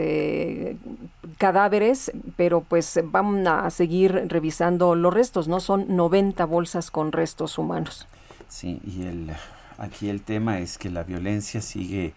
cadáveres, 1.37 2.13
pero 2.37 2.61
pues 2.61 2.97
van 3.03 3.45
a 3.45 3.69
seguir 3.71 4.13
revisando 4.27 4.95
los 4.95 5.13
restos, 5.13 5.49
¿no? 5.49 5.59
Son 5.59 5.97
90 5.97 6.45
bolsas 6.45 6.91
con 6.91 7.11
restos 7.11 7.57
humanos. 7.57 8.07
Sí, 8.47 8.79
y 8.85 9.05
el 9.05 9.31
aquí 9.77 10.09
el 10.09 10.21
tema 10.21 10.59
es 10.59 10.77
que 10.77 10.89
la 10.89 11.03
violencia 11.03 11.61
sigue 11.61 12.13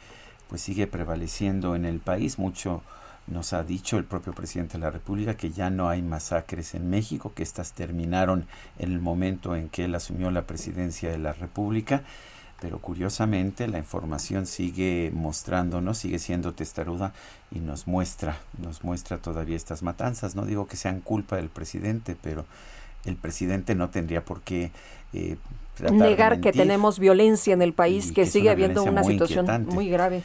pues 0.48 0.62
sigue 0.62 0.88
prevaleciendo 0.88 1.76
en 1.76 1.84
el 1.84 2.00
país, 2.00 2.36
mucho 2.36 2.82
nos 3.28 3.52
ha 3.52 3.62
dicho 3.62 3.96
el 3.96 4.04
propio 4.04 4.32
presidente 4.32 4.74
de 4.74 4.80
la 4.80 4.90
República 4.90 5.36
que 5.36 5.52
ya 5.52 5.70
no 5.70 5.88
hay 5.88 6.02
masacres 6.02 6.74
en 6.74 6.90
México, 6.90 7.32
que 7.34 7.44
estas 7.44 7.72
terminaron 7.72 8.46
en 8.78 8.92
el 8.92 9.00
momento 9.00 9.54
en 9.54 9.68
que 9.68 9.84
él 9.84 9.94
asumió 9.94 10.32
la 10.32 10.48
presidencia 10.48 11.08
de 11.11 11.18
la 11.18 11.32
República, 11.32 12.02
pero 12.61 12.80
curiosamente 12.80 13.68
la 13.68 13.78
información 13.78 14.46
sigue 14.46 15.12
mostrándonos, 15.14 15.98
sigue 15.98 16.18
siendo 16.18 16.52
testaruda 16.52 17.12
y 17.52 17.61
nos 17.61 17.86
muestra, 17.86 18.36
nos 18.58 18.82
muestra 18.82 19.18
todavía 19.18 19.56
estas 19.56 19.82
matanzas. 19.82 20.34
No 20.34 20.44
digo 20.44 20.66
que 20.66 20.76
sean 20.76 21.00
culpa 21.00 21.36
del 21.36 21.48
presidente, 21.48 22.16
pero 22.20 22.44
el 23.04 23.16
presidente 23.16 23.74
no 23.74 23.88
tendría 23.88 24.24
por 24.24 24.42
qué 24.42 24.72
eh, 25.12 25.36
negar 25.92 26.40
que 26.40 26.52
tenemos 26.52 26.98
violencia 26.98 27.52
en 27.52 27.62
el 27.62 27.72
país, 27.72 28.12
que, 28.12 28.26
sigue 28.26 28.50
habiendo 28.50 28.84
una 28.84 29.04
situación 29.04 29.66
muy 29.66 29.88
grave. 29.88 30.22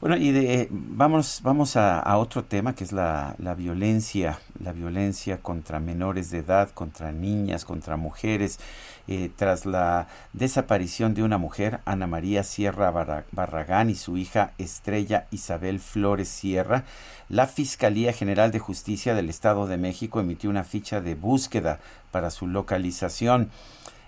Bueno, 0.00 0.16
y 0.16 0.32
de, 0.32 0.68
vamos, 0.70 1.40
vamos 1.42 1.76
a, 1.76 2.16
otro 2.16 2.42
tema 2.44 2.74
que 2.74 2.84
es 2.84 2.92
la, 2.92 3.34
la, 3.38 3.54
violencia, 3.54 4.38
la 4.58 4.72
violencia 4.72 5.42
contra 5.42 5.78
menores 5.78 6.30
de 6.30 6.38
edad, 6.38 6.70
contra 6.70 7.12
niñas, 7.12 7.66
contra 7.66 7.98
mujeres. 7.98 8.58
Eh, 9.12 9.28
tras 9.34 9.66
la 9.66 10.06
desaparición 10.32 11.14
de 11.14 11.24
una 11.24 11.36
mujer, 11.36 11.80
Ana 11.84 12.06
María 12.06 12.44
Sierra 12.44 12.92
Barragán 13.32 13.90
y 13.90 13.96
su 13.96 14.16
hija 14.16 14.52
Estrella 14.56 15.26
Isabel 15.32 15.80
Flores 15.80 16.28
Sierra, 16.28 16.84
la 17.28 17.48
Fiscalía 17.48 18.12
General 18.12 18.52
de 18.52 18.60
Justicia 18.60 19.14
del 19.14 19.28
Estado 19.28 19.66
de 19.66 19.78
México 19.78 20.20
emitió 20.20 20.48
una 20.48 20.62
ficha 20.62 21.00
de 21.00 21.16
búsqueda 21.16 21.80
para 22.12 22.30
su 22.30 22.46
localización. 22.46 23.50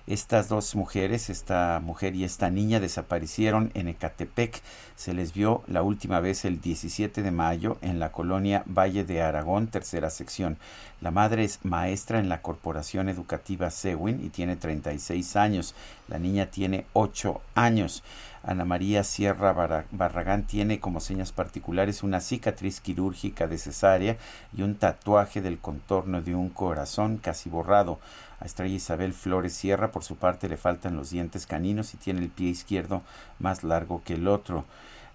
Estas 0.08 0.48
dos 0.48 0.74
mujeres, 0.74 1.30
esta 1.30 1.80
mujer 1.80 2.16
y 2.16 2.24
esta 2.24 2.50
niña, 2.50 2.80
desaparecieron 2.80 3.70
en 3.74 3.86
Ecatepec. 3.86 4.60
Se 4.96 5.14
les 5.14 5.32
vio 5.32 5.62
la 5.68 5.82
última 5.82 6.18
vez 6.18 6.44
el 6.44 6.60
17 6.60 7.22
de 7.22 7.30
mayo 7.30 7.78
en 7.82 8.00
la 8.00 8.10
colonia 8.10 8.64
Valle 8.66 9.04
de 9.04 9.22
Aragón, 9.22 9.68
tercera 9.68 10.10
sección. 10.10 10.58
La 11.00 11.12
madre 11.12 11.44
es 11.44 11.60
maestra 11.62 12.18
en 12.18 12.28
la 12.28 12.42
Corporación 12.42 13.08
Educativa 13.08 13.70
Sewin 13.70 14.24
y 14.24 14.30
tiene 14.30 14.56
36 14.56 15.36
años. 15.36 15.74
La 16.08 16.18
niña 16.18 16.46
tiene 16.46 16.84
8 16.94 17.40
años. 17.54 18.02
Ana 18.44 18.64
María 18.64 19.04
Sierra 19.04 19.52
Barragán 19.92 20.48
tiene 20.48 20.80
como 20.80 20.98
señas 20.98 21.30
particulares 21.30 22.02
una 22.02 22.20
cicatriz 22.20 22.80
quirúrgica 22.80 23.46
de 23.46 23.56
cesárea 23.56 24.16
y 24.56 24.62
un 24.62 24.74
tatuaje 24.74 25.40
del 25.40 25.60
contorno 25.60 26.22
de 26.22 26.34
un 26.34 26.48
corazón 26.48 27.18
casi 27.18 27.48
borrado. 27.48 28.00
A 28.42 28.44
Estrella 28.44 28.74
Isabel 28.74 29.12
Flores 29.12 29.52
Sierra, 29.52 29.92
por 29.92 30.02
su 30.02 30.16
parte, 30.16 30.48
le 30.48 30.56
faltan 30.56 30.96
los 30.96 31.10
dientes 31.10 31.46
caninos 31.46 31.94
y 31.94 31.96
tiene 31.96 32.18
el 32.22 32.28
pie 32.28 32.48
izquierdo 32.48 33.02
más 33.38 33.62
largo 33.62 34.02
que 34.02 34.14
el 34.14 34.26
otro. 34.26 34.64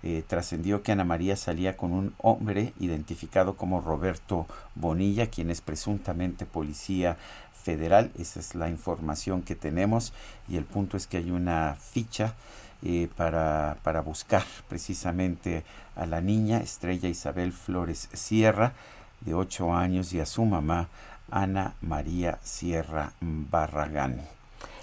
Eh, 0.02 0.24
trascendió 0.26 0.82
que 0.82 0.94
Ana 0.94 1.04
María 1.04 1.36
salía 1.36 1.76
con 1.76 1.92
un 1.92 2.14
hombre 2.20 2.74
identificado 2.80 3.58
como 3.58 3.82
Roberto 3.82 4.48
Bonilla, 4.76 5.28
quien 5.28 5.52
es 5.52 5.60
presuntamente 5.60 6.46
policía 6.46 7.18
federal. 7.52 8.12
Esa 8.18 8.40
es 8.40 8.56
la 8.56 8.70
información 8.70 9.42
que 9.42 9.56
tenemos 9.56 10.14
y 10.48 10.56
el 10.56 10.64
punto 10.64 10.96
es 10.96 11.06
que 11.06 11.18
hay 11.18 11.30
una 11.30 11.76
ficha 11.76 12.34
eh, 12.82 13.10
para, 13.18 13.76
para 13.84 14.00
buscar 14.00 14.46
precisamente 14.70 15.66
a 15.98 16.06
la 16.06 16.22
niña 16.22 16.60
Estrella 16.60 17.10
Isabel 17.10 17.52
Flores 17.52 18.08
Sierra, 18.14 18.72
de 19.20 19.34
8 19.34 19.76
años, 19.76 20.14
y 20.14 20.22
a 20.22 20.26
su 20.26 20.46
mamá 20.46 20.88
Ana 21.32 21.76
María 21.82 22.40
Sierra 22.44 23.12
Barragán. 23.22 24.22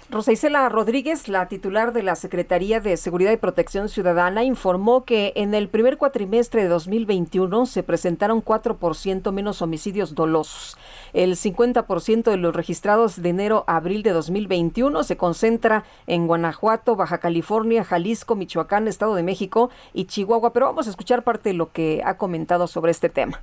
Rosa 0.07 0.31
Isela 0.31 0.69
Rodríguez, 0.69 1.27
la 1.27 1.47
titular 1.47 1.91
de 1.91 2.03
la 2.03 2.15
Secretaría 2.15 2.79
de 2.79 2.95
Seguridad 2.95 3.31
y 3.31 3.37
Protección 3.37 3.89
Ciudadana, 3.89 4.43
informó 4.43 5.03
que 5.03 5.33
en 5.35 5.55
el 5.55 5.67
primer 5.67 5.97
cuatrimestre 5.97 6.61
de 6.61 6.67
2021 6.67 7.65
se 7.65 7.81
presentaron 7.81 8.45
4% 8.45 9.31
menos 9.31 9.63
homicidios 9.63 10.13
dolosos. 10.13 10.77
El 11.13 11.35
50% 11.35 12.29
de 12.29 12.37
los 12.37 12.55
registrados 12.55 13.19
de 13.19 13.29
enero 13.29 13.63
a 13.65 13.77
abril 13.77 14.03
de 14.03 14.11
2021 14.11 15.03
se 15.03 15.17
concentra 15.17 15.85
en 16.05 16.27
Guanajuato, 16.27 16.95
Baja 16.95 17.17
California, 17.17 17.83
Jalisco, 17.83 18.35
Michoacán, 18.35 18.87
Estado 18.87 19.15
de 19.15 19.23
México 19.23 19.71
y 19.91 20.05
Chihuahua. 20.05 20.53
Pero 20.53 20.67
vamos 20.67 20.85
a 20.85 20.91
escuchar 20.91 21.23
parte 21.23 21.49
de 21.49 21.55
lo 21.55 21.71
que 21.71 22.03
ha 22.05 22.17
comentado 22.17 22.67
sobre 22.67 22.91
este 22.91 23.09
tema. 23.09 23.41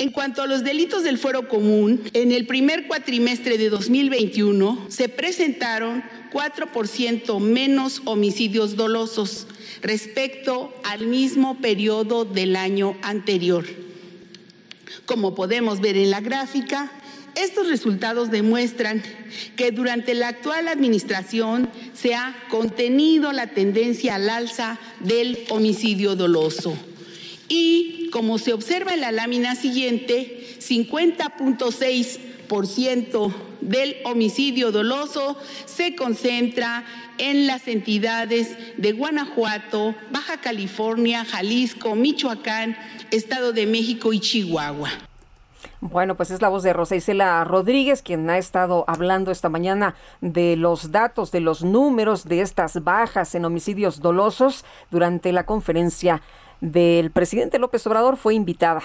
En 0.00 0.12
cuanto 0.12 0.40
a 0.40 0.46
los 0.46 0.64
delitos 0.64 1.04
del 1.04 1.18
fuero 1.18 1.46
común, 1.46 2.00
en 2.14 2.32
el 2.32 2.46
primer 2.46 2.86
cuatrimestre 2.86 3.58
de 3.58 3.68
2021 3.68 4.86
se 4.88 5.10
presentaron 5.10 6.02
4% 6.32 7.38
menos 7.38 8.00
homicidios 8.06 8.76
dolosos 8.76 9.46
respecto 9.82 10.72
al 10.84 11.06
mismo 11.06 11.58
periodo 11.58 12.24
del 12.24 12.56
año 12.56 12.96
anterior. 13.02 13.66
Como 15.04 15.34
podemos 15.34 15.82
ver 15.82 15.98
en 15.98 16.10
la 16.10 16.22
gráfica, 16.22 16.90
estos 17.34 17.68
resultados 17.68 18.30
demuestran 18.30 19.02
que 19.54 19.70
durante 19.70 20.14
la 20.14 20.28
actual 20.28 20.68
administración 20.68 21.68
se 21.92 22.14
ha 22.14 22.34
contenido 22.48 23.32
la 23.32 23.48
tendencia 23.48 24.14
al 24.14 24.30
alza 24.30 24.78
del 25.00 25.44
homicidio 25.50 26.16
doloso 26.16 26.74
y, 27.50 28.08
como 28.12 28.38
se 28.38 28.54
observa 28.54 28.94
en 28.94 29.02
la 29.02 29.12
lámina 29.12 29.54
siguiente, 29.56 30.56
50.6% 30.60 33.34
del 33.60 33.96
homicidio 34.04 34.72
doloso 34.72 35.36
se 35.66 35.94
concentra 35.96 36.84
en 37.18 37.46
las 37.46 37.68
entidades 37.68 38.56
de 38.78 38.92
Guanajuato, 38.92 39.94
Baja 40.10 40.40
California, 40.40 41.24
Jalisco, 41.24 41.94
Michoacán, 41.94 42.76
Estado 43.10 43.52
de 43.52 43.66
México 43.66 44.12
y 44.12 44.18
Chihuahua. 44.20 44.90
Bueno, 45.80 46.14
pues 46.14 46.30
es 46.30 46.42
la 46.42 46.50
voz 46.50 46.62
de 46.62 46.72
Rosa 46.72 46.94
Isela 46.94 47.42
Rodríguez, 47.42 48.02
quien 48.02 48.30
ha 48.30 48.38
estado 48.38 48.84
hablando 48.86 49.30
esta 49.30 49.48
mañana 49.48 49.94
de 50.20 50.56
los 50.56 50.92
datos, 50.92 51.32
de 51.32 51.40
los 51.40 51.64
números 51.64 52.28
de 52.28 52.42
estas 52.42 52.84
bajas 52.84 53.34
en 53.34 53.44
homicidios 53.44 54.00
dolosos 54.00 54.64
durante 54.90 55.32
la 55.32 55.46
conferencia 55.46 56.22
del 56.60 57.10
presidente 57.10 57.58
López 57.58 57.86
Obrador 57.86 58.16
fue 58.16 58.34
invitada. 58.34 58.82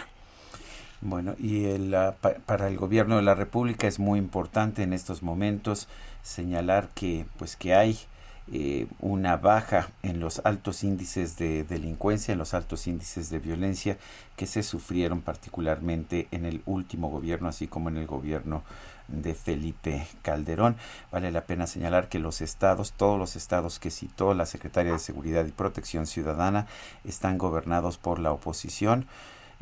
Bueno, 1.01 1.35
y 1.37 1.65
para 2.45 2.67
el 2.67 2.77
gobierno 2.77 3.17
de 3.17 3.21
la 3.21 3.35
República 3.35 3.87
es 3.87 3.99
muy 3.99 4.17
importante 4.17 4.81
en 4.81 4.93
estos 4.93 5.21
momentos 5.21 5.87
señalar 6.23 6.89
que 6.95 7.25
pues 7.37 7.55
que 7.55 7.75
hay 7.75 7.99
eh, 8.51 8.87
una 8.99 9.37
baja 9.37 9.89
en 10.03 10.19
los 10.19 10.39
altos 10.45 10.83
índices 10.83 11.35
de 11.37 11.63
delincuencia, 11.63 12.31
en 12.31 12.37
los 12.37 12.53
altos 12.53 12.85
índices 12.85 13.29
de 13.29 13.39
violencia 13.39 13.97
que 14.35 14.45
se 14.45 14.61
sufrieron 14.61 15.21
particularmente 15.21 16.27
en 16.31 16.45
el 16.45 16.61
último 16.65 17.09
gobierno, 17.09 17.47
así 17.47 17.67
como 17.67 17.89
en 17.89 17.97
el 17.97 18.05
gobierno 18.05 18.63
de 19.07 19.33
Felipe 19.33 20.07
Calderón. 20.21 20.75
Vale 21.11 21.31
la 21.31 21.41
pena 21.41 21.67
señalar 21.67 22.09
que 22.09 22.19
los 22.19 22.41
estados, 22.41 22.93
todos 22.93 23.19
los 23.19 23.35
estados 23.35 23.79
que 23.79 23.91
citó 23.91 24.33
la 24.33 24.45
Secretaria 24.45 24.93
de 24.93 24.99
Seguridad 24.99 25.45
y 25.45 25.51
Protección 25.51 26.07
Ciudadana, 26.07 26.67
están 27.03 27.37
gobernados 27.37 27.97
por 27.97 28.19
la 28.19 28.31
oposición. 28.31 29.07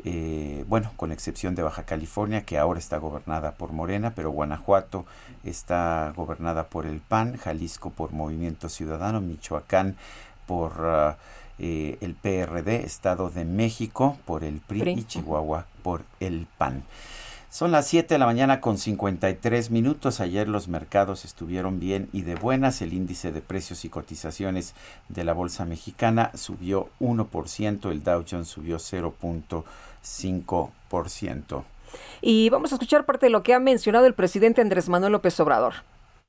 Eh, 0.04 0.64
bueno, 0.66 0.90
con 0.96 1.12
excepción 1.12 1.54
de 1.54 1.62
Baja 1.62 1.84
California, 1.84 2.44
que 2.44 2.58
ahora 2.58 2.78
está 2.78 2.98
gobernada 2.98 3.52
por 3.52 3.72
Morena, 3.72 4.12
pero 4.14 4.30
Guanajuato 4.30 5.06
está 5.44 6.12
gobernada 6.16 6.64
por 6.64 6.86
el 6.86 7.00
PAN, 7.00 7.36
Jalisco 7.36 7.90
por 7.90 8.12
Movimiento 8.12 8.68
Ciudadano, 8.68 9.20
Michoacán 9.20 9.96
por 10.46 10.72
ah, 10.80 11.16
eh, 11.58 11.96
el 12.00 12.14
PRD, 12.14 12.84
Estado 12.84 13.30
de 13.30 13.44
México 13.44 14.18
por 14.24 14.42
el 14.42 14.60
PRI 14.60 14.90
y 14.90 15.04
Chihuahua 15.04 15.66
por 15.82 16.02
el 16.18 16.48
PAN. 16.58 16.82
Son 17.54 17.70
las 17.70 17.86
7 17.86 18.12
de 18.12 18.18
la 18.18 18.26
mañana 18.26 18.60
con 18.60 18.78
53 18.78 19.70
minutos. 19.70 20.18
Ayer 20.18 20.48
los 20.48 20.66
mercados 20.66 21.24
estuvieron 21.24 21.78
bien 21.78 22.08
y 22.12 22.22
de 22.22 22.34
buenas. 22.34 22.82
El 22.82 22.92
índice 22.92 23.30
de 23.30 23.42
precios 23.42 23.84
y 23.84 23.88
cotizaciones 23.88 24.74
de 25.08 25.22
la 25.22 25.34
Bolsa 25.34 25.64
Mexicana 25.64 26.32
subió 26.34 26.88
1%, 26.98 27.92
el 27.92 28.02
Dow 28.02 28.24
Jones 28.28 28.48
subió 28.48 28.78
0.5%. 28.78 31.64
Y 32.22 32.48
vamos 32.48 32.72
a 32.72 32.74
escuchar 32.74 33.06
parte 33.06 33.26
de 33.26 33.30
lo 33.30 33.44
que 33.44 33.54
ha 33.54 33.60
mencionado 33.60 34.06
el 34.06 34.14
presidente 34.14 34.60
Andrés 34.60 34.88
Manuel 34.88 35.12
López 35.12 35.38
Obrador. 35.38 35.74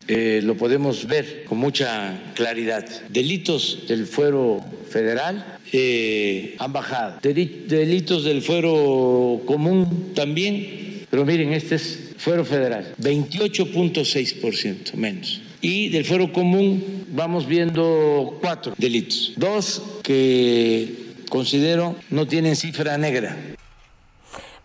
Eh, 0.07 0.41
lo 0.43 0.55
podemos 0.55 1.07
ver 1.07 1.45
con 1.45 1.57
mucha 1.57 2.33
claridad. 2.35 2.85
Delitos 3.09 3.85
del 3.87 4.05
fuero 4.05 4.63
federal 4.91 5.57
eh, 5.73 6.55
han 6.59 6.71
bajado. 6.71 7.17
Delitos 7.23 8.25
del 8.25 8.43
fuero 8.43 9.41
común 9.47 10.11
también. 10.13 10.85
Pero 11.15 11.25
miren, 11.25 11.53
este 11.53 11.75
es 11.75 11.97
fuero 12.17 12.43
federal, 12.43 12.93
28.6% 12.99 14.95
menos. 14.95 15.39
Y 15.61 15.87
del 15.87 16.03
fuero 16.03 16.33
común 16.33 17.05
vamos 17.07 17.47
viendo 17.47 18.37
cuatro 18.41 18.73
delitos. 18.77 19.31
Dos 19.37 19.81
que 20.03 20.93
considero 21.29 21.95
no 22.09 22.27
tienen 22.27 22.57
cifra 22.57 22.97
negra. 22.97 23.54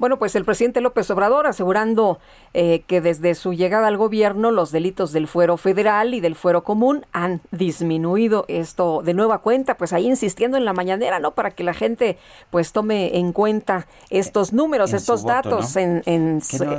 Bueno, 0.01 0.18
pues 0.18 0.34
el 0.34 0.46
presidente 0.46 0.80
López 0.80 1.11
Obrador 1.11 1.46
asegurando 1.46 2.18
eh, 2.55 2.84
que 2.86 3.03
desde 3.03 3.34
su 3.34 3.53
llegada 3.53 3.86
al 3.86 3.98
gobierno 3.98 4.51
los 4.51 4.72
delitos 4.72 5.12
del 5.12 5.28
fuero 5.28 5.59
federal 5.59 6.14
y 6.14 6.20
del 6.20 6.36
fuero 6.36 6.64
común 6.64 7.05
han 7.12 7.42
disminuido. 7.51 8.46
Esto 8.48 9.03
de 9.05 9.12
nueva 9.12 9.40
cuenta, 9.40 9.76
pues 9.76 9.92
ahí 9.92 10.07
insistiendo 10.07 10.57
en 10.57 10.64
la 10.64 10.72
mañanera, 10.72 11.18
¿no? 11.18 11.32
Para 11.32 11.51
que 11.51 11.64
la 11.64 11.74
gente 11.74 12.16
pues 12.48 12.72
tome 12.72 13.18
en 13.18 13.34
cuenta 13.34 13.86
estos 14.09 14.55
números, 14.55 14.94
estos 14.94 15.22
datos 15.22 15.76
en, 15.76 16.03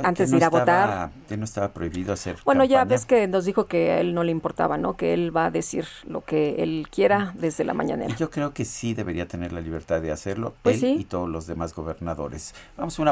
antes 0.02 0.32
de 0.32 0.36
ir 0.36 0.44
a 0.44 0.50
votar. 0.50 1.10
Que 1.28 1.36
no 1.36 1.44
estaba 1.44 1.68
prohibido 1.68 2.12
hacer. 2.12 2.38
Bueno, 2.44 2.64
ya 2.64 2.84
ves 2.84 3.06
que 3.06 3.28
nos 3.28 3.44
dijo 3.44 3.66
que 3.66 3.92
a 3.92 4.00
él 4.00 4.14
no 4.14 4.24
le 4.24 4.32
importaba, 4.32 4.78
¿no? 4.78 4.96
Que 4.96 5.14
él 5.14 5.34
va 5.34 5.44
a 5.44 5.50
decir 5.52 5.86
lo 6.08 6.22
que 6.22 6.56
él 6.64 6.88
quiera 6.90 7.32
desde 7.36 7.62
la 7.62 7.72
mañanera. 7.72 8.16
yo 8.16 8.30
creo 8.30 8.52
que 8.52 8.64
sí 8.64 8.94
debería 8.94 9.28
tener 9.28 9.52
la 9.52 9.60
libertad 9.60 10.00
de 10.00 10.10
hacerlo, 10.10 10.54
pues 10.62 10.82
él 10.82 11.00
y 11.00 11.04
todos 11.04 11.28
los 11.28 11.46
demás 11.46 11.72
gobernadores. 11.72 12.52
Vamos 12.76 12.98
a 12.98 13.02
una 13.02 13.11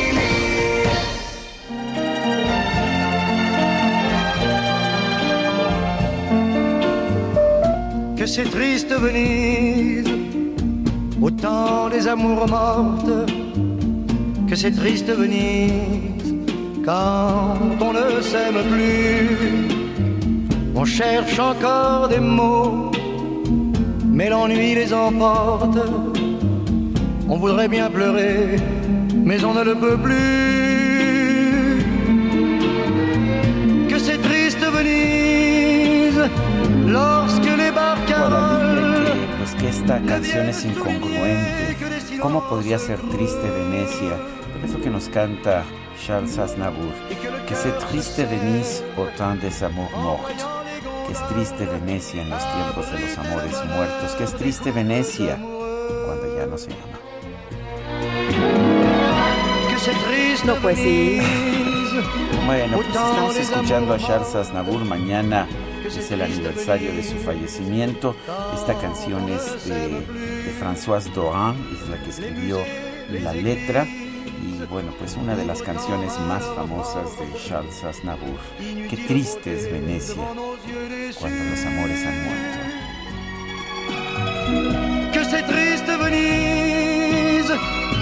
Que 8.21 8.27
c'est 8.27 8.51
triste 8.51 8.93
Venise, 8.93 10.07
au 11.19 11.31
temps 11.31 11.89
des 11.89 12.07
amours 12.07 12.47
mortes, 12.47 13.09
que 14.47 14.55
c'est 14.55 14.69
triste 14.69 15.09
Venise, 15.09 16.35
quand 16.85 17.57
on 17.81 17.93
ne 17.93 18.21
s'aime 18.21 18.61
plus. 18.69 19.65
On 20.75 20.85
cherche 20.85 21.39
encore 21.39 22.09
des 22.09 22.19
mots, 22.19 22.91
mais 24.05 24.29
l'ennui 24.29 24.75
les 24.75 24.93
emporte. 24.93 25.79
On 27.27 27.37
voudrait 27.37 27.69
bien 27.69 27.89
pleurer, 27.89 28.57
mais 29.15 29.43
on 29.43 29.55
ne 29.55 29.63
le 29.63 29.73
peut 29.73 29.97
plus. 29.97 30.80
Lorsque 36.91 37.57
les 37.57 37.71
Pues 39.37 39.55
que 39.55 39.69
esta 39.69 39.99
canción 40.01 40.49
es 40.49 40.65
incongruente. 40.65 41.77
¿Cómo 42.21 42.47
podría 42.47 42.77
ser 42.77 42.99
triste 43.09 43.49
Venecia? 43.49 44.17
Por 44.53 44.69
eso 44.69 44.81
que 44.81 44.89
nos 44.89 45.07
canta 45.09 45.63
Charles 46.05 46.37
Aznavour. 46.37 46.93
Que 47.47 47.55
c'est 47.55 47.77
triste 47.89 48.25
Venise 48.25 48.83
au 48.97 49.07
temps 49.17 49.35
des 49.41 49.63
amours 49.63 49.91
morts. 49.97 50.45
Que 51.07 51.13
es 51.13 51.27
triste 51.29 51.65
Venecia 51.65 52.21
en 52.21 52.29
los 52.29 52.43
tiempos 52.53 52.91
de 52.91 52.99
los 52.99 53.17
amores 53.17 53.65
muertos. 53.65 54.11
Que 54.17 54.23
es 54.25 54.33
triste 54.33 54.71
Venecia 54.71 55.37
cuando 56.05 56.37
ya 56.37 56.45
no 56.45 56.57
se 56.57 56.69
llama. 56.69 56.99
No, 60.45 60.55
pues 60.55 60.77
sí. 60.77 61.19
Bueno, 62.45 62.77
pues 62.77 62.87
estamos 62.87 63.35
escuchando 63.35 63.93
a 63.93 63.97
Charles 63.97 64.35
Aznavour 64.35 64.85
mañana 64.85 65.47
es 65.87 66.11
el 66.11 66.21
aniversario 66.21 66.93
de 66.93 67.03
su 67.03 67.17
fallecimiento. 67.17 68.15
Esta 68.53 68.79
canción 68.79 69.29
es 69.29 69.65
de, 69.65 70.05
Françoise 70.59 71.11
Doran, 71.13 71.55
es 71.73 71.89
la 71.89 72.01
que 72.01 72.09
escribió 72.09 72.59
la 73.09 73.33
letra. 73.33 73.85
Y 73.85 74.63
bueno, 74.69 74.93
pues 74.97 75.15
una 75.15 75.35
de 75.35 75.45
las 75.45 75.61
canciones 75.61 76.17
más 76.27 76.43
famosas 76.43 77.17
de 77.19 77.27
Charles 77.47 77.83
Aznavour. 77.83 78.39
Qué 78.59 79.05
triste 79.07 79.55
es 79.55 79.71
Venecia 79.71 80.15
cuando 81.19 81.43
los 81.43 81.65
amores 81.65 82.05
han 82.05 82.23
muerto. 82.23 82.57
Que 85.13 85.23
c'est 85.25 85.45
triste 85.45 85.97
Venise, 85.97 87.53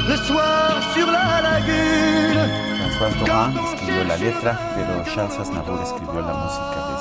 le 0.08 0.18
soir 0.18 0.82
sur 0.94 1.08
la 1.08 1.42
lagune. 1.42 2.70
Françoise 3.00 3.20
Doran 3.20 3.58
escribió 3.74 4.04
la 4.04 4.18
letra, 4.18 4.74
pero 4.76 5.04
Charles 5.14 5.40
Aznavour 5.40 5.82
escribió 5.82 6.22
la 6.22 6.34
música 6.34 6.88
de 6.90 6.99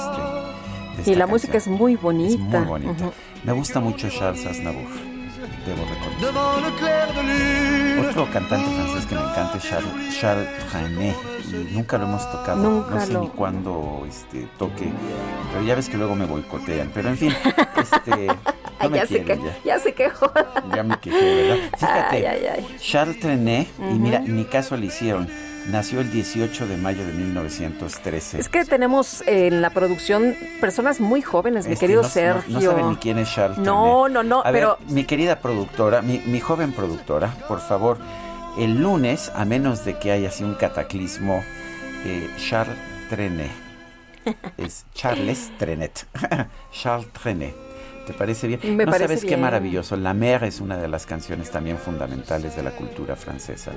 y 1.06 1.14
la 1.14 1.26
música 1.26 1.58
es 1.58 1.68
muy 1.68 1.96
bonita. 1.96 2.60
muy 2.60 2.82
bonita. 2.82 3.10
Me 3.44 3.52
gusta 3.52 3.80
mucho 3.80 4.08
Charles 4.08 4.44
Aznavour, 4.46 4.88
debo 5.66 5.84
reconocer. 5.84 6.28
Otro 8.08 8.30
cantante 8.30 8.70
francés 8.70 9.06
que 9.06 9.14
me 9.14 9.20
encanta 9.20 9.56
es 9.58 9.64
Charles, 9.64 10.20
Charles 10.20 10.48
Trenet. 10.70 11.16
Y 11.50 11.74
nunca 11.74 11.98
lo 11.98 12.04
hemos 12.04 12.30
tocado. 12.30 12.86
no 12.90 13.00
sé 13.00 13.18
ni 13.18 13.28
cuándo 13.28 14.04
este, 14.08 14.46
toque. 14.58 14.90
Pero 15.52 15.64
ya 15.64 15.74
ves 15.74 15.88
que 15.88 15.96
luego 15.96 16.14
me 16.14 16.26
boicotean. 16.26 16.90
Pero 16.92 17.08
en 17.08 17.16
fin, 17.16 17.32
este. 17.76 18.26
No 18.80 18.90
me 18.90 18.98
ya, 18.98 19.06
se 19.06 19.24
ya. 19.24 19.36
ya 19.64 19.78
se 19.78 19.92
quejó. 19.92 20.30
Ya 20.74 20.82
me 20.82 20.96
quejé, 20.98 21.34
¿verdad? 21.34 21.56
Fíjate, 21.76 22.64
Charles 22.78 23.18
Trenet, 23.18 23.68
y 23.78 23.98
mira, 23.98 24.20
ni 24.20 24.44
caso 24.44 24.76
le 24.76 24.86
hicieron 24.86 25.28
Nació 25.68 26.00
el 26.00 26.10
18 26.10 26.66
de 26.66 26.78
mayo 26.78 27.06
de 27.06 27.12
1913. 27.12 28.40
Es 28.40 28.48
que 28.48 28.64
tenemos 28.64 29.22
en 29.26 29.60
la 29.60 29.68
producción 29.68 30.34
personas 30.62 30.98
muy 30.98 31.20
jóvenes, 31.20 31.68
mi 31.68 31.76
querido 31.76 32.04
Sergio. 32.04 32.54
No, 32.54 32.60
saben 32.62 32.88
ni 32.88 32.96
quién 32.96 33.18
es 33.18 33.30
Charles 33.30 33.58
No, 33.58 34.08
no, 34.08 34.22
no, 34.22 34.42
pero... 34.44 34.78
mi 34.88 35.04
querida 35.04 35.40
productora, 35.40 36.00
mi, 36.00 36.40
joven 36.40 36.72
productora, 36.72 37.34
por 37.48 37.60
favor, 37.60 37.98
el 38.58 38.80
lunes, 38.80 39.30
a 39.34 39.44
menos 39.44 39.84
de 39.84 39.98
que 39.98 40.10
haya 40.10 40.28
así 40.28 40.42
un 40.42 40.54
cataclismo, 40.54 41.42
eh, 42.06 42.30
Charles 42.38 42.78
Trenet. 43.10 43.50
Es 44.56 44.86
Charles 44.94 45.50
Trenet. 45.58 46.06
Charles 46.72 47.12
Trenet. 47.12 47.54
¿Te 48.06 48.14
parece 48.14 48.46
bien? 48.46 48.60
Me 48.74 48.86
no 48.86 48.90
parece 48.90 49.18
sabes 49.18 49.24
qué 49.26 49.36
maravilloso. 49.36 49.96
La 49.96 50.14
Mer 50.14 50.44
es 50.44 50.60
una 50.60 50.78
de 50.78 50.88
las 50.88 51.04
canciones 51.04 51.50
también 51.50 51.76
fundamentales 51.76 52.56
de 52.56 52.62
la 52.62 52.70
cultura 52.70 53.16
francesa 53.16 53.72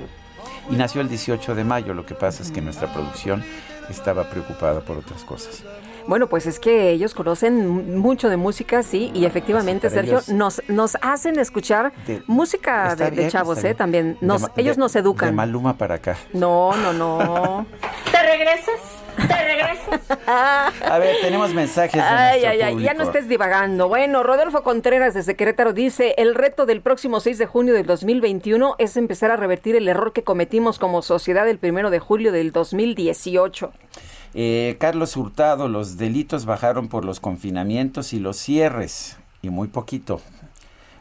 y 0.70 0.76
nació 0.76 1.00
el 1.00 1.08
18 1.08 1.54
de 1.54 1.64
mayo. 1.64 1.94
Lo 1.94 2.06
que 2.06 2.14
pasa 2.14 2.42
es 2.42 2.50
que 2.50 2.60
nuestra 2.60 2.92
producción 2.92 3.44
estaba 3.88 4.28
preocupada 4.28 4.80
por 4.80 4.96
otras 4.98 5.24
cosas. 5.24 5.64
Bueno, 6.06 6.28
pues 6.28 6.46
es 6.46 6.58
que 6.58 6.90
ellos 6.90 7.14
conocen 7.14 7.98
mucho 7.98 8.28
de 8.28 8.36
música, 8.36 8.82
sí, 8.82 9.10
y 9.14 9.24
efectivamente, 9.24 9.88
Sergio, 9.88 10.20
nos, 10.28 10.62
nos 10.68 10.96
hacen 11.00 11.38
escuchar 11.38 11.92
música 12.26 12.96
de, 12.96 13.28
chavos, 13.28 13.62
¿eh? 13.64 13.74
También. 13.74 14.18
Nos, 14.20 14.50
ellos 14.56 14.78
nos 14.78 14.96
educan. 14.96 15.28
De 15.28 15.32
Maluma 15.36 15.76
para 15.76 15.96
acá. 15.96 16.16
No, 16.32 16.74
no, 16.76 16.92
no. 16.92 17.66
¿Te 18.10 18.22
regresas? 18.22 19.01
¿Te 19.16 19.44
regresas? 19.44 20.18
A 20.26 20.98
ver, 20.98 21.16
tenemos 21.20 21.52
mensajes 21.54 21.94
de 21.94 22.00
Ay, 22.00 22.44
ay, 22.44 22.60
ay, 22.62 22.82
ya 22.82 22.94
no 22.94 23.04
estés 23.04 23.28
divagando. 23.28 23.88
Bueno, 23.88 24.22
Rodolfo 24.22 24.62
Contreras 24.62 25.14
desde 25.14 25.36
Querétaro 25.36 25.72
dice, 25.72 26.14
el 26.18 26.34
reto 26.34 26.66
del 26.66 26.80
próximo 26.80 27.20
6 27.20 27.38
de 27.38 27.46
junio 27.46 27.74
del 27.74 27.86
2021 27.86 28.76
es 28.78 28.96
empezar 28.96 29.30
a 29.30 29.36
revertir 29.36 29.76
el 29.76 29.88
error 29.88 30.12
que 30.12 30.22
cometimos 30.22 30.78
como 30.78 31.02
sociedad 31.02 31.48
el 31.48 31.58
primero 31.58 31.90
de 31.90 31.98
julio 31.98 32.32
del 32.32 32.52
2018. 32.52 33.72
Eh, 34.34 34.76
Carlos 34.80 35.16
Hurtado, 35.16 35.68
los 35.68 35.98
delitos 35.98 36.46
bajaron 36.46 36.88
por 36.88 37.04
los 37.04 37.20
confinamientos 37.20 38.12
y 38.12 38.18
los 38.18 38.38
cierres, 38.38 39.18
y 39.42 39.50
muy 39.50 39.68
poquito. 39.68 40.20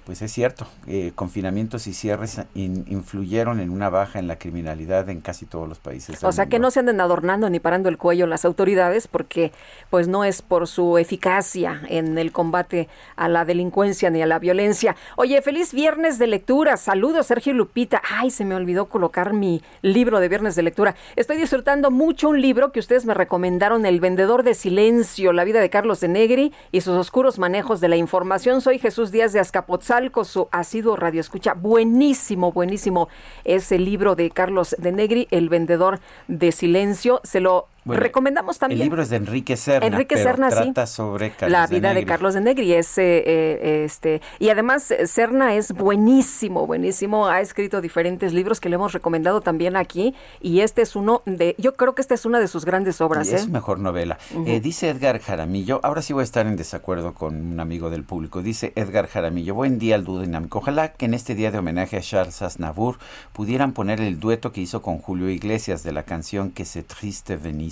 Pues 0.05 0.21
es 0.23 0.31
cierto, 0.33 0.65
eh, 0.87 1.11
confinamientos 1.13 1.85
y 1.85 1.93
cierres 1.93 2.41
in- 2.55 2.85
influyeron 2.89 3.59
en 3.59 3.69
una 3.69 3.89
baja 3.89 4.17
en 4.17 4.27
la 4.27 4.39
criminalidad 4.39 5.07
en 5.09 5.21
casi 5.21 5.45
todos 5.45 5.69
los 5.69 5.77
países. 5.77 6.19
del 6.19 6.27
O 6.27 6.31
sea, 6.31 6.47
que 6.47 6.57
no 6.57 6.71
se 6.71 6.79
anden 6.79 6.99
adornando 6.99 7.49
ni 7.51 7.59
parando 7.59 7.87
el 7.87 7.99
cuello 7.99 8.25
las 8.25 8.43
autoridades 8.43 9.07
porque 9.07 9.51
pues 9.91 10.07
no 10.07 10.23
es 10.23 10.41
por 10.41 10.67
su 10.67 10.97
eficacia 10.97 11.81
en 11.87 12.17
el 12.17 12.31
combate 12.31 12.89
a 13.15 13.29
la 13.29 13.45
delincuencia 13.45 14.09
ni 14.09 14.23
a 14.23 14.25
la 14.25 14.39
violencia. 14.39 14.95
Oye, 15.17 15.39
feliz 15.43 15.71
viernes 15.71 16.17
de 16.17 16.25
lectura. 16.27 16.77
Saludos, 16.77 17.27
Sergio 17.27 17.53
Lupita. 17.53 18.01
Ay, 18.09 18.31
se 18.31 18.43
me 18.43 18.55
olvidó 18.55 18.87
colocar 18.89 19.33
mi 19.33 19.61
libro 19.83 20.19
de 20.19 20.29
viernes 20.29 20.55
de 20.55 20.63
lectura. 20.63 20.95
Estoy 21.15 21.37
disfrutando 21.37 21.91
mucho 21.91 22.27
un 22.29 22.41
libro 22.41 22.71
que 22.71 22.79
ustedes 22.79 23.05
me 23.05 23.13
recomendaron, 23.13 23.85
El 23.85 23.99
vendedor 23.99 24.41
de 24.41 24.55
silencio, 24.55 25.31
la 25.31 25.43
vida 25.43 25.59
de 25.61 25.69
Carlos 25.69 25.99
de 25.99 26.07
Negri 26.07 26.53
y 26.71 26.81
sus 26.81 26.97
oscuros 26.97 27.37
manejos 27.37 27.81
de 27.81 27.87
la 27.87 27.97
información. 27.97 28.61
Soy 28.61 28.79
Jesús 28.79 29.11
Díaz 29.11 29.31
de 29.31 29.39
Azcapotzalco, 29.39 29.90
su 30.23 30.47
asiduo 30.51 30.95
radio 30.95 31.19
escucha. 31.19 31.53
Buenísimo, 31.53 32.53
buenísimo 32.53 33.09
ese 33.43 33.77
libro 33.77 34.15
de 34.15 34.29
Carlos 34.29 34.73
de 34.79 34.93
Negri, 34.93 35.27
El 35.31 35.49
vendedor 35.49 35.99
de 36.29 36.53
silencio. 36.53 37.19
Se 37.25 37.41
lo 37.41 37.67
Bueno, 37.83 38.01
recomendamos 38.01 38.59
también. 38.59 38.81
El 38.81 38.85
libro 38.85 39.01
es 39.01 39.09
de 39.09 39.15
Enrique 39.15 39.57
Serna, 39.57 39.87
Enrique 39.87 40.15
pero 40.15 40.29
Serna, 40.29 40.51
sí. 40.51 40.55
trata 40.55 40.85
sobre 40.87 41.31
Carlos 41.31 41.51
la 41.51 41.67
vida 41.67 41.89
de, 41.89 41.95
Negri. 41.95 42.07
Carlos 42.07 42.33
de 42.33 42.41
Negri 42.41 42.73
es 42.73 42.97
eh, 42.97 43.23
eh, 43.25 43.83
este 43.85 44.21
y 44.39 44.49
además 44.49 44.91
eh, 44.91 45.07
Serna 45.07 45.55
es 45.55 45.71
buenísimo, 45.71 46.67
buenísimo. 46.67 47.27
Ha 47.27 47.41
escrito 47.41 47.81
diferentes 47.81 48.33
libros 48.33 48.59
que 48.59 48.69
le 48.69 48.75
hemos 48.75 48.93
recomendado 48.93 49.41
también 49.41 49.75
aquí 49.75 50.13
y 50.41 50.59
este 50.59 50.83
es 50.83 50.95
uno 50.95 51.23
de, 51.25 51.55
yo 51.57 51.75
creo 51.75 51.95
que 51.95 52.01
esta 52.01 52.13
es 52.13 52.25
una 52.25 52.39
de 52.39 52.47
sus 52.47 52.65
grandes 52.65 53.01
obras. 53.01 53.27
Sí, 53.27 53.35
es 53.35 53.45
¿eh? 53.45 53.49
mejor 53.49 53.79
novela. 53.79 54.17
Eh, 54.45 54.59
dice 54.59 54.89
Edgar 54.89 55.19
Jaramillo, 55.19 55.79
ahora 55.83 56.01
sí 56.01 56.13
voy 56.13 56.21
a 56.21 56.23
estar 56.23 56.45
en 56.45 56.55
desacuerdo 56.55 57.13
con 57.13 57.35
un 57.35 57.59
amigo 57.59 57.89
del 57.89 58.03
público. 58.03 58.41
Dice 58.43 58.73
Edgar 58.75 59.07
Jaramillo, 59.07 59.55
buen 59.55 59.79
día 59.79 59.95
al 59.95 60.03
dúo 60.03 60.21
dinámico. 60.21 60.59
Ojalá 60.59 60.93
que 60.93 61.05
en 61.05 61.15
este 61.15 61.33
día 61.33 61.51
de 61.51 61.57
homenaje 61.57 61.97
a 61.97 62.01
Charles 62.01 62.41
Aznavour 62.41 62.97
pudieran 63.33 63.73
poner 63.73 63.99
el 64.01 64.19
dueto 64.19 64.51
que 64.51 64.61
hizo 64.61 64.81
con 64.81 64.99
Julio 64.99 65.29
Iglesias 65.29 65.83
de 65.83 65.91
la 65.91 66.03
canción 66.03 66.51
Que 66.51 66.65
se 66.65 66.83
triste 66.83 67.37
venís. 67.37 67.70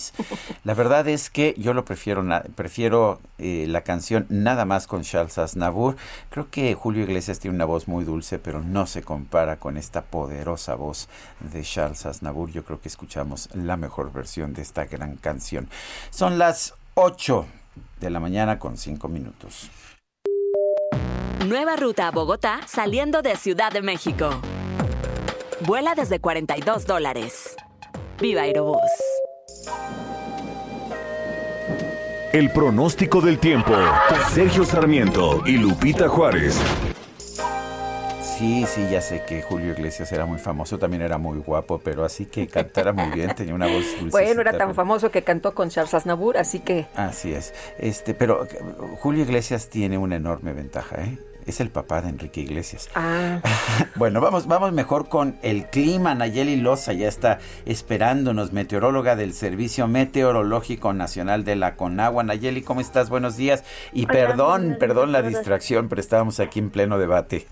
La 0.64 0.74
verdad 0.74 1.08
es 1.08 1.30
que 1.30 1.54
yo 1.58 1.74
lo 1.74 1.86
prefiero, 1.86 2.24
prefiero 2.56 3.20
eh, 3.38 3.66
la 3.68 3.82
canción 3.82 4.26
nada 4.30 4.66
más 4.66 4.88
con 4.88 5.04
Charles 5.04 5.38
Aznavour. 5.38 5.96
Creo 6.30 6.50
que 6.50 6.74
Julio 6.76 7.04
Iglesias 7.04 7.40
tiene 7.40 7.56
una 7.56 7.66
voz 7.66 7.88
muy 7.88 8.06
dulce, 8.06 8.40
pero 8.40 8.62
no 8.62 8.88
se 8.88 9.02
compara 9.02 9.58
con 9.58 9.78
esta 9.78 10.02
poderosa 10.04 10.76
voz 10.76 11.08
de 11.40 11.64
Charles 11.64 12.06
Aznavour. 12.06 12.52
Yo 12.52 12.64
creo 12.64 12.82
que 12.82 12.90
escuchamos 12.90 13.50
la 13.54 13.78
mejor 13.78 14.12
versión 14.12 14.54
de 14.54 14.62
esta 14.62 14.86
gran 14.86 15.16
canción. 15.16 15.70
Son 16.10 16.38
las 16.38 16.74
8 16.96 17.46
de 18.00 18.10
la 18.10 18.20
mañana 18.20 18.60
con 18.60 18.78
5 18.78 19.08
minutos. 19.08 19.70
Nueva 21.46 21.78
ruta 21.78 22.08
a 22.08 22.12
Bogotá 22.12 22.60
saliendo 22.68 23.22
de 23.22 23.36
Ciudad 23.38 23.72
de 23.72 23.82
México. 23.82 24.30
Vuela 25.62 25.96
desde 25.96 26.20
42 26.20 26.86
dólares. 26.86 27.56
Viva 28.20 28.42
Aerobús. 28.42 28.80
El 32.32 32.52
pronóstico 32.52 33.22
del 33.22 33.40
tiempo. 33.40 33.74
Sergio 34.32 34.64
Sarmiento 34.64 35.42
y 35.46 35.58
Lupita 35.58 36.08
Juárez. 36.08 36.60
Sí, 38.22 38.66
sí, 38.66 38.88
ya 38.90 39.02
sé 39.02 39.24
que 39.26 39.42
Julio 39.42 39.74
Iglesias 39.74 40.10
era 40.14 40.26
muy 40.26 40.40
famoso, 40.40 40.78
también 40.80 41.02
era 41.02 41.18
muy 41.18 41.40
guapo, 41.40 41.82
pero 41.84 42.06
así 42.06 42.26
que 42.26 42.48
cantara 42.48 42.94
muy 42.94 43.10
bien, 43.10 43.36
tenía 43.36 43.54
una 43.54 43.68
voz 43.68 43.84
dulce. 44.00 44.10
Bueno, 44.12 44.40
era 44.40 44.58
tan 44.58 44.76
famoso 44.76 45.12
que 45.12 45.24
cantó 45.24 45.54
con 45.54 45.70
Charles 45.70 45.94
Aznavour, 45.94 46.38
así 46.38 46.60
que 46.60 46.88
Así 46.96 47.34
es. 47.34 47.54
Este, 47.80 48.14
pero 48.14 48.48
Julio 49.02 49.24
Iglesias 49.24 49.68
tiene 49.68 49.98
una 49.98 50.16
enorme 50.16 50.54
ventaja, 50.54 51.04
¿eh? 51.04 51.18
Es 51.50 51.60
el 51.60 51.72
papá 51.72 52.04
de 52.04 52.10
Enrique 52.10 52.42
Iglesias. 52.42 52.90
ah, 52.94 53.40
Bueno, 53.96 54.22
vamos, 54.22 54.46
vamos 54.46 54.72
mejor 54.72 55.10
con 55.10 55.38
el 55.42 55.66
clima. 55.66 56.14
Nayeli 56.14 56.58
Loza 56.58 56.94
ya 56.94 57.08
está 57.08 57.40
esperándonos, 57.66 58.54
meteoróloga 58.54 59.16
del 59.16 59.34
Servicio 59.34 59.88
Meteorológico 59.88 60.94
Nacional 60.94 61.44
de 61.46 61.56
la 61.56 61.76
Conagua. 61.76 62.24
Nayeli, 62.24 62.62
¿cómo 62.62 62.82
estás? 62.82 63.10
Buenos 63.10 63.36
días. 63.36 63.64
Y 63.94 64.04
Hola, 64.04 64.14
perdón, 64.14 64.78
perdón 64.80 65.12
la 65.12 65.24
distracción, 65.24 65.90
pero 65.90 66.02
estábamos 66.02 66.40
aquí 66.40 66.60
en 66.60 66.70
pleno 66.70 67.00
debate. 67.00 67.48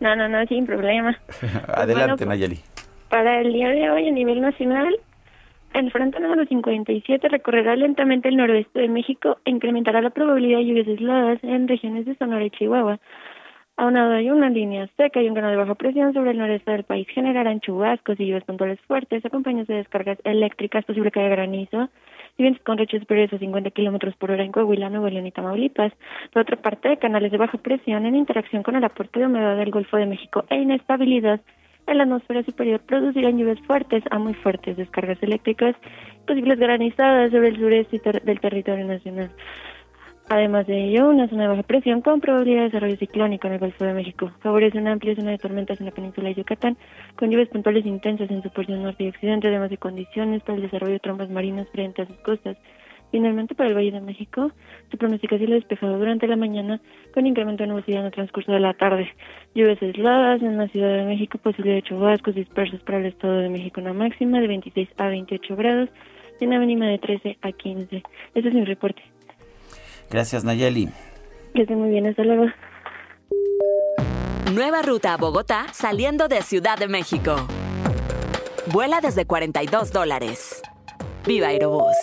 No, 0.00 0.16
no, 0.16 0.28
no, 0.28 0.44
sin 0.46 0.66
problema. 0.66 1.16
Adelante, 1.68 2.16
pues- 2.16 2.28
Nayeli. 2.28 2.60
Para 3.10 3.40
el 3.40 3.52
día 3.52 3.68
de 3.68 3.90
hoy 3.90 4.08
a 4.08 4.12
nivel 4.12 4.40
nacional, 4.40 4.92
el 5.74 5.90
frente 5.92 6.18
número 6.20 6.44
57 6.46 7.28
recorrerá 7.28 7.76
lentamente 7.76 8.28
el 8.28 8.36
noroeste 8.36 8.80
de 8.80 8.88
México 8.88 9.38
e 9.44 9.50
incrementará 9.50 10.00
la 10.00 10.10
probabilidad 10.10 10.58
de 10.58 10.64
lluvias 10.64 10.88
aisladas 10.88 11.38
en 11.42 11.68
regiones 11.68 12.06
de 12.06 12.16
Sonora 12.16 12.44
y 12.44 12.50
Chihuahua. 12.50 12.98
Aunado 13.76 14.14
hay 14.14 14.28
una 14.28 14.50
línea 14.50 14.88
seca 14.96 15.22
y 15.22 15.28
un 15.28 15.36
canal 15.36 15.52
de 15.52 15.56
baja 15.56 15.76
presión 15.76 16.12
sobre 16.12 16.32
el 16.32 16.38
noreste 16.38 16.72
del 16.72 16.82
país 16.82 17.06
generarán 17.10 17.60
chubascos 17.60 18.18
y 18.18 18.26
lluvias 18.26 18.42
puntuales 18.42 18.80
fuertes, 18.88 19.24
acompañados 19.24 19.68
de 19.68 19.76
descargas 19.76 20.18
eléctricas, 20.24 20.84
posible 20.84 21.12
que 21.12 21.20
haya 21.20 21.28
granizo, 21.28 21.88
y 22.36 22.42
vientos 22.42 22.64
con 22.64 22.76
rachas 22.76 23.00
superiores 23.00 23.32
a 23.32 23.38
50 23.38 23.70
kilómetros 23.70 24.16
por 24.16 24.32
hora 24.32 24.42
en 24.42 24.50
Coahuila, 24.50 24.90
Nuevo 24.90 25.08
León 25.08 25.26
y 25.26 25.30
Tamaulipas. 25.30 25.92
Por 26.32 26.42
otra 26.42 26.56
parte, 26.56 26.96
canales 26.96 27.30
de 27.30 27.38
baja 27.38 27.58
presión 27.58 28.04
en 28.04 28.16
interacción 28.16 28.64
con 28.64 28.74
el 28.74 28.82
aporte 28.82 29.20
de 29.20 29.26
humedad 29.26 29.56
del 29.56 29.70
Golfo 29.70 29.96
de 29.96 30.06
México 30.06 30.44
e 30.50 30.56
inestabilidad 30.56 31.40
en 31.88 31.98
la 31.98 32.04
atmósfera 32.04 32.42
superior 32.42 32.80
producirán 32.80 33.38
lluvias 33.38 33.60
fuertes 33.66 34.02
a 34.10 34.18
muy 34.18 34.34
fuertes, 34.34 34.76
descargas 34.76 35.22
eléctricas, 35.22 35.74
posibles 36.26 36.58
granizadas 36.58 37.30
sobre 37.30 37.48
el 37.48 37.56
sureste 37.56 37.98
ter- 37.98 38.22
del 38.22 38.40
territorio 38.40 38.86
nacional. 38.86 39.30
Además 40.30 40.66
de 40.66 40.84
ello, 40.84 41.08
una 41.08 41.26
zona 41.26 41.44
de 41.44 41.48
baja 41.48 41.62
presión 41.62 42.02
con 42.02 42.20
probabilidad 42.20 42.58
de 42.60 42.64
desarrollo 42.66 42.96
ciclónico 42.98 43.46
en 43.46 43.54
el 43.54 43.58
Golfo 43.60 43.82
de 43.86 43.94
México 43.94 44.30
favorece 44.40 44.76
una 44.76 44.92
amplia 44.92 45.14
zona 45.16 45.30
de 45.30 45.38
tormentas 45.38 45.80
en 45.80 45.86
la 45.86 45.92
península 45.92 46.28
de 46.28 46.34
Yucatán, 46.34 46.76
con 47.16 47.30
lluvias 47.30 47.48
puntuales 47.48 47.86
intensas 47.86 48.30
en 48.30 48.42
su 48.42 48.50
porción 48.50 48.82
norte 48.82 49.04
y 49.04 49.08
occidente, 49.08 49.48
además 49.48 49.70
de 49.70 49.78
condiciones 49.78 50.42
para 50.42 50.56
el 50.56 50.62
desarrollo 50.62 50.92
de 50.92 51.00
trombas 51.00 51.30
marinas 51.30 51.66
frente 51.72 52.02
a 52.02 52.06
sus 52.06 52.18
costas. 52.18 52.58
Finalmente, 53.10 53.54
para 53.54 53.70
el 53.70 53.74
Valle 53.74 53.92
de 53.92 54.00
México, 54.00 54.52
se 54.90 54.96
pronostica 54.96 55.38
cielo 55.38 55.54
despejado 55.54 55.98
durante 55.98 56.26
la 56.26 56.36
mañana, 56.36 56.80
con 57.14 57.26
incremento 57.26 57.62
de 57.62 57.68
nubosidad 57.68 58.00
en 58.00 58.06
el 58.06 58.12
transcurso 58.12 58.52
de 58.52 58.60
la 58.60 58.74
tarde. 58.74 59.08
Lluvias 59.54 59.80
aisladas 59.80 60.42
en 60.42 60.58
la 60.58 60.68
Ciudad 60.68 60.94
de 60.94 61.04
México, 61.04 61.38
posibilidad 61.38 61.76
de 61.76 61.82
chubascos 61.82 62.34
dispersos 62.34 62.80
para 62.82 62.98
el 62.98 63.06
Estado 63.06 63.38
de 63.38 63.48
México, 63.48 63.80
una 63.80 63.94
máxima 63.94 64.40
de 64.40 64.48
26 64.48 64.88
a 64.98 65.08
28 65.08 65.56
grados 65.56 65.88
y 66.38 66.46
una 66.46 66.58
mínima 66.58 66.86
de 66.86 66.98
13 66.98 67.38
a 67.40 67.52
15. 67.52 68.02
Ese 68.34 68.48
es 68.48 68.54
mi 68.54 68.64
reporte. 68.64 69.02
Gracias, 70.10 70.44
Nayeli. 70.44 70.88
Que 71.54 71.62
estén 71.62 71.78
muy 71.78 71.90
bien, 71.90 72.06
hasta 72.06 72.24
luego. 72.24 72.46
Nueva 74.54 74.82
ruta 74.82 75.14
a 75.14 75.16
Bogotá 75.16 75.66
saliendo 75.72 76.28
de 76.28 76.42
Ciudad 76.42 76.78
de 76.78 76.88
México. 76.88 77.36
Vuela 78.72 79.00
desde 79.00 79.24
42 79.26 79.92
dólares. 79.92 80.62
Viva 81.26 81.48
Aerobús. 81.48 81.96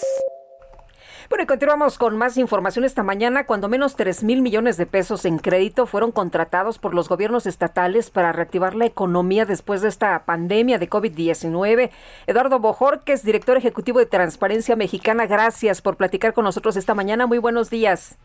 Bueno, 1.35 1.43
y 1.43 1.47
continuamos 1.47 1.97
con 1.97 2.17
más 2.17 2.37
información 2.37 2.85
esta 2.85 3.03
mañana. 3.03 3.45
Cuando 3.45 3.67
menos 3.67 3.97
3 3.97 4.23
mil 4.23 4.41
millones 4.41 4.77
de 4.77 4.85
pesos 4.85 5.25
en 5.25 5.37
crédito 5.37 5.85
fueron 5.85 6.13
contratados 6.13 6.79
por 6.79 6.95
los 6.95 7.09
gobiernos 7.09 7.45
estatales 7.45 8.09
para 8.09 8.31
reactivar 8.31 8.73
la 8.73 8.85
economía 8.85 9.45
después 9.45 9.81
de 9.81 9.89
esta 9.89 10.23
pandemia 10.23 10.79
de 10.79 10.89
COVID-19. 10.89 11.89
Eduardo 12.25 12.59
Bojorquez, 12.59 13.25
director 13.25 13.57
ejecutivo 13.57 13.99
de 13.99 14.05
Transparencia 14.05 14.77
Mexicana, 14.77 15.25
gracias 15.25 15.81
por 15.81 15.97
platicar 15.97 16.31
con 16.31 16.45
nosotros 16.45 16.77
esta 16.77 16.95
mañana. 16.95 17.27
Muy 17.27 17.39
buenos 17.39 17.69
días. 17.69 18.17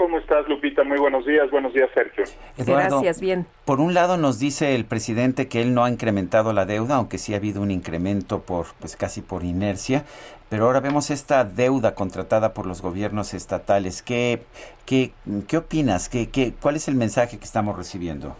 ¿Cómo 0.00 0.18
estás, 0.18 0.48
Lupita? 0.48 0.82
Muy 0.82 0.98
buenos 0.98 1.26
días. 1.26 1.50
Buenos 1.50 1.74
días, 1.74 1.90
Sergio. 1.92 2.24
Eduardo, 2.56 3.00
Gracias, 3.00 3.20
bien. 3.20 3.44
Por 3.66 3.80
un 3.80 3.92
lado 3.92 4.16
nos 4.16 4.38
dice 4.38 4.74
el 4.74 4.86
presidente 4.86 5.46
que 5.46 5.60
él 5.60 5.74
no 5.74 5.84
ha 5.84 5.90
incrementado 5.90 6.54
la 6.54 6.64
deuda, 6.64 6.96
aunque 6.96 7.18
sí 7.18 7.34
ha 7.34 7.36
habido 7.36 7.60
un 7.60 7.70
incremento 7.70 8.40
por 8.40 8.68
pues 8.78 8.96
casi 8.96 9.20
por 9.20 9.44
inercia, 9.44 10.04
pero 10.50 10.66
ahora 10.66 10.80
vemos 10.80 11.10
esta 11.10 11.44
deuda 11.44 11.94
contratada 11.94 12.52
por 12.52 12.66
los 12.66 12.82
gobiernos 12.82 13.32
estatales. 13.32 14.02
¿Qué 14.02 14.40
qué, 14.84 15.12
qué 15.48 15.56
opinas? 15.56 16.08
¿Qué, 16.08 16.28
qué, 16.30 16.52
¿Cuál 16.60 16.76
es 16.76 16.88
el 16.88 16.96
mensaje 16.96 17.38
que 17.38 17.44
estamos 17.44 17.78
recibiendo? 17.78 18.36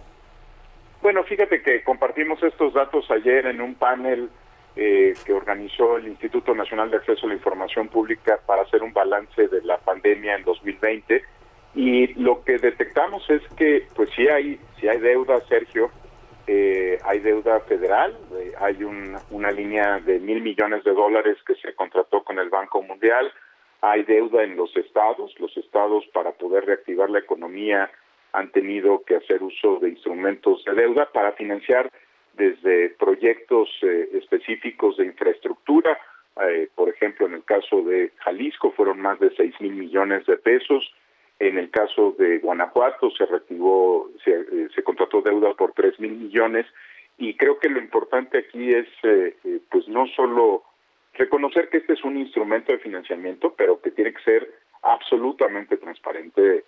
Bueno, 1.00 1.22
fíjate 1.22 1.62
que 1.62 1.82
compartimos 1.84 2.42
estos 2.42 2.74
datos 2.74 3.08
ayer 3.10 3.46
en 3.46 3.60
un 3.60 3.76
panel 3.76 4.28
eh, 4.76 5.14
que 5.24 5.32
organizó 5.32 5.96
el 5.96 6.08
Instituto 6.08 6.54
Nacional 6.54 6.90
de 6.90 6.98
Acceso 6.98 7.26
a 7.26 7.28
la 7.28 7.34
Información 7.36 7.88
Pública 7.88 8.40
para 8.44 8.62
hacer 8.62 8.82
un 8.82 8.92
balance 8.92 9.48
de 9.48 9.62
la 9.62 9.78
pandemia 9.78 10.34
en 10.34 10.44
2020 10.44 11.22
y 11.74 12.08
lo 12.14 12.42
que 12.42 12.58
detectamos 12.58 13.28
es 13.30 13.42
que 13.56 13.86
pues 13.94 14.10
sí 14.16 14.26
hay 14.26 14.58
sí 14.80 14.88
hay 14.88 14.98
deuda, 14.98 15.40
Sergio, 15.48 15.90
eh, 16.46 16.98
hay 17.04 17.20
deuda 17.20 17.60
federal, 17.60 18.16
eh, 18.34 18.52
hay 18.58 18.82
una 18.84 19.50
línea 19.50 20.00
de 20.00 20.18
mil 20.18 20.40
millones 20.42 20.84
de 20.84 20.92
dólares 20.92 21.38
que 21.46 21.54
se 21.56 21.74
contrató 21.74 22.22
con 22.22 22.38
el 22.38 22.48
Banco 22.48 22.82
Mundial, 22.82 23.32
hay 23.80 24.02
deuda 24.04 24.42
en 24.42 24.56
los 24.56 24.76
estados, 24.76 25.34
los 25.38 25.56
estados 25.56 26.04
para 26.12 26.32
poder 26.32 26.66
reactivar 26.66 27.10
la 27.10 27.20
economía 27.20 27.90
han 28.32 28.50
tenido 28.52 29.02
que 29.04 29.16
hacer 29.16 29.42
uso 29.42 29.78
de 29.80 29.90
instrumentos 29.90 30.64
de 30.64 30.74
deuda 30.74 31.10
para 31.12 31.32
financiar 31.32 31.90
desde 32.34 32.90
proyectos 32.90 33.68
eh, 33.82 34.08
específicos 34.12 34.96
de 34.96 35.06
infraestructura, 35.06 35.98
por 36.74 36.88
ejemplo, 36.88 37.26
en 37.26 37.34
el 37.34 37.44
caso 37.44 37.82
de 37.82 38.12
Jalisco 38.24 38.72
fueron 38.72 38.98
más 39.02 39.20
de 39.20 39.30
seis 39.36 39.54
mil 39.60 39.74
millones 39.74 40.24
de 40.24 40.38
pesos, 40.38 40.90
en 41.40 41.56
el 41.56 41.70
caso 41.70 42.14
de 42.18 42.38
Guanajuato 42.38 43.10
se 43.10 43.24
reactivó, 43.24 44.10
se, 44.22 44.30
eh, 44.30 44.82
contrató 44.84 45.22
deuda 45.22 45.54
por 45.54 45.72
tres 45.72 45.98
mil 45.98 46.12
millones 46.12 46.66
y 47.16 47.34
creo 47.34 47.58
que 47.58 47.70
lo 47.70 47.80
importante 47.80 48.38
aquí 48.38 48.72
es, 48.72 48.86
eh, 49.02 49.34
eh, 49.44 49.60
pues 49.70 49.88
no 49.88 50.06
solo 50.08 50.62
reconocer 51.14 51.70
que 51.70 51.78
este 51.78 51.94
es 51.94 52.04
un 52.04 52.18
instrumento 52.18 52.72
de 52.72 52.78
financiamiento, 52.78 53.54
pero 53.56 53.80
que 53.80 53.90
tiene 53.90 54.12
que 54.12 54.22
ser 54.22 54.50
absolutamente 54.82 55.76
transparente, 55.76 56.64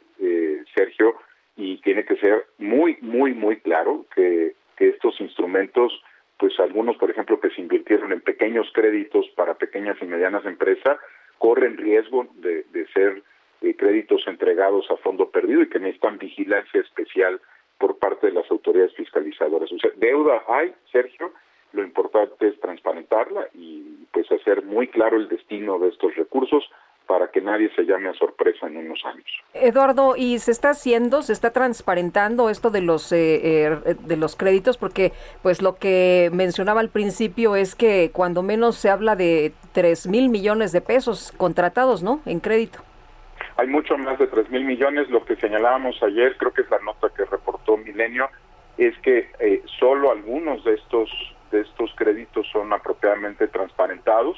Sergio, 0.75 1.17
y 1.57 1.79
tiene 1.79 2.05
que 2.05 2.17
ser 2.17 2.47
muy, 2.59 2.99
muy, 3.01 3.33
muy 3.33 3.57
claro 3.61 4.05
que, 4.15 4.55
que 4.77 4.89
estos 4.89 5.19
instrumentos, 5.21 6.03
pues 6.39 6.59
algunos, 6.61 6.97
por 6.97 7.11
ejemplo, 7.11 7.41
que 7.41 7.51
se 7.51 7.63
invirtieron 7.63 8.13
en 8.13 8.21
pequeños 8.21 8.71
créditos 8.75 9.27
para 9.37 9.55
pequeñas 9.55 9.97
y 10.03 10.05
medianas 10.05 10.45
empresas, 10.45 10.99
corren 11.39 11.79
riesgo 11.79 12.27
de, 12.35 12.65
de 12.73 12.87
ser 12.89 13.23
créditos 13.77 14.23
entregados 14.27 14.91
a 14.91 14.97
fondo 14.97 15.31
perdido 15.31 15.63
y 15.63 15.69
que 15.69 15.79
necesitan 15.79 16.19
vigilancia 16.19 16.81
especial 16.81 17.41
por 17.79 17.99
parte 17.99 18.29
de 18.29 18.33
las 18.33 18.51
autoridades 18.51 18.95
fiscalizadoras. 18.95 19.71
O 19.73 19.79
sea, 19.79 19.91
deuda 19.97 20.43
hay, 20.49 20.73
Sergio, 20.91 21.33
lo 21.73 21.83
importante 21.83 22.49
es 22.49 22.61
transparentarla 22.61 23.49
y 23.55 24.07
pues 24.13 24.31
hacer 24.31 24.63
muy 24.65 24.89
claro 24.89 25.17
el 25.17 25.29
destino 25.29 25.79
de 25.79 25.89
estos 25.89 26.15
recursos 26.17 26.65
para 27.07 27.31
que 27.31 27.41
nadie 27.41 27.71
se 27.75 27.85
llame 27.85 28.09
a 28.09 28.15
sorpresa 28.15 28.67
en 28.67 28.77
unos 28.77 29.05
años. 29.05 29.27
Eduardo, 29.55 30.15
¿y 30.17 30.39
se 30.39 30.53
está 30.53 30.71
haciendo, 30.71 31.23
se 31.23 31.33
está 31.33 31.53
transparentando 31.53 32.49
esto 32.49 32.71
de 32.71 32.81
los 32.81 33.11
eh, 33.13 33.41
eh, 33.43 33.97
de 33.99 34.17
los 34.17 34.37
créditos? 34.37 34.79
Porque 34.79 35.13
pues 35.43 35.61
lo 35.61 35.77
que 35.77 36.31
mencionaba 36.33 36.81
al 36.81 36.89
principio 36.91 37.57
es 37.57 37.75
que 37.75 38.11
cuando 38.13 38.43
menos 38.43 38.77
se 38.77 38.91
habla 38.91 39.17
de 39.17 39.53
tres 39.73 40.07
mil 40.07 40.29
millones 40.29 40.73
de 40.73 40.81
pesos 40.81 41.33
contratados, 41.37 42.03
¿no? 42.03 42.21
En 42.27 42.41
crédito 42.41 42.81
hay 43.63 43.69
mucho 43.69 43.97
más 43.97 44.19
de 44.19 44.27
3 44.27 44.51
mil 44.51 44.65
millones. 44.65 45.09
Lo 45.09 45.25
que 45.25 45.37
señalábamos 45.37 46.03
ayer, 46.03 46.37
creo 46.37 46.53
que 46.53 46.63
es 46.63 46.71
la 46.71 46.81
nota 46.81 47.11
que 47.17 47.25
reportó 47.25 47.77
Milenio, 47.77 48.29
es 48.77 48.99
que 48.99 49.31
eh, 49.39 49.63
solo 49.79 50.11
algunos 50.11 50.65
de 50.65 50.75
estos, 50.75 51.09
de 51.53 51.61
estos 51.61 51.95
créditos 51.95 52.45
son 52.53 52.73
apropiadamente 52.73 53.47
transparentados. 53.47 54.37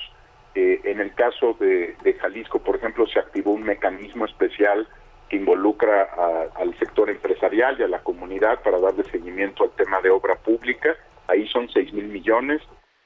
Eh, 0.54 0.78
en 0.84 1.00
el 1.00 1.14
caso 1.14 1.56
de, 1.58 1.96
Jalisco, 2.20 2.58
por 2.58 2.76
ejemplo, 2.76 3.06
se 3.06 3.18
activó 3.18 3.52
un 3.52 3.62
mecanismo 3.62 4.26
especial 4.26 4.86
que 5.30 5.36
involucra 5.36 6.50
al 6.54 6.78
sector 6.78 7.08
empresarial 7.08 7.80
y 7.80 7.82
a 7.82 7.88
la 7.88 8.02
comunidad 8.02 8.62
para 8.62 8.78
darle 8.78 9.04
seguimiento 9.04 9.64
al 9.64 9.70
tema 9.70 10.02
de 10.02 10.10
obra 10.10 10.34
pública. 10.34 10.94
Ahí 11.28 11.48
son 11.48 11.70
6 11.70 11.94
mil 11.94 12.08
millones. 12.08 12.60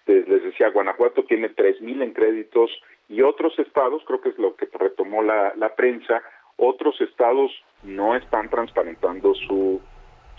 Les 0.06 0.26
decía, 0.26 0.70
Guanajuato 0.70 1.22
tiene 1.26 1.50
3 1.50 1.80
mil 1.80 2.02
en 2.02 2.12
créditos 2.12 2.72
y 3.08 3.22
otros 3.22 3.58
estados, 3.58 4.02
creo 4.06 4.20
que 4.20 4.30
es 4.30 4.38
lo 4.38 4.54
que 4.56 4.68
retomó 4.72 5.22
la, 5.22 5.52
la 5.56 5.74
prensa, 5.74 6.22
otros 6.56 7.00
estados 7.00 7.50
no 7.82 8.16
están 8.16 8.50
transparentando 8.50 9.34
su, 9.34 9.80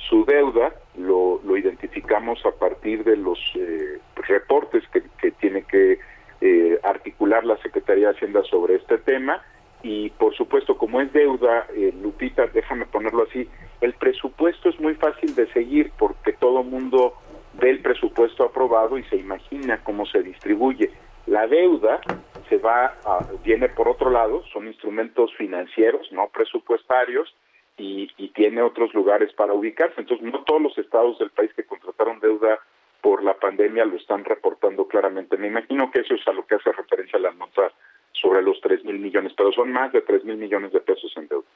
su 0.09 0.25
deuda, 0.25 0.73
lo, 0.95 1.41
lo 1.43 1.57
identificamos 1.57 2.45
a 2.45 2.51
partir 2.51 3.03
de 3.03 3.17
los 3.17 3.39
eh, 3.55 3.99
reportes 4.15 4.83
que, 4.89 5.03
que, 5.19 5.31
tiene 5.31 5.63
que 5.63 5.99
eh, 6.41 6.79
articular 6.83 7.43
la 7.43 7.57
Secretaría 7.57 8.09
de 8.09 8.15
Hacienda 8.15 8.43
sobre 8.43 8.75
este 8.75 8.97
tema 8.97 9.41
y 9.81 10.09
por 10.11 10.35
supuesto 10.35 10.77
como 10.77 10.99
es 11.01 11.11
deuda, 11.13 11.67
eh, 11.73 11.93
Lupita, 12.01 12.47
déjame 12.47 12.85
ponerlo 12.85 13.23
así, 13.23 13.49
el 13.81 13.93
presupuesto 13.93 14.69
es 14.69 14.79
muy 14.79 14.95
fácil 14.95 15.33
de 15.35 15.47
seguir 15.53 15.91
porque 15.97 16.33
todo 16.33 16.63
mundo 16.63 17.13
ve 17.53 17.69
el 17.71 17.81
presupuesto 17.81 18.43
aprobado 18.43 18.97
y 18.97 19.03
se 19.05 19.15
imagina 19.15 19.81
cómo 19.83 20.05
se 20.05 20.21
distribuye. 20.21 20.91
La 21.29 21.45
deuda 21.45 22.01
se 22.49 22.57
va 22.57 22.97
a, 23.05 23.23
viene 23.43 23.69
por 23.69 23.87
otro 23.87 24.09
lado, 24.09 24.43
son 24.51 24.65
instrumentos 24.65 25.31
financieros, 25.37 26.11
no 26.11 26.27
presupuestarios, 26.29 27.35
y, 27.77 28.09
y, 28.17 28.29
tiene 28.29 28.61
otros 28.61 28.93
lugares 28.93 29.31
para 29.33 29.53
ubicarse. 29.53 30.01
Entonces, 30.01 30.25
no 30.25 30.43
todos 30.43 30.61
los 30.61 30.77
estados 30.77 31.17
del 31.19 31.29
país 31.29 31.53
que 31.55 31.63
contrataron 31.63 32.19
deuda 32.19 32.59
por 33.01 33.23
la 33.23 33.35
pandemia 33.35 33.85
lo 33.85 33.95
están 33.95 34.25
reportando 34.25 34.87
claramente. 34.87 35.37
Me 35.37 35.47
imagino 35.47 35.89
que 35.91 35.99
eso 35.99 36.15
es 36.15 36.27
a 36.27 36.33
lo 36.33 36.45
que 36.45 36.55
hace 36.55 36.71
referencia 36.71 37.19
la 37.19 37.31
nota 37.31 37.71
sobre 38.11 38.41
los 38.41 38.59
tres 38.59 38.83
mil 38.83 38.99
millones, 38.99 39.31
pero 39.37 39.51
son 39.53 39.71
más 39.71 39.93
de 39.93 40.01
tres 40.01 40.25
mil 40.25 40.35
millones 40.35 40.73
de 40.73 40.81
pesos 40.81 41.15
en 41.15 41.27
deuda. 41.27 41.47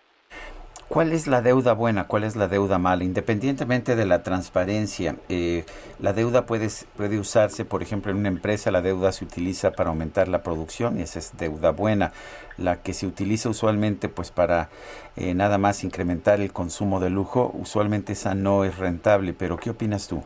¿Cuál 0.93 1.11
es 1.11 1.25
la 1.25 1.41
deuda 1.41 1.73
buena? 1.73 2.05
¿Cuál 2.05 2.23
es 2.23 2.35
la 2.35 2.47
deuda 2.47 2.77
mala? 2.77 3.03
Independientemente 3.03 3.95
de 3.95 4.05
la 4.05 4.21
transparencia, 4.21 5.15
eh, 5.27 5.63
la 5.99 6.13
deuda 6.13 6.45
puede, 6.45 6.67
puede 6.95 7.17
usarse, 7.17 7.65
por 7.65 7.81
ejemplo, 7.81 8.11
en 8.11 8.19
una 8.19 8.27
empresa, 8.27 8.69
la 8.69 8.83
deuda 8.83 9.11
se 9.11 9.25
utiliza 9.25 9.71
para 9.71 9.89
aumentar 9.89 10.27
la 10.27 10.43
producción 10.43 10.99
y 10.99 11.01
esa 11.01 11.17
es 11.17 11.35
deuda 11.35 11.71
buena. 11.71 12.11
La 12.59 12.83
que 12.83 12.93
se 12.93 13.07
utiliza 13.07 13.49
usualmente 13.49 14.07
pues 14.07 14.29
para 14.29 14.69
eh, 15.17 15.33
nada 15.33 15.57
más 15.57 15.83
incrementar 15.83 16.39
el 16.41 16.53
consumo 16.53 16.99
de 16.99 17.09
lujo, 17.09 17.51
usualmente 17.55 18.13
esa 18.13 18.35
no 18.35 18.63
es 18.63 18.77
rentable, 18.77 19.33
pero 19.33 19.57
¿qué 19.57 19.71
opinas 19.71 20.07
tú? 20.07 20.23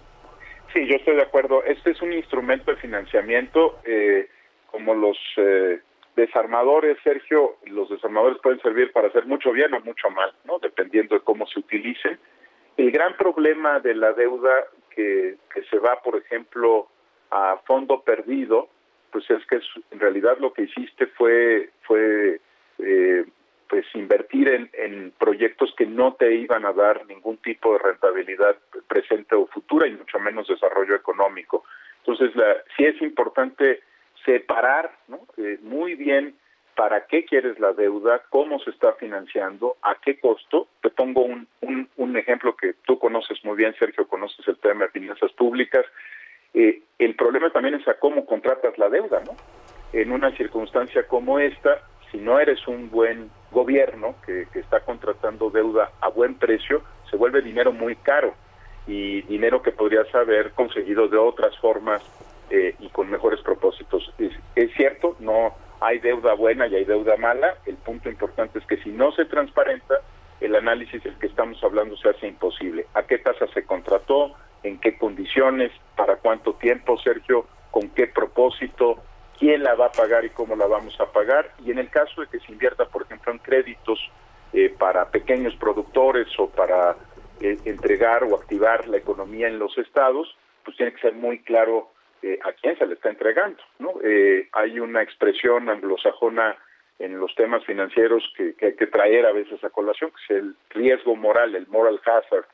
Sí, 0.74 0.86
yo 0.86 0.98
estoy 0.98 1.16
de 1.16 1.22
acuerdo. 1.22 1.64
Este 1.64 1.92
es 1.92 2.02
un 2.02 2.12
instrumento 2.12 2.72
de 2.72 2.78
financiamiento 2.82 3.80
eh, 3.86 4.28
como 4.70 4.94
los 4.96 5.18
desarmadores, 6.18 6.98
Sergio, 7.04 7.58
los 7.68 7.90
desarmadores 7.90 8.40
pueden 8.42 8.60
servir 8.62 8.92
para 8.92 9.08
hacer 9.08 9.26
mucho 9.28 9.52
bien 9.52 9.74
o 9.76 9.80
mucho 9.82 10.10
mal, 10.10 10.34
¿no? 10.46 10.58
Dependiendo 10.58 11.16
de 11.16 11.22
cómo 11.22 11.46
se 11.46 11.60
utilicen. 11.60 12.20
El 12.76 12.92
gran 12.92 13.16
problema 13.16 13.80
de 13.80 13.94
la 13.94 14.14
deuda 14.14 14.66
que, 14.90 15.38
que 15.54 15.62
se 15.70 15.78
va, 15.78 16.02
por 16.02 16.18
ejemplo, 16.18 16.88
a 17.30 17.58
fondo 17.66 18.02
perdido, 18.02 18.68
pues 19.12 19.30
es 19.30 19.46
que 19.46 19.60
en 19.92 20.00
realidad 20.00 20.38
lo 20.40 20.54
que 20.54 20.64
hiciste 20.64 21.06
fue 21.08 21.70
fue 21.84 22.42
eh, 22.80 23.26
pues 23.70 23.86
invertir 23.94 24.48
en, 24.50 24.70
en, 24.74 25.12
proyectos 25.20 25.74
que 25.78 25.86
no 25.86 26.14
te 26.14 26.34
iban 26.34 26.66
a 26.66 26.74
dar 26.74 27.06
ningún 27.06 27.38
tipo 27.38 27.74
de 27.74 27.80
rentabilidad 27.80 28.56
presente 28.88 29.36
o 29.36 29.46
futura 29.48 29.88
y 29.88 29.92
mucho 29.92 30.20
menos 30.20 30.48
desarrollo 30.48 30.96
económico. 30.96 31.66
Entonces, 32.00 32.34
la, 32.36 32.56
sí 32.76 32.86
es 32.86 33.02
importante 33.02 33.82
separar. 34.28 34.92
Eh, 35.38 35.58
muy 35.62 35.96
bien 35.96 36.36
para 36.76 37.08
qué 37.08 37.26
quieres 37.26 37.60
la 37.60 37.74
deuda, 37.74 38.22
cómo 38.30 38.60
se 38.60 38.70
está 38.70 38.94
financiando, 38.94 39.78
a 39.82 39.96
qué 39.96 40.20
costo. 40.20 40.68
Te 40.82 40.92
pongo 40.92 41.22
un, 41.22 41.48
un, 41.62 41.90
un 41.98 42.18
ejemplo 42.18 42.56
que 42.56 42.74
tú 42.86 43.00
conoces 43.00 43.44
muy 43.44 43.56
bien, 43.56 43.74
Sergio, 43.80 44.08
conoces 44.08 44.48
el 44.48 44.58
tema 44.58 44.86
de 44.86 44.92
finanzas 44.92 45.32
públicas. 45.32 45.86
Eh, 46.54 46.84
el 47.00 47.16
problema 47.16 47.50
también 47.50 47.76
es 47.76 47.88
a 47.88 47.96
cómo 47.96 48.26
contratas 48.28 48.78
la 48.78 48.90
deuda, 48.90 49.24
¿no? 49.26 49.36
En 49.92 50.12
una 50.12 50.36
circunstancia 50.36 51.08
como 51.08 51.40
esta, 51.40 51.82
si 52.12 52.18
no 52.18 52.40
eres 52.40 52.68
un 52.68 52.92
buen 52.92 53.32
gobierno 53.52 54.16
que, 54.26 54.46
que 54.54 54.60
está 54.60 54.82
contratando 54.82 55.50
deuda 55.50 55.92
a 56.02 56.10
buen 56.10 56.36
precio, 56.36 56.84
se 57.10 57.18
vuelve 57.18 57.42
dinero 57.42 57.72
muy 57.72 57.96
caro 57.96 58.36
y 58.86 59.22
dinero 59.24 59.62
que 59.62 59.72
podrías 59.72 60.14
haber 60.14 60.52
conseguido 60.52 61.08
de 61.08 61.18
otras 61.18 61.58
formas 61.60 62.04
eh, 62.50 62.76
y 62.80 62.90
con 62.90 63.10
mejores 63.10 63.42
propósitos. 63.42 64.14
Es, 64.18 64.72
cierto, 64.76 65.16
no 65.20 65.54
hay 65.80 66.00
deuda 66.00 66.34
buena 66.34 66.68
y 66.68 66.76
hay 66.76 66.86
deuda 66.86 67.18
mala. 67.18 67.56
El 67.66 67.76
punto 67.76 68.10
importante 68.10 68.60
es 68.60 68.66
que 68.66 68.78
si 68.78 68.90
no 68.90 69.12
se 69.12 69.26
transparenta, 69.26 69.96
el 70.40 70.56
análisis 70.56 71.04
del 71.04 71.18
que 71.18 71.28
estamos 71.28 71.62
hablando 71.64 71.98
se 71.98 72.10
hace 72.10 72.28
imposible. 72.28 72.86
¿A 72.94 73.04
qué 73.04 73.18
tasa 73.18 73.48
se 73.54 73.66
contrató? 73.66 74.34
¿En 74.64 74.80
qué 74.80 74.98
condiciones? 74.98 75.72
¿Para 75.96 76.18
cuánto 76.18 76.54
tiempo, 76.54 76.98
Sergio? 77.00 77.48
¿Con 77.72 77.90
qué 77.90 78.08
propósito? 78.08 78.98
¿Quién 79.38 79.64
la 79.64 79.76
va 79.76 79.88
a 79.88 79.92
pagar 79.92 80.26
y 80.26 80.30
cómo 80.30 80.56
la 80.56 80.68
vamos 80.68 81.00
a 81.00 81.12
pagar? 81.12 81.52
Y 81.64 81.72
en 81.72 81.80
el 81.80 81.90
caso 81.90 82.22
de 82.22 82.28
que 82.28 82.40
se 82.40 82.52
invierta, 82.52 82.86
por 82.86 83.04
ejemplo, 83.04 83.32
en 83.32 83.40
créditos 83.40 84.00
eh, 84.54 84.74
para 84.78 85.10
pequeños 85.10 85.56
productores 85.56 86.28
o 86.40 86.50
para 86.50 86.96
eh, 87.42 87.58
entregar 87.66 88.24
o 88.24 88.36
activar 88.36 88.88
la 88.88 88.98
economía 88.98 89.48
en 89.48 89.60
los 89.60 89.78
estados, 89.78 90.36
pues 90.64 90.76
tiene 90.78 90.94
que 90.94 91.02
ser 91.02 91.14
muy 91.14 91.40
claro 91.44 91.90
eh, 92.22 92.40
a 92.44 92.52
quién 92.54 92.78
se 92.78 92.86
le 92.86 92.96
está 92.96 93.10
entregando. 93.10 93.62
¿no? 93.80 93.94
Eh, 94.04 94.50
hay 94.54 94.80
una 94.80 95.02
expresión 95.02 95.70
anglosajona 95.70 96.58
en 97.00 97.20
los 97.20 97.34
temas 97.36 97.64
financieros 97.66 98.24
que, 98.36 98.56
hay 98.60 98.76
que 98.76 98.88
traer 98.88 99.26
a 99.26 99.32
veces 99.32 99.64
a 99.64 99.70
colación, 99.70 100.12
que 100.12 100.34
es 100.34 100.42
el 100.42 100.56
riesgo 100.72 101.16
moral, 101.16 101.56
el 101.56 101.68
moral 101.68 102.02
hazard. 102.04 102.46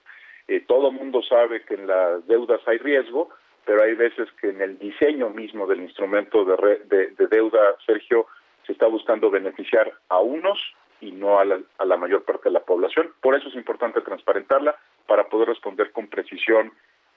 Eh, 0.47 0.59
todo 0.67 0.91
mundo 0.91 1.21
sabe 1.21 1.63
que 1.63 1.75
en 1.75 1.87
las 1.87 2.27
deudas 2.27 2.59
hay 2.67 2.77
riesgo, 2.77 3.29
pero 3.65 3.83
hay 3.83 3.95
veces 3.95 4.27
que 4.41 4.49
en 4.49 4.61
el 4.61 4.77
diseño 4.77 5.29
mismo 5.29 5.65
del 5.65 5.81
instrumento 5.81 6.43
de, 6.43 7.13
deuda, 7.29 7.75
Sergio, 7.85 8.27
se 8.65 8.73
está 8.73 8.87
buscando 8.87 9.29
beneficiar 9.29 9.93
a 10.09 10.19
unos 10.19 10.59
y 10.99 11.11
no 11.11 11.39
a 11.39 11.45
la, 11.45 11.59
a 11.77 11.85
la 11.85 11.95
mayor 11.95 12.23
parte 12.23 12.49
de 12.49 12.51
la 12.51 12.63
población. 12.65 13.13
Por 13.21 13.35
eso 13.35 13.47
es 13.47 13.55
importante 13.55 14.01
transparentarla 14.01 14.75
para 15.07 15.29
poder 15.29 15.47
responder 15.49 15.91
con 15.91 16.07
precisión 16.07 16.73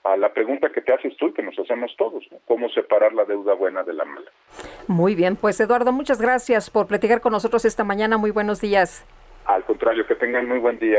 a 0.06 0.16
la 0.16 0.32
pregunta 0.32 0.70
que 0.72 0.80
te 0.80 0.92
haces 0.92 1.16
tú 1.16 1.28
y 1.28 1.32
que 1.32 1.42
nos 1.42 1.58
hacemos 1.58 1.90
todos, 1.96 2.24
¿cómo 2.46 2.68
separar 2.70 3.12
la 3.12 3.24
deuda 3.24 3.54
buena 3.54 3.82
de 3.82 3.92
la 3.92 4.04
mala? 4.04 4.30
Muy 4.86 5.14
bien, 5.14 5.36
pues 5.36 5.58
Eduardo, 5.60 5.92
muchas 5.92 6.20
gracias 6.20 6.70
por 6.70 6.86
platicar 6.86 7.20
con 7.20 7.32
nosotros 7.32 7.64
esta 7.64 7.84
mañana. 7.84 8.16
Muy 8.16 8.30
buenos 8.30 8.60
días. 8.60 9.04
Al 9.46 9.64
contrario, 9.64 10.06
que 10.06 10.16
tengan 10.16 10.48
muy 10.48 10.58
buen 10.58 10.78
día. 10.78 10.98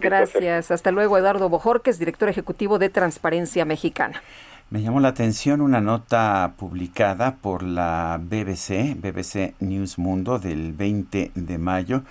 Gracias. 0.00 0.70
Hasta 0.70 0.90
luego, 0.90 1.16
Eduardo 1.16 1.48
Bojorques, 1.48 1.98
director 1.98 2.28
ejecutivo 2.28 2.78
de 2.78 2.90
Transparencia 2.90 3.64
Mexicana. 3.64 4.22
Me 4.68 4.82
llamó 4.82 5.00
la 5.00 5.08
atención 5.08 5.60
una 5.60 5.80
nota 5.80 6.54
publicada 6.58 7.36
por 7.36 7.62
la 7.62 8.18
BBC, 8.20 8.96
BBC 8.96 9.54
News 9.60 9.98
Mundo, 9.98 10.38
del 10.38 10.72
20 10.72 11.30
de 11.34 11.58
mayo 11.58 12.02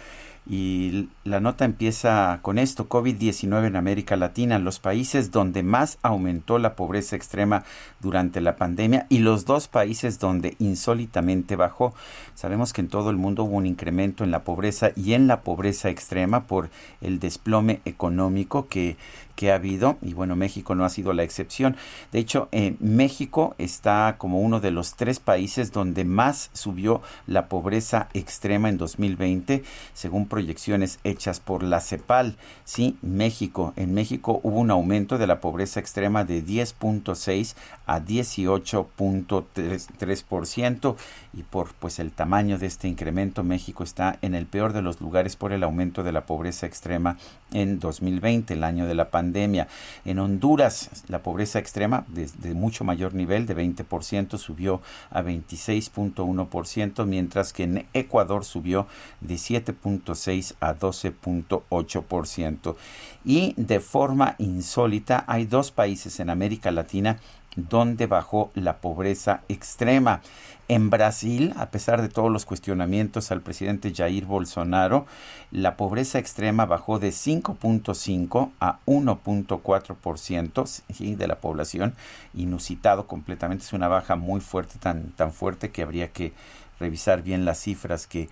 y 0.47 1.09
la 1.23 1.39
nota 1.39 1.65
empieza 1.65 2.39
con 2.43 2.59
esto, 2.59 2.87
COVID-19 2.87 3.65
en 3.65 3.75
América 3.75 4.15
Latina, 4.15 4.59
los 4.59 4.79
países 4.79 5.31
donde 5.31 5.63
más 5.63 5.97
aumentó 6.03 6.59
la 6.59 6.75
pobreza 6.75 7.15
extrema 7.15 7.63
durante 7.99 8.41
la 8.41 8.55
pandemia 8.55 9.07
y 9.09 9.19
los 9.19 9.45
dos 9.45 9.67
países 9.67 10.19
donde 10.19 10.55
insólitamente 10.59 11.55
bajó. 11.55 11.95
Sabemos 12.35 12.73
que 12.73 12.81
en 12.81 12.89
todo 12.89 13.09
el 13.09 13.17
mundo 13.17 13.43
hubo 13.43 13.55
un 13.55 13.65
incremento 13.65 14.23
en 14.23 14.29
la 14.29 14.43
pobreza 14.43 14.91
y 14.95 15.13
en 15.13 15.25
la 15.25 15.41
pobreza 15.41 15.89
extrema 15.89 16.45
por 16.45 16.69
el 17.01 17.19
desplome 17.19 17.81
económico 17.85 18.67
que 18.67 18.97
que 19.35 19.51
ha 19.51 19.55
habido 19.55 19.97
y 20.01 20.13
bueno 20.13 20.35
México 20.35 20.75
no 20.75 20.85
ha 20.85 20.89
sido 20.89 21.13
la 21.13 21.23
excepción. 21.23 21.75
De 22.11 22.19
hecho 22.19 22.49
eh, 22.51 22.75
México 22.79 23.55
está 23.57 24.15
como 24.17 24.41
uno 24.41 24.59
de 24.59 24.71
los 24.71 24.95
tres 24.95 25.19
países 25.19 25.71
donde 25.71 26.05
más 26.05 26.49
subió 26.53 27.01
la 27.27 27.47
pobreza 27.47 28.09
extrema 28.13 28.69
en 28.69 28.77
2020 28.77 29.63
según 29.93 30.27
proyecciones 30.27 30.99
hechas 31.03 31.39
por 31.39 31.63
la 31.63 31.81
CEPAL. 31.81 32.37
Sí 32.63 32.97
México. 33.01 33.73
En 33.75 33.93
México 33.93 34.39
hubo 34.43 34.59
un 34.59 34.71
aumento 34.71 35.17
de 35.17 35.27
la 35.27 35.41
pobreza 35.41 35.79
extrema 35.79 36.23
de 36.23 36.43
10.6 36.43 37.55
a 37.85 37.99
18.3% 37.99 40.95
y 41.33 41.43
por 41.43 41.73
pues 41.75 41.99
el 41.99 42.11
tamaño 42.11 42.57
de 42.57 42.67
este 42.67 42.87
incremento 42.87 43.43
México 43.43 43.83
está 43.83 44.17
en 44.21 44.35
el 44.35 44.45
peor 44.45 44.73
de 44.73 44.81
los 44.81 45.01
lugares 45.01 45.35
por 45.35 45.51
el 45.51 45.63
aumento 45.63 46.03
de 46.03 46.11
la 46.11 46.25
pobreza 46.25 46.65
extrema 46.65 47.17
en 47.51 47.79
2020 47.79 48.53
el 48.53 48.63
año 48.63 48.87
de 48.87 48.95
la 48.95 49.09
pandemia 49.09 49.24
pandemia. 49.25 49.67
En 50.05 50.19
Honduras, 50.19 51.03
la 51.07 51.23
pobreza 51.23 51.57
extrema, 51.59 52.05
de, 52.07 52.53
mucho 52.53 52.83
mayor 52.83 53.15
nivel, 53.15 53.47
de 53.47 53.55
20%, 53.55 54.37
subió 54.37 54.81
a 55.09 55.23
26.1%, 55.23 57.05
mientras 57.05 57.53
que 57.53 57.63
en 57.63 57.87
Ecuador 57.93 58.45
subió 58.45 58.85
de 59.21 59.35
7.6 59.35 60.55
a 60.59 60.75
12.8%. 60.75 62.75
Y 63.23 63.53
de 63.57 63.79
forma 63.79 64.35
insólita, 64.37 65.23
hay 65.27 65.45
dos 65.45 65.71
países 65.71 66.19
en 66.19 66.29
América 66.29 66.71
Latina 66.71 67.19
donde 67.55 68.05
bajó 68.05 68.51
la 68.53 68.77
pobreza 68.77 69.41
extrema. 69.47 70.21
En 70.67 70.89
Brasil, 70.89 71.53
a 71.57 71.69
pesar 71.69 72.01
de 72.01 72.09
todos 72.09 72.31
los 72.31 72.45
cuestionamientos 72.45 73.31
al 73.31 73.41
presidente 73.41 73.93
Jair 73.93 74.25
Bolsonaro, 74.25 75.05
la 75.51 75.77
pobreza 75.77 76.17
extrema 76.17 76.65
bajó 76.65 76.97
de 76.97 77.09
5.5 77.09 78.49
a 78.59 78.79
1.4% 78.87 81.17
de 81.17 81.27
la 81.27 81.35
población, 81.35 81.93
inusitado 82.33 83.05
completamente, 83.05 83.63
es 83.63 83.73
una 83.73 83.89
baja 83.89 84.15
muy 84.15 84.41
fuerte, 84.41 84.79
tan, 84.79 85.11
tan 85.11 85.31
fuerte 85.31 85.69
que 85.69 85.83
habría 85.83 86.11
que 86.11 86.33
revisar 86.79 87.21
bien 87.21 87.45
las 87.45 87.59
cifras 87.59 88.07
que, 88.07 88.27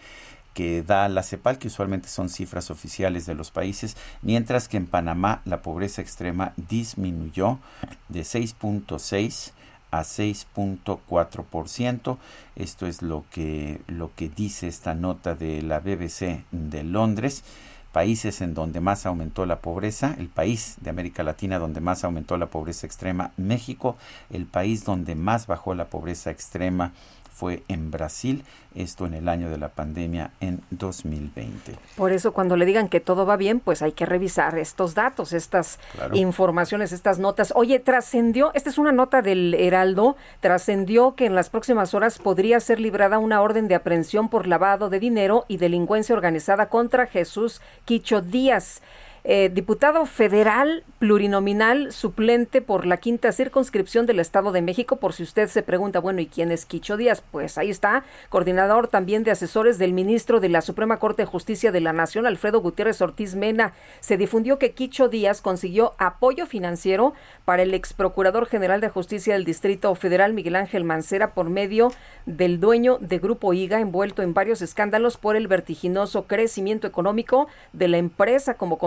que 0.56 0.82
da 0.82 1.08
la 1.10 1.22
CEPAL, 1.22 1.60
que 1.60 1.68
usualmente 1.68 2.08
son 2.08 2.30
cifras 2.30 2.72
oficiales 2.72 3.28
de 3.28 3.36
los 3.36 3.52
países, 3.52 3.96
mientras 4.24 4.68
que 4.68 4.78
en 4.78 4.88
Panamá 4.88 5.44
la 5.46 5.62
pobreza 5.62 6.02
extrema 6.02 6.54
disminuyó 6.58 7.60
de 8.10 8.22
6.6 8.22 9.52
a 9.94 10.02
6.4%. 10.02 12.18
Esto 12.56 12.88
es 12.88 13.04
lo 13.04 13.26
que, 13.30 13.80
lo 13.88 14.12
que 14.16 14.28
dice 14.28 14.68
esta 14.68 14.96
nota 14.96 15.36
de 15.36 15.62
la 15.62 15.80
BBC 15.80 16.44
de 16.52 16.84
Londres. 16.84 17.44
Países 17.92 18.42
en 18.42 18.56
donde 18.56 18.80
más 18.80 19.06
aumentó 19.06 19.46
la 19.46 19.60
pobreza, 19.60 20.16
el 20.18 20.30
país 20.30 20.78
de 20.82 20.90
América 20.90 21.22
Latina 21.22 21.60
donde 21.60 21.80
más 21.80 22.04
aumentó 22.04 22.38
la 22.38 22.48
pobreza 22.48 22.88
extrema, 22.88 23.34
México, 23.38 23.96
el 24.32 24.48
país 24.48 24.84
donde 24.84 25.14
más 25.14 25.46
bajó 25.46 25.76
la 25.76 25.86
pobreza 25.86 26.32
extrema, 26.32 26.92
fue 27.34 27.64
en 27.68 27.92
Brasil, 27.92 28.44
esto 28.76 29.06
en 29.06 29.14
el 29.14 29.28
año 29.28 29.50
de 29.50 29.58
la 29.58 29.70
pandemia 29.70 30.32
en 30.40 30.62
2020. 30.72 31.76
Por 31.96 32.12
eso 32.12 32.34
cuando 32.34 32.58
le 32.58 32.66
digan 32.66 32.90
que 32.90 33.00
todo 33.00 33.26
va 33.26 33.38
bien, 33.38 33.60
pues 33.60 33.82
hay 33.82 33.92
que 33.92 34.06
revisar 34.06 34.58
estos 34.58 34.94
datos, 34.94 35.34
estas 35.34 35.80
informaciones, 36.14 36.92
estas 36.92 37.20
notas. 37.20 37.54
Oye, 37.56 37.80
trascendió, 37.80 38.52
esta 38.54 38.70
es 38.70 38.78
una 38.78 38.92
nota 38.92 39.22
del 39.22 39.54
Heraldo, 39.56 40.16
trascendió 40.40 41.16
que 41.16 41.26
en 41.26 41.36
las 41.36 41.50
próximas 41.50 41.94
horas 41.94 42.20
podría 42.20 42.60
ser 42.60 42.80
librada 42.80 43.18
una 43.18 43.42
orden 43.42 43.68
de 43.68 43.76
aprehensión 43.76 44.30
por 44.30 44.48
lavado 44.48 44.90
de 44.90 45.00
dinero 45.00 45.46
y 45.48 45.58
delincuencia 45.58 46.16
organizada 46.16 46.70
contra 46.70 47.08
Jesús 47.08 47.62
Quicho 47.86 48.22
Díaz. 48.22 48.82
Eh, 49.26 49.50
diputado 49.54 50.06
federal 50.06 50.84
plurinominal 51.00 51.94
suplente 51.94 52.62
por 52.62 52.86
la 52.86 52.98
quinta 52.98 53.32
circunscripción 53.32 54.06
del 54.06 54.20
Estado 54.20 54.52
de 54.52 54.62
México. 54.62 54.98
Por 54.98 55.14
si 55.14 55.24
usted 55.24 55.48
se 55.48 55.64
pregunta, 55.64 56.00
bueno, 56.00 56.20
¿y 56.20 56.28
quién 56.28 56.52
es 56.52 56.66
Quicho 56.66 56.98
Díaz? 56.98 57.24
Pues 57.32 57.58
ahí 57.58 57.70
está, 57.70 58.04
coordinador 58.28 58.90
también 58.90 59.24
de 59.24 59.32
asesores 59.32 59.78
del 59.78 59.94
ministro 59.94 60.42
de 60.42 60.50
la 60.50 60.62
Suprema 60.62 61.00
Corte 61.00 61.22
de 61.22 61.28
Justicia 61.28 61.72
de 61.72 61.80
la 61.80 61.94
Nación, 61.94 62.26
Alfredo 62.26 62.60
Gutiérrez 62.60 63.02
Ortiz 63.02 63.36
Mena. 63.36 63.72
Se 64.02 64.18
difundió 64.18 64.60
que 64.60 64.72
Quicho 64.72 65.08
Díaz 65.08 65.42
consiguió 65.42 65.94
apoyo 66.00 66.46
financiero 66.46 67.14
para 67.46 67.64
el 67.64 67.74
ex 67.74 67.94
procurador 67.94 68.46
general 68.46 68.82
de 68.82 68.90
justicia 68.90 69.36
del 69.36 69.46
Distrito 69.46 69.96
Federal, 69.96 70.34
Miguel 70.34 70.58
Ángel 70.58 70.84
Mancera, 70.84 71.34
por 71.34 71.50
medio 71.50 71.94
del 72.26 72.60
dueño 72.60 72.98
de 73.00 73.20
Grupo 73.20 73.54
IGA, 73.54 73.80
envuelto 73.80 74.22
en 74.22 74.34
varios 74.34 74.62
escándalos 74.62 75.16
por 75.16 75.38
el 75.38 75.48
vertiginoso 75.48 76.28
crecimiento 76.28 76.88
económico 76.88 77.48
de 77.72 77.88
la 77.88 77.98
empresa 77.98 78.56
como 78.56 78.78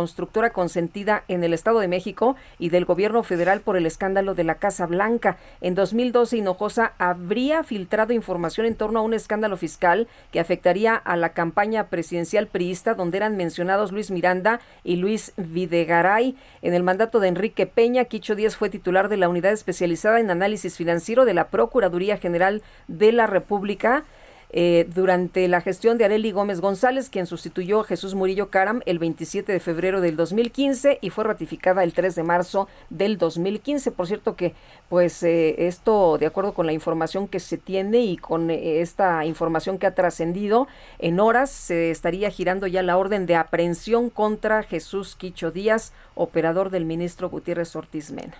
consentida 0.52 1.24
en 1.28 1.44
el 1.44 1.52
Estado 1.52 1.80
de 1.80 1.88
México 1.88 2.36
y 2.58 2.68
del 2.68 2.84
gobierno 2.84 3.22
federal 3.22 3.60
por 3.60 3.76
el 3.76 3.86
escándalo 3.86 4.34
de 4.34 4.44
la 4.44 4.56
Casa 4.56 4.86
Blanca. 4.86 5.38
En 5.60 5.74
2012, 5.74 6.38
Hinojosa 6.38 6.92
habría 6.98 7.64
filtrado 7.64 8.12
información 8.12 8.66
en 8.66 8.74
torno 8.74 9.00
a 9.00 9.02
un 9.02 9.14
escándalo 9.14 9.56
fiscal 9.56 10.08
que 10.32 10.40
afectaría 10.40 10.94
a 10.94 11.16
la 11.16 11.30
campaña 11.30 11.88
presidencial 11.88 12.46
priista, 12.46 12.94
donde 12.94 13.16
eran 13.16 13.36
mencionados 13.36 13.92
Luis 13.92 14.10
Miranda 14.10 14.60
y 14.84 14.96
Luis 14.96 15.32
Videgaray. 15.36 16.36
En 16.62 16.74
el 16.74 16.82
mandato 16.82 17.20
de 17.20 17.28
Enrique 17.28 17.66
Peña, 17.66 18.04
Quicho 18.04 18.34
Díaz 18.34 18.56
fue 18.56 18.70
titular 18.70 19.08
de 19.08 19.16
la 19.16 19.28
unidad 19.28 19.52
especializada 19.52 20.20
en 20.20 20.30
análisis 20.30 20.76
financiero 20.76 21.24
de 21.24 21.34
la 21.34 21.48
Procuraduría 21.48 22.18
General 22.18 22.62
de 22.88 23.12
la 23.12 23.26
República. 23.26 24.04
Eh, 24.50 24.88
durante 24.94 25.48
la 25.48 25.60
gestión 25.60 25.98
de 25.98 26.04
Areli 26.04 26.30
Gómez 26.30 26.60
González, 26.60 27.10
quien 27.10 27.26
sustituyó 27.26 27.80
a 27.80 27.84
Jesús 27.84 28.14
Murillo 28.14 28.48
Caram 28.48 28.80
el 28.86 28.98
27 28.98 29.52
de 29.52 29.60
febrero 29.60 30.00
del 30.00 30.16
2015 30.16 30.98
y 31.00 31.10
fue 31.10 31.24
ratificada 31.24 31.82
el 31.82 31.92
3 31.92 32.14
de 32.14 32.22
marzo 32.22 32.68
del 32.88 33.18
2015. 33.18 33.90
Por 33.90 34.06
cierto 34.06 34.36
que, 34.36 34.54
pues, 34.88 35.22
eh, 35.22 35.66
esto, 35.66 36.16
de 36.18 36.26
acuerdo 36.26 36.54
con 36.54 36.66
la 36.66 36.72
información 36.72 37.28
que 37.28 37.40
se 37.40 37.58
tiene 37.58 37.98
y 38.00 38.16
con 38.16 38.50
eh, 38.50 38.80
esta 38.80 39.24
información 39.26 39.78
que 39.78 39.86
ha 39.86 39.94
trascendido, 39.94 40.68
en 40.98 41.18
horas 41.20 41.50
se 41.50 41.90
estaría 41.90 42.30
girando 42.30 42.66
ya 42.66 42.82
la 42.82 42.98
orden 42.98 43.26
de 43.26 43.34
aprehensión 43.34 44.10
contra 44.10 44.62
Jesús 44.62 45.16
Quicho 45.16 45.50
Díaz, 45.50 45.92
operador 46.14 46.70
del 46.70 46.84
ministro 46.84 47.28
Gutiérrez 47.28 47.74
Ortiz 47.74 48.12
Mena. 48.12 48.36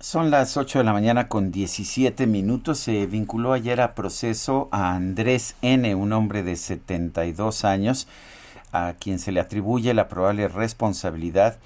Son 0.00 0.30
las 0.30 0.56
8 0.56 0.78
de 0.78 0.84
la 0.84 0.94
mañana 0.94 1.28
con 1.28 1.52
17 1.52 2.26
minutos. 2.26 2.78
Se 2.78 3.04
vinculó 3.04 3.52
ayer 3.52 3.82
a 3.82 3.94
proceso 3.94 4.70
a 4.72 4.94
Andrés 4.94 5.56
N., 5.60 5.94
un 5.94 6.14
hombre 6.14 6.42
de 6.42 6.56
72 6.56 7.66
años, 7.66 8.08
a 8.72 8.94
quien 8.98 9.18
se 9.18 9.30
le 9.30 9.40
atribuye 9.40 9.92
la 9.92 10.08
probable 10.08 10.48
responsabilidad, 10.48 11.58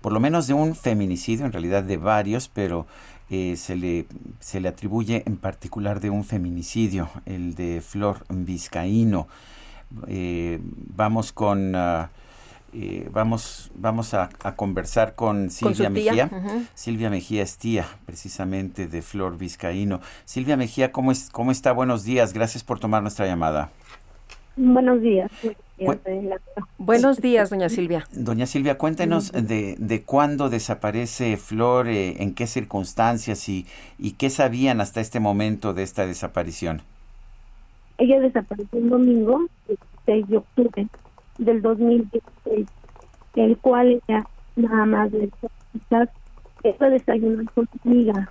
por 0.00 0.12
lo 0.12 0.20
menos 0.20 0.46
de 0.46 0.54
un 0.54 0.76
feminicidio, 0.76 1.44
en 1.44 1.50
realidad 1.50 1.82
de 1.82 1.96
varios, 1.96 2.46
pero 2.46 2.86
eh, 3.30 3.56
se, 3.56 3.74
le, 3.74 4.06
se 4.38 4.60
le 4.60 4.68
atribuye 4.68 5.24
en 5.26 5.36
particular 5.36 5.98
de 5.98 6.10
un 6.10 6.22
feminicidio, 6.22 7.10
el 7.26 7.56
de 7.56 7.80
Flor 7.80 8.24
Vizcaíno. 8.28 9.26
Eh, 10.06 10.60
vamos 10.62 11.32
con... 11.32 11.74
Ah, 11.74 12.10
eh, 12.74 13.08
vamos, 13.12 13.70
vamos 13.74 14.14
a, 14.14 14.30
conversar 14.56 15.14
con 15.14 15.50
Silvia 15.50 15.90
Mejía. 15.90 16.30
Silvia 16.74 17.10
Mejía 17.10 17.42
es 17.42 17.58
tía, 17.58 17.86
precisamente, 18.06 18.86
de 18.86 19.02
Flor 19.02 19.36
Vizcaíno. 19.36 20.00
Silvia 20.24 20.56
Mejía, 20.56 20.90
¿cómo, 20.90 21.12
es, 21.12 21.28
¿cómo 21.30 21.50
está? 21.50 21.72
Buenos 21.72 22.04
días, 22.04 22.32
gracias 22.32 22.64
por 22.64 22.80
tomar 22.80 23.02
nuestra 23.02 23.26
llamada. 23.26 23.70
Buenos 24.56 25.02
días. 25.02 25.30
Buenos 26.78 27.20
días, 27.20 27.50
doña 27.50 27.68
Silvia. 27.68 28.06
Doña 28.12 28.46
Silvia, 28.46 28.78
cuéntenos 28.78 29.32
de, 29.32 29.74
de 29.78 30.02
cuándo 30.02 30.48
desaparece 30.48 31.36
Flor, 31.36 31.88
eh, 31.88 32.22
en 32.22 32.34
qué 32.34 32.46
circunstancias 32.46 33.48
y, 33.48 33.66
y 33.98 34.12
qué 34.12 34.30
sabían 34.30 34.80
hasta 34.80 35.00
este 35.00 35.20
momento 35.20 35.74
de 35.74 35.82
esta 35.82 36.06
desaparición. 36.06 36.82
Ella 37.98 38.20
desapareció 38.20 38.78
el 38.78 38.88
domingo, 38.88 39.46
el 39.68 39.78
6 40.06 40.28
de 40.28 40.36
octubre 40.38 40.88
del 41.38 41.62
2016, 41.62 42.66
el 43.36 43.56
cual 43.58 44.02
ya 44.08 44.24
nada 44.56 44.86
más 44.86 45.10
quizás 45.72 46.08
Fue 46.60 46.86
a 46.86 46.90
desayunar 46.90 47.44
con 47.54 47.68
su 47.68 47.88
amiga. 47.88 48.30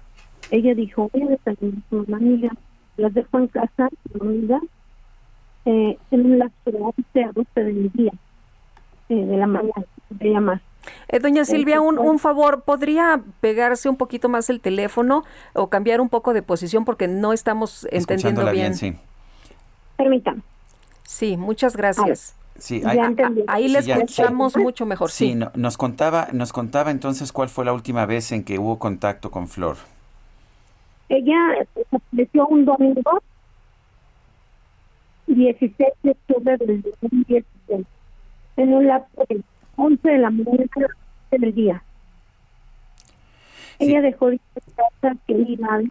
Ella 0.52 0.74
dijo, 0.74 1.10
voy 1.14 1.24
a 1.24 1.28
desayunar 1.28 1.82
con 1.90 2.06
una 2.08 2.18
amiga. 2.18 2.50
Las 2.98 3.14
dejo 3.14 3.40
en 3.40 3.48
casa, 3.48 3.90
con 4.12 4.28
amiga, 4.28 4.60
eh, 5.66 5.98
en 6.12 6.26
un 6.26 6.40
lapso 6.40 6.72
de 6.72 6.80
11 6.80 7.24
a 7.24 7.32
12 7.32 7.64
del 7.64 7.92
día, 7.94 8.12
eh, 9.10 9.26
de 9.26 9.38
la 9.38 9.48
mañana, 9.48 9.86
de 10.10 10.30
llamar. 10.30 10.62
Eh, 11.08 11.20
doña 11.20 11.46
Silvia, 11.46 11.82
un, 11.82 12.00
un 12.00 12.20
favor, 12.20 12.64
¿podría 12.64 13.22
pegarse 13.40 13.90
un 13.90 13.98
poquito 13.98 14.30
más 14.30 14.50
el 14.50 14.60
teléfono 14.60 15.24
o 15.54 15.68
cambiar 15.68 16.02
un 16.02 16.10
poco 16.10 16.34
de 16.34 16.42
posición 16.42 16.86
porque 16.86 17.08
no 17.08 17.34
estamos 17.34 17.88
entendiendo 17.92 18.50
bien? 18.52 18.76
sí. 18.76 18.96
Permítame. 19.98 20.42
Sí, 21.04 21.38
muchas 21.38 21.76
gracias. 21.76 22.36
Sí, 22.62 22.80
Ya 22.82 22.90
ahí, 22.92 23.00
entendí. 23.00 23.44
Ahí 23.48 23.70
Sí, 23.70 23.82
ya. 23.88 23.96
escuchamos 23.96 24.56
mucho 24.56 24.86
mejor. 24.86 25.10
sí, 25.10 25.30
Sí, 25.30 25.36
no- 25.36 25.52
nos 25.56 25.78
contaba, 25.78 26.28
nos 26.32 26.54
contaba 26.54 26.92
entonces 26.92 27.32
cuál 27.32 27.50
fue 27.50 27.66
la 27.66 27.74
última 27.74 28.06
vez 28.06 28.32
en 28.32 28.44
que 28.44 28.60
hubo 28.60 28.78
contacto 28.78 29.32
con 29.32 29.48
Flor. 29.48 29.78
Ella 31.10 31.66
desapareció 31.76 32.48
un 32.48 32.66
domingo 32.66 33.22
16 35.28 35.76
de 36.04 36.12
octubre 36.12 36.58
del 36.58 36.82
2016 37.02 37.86
en 38.58 38.74
un 38.74 38.88
lapso 38.88 39.24
de 39.30 39.42
11 39.78 40.08
de 40.10 40.18
la 40.20 40.30
mañana 40.30 40.64
a 40.76 40.80
12 40.80 40.94
del 41.32 41.56
día. 41.56 41.84
Ella 43.80 44.02
dejó 44.02 44.28
de 44.30 44.40
casa 44.76 45.16
que 45.26 45.34
iba 45.34 45.68
a 45.68 45.82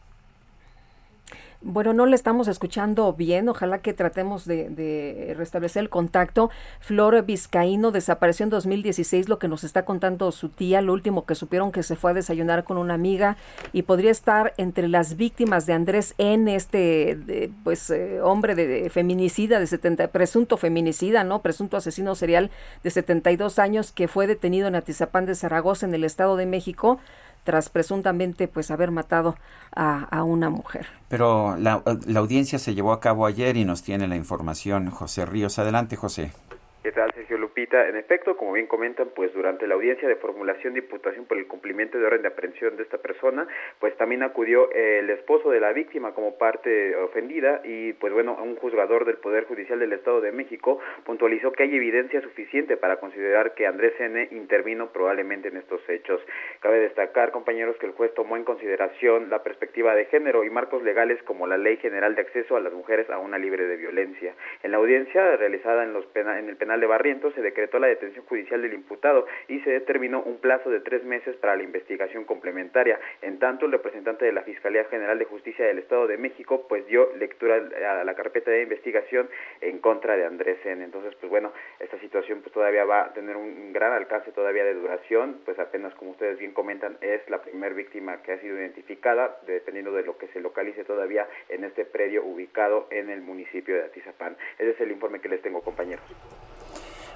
Bueno, 1.63 1.93
no 1.93 2.07
le 2.07 2.17
estamos 2.17 2.49
escuchando 2.49 3.13
bien. 3.13 3.47
Ojalá 3.51 3.83
que 3.83 3.93
tratemos 3.93 4.47
de, 4.47 4.71
de 4.71 5.35
restablecer 5.37 5.83
el 5.83 5.91
contacto. 5.91 6.49
Flor 6.81 7.23
Vizcaíno 7.27 7.91
desapareció 7.91 8.45
en 8.45 8.51
2016, 8.51 9.29
lo 9.29 9.39
que 9.39 9.47
nos 9.47 9.63
está 9.63 9.85
contando 9.85 10.33
su 10.33 10.49
tía. 10.49 10.81
Lo 10.81 10.95
último 10.95 11.27
que 11.27 11.35
supieron 11.35 11.71
que 11.71 11.83
se 11.83 11.97
fue 11.97 12.13
a 12.13 12.15
desayunar 12.15 12.65
con 12.65 12.79
una 12.79 12.95
amiga 12.95 13.37
y 13.75 13.83
podría 13.83 14.11
estar 14.11 14.55
entre 14.57 14.89
las 14.89 15.19
víctimas 15.19 15.67
de 15.67 15.75
Andrés 15.75 16.15
N, 16.17 16.55
este 16.55 17.15
de, 17.27 17.53
pues 17.63 17.91
eh, 17.91 18.23
hombre 18.23 18.55
de, 18.55 18.67
de 18.67 18.89
feminicida 18.89 19.61
de 19.61 19.67
70, 19.67 20.09
presunto 20.09 20.57
feminicida, 20.57 21.25
¿no? 21.25 21.43
Presunto 21.43 21.77
asesino 21.77 22.15
serial 22.15 22.51
de 22.83 22.91
72 22.91 23.59
años 23.59 23.93
que 23.93 24.09
fue 24.09 24.27
detenido 24.27 24.67
en 24.67 24.77
Atizapán 24.77 25.27
de 25.27 25.35
Zaragoza, 25.35 25.85
en 25.85 25.93
el 25.93 26.05
Estado 26.05 26.37
de 26.37 26.47
México 26.47 26.99
tras 27.45 27.69
presuntamente 27.69 28.49
pues 28.49 28.71
haber 28.71 28.91
matado 28.91 29.37
a, 29.75 30.23
una 30.25 30.51
mujer. 30.51 30.87
Pero 31.09 31.57
la 31.57 31.83
audiencia 32.17 32.59
se 32.59 32.75
llevó 32.75 32.93
a 32.93 33.01
cabo 33.01 33.27
ayer 33.27 33.57
y 33.57 33.65
nos 33.65 33.83
tiene 33.83 34.09
la 34.09 34.17
información 34.17 34.91
José 34.91 35.27
Ríos. 35.27 35.59
Adelante, 35.59 35.97
José. 35.97 36.33
¿Qué 36.83 36.93
tal, 36.93 37.13
Sergio 37.13 37.37
Lupita? 37.37 37.91
En 37.91 37.97
efecto, 37.97 38.39
como 38.39 38.55
bien 38.55 38.67
comentan, 38.67 39.11
pues 39.15 39.35
durante 39.35 39.67
la 39.67 39.75
audiencia 39.75 40.09
de 40.09 40.17
formulación 40.17 40.73
de 40.73 40.79
imputación 40.79 41.27
por 41.27 41.37
el 41.37 41.47
cumplimiento 41.47 41.99
de 41.99 42.07
orden 42.07 42.23
de 42.23 42.29
aprehensión 42.29 42.79
de 42.79 42.85
esta 42.85 42.97
persona, 42.97 43.47
pues 43.79 43.95
también 43.99 44.23
acudió 44.23 44.73
el 44.73 45.11
esposo 45.11 45.51
de 45.51 45.61
la 45.61 45.75
víctima 45.75 46.15
como 46.15 46.39
parte 46.39 46.97
ofendida 46.97 47.61
y 47.65 47.93
pues 47.93 48.15
bueno, 48.15 48.35
un 48.43 48.57
juzgador 48.57 49.05
del 49.05 49.19
Poder 49.19 49.45
Judicial 49.45 49.79
del 49.79 49.93
Estado 49.93 50.23
de 50.23 50.33
México 50.33 50.81
puntualizó 51.05 51.53
que 51.53 51.65
hay 51.65 51.77
evidencia 51.77 52.23
suficiente 52.23 52.79
para 52.79 52.97
considerar 52.97 53.53
que 53.53 53.67
Andrés 53.67 53.93
N. 54.01 54.29
intervino 54.31 54.91
probablemente 54.91 55.49
en 55.49 55.59
estos 55.59 55.87
hechos. 55.87 56.23
Cabe 56.61 56.81
destacar, 56.81 57.31
compañeros, 57.31 57.77
que 57.77 57.85
el 57.85 57.93
juez 57.93 58.15
tomó 58.15 58.39
en 58.39 58.45
consideración 58.45 59.29
la 59.29 59.43
perspectiva 59.43 59.95
de 59.95 60.07
género 60.07 60.45
y 60.45 60.51
marcos 60.51 60.83
legales 60.83 61.23
como 61.25 61.47
la 61.47 61.59
Ley 61.59 61.77
General 61.77 62.15
de 62.15 62.23
Acceso 62.23 62.57
a 62.57 62.61
las 62.61 62.73
Mujeres 62.73 63.11
a 63.11 63.19
una 63.19 63.37
libre 63.37 63.67
de 63.67 63.77
violencia. 63.77 64.35
En 64.63 64.71
la 64.71 64.79
audiencia 64.79 65.37
realizada 65.37 65.85
en, 65.85 65.93
los 65.93 66.07
pena, 66.07 66.39
en 66.39 66.49
el 66.49 66.57
penal 66.57 66.70
de 66.79 66.87
Barrientos 66.87 67.35
se 67.35 67.43
decretó 67.43 67.79
la 67.79 67.89
detención 67.89 68.25
judicial 68.27 68.63
del 68.63 68.75
imputado 68.75 69.27
y 69.49 69.59
se 69.61 69.71
determinó 69.71 70.23
un 70.23 70.39
plazo 70.39 70.71
de 70.71 70.81
tres 70.81 71.03
meses 71.03 71.35
para 71.37 71.57
la 71.57 71.63
investigación 71.63 72.25
complementaria. 72.25 73.01
En 73.23 73.39
tanto, 73.39 73.67
el 73.67 73.73
representante 73.73 74.25
de 74.25 74.33
la 74.33 74.43
Fiscalía 74.43 74.85
General 74.85 75.19
de 75.19 75.25
Justicia 75.25 75.65
del 75.67 75.79
Estado 75.79 76.07
de 76.07 76.19
México 76.19 76.67
pues 76.69 76.87
dio 76.87 77.09
lectura 77.17 77.57
a 77.57 78.05
la 78.05 78.15
carpeta 78.15 78.51
de 78.51 78.63
investigación 78.63 79.29
en 79.61 79.79
contra 79.79 80.17
de 80.17 80.27
Andrés. 80.27 80.59
Entonces, 80.65 81.15
pues 81.17 81.31
bueno, 81.31 81.53
esta 81.79 81.99
situación 81.99 82.43
pues 82.43 82.53
todavía 82.53 82.85
va 82.85 83.07
a 83.07 83.13
tener 83.13 83.37
un 83.37 83.73
gran 83.73 83.93
alcance 83.93 84.31
todavía 84.33 84.65
de 84.65 84.75
duración, 84.75 85.41
pues 85.45 85.59
apenas 85.59 85.95
como 85.95 86.11
ustedes 86.13 86.39
bien 86.39 86.53
comentan 86.53 86.99
es 87.01 87.29
la 87.31 87.41
primer 87.41 87.75
víctima 87.75 88.23
que 88.23 88.33
ha 88.33 88.41
sido 88.41 88.57
identificada, 88.57 89.39
dependiendo 89.47 89.93
de 89.93 90.03
lo 90.03 90.19
que 90.19 90.29
se 90.29 90.41
localice 90.41 90.85
todavía 90.85 91.27
en 91.49 91.65
este 91.65 91.85
predio 91.85 92.25
ubicado 92.25 92.87
en 92.91 93.11
el 93.11 93.21
municipio 93.23 93.75
de 93.75 93.85
Atizapán. 93.85 94.37
Ese 94.59 94.71
es 94.71 94.81
el 94.81 94.91
informe 94.91 95.21
que 95.21 95.29
les 95.29 95.43
tengo, 95.43 95.63
compañeros. 95.63 96.05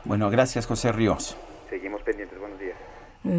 Bueno, 0.04 0.30
gracias, 0.30 0.66
José 0.66 0.92
Ríos. 0.92 1.36
Seguimos 1.70 2.02
pendientes. 2.02 2.38
Buenos 2.38 2.58
días. 2.58 2.76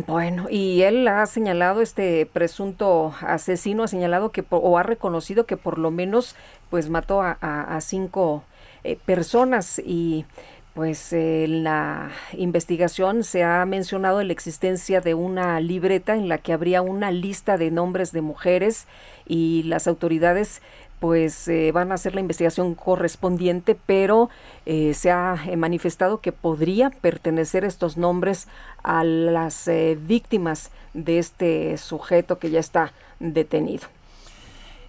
Bueno, 0.07 0.47
y 0.49 0.81
él 0.81 1.07
ha 1.07 1.25
señalado, 1.27 1.81
este 1.81 2.25
presunto 2.25 3.13
asesino 3.21 3.83
ha 3.83 3.87
señalado 3.87 4.31
que, 4.31 4.41
por- 4.41 4.61
o 4.63 4.77
ha 4.79 4.83
reconocido 4.83 5.45
que 5.45 5.57
por 5.57 5.77
lo 5.77 5.91
menos, 5.91 6.35
pues 6.71 6.89
mató 6.89 7.21
a, 7.21 7.37
a- 7.39 7.75
a 7.75 7.81
cinco 7.81 8.43
eh, 8.83 8.97
personas 9.05 9.79
y 9.83 10.25
pues 10.73 11.13
eh, 11.13 11.45
en 11.45 11.63
la 11.63 12.09
investigación 12.33 13.23
se 13.23 13.43
ha 13.43 13.63
mencionado 13.65 14.21
la 14.23 14.33
existencia 14.33 14.99
de 15.01 15.13
una 15.13 15.59
libreta 15.61 16.15
en 16.15 16.27
la 16.27 16.37
que 16.39 16.51
habría 16.51 16.81
una 16.81 17.11
lista 17.11 17.57
de 17.57 17.71
nombres 17.71 18.11
de 18.11 18.21
mujeres 18.21 18.85
y 19.25 19.63
las 19.63 19.87
autoridades 19.87 20.61
pues 20.99 21.47
eh, 21.47 21.71
van 21.71 21.91
a 21.91 21.95
hacer 21.95 22.15
la 22.15 22.21
investigación 22.21 22.73
correspondiente, 22.75 23.77
pero 23.85 24.29
eh, 24.65 24.93
se 24.93 25.11
ha 25.11 25.37
eh, 25.45 25.57
manifestado 25.57 26.21
que 26.21 26.31
podría 26.31 26.89
pertenecer 26.89 27.65
estos 27.65 27.97
nombres 27.97 28.47
a 28.83 29.03
las 29.03 29.67
eh, 29.67 29.97
víctimas 29.99 30.71
de 30.93 31.19
este 31.19 31.77
sujeto 31.77 32.39
que 32.39 32.49
ya 32.49 32.59
está 32.59 32.93
detenido. 33.19 33.87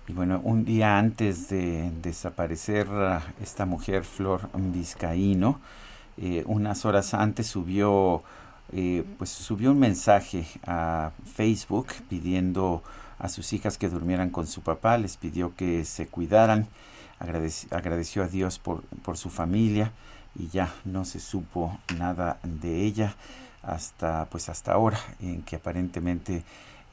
Y 0.09 0.13
bueno, 0.13 0.41
un 0.45 0.65
día 0.65 0.99
antes 0.99 1.49
de 1.49 1.91
desaparecer 2.01 2.87
ah, 2.91 3.23
esta 3.43 3.67
mujer, 3.67 4.05
Flor 4.05 4.49
Vizcaíno, 4.55 5.61
unas 6.47 6.87
horas 6.87 7.13
antes 7.13 7.47
subió, 7.47 8.23
pues 9.19 9.29
subió 9.29 9.73
un 9.73 9.79
mensaje 9.79 10.47
a 10.67 11.11
Facebook 11.35 11.89
pidiendo 12.09 12.83
a 13.19 13.29
sus 13.29 13.53
hijas 13.53 13.79
que 13.79 13.89
durmieran 13.89 14.31
con 14.31 14.47
su 14.47 14.61
papá, 14.61 14.99
les 14.99 15.17
pidió 15.17 15.55
que 15.55 15.85
se 15.85 16.07
cuidaran, 16.07 16.67
agradec- 17.21 17.73
agradeció 17.73 18.23
a 18.23 18.29
Dios 18.29 18.59
por, 18.59 18.83
por 19.03 19.17
su 19.17 19.31
familia 19.31 19.93
y 20.39 20.49
ya 20.49 20.73
no 20.85 21.05
se 21.05 21.19
supo 21.19 21.79
nada 21.99 22.39
de 22.43 22.83
ella 22.83 23.15
hasta 23.63 24.27
pues 24.27 24.49
hasta 24.49 24.73
ahora 24.73 24.99
en 25.21 25.43
que 25.43 25.57
aparentemente 25.57 26.45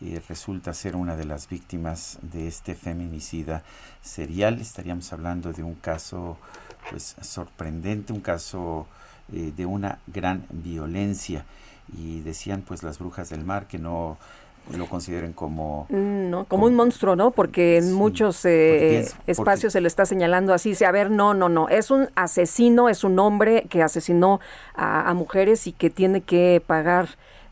eh, 0.02 0.22
resulta 0.28 0.74
ser 0.74 0.96
una 0.96 1.16
de 1.16 1.26
las 1.26 1.48
víctimas 1.50 2.18
de 2.22 2.48
este 2.48 2.74
feminicida 2.74 3.64
serial. 4.02 4.60
Estaríamos 4.60 5.12
hablando 5.14 5.54
de 5.54 5.64
un 5.64 5.76
caso 5.76 6.38
pues 6.90 7.16
sorprendente, 7.22 8.14
un 8.14 8.22
caso 8.22 8.88
eh, 9.32 9.54
de 9.56 9.66
una 9.66 10.00
gran 10.08 10.46
violencia 10.50 11.46
y 11.98 12.22
decían 12.22 12.62
pues 12.62 12.82
las 12.82 12.98
brujas 12.98 13.30
del 13.30 13.44
mar 13.44 13.68
que 13.68 13.78
no 13.78 14.18
lo 14.76 14.86
consideren 14.88 15.34
como 15.34 15.86
Mm, 15.90 16.30
No, 16.30 16.46
como 16.46 16.66
un 16.68 16.76
monstruo, 16.76 17.16
¿no? 17.16 17.32
Porque 17.32 17.78
en 17.78 17.94
muchos 17.94 18.44
eh, 18.46 19.00
es- 19.00 19.14
porque- 19.14 19.32
espacios 19.32 19.74
se 19.74 19.82
le 19.82 19.88
está 19.88 20.06
señalando 20.06 20.54
así. 20.54 20.70
dice, 20.70 20.86
A 20.86 20.92
ver, 20.92 21.12
no, 21.12 21.34
no, 21.34 21.50
no. 21.50 21.70
Es 21.70 21.92
un 21.92 22.10
asesino, 22.16 22.90
es 22.90 23.04
un 23.04 23.20
hombre 23.20 23.66
que 23.70 23.82
asesinó 23.84 24.40
a, 24.74 25.10
a 25.10 25.14
mujeres 25.14 25.68
y 25.68 25.74
que 25.74 25.90
tiene 25.90 26.22
que 26.22 26.62
pagar 26.66 27.10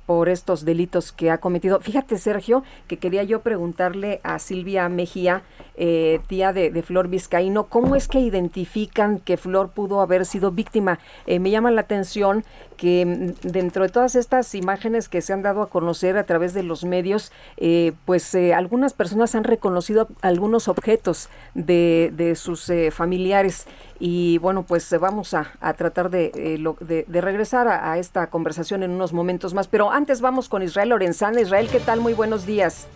por 0.07 0.27
estos 0.29 0.65
delitos 0.65 1.11
que 1.13 1.31
ha 1.31 1.37
cometido. 1.37 1.79
Fíjate, 1.79 2.17
Sergio, 2.17 2.63
que 2.87 2.97
quería 2.97 3.23
yo 3.23 3.41
preguntarle 3.41 4.19
a 4.23 4.39
Silvia 4.39 4.89
Mejía, 4.89 5.43
eh, 5.77 6.19
tía 6.27 6.51
de, 6.51 6.69
de 6.69 6.81
Flor 6.81 7.07
Vizcaíno, 7.07 7.65
¿cómo 7.67 7.95
es 7.95 8.07
que 8.09 8.19
identifican 8.19 9.19
que 9.19 9.37
Flor 9.37 9.69
pudo 9.69 10.01
haber 10.01 10.25
sido 10.25 10.51
víctima? 10.51 10.99
Eh, 11.27 11.39
me 11.39 11.49
llama 11.49 11.71
la 11.71 11.81
atención 11.81 12.43
que 12.81 13.05
mm, 13.05 13.47
dentro 13.47 13.83
de 13.83 13.89
todas 13.89 14.15
estas 14.15 14.55
imágenes 14.55 15.07
que 15.07 15.21
se 15.21 15.33
han 15.33 15.43
dado 15.43 15.61
a 15.61 15.69
conocer 15.69 16.17
a 16.17 16.23
través 16.23 16.55
de 16.55 16.63
los 16.63 16.83
medios, 16.83 17.31
eh, 17.57 17.93
pues 18.05 18.33
eh, 18.33 18.55
algunas 18.55 18.93
personas 18.93 19.35
han 19.35 19.43
reconocido 19.43 20.07
algunos 20.23 20.67
objetos 20.67 21.29
de, 21.53 22.11
de 22.13 22.35
sus 22.35 22.67
eh, 22.71 22.89
familiares 22.89 23.67
y 23.99 24.39
bueno, 24.39 24.65
pues 24.67 24.91
vamos 24.99 25.35
a, 25.35 25.51
a 25.61 25.75
tratar 25.75 26.09
de, 26.09 26.31
eh, 26.33 27.05
de, 27.07 27.21
regresar 27.21 27.67
a, 27.67 27.91
a 27.91 27.99
esta 27.99 28.31
conversación 28.31 28.81
en 28.81 28.89
unos 28.89 29.13
momentos 29.13 29.53
más, 29.53 29.67
pero 29.67 29.91
antes 29.91 30.19
vamos 30.19 30.49
con 30.49 30.63
Israel 30.63 30.89
Lorenzana. 30.89 31.39
Israel, 31.39 31.69
¿qué 31.71 31.79
tal? 31.79 32.01
Muy 32.01 32.13
buenos 32.13 32.47
días. 32.47 32.87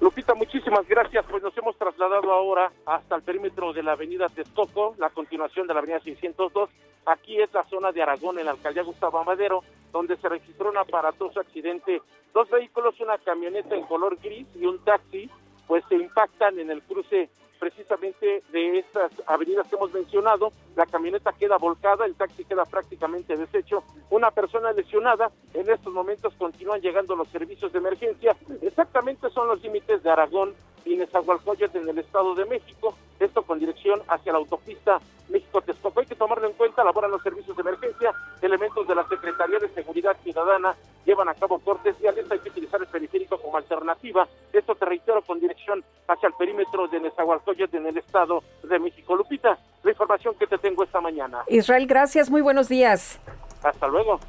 Lupita, 0.00 0.34
muchísimas 0.34 0.88
gracias. 0.88 1.24
Pues 1.30 1.40
nos 1.40 1.56
hemos 1.56 1.78
trasladado 1.78 2.32
ahora 2.32 2.72
hasta 2.84 3.14
el 3.14 3.22
perímetro 3.22 3.72
de 3.72 3.84
la 3.84 3.92
avenida 3.92 4.28
Texcoco, 4.28 4.96
la 4.98 5.10
continuación 5.10 5.68
de 5.68 5.74
la 5.74 5.78
avenida 5.78 6.00
602. 6.00 6.68
Aquí 7.06 7.40
es 7.40 7.52
la 7.52 7.64
zona 7.64 7.92
de 7.92 8.02
Aragón, 8.02 8.38
en 8.38 8.46
la 8.46 8.52
alcaldía 8.52 8.82
Gustavo 8.82 9.18
Amadero, 9.18 9.62
donde 9.92 10.16
se 10.16 10.28
registró 10.28 10.70
un 10.70 10.78
aparatoso 10.78 11.40
accidente. 11.40 12.00
Dos 12.32 12.48
vehículos, 12.50 12.98
una 13.00 13.18
camioneta 13.18 13.74
en 13.74 13.84
color 13.84 14.18
gris 14.22 14.46
y 14.54 14.64
un 14.66 14.82
taxi, 14.84 15.30
pues 15.66 15.84
se 15.88 15.96
impactan 15.96 16.58
en 16.58 16.70
el 16.70 16.82
cruce 16.82 17.30
precisamente 17.58 18.42
de 18.52 18.78
estas 18.78 19.10
avenidas 19.26 19.66
que 19.68 19.76
hemos 19.76 19.92
mencionado. 19.92 20.52
La 20.76 20.86
camioneta 20.86 21.32
queda 21.32 21.56
volcada, 21.56 22.04
el 22.04 22.14
taxi 22.14 22.44
queda 22.44 22.64
prácticamente 22.64 23.36
deshecho. 23.36 23.84
Una 24.10 24.30
persona 24.30 24.72
lesionada. 24.72 25.30
En 25.54 25.70
estos 25.70 25.92
momentos 25.92 26.34
continúan 26.34 26.80
llegando 26.80 27.16
los 27.16 27.28
servicios 27.28 27.72
de 27.72 27.78
emergencia. 27.78 28.36
Exactamente 28.60 29.30
son 29.30 29.48
los 29.48 29.62
límites 29.62 30.02
de 30.02 30.10
Aragón 30.10 30.54
y 30.84 30.96
Nezahualcóyotl 30.96 31.78
en 31.78 31.88
el 31.88 31.98
Estado 31.98 32.34
de 32.34 32.44
México. 32.44 32.96
Esto 33.18 33.42
con 33.42 33.58
dirección 33.58 34.02
hacia 34.08 34.32
la 34.32 34.38
autopista 34.38 35.00
México-Texcoco. 35.28 36.00
Hay 36.00 36.06
que 36.06 36.14
tomarlo 36.14 36.46
en 36.46 36.54
cuenta. 36.54 36.84
Laboran 36.84 37.10
los 37.10 37.22
servicios 37.22 37.56
de 37.56 37.62
emergencia. 37.62 38.12
Elementos 38.42 38.86
de 38.86 38.94
la 38.94 39.06
Secretaría 39.08 39.58
de 39.58 39.68
Seguridad 39.70 40.16
Ciudadana 40.22 40.74
llevan 41.04 41.28
a 41.28 41.34
cabo 41.34 41.58
cortes 41.58 41.98
viales. 41.98 42.30
Hay 42.30 42.38
que 42.40 42.50
utilizar 42.50 42.80
el 42.80 42.86
periférico 42.86 43.38
como 43.38 43.56
alternativa. 43.56 44.26
Esto 44.52 44.74
te 44.74 44.84
reitero 44.84 45.22
con 45.22 45.40
dirección 45.40 45.82
hacia 46.08 46.26
el 46.26 46.34
perímetro 46.34 46.88
de 46.88 47.00
Nezahualcóyotl 47.00 47.76
en 47.76 47.86
el 47.86 47.98
Estado 47.98 48.42
de 48.62 48.78
México. 48.78 49.16
Lupita, 49.16 49.58
la 49.82 49.90
información 49.90 50.34
que 50.38 50.46
te 50.46 50.58
tengo 50.58 50.84
esta 50.84 51.00
mañana. 51.00 51.44
Israel, 51.48 51.86
gracias. 51.86 52.30
Muy 52.30 52.42
buenos 52.42 52.68
días. 52.68 53.20
Hasta 53.62 53.86
luego. 53.88 54.20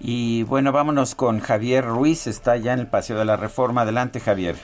Y 0.00 0.42
bueno, 0.42 0.72
vámonos 0.72 1.14
con 1.14 1.40
Javier 1.40 1.84
Ruiz. 1.86 2.26
Está 2.26 2.56
ya 2.56 2.74
en 2.74 2.80
el 2.80 2.86
Paseo 2.88 3.18
de 3.18 3.24
la 3.24 3.36
Reforma. 3.36 3.82
Adelante, 3.82 4.20
Javier. 4.20 4.56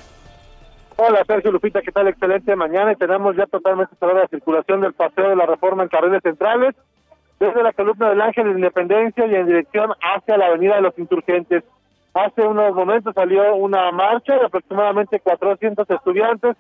Hola 1.03 1.25
Sergio 1.27 1.51
Lupita, 1.51 1.81
¿qué 1.81 1.93
tal? 1.93 2.09
Excelente 2.09 2.55
mañana 2.55 2.93
y 2.93 2.97
tenemos 2.97 3.35
ya 3.35 3.47
totalmente 3.47 3.97
cerrada 3.99 4.21
la 4.21 4.29
circulación 4.29 4.83
del 4.83 4.93
Paseo 4.93 5.31
de 5.31 5.37
la 5.37 5.47
Reforma 5.47 5.83
en 5.83 5.89
carriles 5.89 6.21
centrales 6.23 6.75
desde 7.39 7.63
la 7.63 7.73
columna 7.73 8.11
del 8.11 8.21
Ángel 8.21 8.45
de 8.45 8.51
Independencia 8.51 9.27
y 9.27 9.35
en 9.35 9.47
dirección 9.47 9.93
hacia 10.03 10.37
la 10.37 10.49
Avenida 10.49 10.75
de 10.75 10.83
los 10.83 10.99
Insurgentes. 10.99 11.65
Hace 12.13 12.43
unos 12.43 12.75
momentos 12.75 13.15
salió 13.15 13.55
una 13.55 13.91
marcha 13.93 14.35
de 14.35 14.45
aproximadamente 14.45 15.21
400 15.21 15.89
estudiantes, 15.89 16.55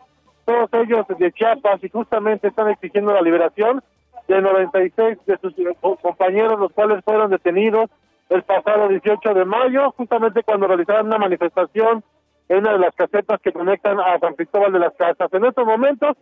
todos 0.47 0.71
ellos 0.73 1.05
de 1.07 1.33
Chiapas, 1.33 1.85
y 1.85 1.91
justamente 1.91 2.49
están 2.49 2.71
exigiendo 2.71 3.13
la 3.13 3.21
liberación 3.21 3.83
de 4.27 4.41
96 4.41 5.19
de 5.27 5.37
sus 5.37 5.55
compañeros, 6.01 6.59
los 6.59 6.73
cuales 6.73 7.05
fueron 7.05 7.31
detenidos 7.31 7.91
el 8.31 8.43
pasado 8.45 8.89
18 8.89 9.35
de 9.35 9.45
mayo, 9.45 9.91
justamente 9.99 10.43
cuando 10.45 10.67
realizaron 10.67 11.09
una 11.09 11.19
manifestación 11.19 12.03
en 12.51 12.59
una 12.59 12.73
de 12.73 12.81
las 12.81 12.95
casetas 12.97 13.41
que 13.41 13.53
conectan 13.53 14.01
a 14.01 14.19
San 14.19 14.35
Cristóbal 14.35 14.73
de 14.73 14.81
las 14.81 14.93
Casas. 14.97 15.33
En 15.33 15.45
estos 15.45 15.65
momentos 15.65 16.17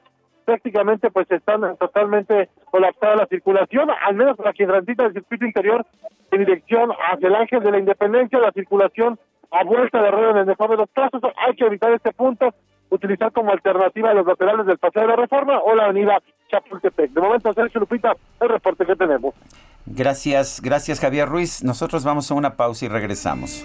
prácticamente 0.44 1.10
pues 1.10 1.30
están 1.30 1.76
totalmente 1.78 2.50
colapsada 2.70 3.16
la 3.16 3.26
circulación, 3.26 3.88
al 4.06 4.14
menos 4.14 4.36
para 4.36 4.52
quien 4.52 4.68
transita 4.68 5.06
el 5.06 5.14
circuito 5.14 5.46
interior 5.46 5.86
en 6.30 6.38
dirección 6.40 6.90
hacia 7.10 7.28
el 7.28 7.34
Ángel 7.34 7.62
de 7.62 7.70
la 7.70 7.78
Independencia, 7.78 8.38
la 8.38 8.52
circulación 8.52 9.18
a 9.50 9.64
vuelta 9.64 10.02
de 10.02 10.10
ruedas 10.10 10.32
en 10.32 10.38
el 10.40 10.46
mejor 10.46 10.70
de 10.70 10.76
los 10.76 10.90
casos, 10.92 11.20
hay 11.36 11.56
que 11.56 11.64
evitar 11.64 11.92
este 11.92 12.12
punto, 12.12 12.54
utilizar 12.90 13.32
como 13.32 13.50
alternativa 13.50 14.12
los 14.12 14.26
laterales 14.26 14.66
del 14.66 14.76
Paseo 14.76 15.02
de 15.02 15.08
la 15.08 15.16
Reforma 15.16 15.58
o 15.60 15.74
la 15.74 15.84
avenida 15.84 16.18
Chapultepec. 16.50 17.10
De 17.10 17.20
momento, 17.22 17.52
Sergio 17.54 17.80
Lupita, 17.80 18.14
el 18.40 18.48
reporte 18.50 18.84
que 18.84 18.96
tenemos. 18.96 19.34
Gracias, 19.86 20.60
gracias 20.62 21.00
Javier 21.00 21.26
Ruiz. 21.26 21.64
Nosotros 21.64 22.04
vamos 22.04 22.30
a 22.30 22.34
una 22.34 22.56
pausa 22.56 22.84
y 22.84 22.88
regresamos. 22.88 23.64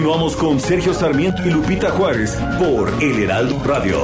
Continuamos 0.00 0.34
con 0.34 0.58
Sergio 0.58 0.94
Sarmiento 0.94 1.42
y 1.46 1.50
Lupita 1.50 1.90
Juárez 1.90 2.34
por 2.58 2.90
El 3.02 3.22
Heraldo 3.22 3.62
Radio. 3.62 4.00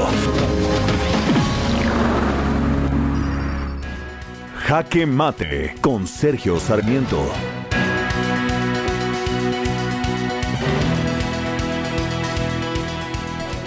Jaque 4.58 5.06
Mate 5.06 5.74
con 5.80 6.06
Sergio 6.06 6.60
Sarmiento. 6.60 7.24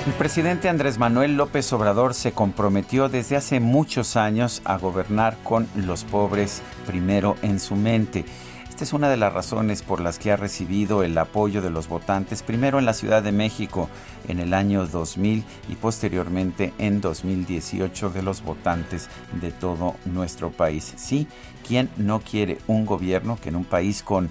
El 0.06 0.14
presidente 0.14 0.70
Andrés 0.70 1.00
Manuel 1.00 1.36
López 1.36 1.74
Obrador 1.74 2.14
se 2.14 2.32
comprometió 2.32 3.10
desde 3.10 3.38
hace 3.38 3.60
muchos 3.60 4.16
años 4.16 4.62
a 4.66 4.78
gobernar 4.78 5.36
con 5.44 5.68
los 5.76 6.04
pobres 6.04 6.62
primero 6.86 7.38
en 7.42 7.60
su 7.60 7.76
mente. 7.76 8.24
Esta 8.80 8.88
es 8.92 8.94
una 8.94 9.10
de 9.10 9.18
las 9.18 9.34
razones 9.34 9.82
por 9.82 10.00
las 10.00 10.20
que 10.20 10.32
ha 10.32 10.38
recibido 10.38 11.04
el 11.04 11.18
apoyo 11.18 11.62
de 11.62 11.70
los 11.70 11.90
votantes, 11.90 12.44
primero 12.44 12.80
en 12.80 12.86
la 12.86 12.94
Ciudad 12.94 13.22
de 13.22 13.34
México 13.34 13.90
en 14.30 14.40
el 14.40 14.54
año 14.54 14.88
2000 14.88 15.44
y 15.68 15.76
posteriormente 15.76 16.72
en 16.78 17.02
2018 17.02 18.10
de 18.10 18.22
los 18.22 18.42
votantes 18.42 19.10
de 19.34 19.52
todo 19.52 19.98
nuestro 20.06 20.52
país. 20.52 20.94
Sí, 20.96 21.28
¿quién 21.68 21.90
no 21.98 22.22
quiere 22.22 22.58
un 22.68 22.86
gobierno 22.86 23.38
que 23.44 23.50
en 23.50 23.58
un 23.58 23.66
país 23.66 24.02
con 24.02 24.30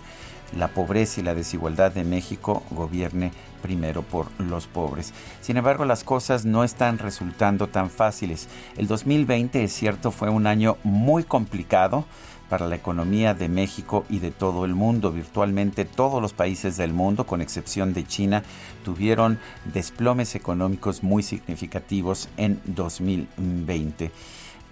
la 0.56 0.68
pobreza 0.68 1.20
y 1.20 1.24
la 1.24 1.34
desigualdad 1.34 1.92
de 1.92 2.04
México 2.04 2.62
gobierne 2.70 3.32
primero 3.60 4.02
por 4.02 4.28
los 4.40 4.66
pobres. 4.66 5.12
Sin 5.42 5.56
embargo, 5.56 5.84
las 5.84 6.04
cosas 6.04 6.46
no 6.46 6.64
están 6.64 6.96
resultando 6.96 7.66
tan 7.66 7.90
fáciles. 7.90 8.48
El 8.76 8.86
2020, 8.86 9.62
es 9.64 9.72
cierto, 9.72 10.10
fue 10.10 10.30
un 10.30 10.46
año 10.46 10.78
muy 10.84 11.24
complicado 11.24 12.06
para 12.48 12.66
la 12.66 12.76
economía 12.76 13.34
de 13.34 13.48
México 13.48 14.04
y 14.08 14.18
de 14.18 14.30
todo 14.30 14.64
el 14.64 14.74
mundo. 14.74 15.12
Virtualmente 15.12 15.84
todos 15.84 16.20
los 16.22 16.32
países 16.32 16.76
del 16.76 16.92
mundo, 16.92 17.26
con 17.26 17.40
excepción 17.40 17.92
de 17.94 18.06
China, 18.06 18.42
tuvieron 18.84 19.38
desplomes 19.72 20.34
económicos 20.34 21.02
muy 21.02 21.22
significativos 21.22 22.28
en 22.36 22.60
2020 22.64 24.10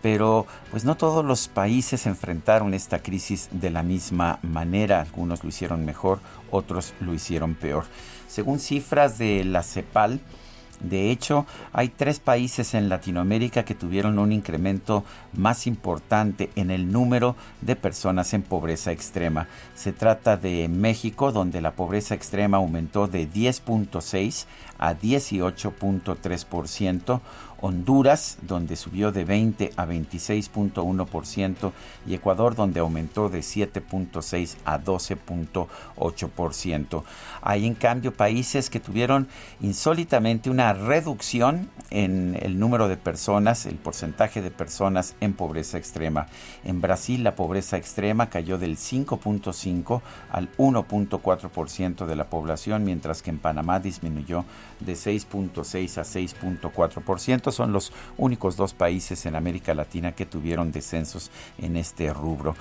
pero 0.02 0.46
pues 0.70 0.84
no 0.84 0.96
todos 0.96 1.24
los 1.24 1.48
países 1.48 2.06
enfrentaron 2.06 2.74
esta 2.74 3.02
crisis 3.02 3.48
de 3.50 3.70
la 3.70 3.82
misma 3.82 4.38
manera. 4.42 5.00
Algunos 5.00 5.42
lo 5.42 5.48
hicieron 5.48 5.84
mejor, 5.84 6.20
otros 6.52 6.94
lo 7.00 7.12
hicieron 7.12 7.56
peor. 7.56 7.86
Según 8.28 8.60
cifras 8.60 9.18
de 9.18 9.44
la 9.44 9.64
CEPAL, 9.64 10.20
de 10.80 11.10
hecho, 11.10 11.46
hay 11.72 11.88
tres 11.88 12.20
países 12.20 12.74
en 12.74 12.88
Latinoamérica 12.88 13.64
que 13.64 13.74
tuvieron 13.74 14.18
un 14.18 14.32
incremento 14.32 15.04
más 15.32 15.66
importante 15.66 16.50
en 16.54 16.70
el 16.70 16.92
número 16.92 17.34
de 17.60 17.74
personas 17.76 18.32
en 18.34 18.42
pobreza 18.42 18.92
extrema. 18.92 19.48
Se 19.74 19.92
trata 19.92 20.36
de 20.36 20.68
México, 20.68 21.32
donde 21.32 21.60
la 21.60 21.72
pobreza 21.72 22.14
extrema 22.14 22.58
aumentó 22.58 23.08
de 23.08 23.28
10.6 23.28 24.46
a 24.78 24.94
18.3%, 24.94 27.20
Honduras, 27.60 28.38
donde 28.42 28.76
subió 28.76 29.10
de 29.12 29.24
20 29.24 29.72
a 29.76 29.86
26.1%, 29.86 31.72
y 32.06 32.14
Ecuador, 32.14 32.54
donde 32.54 32.80
aumentó 32.80 33.28
de 33.28 33.40
7.6 33.40 34.56
a 34.64 34.80
12.8%. 34.80 37.02
Hay 37.42 37.66
en 37.66 37.74
cambio 37.74 38.14
países 38.14 38.70
que 38.70 38.80
tuvieron 38.80 39.28
insólitamente 39.60 40.48
una 40.50 40.72
reducción 40.72 41.70
en 41.90 42.38
el 42.40 42.58
número 42.58 42.88
de 42.88 42.96
personas, 42.96 43.66
el 43.66 43.76
porcentaje 43.76 44.42
de 44.42 44.50
personas 44.50 45.14
en 45.20 45.34
pobreza 45.34 45.78
extrema. 45.78 46.26
En 46.64 46.80
Brasil 46.80 47.22
la 47.22 47.34
pobreza 47.34 47.76
extrema 47.76 48.30
cayó 48.30 48.58
del 48.58 48.76
5.5 48.76 50.00
al 50.30 50.50
1.4% 50.56 52.06
de 52.06 52.16
la 52.16 52.24
población, 52.24 52.84
mientras 52.84 53.22
que 53.22 53.30
en 53.30 53.38
Panamá 53.38 53.80
disminuyó 53.80 54.44
de 54.80 54.94
6.6 54.94 55.98
a 55.98 56.02
6.4%. 56.02 57.50
Son 57.52 57.72
los 57.72 57.92
únicos 58.16 58.56
dos 58.56 58.74
países 58.74 59.26
en 59.26 59.34
América 59.34 59.74
Latina 59.74 60.12
que 60.12 60.26
tuvieron 60.26 60.72
descensos 60.72 61.30
en 61.58 61.76
este 61.76 62.12
rubro. 62.12 62.54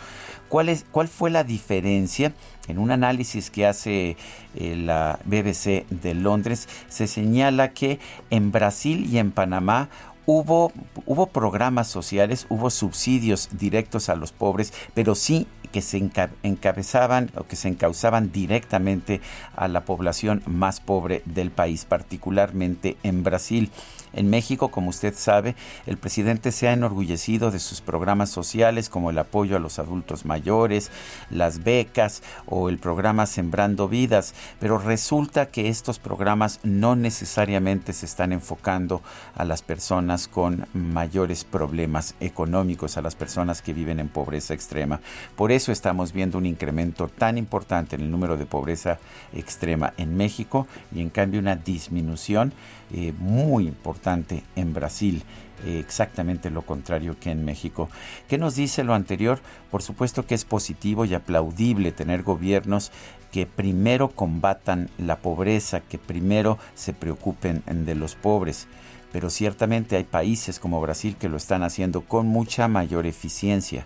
¿Cuál, 0.49 0.69
es, 0.69 0.85
cuál 0.91 1.07
fue 1.07 1.29
la 1.29 1.43
diferencia? 1.43 2.33
En 2.67 2.79
un 2.79 2.91
análisis 2.91 3.49
que 3.49 3.65
hace 3.65 4.17
eh, 4.55 4.75
la 4.75 5.19
BBC 5.25 5.87
de 5.89 6.13
Londres, 6.13 6.67
se 6.87 7.07
señala 7.07 7.71
que 7.73 7.99
en 8.29 8.51
Brasil 8.51 9.07
y 9.11 9.17
en 9.17 9.31
Panamá 9.31 9.89
hubo, 10.25 10.71
hubo 11.05 11.27
programas 11.27 11.87
sociales, 11.87 12.47
hubo 12.49 12.69
subsidios 12.69 13.49
directos 13.51 14.09
a 14.09 14.15
los 14.15 14.31
pobres, 14.31 14.73
pero 14.93 15.15
sí 15.15 15.47
que 15.76 15.81
se 15.81 15.97
encabezaban 16.43 17.31
o 17.35 17.43
que 17.43 17.57
se 17.57 17.68
encauzaban 17.68 18.31
directamente 18.31 19.19
a 19.57 19.68
la 19.68 19.84
población 19.84 20.41
más 20.45 20.80
pobre 20.80 21.22
del 21.26 21.52
país, 21.52 21.84
particularmente 21.84 22.95
en 23.03 23.26
Brasil. 23.26 23.69
En 24.15 24.29
México, 24.29 24.69
como 24.69 24.89
usted 24.89 25.13
sabe, 25.15 25.55
el 25.85 25.97
presidente 25.97 26.51
se 26.53 26.69
ha 26.69 26.73
enorgullecido 26.73 27.51
de 27.51 27.59
sus 27.59 27.81
programas 27.81 28.29
sociales 28.29 28.89
como 28.89 29.09
el 29.09 29.17
apoyo 29.17 29.57
a 29.57 29.59
los 29.59 29.77
adultos 29.77 30.25
mayores, 30.25 30.89
las 31.29 31.63
becas 31.63 32.23
o 32.45 32.69
el 32.69 32.79
programa 32.79 33.25
Sembrando 33.25 33.89
Vidas, 33.89 34.33
pero 34.59 34.77
resulta 34.77 35.47
que 35.47 35.67
estos 35.67 35.99
programas 35.99 36.61
no 36.63 36.95
necesariamente 36.95 37.91
se 37.91 38.05
están 38.05 38.31
enfocando 38.31 39.01
a 39.35 39.43
las 39.43 39.61
personas 39.61 40.29
con 40.29 40.65
mayores 40.73 41.43
problemas 41.43 42.15
económicos, 42.21 42.97
a 42.97 43.01
las 43.01 43.15
personas 43.15 43.61
que 43.61 43.73
viven 43.73 43.99
en 43.99 44.07
pobreza 44.07 44.53
extrema. 44.53 45.01
Por 45.35 45.51
eso 45.51 45.73
estamos 45.73 46.13
viendo 46.13 46.37
un 46.37 46.45
incremento 46.45 47.09
tan 47.09 47.37
importante 47.37 47.97
en 47.97 48.01
el 48.03 48.11
número 48.11 48.37
de 48.37 48.45
pobreza 48.45 48.97
extrema 49.33 49.93
en 49.97 50.15
México 50.15 50.67
y 50.93 51.01
en 51.01 51.09
cambio 51.09 51.41
una 51.41 51.57
disminución 51.57 52.53
eh, 52.91 53.14
muy 53.18 53.68
importante 53.68 54.44
en 54.56 54.74
Brasil 54.74 55.24
eh, 55.64 55.80
exactamente 55.80 56.49
lo 56.49 56.62
contrario 56.62 57.18
que 57.20 57.32
en 57.32 57.45
México. 57.45 57.90
¿Qué 58.28 58.38
nos 58.38 58.56
dice 58.56 58.84
lo 58.84 58.94
anterior? 58.94 59.40
Por 59.72 59.82
supuesto 59.82 60.26
que 60.26 60.36
es 60.36 60.45
positivo 60.45 61.06
y 61.06 61.14
aplaudible 61.14 61.91
tener 61.91 62.24
gobiernos 62.24 62.91
que 63.32 63.45
primero 63.45 64.10
combatan 64.10 64.90
la 64.98 65.18
pobreza, 65.18 65.80
que 65.82 65.98
primero 65.98 66.60
se 66.76 66.94
preocupen 66.94 67.64
de 67.68 67.95
los 67.95 68.16
pobres. 68.16 68.68
Pero 69.12 69.30
ciertamente 69.30 69.95
hay 69.95 70.03
países 70.03 70.60
como 70.60 70.82
Brasil 70.82 71.16
que 71.18 71.30
lo 71.30 71.38
están 71.38 71.64
haciendo 71.64 72.02
con 72.02 72.28
mucha 72.28 72.68
mayor 72.68 73.06
eficiencia 73.06 73.86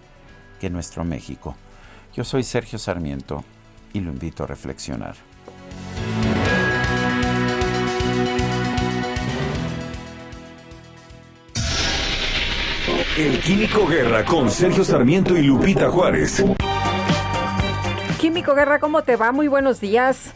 que 0.59 0.69
nuestro 0.69 1.03
México. 1.05 1.55
Yo 2.13 2.23
soy 2.23 2.43
Sergio 2.43 2.79
Sarmiento 2.79 3.43
y 3.93 4.01
lo 4.01 4.11
invito 4.11 4.43
a 4.43 4.47
reflexionar. 4.47 5.15
El 13.19 13.37
Químico 13.41 13.85
Guerra 13.85 14.23
con 14.23 14.49
Sergio 14.49 14.81
Sarmiento 14.81 15.37
y 15.37 15.41
Lupita 15.41 15.89
Juárez. 15.89 16.41
Químico 18.17 18.55
Guerra, 18.55 18.79
¿cómo 18.79 19.01
te 19.01 19.17
va? 19.17 19.33
Muy 19.33 19.49
buenos 19.49 19.81
días. 19.81 20.33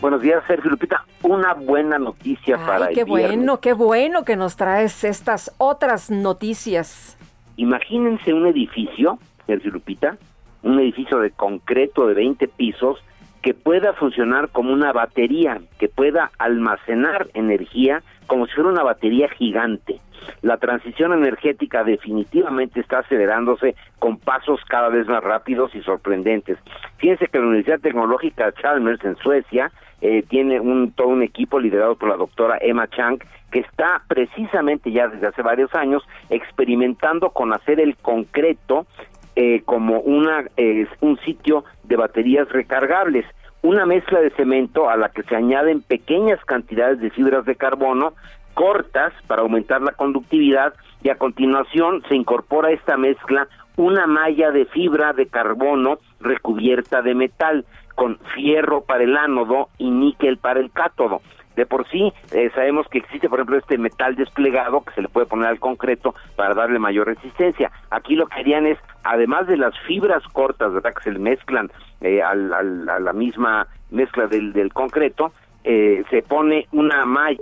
Buenos 0.00 0.22
días, 0.22 0.40
Sergio 0.46 0.70
Lupita. 0.70 1.04
Una 1.24 1.54
buena 1.54 1.98
noticia 1.98 2.56
para 2.64 2.90
el 2.90 2.94
qué 2.94 3.02
bueno, 3.02 3.58
qué 3.58 3.72
bueno 3.72 4.24
que 4.24 4.36
nos 4.36 4.54
traes 4.54 5.02
estas 5.02 5.52
otras 5.58 6.08
noticias. 6.12 7.18
Imagínense 7.56 8.32
un 8.32 8.46
edificio, 8.46 9.18
Sergio 9.48 9.72
Lupita, 9.72 10.16
un 10.62 10.78
edificio 10.78 11.18
de 11.18 11.32
concreto 11.32 12.06
de 12.06 12.14
20 12.14 12.46
pisos 12.46 13.00
que 13.42 13.54
pueda 13.54 13.92
funcionar 13.94 14.50
como 14.50 14.72
una 14.72 14.92
batería, 14.92 15.60
que 15.80 15.88
pueda 15.88 16.30
almacenar 16.38 17.26
energía 17.34 18.04
como 18.30 18.46
si 18.46 18.54
fuera 18.54 18.70
una 18.70 18.84
batería 18.84 19.28
gigante. 19.28 19.98
La 20.42 20.56
transición 20.58 21.12
energética 21.12 21.82
definitivamente 21.82 22.78
está 22.78 23.00
acelerándose 23.00 23.74
con 23.98 24.18
pasos 24.18 24.60
cada 24.68 24.88
vez 24.88 25.08
más 25.08 25.24
rápidos 25.24 25.74
y 25.74 25.82
sorprendentes. 25.82 26.56
Fíjense 26.98 27.26
que 27.26 27.38
la 27.38 27.46
Universidad 27.46 27.80
Tecnológica 27.80 28.52
Chalmers 28.52 29.04
en 29.04 29.16
Suecia 29.16 29.72
eh, 30.00 30.22
tiene 30.28 30.60
un, 30.60 30.92
todo 30.92 31.08
un 31.08 31.24
equipo 31.24 31.58
liderado 31.58 31.96
por 31.96 32.08
la 32.08 32.16
doctora 32.16 32.56
Emma 32.60 32.86
Chang 32.86 33.18
que 33.50 33.58
está 33.58 34.02
precisamente 34.06 34.92
ya 34.92 35.08
desde 35.08 35.26
hace 35.26 35.42
varios 35.42 35.74
años 35.74 36.04
experimentando 36.28 37.30
con 37.30 37.52
hacer 37.52 37.80
el 37.80 37.96
concreto 37.96 38.86
eh, 39.34 39.62
como 39.64 39.98
una, 39.98 40.44
eh, 40.56 40.86
un 41.00 41.18
sitio 41.18 41.64
de 41.82 41.96
baterías 41.96 42.48
recargables 42.50 43.26
una 43.62 43.86
mezcla 43.86 44.20
de 44.20 44.30
cemento 44.30 44.88
a 44.88 44.96
la 44.96 45.10
que 45.10 45.22
se 45.24 45.36
añaden 45.36 45.82
pequeñas 45.82 46.42
cantidades 46.44 47.00
de 47.00 47.10
fibras 47.10 47.44
de 47.44 47.56
carbono 47.56 48.14
cortas 48.54 49.12
para 49.26 49.42
aumentar 49.42 49.82
la 49.82 49.92
conductividad 49.92 50.74
y 51.02 51.10
a 51.10 51.16
continuación 51.16 52.02
se 52.08 52.16
incorpora 52.16 52.68
a 52.68 52.72
esta 52.72 52.96
mezcla 52.96 53.48
una 53.76 54.06
malla 54.06 54.50
de 54.50 54.66
fibra 54.66 55.12
de 55.12 55.26
carbono 55.26 55.98
recubierta 56.20 57.02
de 57.02 57.14
metal 57.14 57.64
con 57.94 58.18
fierro 58.34 58.82
para 58.82 59.04
el 59.04 59.16
ánodo 59.16 59.68
y 59.78 59.90
níquel 59.90 60.38
para 60.38 60.60
el 60.60 60.70
cátodo. 60.70 61.22
De 61.60 61.66
por 61.66 61.86
sí 61.90 62.10
eh, 62.32 62.50
sabemos 62.54 62.88
que 62.88 62.96
existe, 62.96 63.28
por 63.28 63.38
ejemplo, 63.38 63.58
este 63.58 63.76
metal 63.76 64.16
desplegado 64.16 64.80
que 64.80 64.94
se 64.94 65.02
le 65.02 65.08
puede 65.08 65.26
poner 65.26 65.46
al 65.46 65.60
concreto 65.60 66.14
para 66.34 66.54
darle 66.54 66.78
mayor 66.78 67.06
resistencia. 67.06 67.70
Aquí 67.90 68.14
lo 68.14 68.28
que 68.28 68.40
harían 68.40 68.64
es, 68.64 68.78
además 69.04 69.46
de 69.46 69.58
las 69.58 69.78
fibras 69.80 70.22
cortas, 70.32 70.72
¿verdad? 70.72 70.94
Que 70.94 71.02
se 71.02 71.12
le 71.12 71.18
mezclan 71.18 71.70
eh, 72.00 72.22
al, 72.22 72.50
a 72.88 72.98
la 72.98 73.12
misma 73.12 73.66
mezcla 73.90 74.26
del, 74.26 74.54
del 74.54 74.72
concreto, 74.72 75.34
eh, 75.62 76.02
se 76.08 76.22
pone 76.22 76.66
una 76.72 77.04
malla 77.04 77.38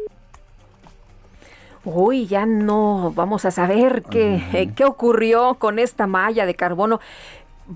Uy, 1.84 2.26
ya 2.26 2.44
no 2.44 3.12
vamos 3.14 3.44
a 3.44 3.52
saber 3.52 4.02
qué, 4.10 4.68
qué 4.74 4.84
ocurrió 4.84 5.54
con 5.54 5.78
esta 5.78 6.08
malla 6.08 6.44
de 6.44 6.54
carbono. 6.56 6.98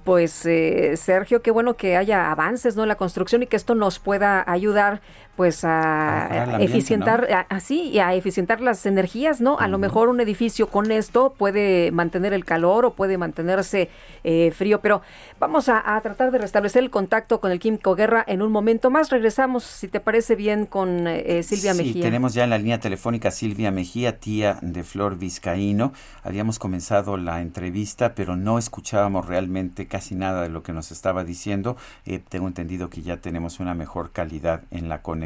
Pues 0.04 0.44
eh, 0.46 0.96
Sergio, 0.96 1.42
qué 1.42 1.50
bueno 1.50 1.74
que 1.74 1.96
haya 1.96 2.30
avances 2.30 2.76
¿no? 2.76 2.82
en 2.82 2.88
la 2.88 2.96
construcción 2.96 3.42
y 3.42 3.46
que 3.46 3.56
esto 3.56 3.74
nos 3.74 3.98
pueda 3.98 4.42
ayudar 4.50 5.02
pues 5.36 5.64
a, 5.64 6.58
eficientar 6.60 7.46
así 7.48 7.88
y 7.88 8.00
a 8.00 8.12
eficientar 8.14 8.60
las 8.60 8.84
energías, 8.84 9.40
¿no? 9.40 9.58
A 9.58 9.66
lo 9.66 9.78
mejor 9.78 10.08
un 10.08 10.20
edificio 10.20 10.68
con 10.68 10.92
esto 10.92 11.34
puede 11.38 11.90
mantener 11.90 12.34
el 12.34 12.44
calor 12.44 12.84
o 12.84 12.92
puede 12.92 13.16
mantenerse 13.16 13.88
eh, 14.24 14.52
frío, 14.54 14.80
pero 14.80 15.00
vamos 15.40 15.70
a, 15.70 16.00
tratar 16.02 16.32
de 16.32 16.38
restablecer 16.38 16.82
el 16.82 16.90
contacto 16.90 17.40
con 17.40 17.50
el 17.50 17.60
Químico 17.60 17.94
Guerra 17.94 18.24
en 18.26 18.42
un 18.42 18.52
momento 18.52 18.90
más. 18.90 19.10
Regresamos, 19.10 19.64
si 19.64 19.88
te 19.88 20.00
parece 20.00 20.36
bien, 20.36 20.66
con 20.66 21.06
eh, 21.06 21.42
Silvia 21.42 21.72
sí, 21.72 21.78
Mejía. 21.78 22.02
Tenemos 22.02 22.34
ya 22.34 22.44
en 22.44 22.50
la 22.50 22.58
línea 22.58 22.80
telefónica 22.80 23.30
Silvia 23.30 23.70
Mejía, 23.70 24.18
tía 24.18 24.58
de 24.60 24.82
Flor 24.82 25.16
Vizcaíno. 25.16 25.92
Habíamos 26.24 26.58
comenzado 26.58 27.16
la 27.16 27.40
entrevista, 27.40 28.14
pero 28.14 28.36
no 28.36 28.58
escuchábamos 28.58 29.26
realmente 29.26 29.86
casi 29.86 30.14
nada 30.14 30.42
de 30.42 30.50
lo 30.50 30.62
que 30.62 30.72
nos 30.72 30.92
estaba 30.92 31.24
diciendo. 31.24 31.76
Eh, 32.04 32.20
tengo 32.28 32.48
entendido 32.48 32.90
que 32.90 33.00
ya 33.00 33.16
tenemos 33.16 33.60
una 33.60 33.74
mejor 33.74 34.12
calidad 34.12 34.62
en 34.70 34.90
la 34.90 35.00
conexión 35.00 35.21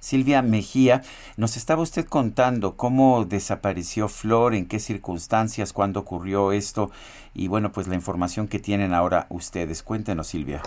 Silvia 0.00 0.42
Mejía, 0.42 1.02
nos 1.36 1.56
estaba 1.56 1.82
usted 1.82 2.06
contando 2.06 2.76
cómo 2.76 3.24
desapareció 3.24 4.08
Flor, 4.08 4.54
en 4.54 4.66
qué 4.66 4.78
circunstancias, 4.78 5.72
cuándo 5.72 6.00
ocurrió 6.00 6.52
esto 6.52 6.90
y 7.34 7.48
bueno, 7.48 7.72
pues 7.72 7.88
la 7.88 7.94
información 7.94 8.48
que 8.48 8.58
tienen 8.58 8.94
ahora 8.94 9.26
ustedes. 9.28 9.82
Cuéntenos, 9.82 10.28
Silvia. 10.28 10.62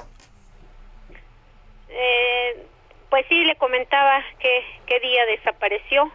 Eh, 1.89 2.65
pues 3.09 3.25
sí, 3.29 3.43
le 3.45 3.55
comentaba 3.55 4.21
que 4.39 4.61
qué 4.85 4.99
día 4.99 5.25
desapareció. 5.25 6.11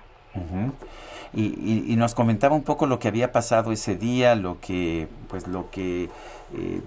y, 1.35 1.97
nos 1.97 2.15
comentaba 2.15 2.55
un 2.55 2.65
poco 2.65 2.87
lo 2.87 2.99
que 2.99 3.09
había 3.09 3.33
pasado 3.33 3.73
ese 3.73 3.97
día, 3.97 4.35
lo 4.35 4.61
que, 4.61 5.09
pues 5.29 5.47
lo 5.47 5.71
que 5.71 6.11
eh, 6.55 6.81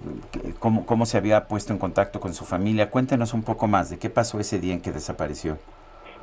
cómo, 0.58 0.86
cómo 0.86 1.06
se 1.06 1.18
había 1.18 1.46
puesto 1.46 1.72
en 1.72 1.78
contacto 1.78 2.20
con 2.20 2.34
su 2.34 2.44
familia. 2.44 2.90
Cuéntenos 2.90 3.34
un 3.34 3.44
poco 3.44 3.66
más 3.66 3.90
de 3.90 3.98
qué 3.98 4.10
pasó 4.10 4.38
ese 4.38 4.58
día 4.58 4.72
en 4.72 4.82
que 4.82 4.92
desapareció. 4.92 5.58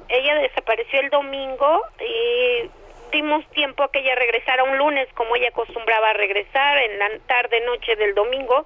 Ella 0.08 0.36
desapareció 0.36 1.00
el 1.00 1.10
domingo 1.10 1.82
y 2.00 2.70
dimos 3.12 3.46
tiempo 3.52 3.84
a 3.84 3.92
que 3.92 4.00
ella 4.00 4.16
regresara 4.16 4.64
un 4.64 4.78
lunes 4.78 5.08
como 5.14 5.36
ella 5.36 5.50
acostumbraba 5.50 6.10
a 6.10 6.14
regresar 6.14 6.78
en 6.78 7.00
la 7.00 7.10
tarde 7.28 7.62
noche 7.62 7.96
del 7.96 8.14
domingo, 8.16 8.66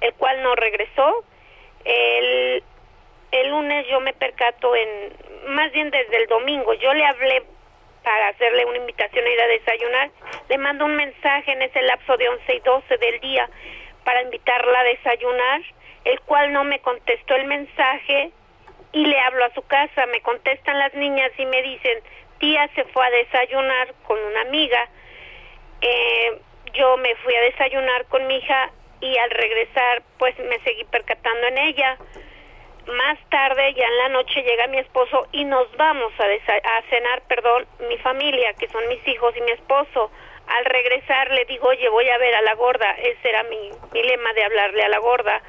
el 0.00 0.12
cual 0.14 0.42
no 0.42 0.54
regresó. 0.54 1.24
El, 1.84 2.62
el 3.32 3.50
lunes 3.50 3.86
yo 3.88 4.00
me 4.00 4.12
percato 4.12 4.74
en, 4.74 5.12
más 5.54 5.72
bien 5.72 5.90
desde 5.90 6.16
el 6.16 6.26
domingo, 6.26 6.74
yo 6.74 6.92
le 6.94 7.04
hablé 7.04 7.44
para 8.02 8.28
hacerle 8.28 8.64
una 8.64 8.78
invitación 8.78 9.24
a 9.24 9.30
ir 9.30 9.40
a 9.40 9.46
desayunar, 9.48 10.10
le 10.48 10.58
mando 10.58 10.84
un 10.84 10.94
mensaje 10.94 11.52
en 11.52 11.62
ese 11.62 11.82
lapso 11.82 12.16
de 12.16 12.28
11 12.28 12.54
y 12.54 12.60
12 12.60 12.96
del 12.98 13.20
día 13.20 13.50
para 14.06 14.22
invitarla 14.22 14.78
a 14.78 14.84
desayunar, 14.84 15.62
el 16.04 16.20
cual 16.20 16.52
no 16.52 16.62
me 16.62 16.78
contestó 16.78 17.34
el 17.34 17.46
mensaje 17.46 18.30
y 18.92 19.04
le 19.04 19.18
hablo 19.18 19.44
a 19.44 19.52
su 19.52 19.62
casa, 19.62 20.06
me 20.06 20.20
contestan 20.20 20.78
las 20.78 20.94
niñas 20.94 21.32
y 21.36 21.44
me 21.44 21.60
dicen, 21.60 21.98
tía 22.38 22.70
se 22.76 22.84
fue 22.84 23.04
a 23.04 23.10
desayunar 23.10 23.92
con 24.06 24.16
una 24.16 24.42
amiga, 24.42 24.88
eh, 25.80 26.38
yo 26.72 26.96
me 26.98 27.16
fui 27.16 27.34
a 27.34 27.40
desayunar 27.40 28.06
con 28.06 28.28
mi 28.28 28.36
hija 28.36 28.70
y 29.00 29.18
al 29.18 29.30
regresar 29.30 30.04
pues 30.18 30.38
me 30.38 30.60
seguí 30.60 30.84
percatando 30.84 31.48
en 31.48 31.58
ella. 31.58 31.98
Más 32.86 33.18
tarde, 33.28 33.74
ya 33.74 33.86
en 33.86 33.98
la 33.98 34.08
noche, 34.10 34.40
llega 34.44 34.68
mi 34.68 34.78
esposo 34.78 35.26
y 35.32 35.44
nos 35.44 35.76
vamos 35.76 36.12
a, 36.20 36.22
a 36.22 36.82
cenar, 36.88 37.22
perdón, 37.22 37.66
mi 37.88 37.98
familia, 37.98 38.54
que 38.54 38.68
son 38.68 38.86
mis 38.86 39.06
hijos 39.08 39.36
y 39.36 39.40
mi 39.40 39.50
esposo. 39.50 40.12
Al 40.46 40.64
regresar 40.64 41.30
le 41.32 41.44
digo, 41.46 41.68
oye, 41.68 41.88
voy 41.88 42.08
a 42.08 42.18
ver 42.18 42.34
a 42.34 42.42
la 42.42 42.54
gorda. 42.54 42.90
Ese 42.92 43.28
era 43.28 43.42
mi, 43.44 43.70
mi 43.92 44.02
lema 44.02 44.32
de 44.32 44.44
hablarle 44.44 44.82
a 44.84 44.88
la 44.88 44.98
gorda. 44.98 45.42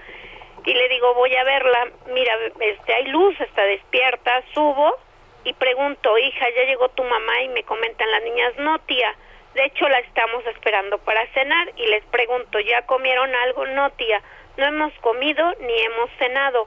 Y 0.65 0.73
le 0.73 0.89
digo, 0.89 1.13
voy 1.13 1.35
a 1.35 1.43
verla. 1.43 1.87
Mira, 2.07 2.33
este, 2.59 2.93
hay 2.93 3.05
luz, 3.05 3.39
está 3.39 3.63
despierta. 3.63 4.43
Subo 4.53 4.97
y 5.43 5.53
pregunto, 5.53 6.17
hija, 6.17 6.49
¿ya 6.49 6.63
llegó 6.63 6.89
tu 6.89 7.03
mamá? 7.03 7.41
Y 7.43 7.49
me 7.49 7.63
comentan 7.63 8.11
las 8.11 8.23
niñas, 8.23 8.53
no, 8.57 8.79
tía. 8.79 9.15
De 9.53 9.63
hecho, 9.65 9.87
la 9.87 9.99
estamos 9.99 10.45
esperando 10.47 10.97
para 10.97 11.25
cenar. 11.27 11.71
Y 11.77 11.87
les 11.87 12.03
pregunto, 12.05 12.59
¿ya 12.59 12.81
comieron 12.85 13.33
algo? 13.33 13.65
No, 13.67 13.89
tía. 13.91 14.21
No 14.57 14.65
hemos 14.65 14.91
comido 14.99 15.53
ni 15.61 15.79
hemos 15.79 16.09
cenado. 16.17 16.65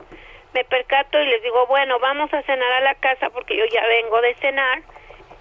Me 0.54 0.64
percato 0.64 1.20
y 1.20 1.26
les 1.26 1.42
digo, 1.42 1.66
bueno, 1.66 1.98
vamos 1.98 2.32
a 2.32 2.42
cenar 2.42 2.72
a 2.72 2.80
la 2.80 2.94
casa 2.94 3.28
porque 3.30 3.56
yo 3.56 3.64
ya 3.66 3.86
vengo 3.86 4.20
de 4.20 4.34
cenar. 4.36 4.82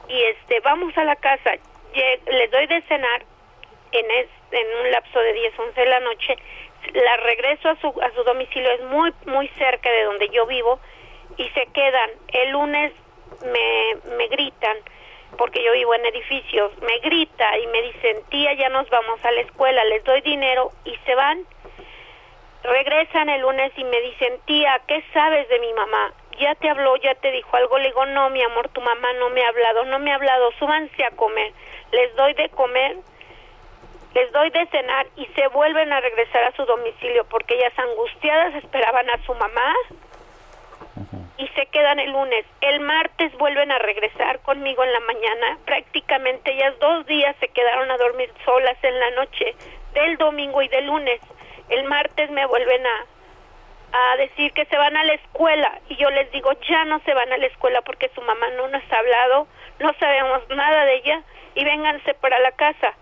Y 0.10 0.22
este, 0.22 0.60
vamos 0.60 0.98
a 0.98 1.04
la 1.04 1.16
casa 1.16 1.52
le 1.94 2.48
doy 2.50 2.68
de 2.68 2.82
cenar 2.84 3.24
en, 3.92 4.06
en 4.52 4.68
un 4.82 4.92
lapso 4.92 5.20
de 5.20 5.34
10, 5.34 5.60
11 5.60 5.80
de 5.80 5.88
la 5.88 6.00
noche, 6.00 6.36
la 6.94 7.18
regreso 7.18 7.70
a 7.70 7.76
su, 7.78 7.88
a 8.02 8.12
su 8.12 8.24
domicilio, 8.24 8.72
es 8.72 8.82
muy, 8.84 9.14
muy 9.26 9.48
cerca 9.50 9.90
de 9.92 10.04
donde 10.04 10.30
yo 10.30 10.46
vivo, 10.46 10.80
y 11.38 11.48
se 11.50 11.66
quedan. 11.68 12.10
El 12.30 12.52
lunes 12.52 12.94
me, 13.46 14.16
me 14.18 14.28
gritan, 14.28 14.78
porque 15.38 15.64
yo 15.64 15.72
vivo 15.74 15.94
en 15.94 16.06
edificios, 16.06 16.72
me 16.82 16.98
grita 17.00 17.58
y 17.58 17.68
me 17.68 17.82
dicen, 17.82 18.24
tía, 18.30 18.54
ya 18.54 18.70
nos 18.70 18.90
vamos 18.90 19.24
a 19.24 19.32
la 19.32 19.42
escuela, 19.42 19.84
les 19.86 20.04
doy 20.04 20.22
dinero 20.22 20.72
y 20.86 20.96
se 21.06 21.16
van. 21.16 21.46
Regresan 22.64 23.30
el 23.30 23.42
lunes 23.42 23.72
y 23.78 23.84
me 23.84 24.02
dicen, 24.02 24.40
tía, 24.46 24.82
¿qué 24.88 25.04
sabes 25.14 25.48
de 25.48 25.60
mi 25.60 25.72
mamá? 25.74 26.14
Ya 26.40 26.56
te 26.56 26.70
habló, 26.70 26.96
ya 26.98 27.16
te 27.16 27.32
dijo 27.32 27.56
algo. 27.56 27.78
Le 27.78 27.88
digo, 27.88 28.06
no, 28.08 28.30
mi 28.30 28.42
amor, 28.42 28.70
tu 28.70 28.82
mamá 28.82 29.14
no 29.14 29.30
me 29.30 29.44
ha 29.44 29.50
hablado, 29.50 29.86
no 29.86 30.00
me 30.00 30.12
ha 30.12 30.16
hablado, 30.16 30.52
súbanse 30.54 31.04
a 31.04 31.12
comer. 31.12 31.54
Les 31.92 32.16
doy 32.16 32.34
de 32.34 32.50
comer, 32.50 32.98
les 34.14 34.32
doy 34.32 34.50
de 34.50 34.66
cenar 34.68 35.08
y 35.16 35.26
se 35.28 35.48
vuelven 35.48 35.92
a 35.94 36.00
regresar 36.00 36.44
a 36.44 36.52
su 36.54 36.66
domicilio 36.66 37.26
porque 37.26 37.56
ellas 37.56 37.74
angustiadas 37.78 38.56
esperaban 38.56 39.10
a 39.10 39.24
su 39.26 39.34
mamá 39.36 39.76
y 41.38 41.48
se 41.50 41.66
quedan 41.68 42.00
el 42.00 42.12
lunes. 42.12 42.46
El 42.62 42.82
martes 42.82 43.32
vuelven 43.38 43.72
a 43.72 43.80
regresar 43.80 44.40
conmigo 44.42 44.84
en 44.84 44.92
la 44.92 45.00
mañana. 45.02 45.58
Prácticamente 45.66 46.52
ellas 46.52 46.78
dos 46.80 47.06
días 47.06 47.36
se 47.40 47.48
quedaron 47.48 47.90
a 47.92 47.98
dormir 47.98 48.32
solas 48.44 48.78
en 48.84 49.00
la 49.00 49.12
noche 49.12 49.56
del 49.94 50.18
domingo 50.18 50.62
y 50.62 50.68
del 50.68 50.88
lunes. 50.88 51.22
El 51.70 51.86
martes 51.86 52.30
me 52.32 52.46
vuelven 52.46 52.86
a, 52.86 53.06
a 54.12 54.18
decir 54.18 54.52
que 54.54 54.66
se 54.66 54.78
van 54.78 54.98
a 54.98 55.04
la 55.04 55.14
escuela 55.14 55.80
y 55.88 55.96
yo 55.96 56.10
les 56.10 56.30
digo 56.32 56.52
ya 56.68 56.84
no 56.86 57.00
se 57.02 57.14
van 57.14 57.32
a 57.32 57.38
la 57.38 57.46
escuela 57.46 57.82
porque 57.84 58.10
su 58.16 58.22
mamá 58.22 58.50
no 58.58 58.68
nos 58.68 58.84
ha 58.92 58.98
hablado, 58.98 59.48
no 59.80 59.94
sabemos 60.00 60.42
nada 60.50 60.86
de 60.86 60.96
ella 60.96 61.24
y 61.56 61.64
vénganse 61.64 62.14
para 62.16 62.40
la 62.40 62.52
casa. 62.54 62.94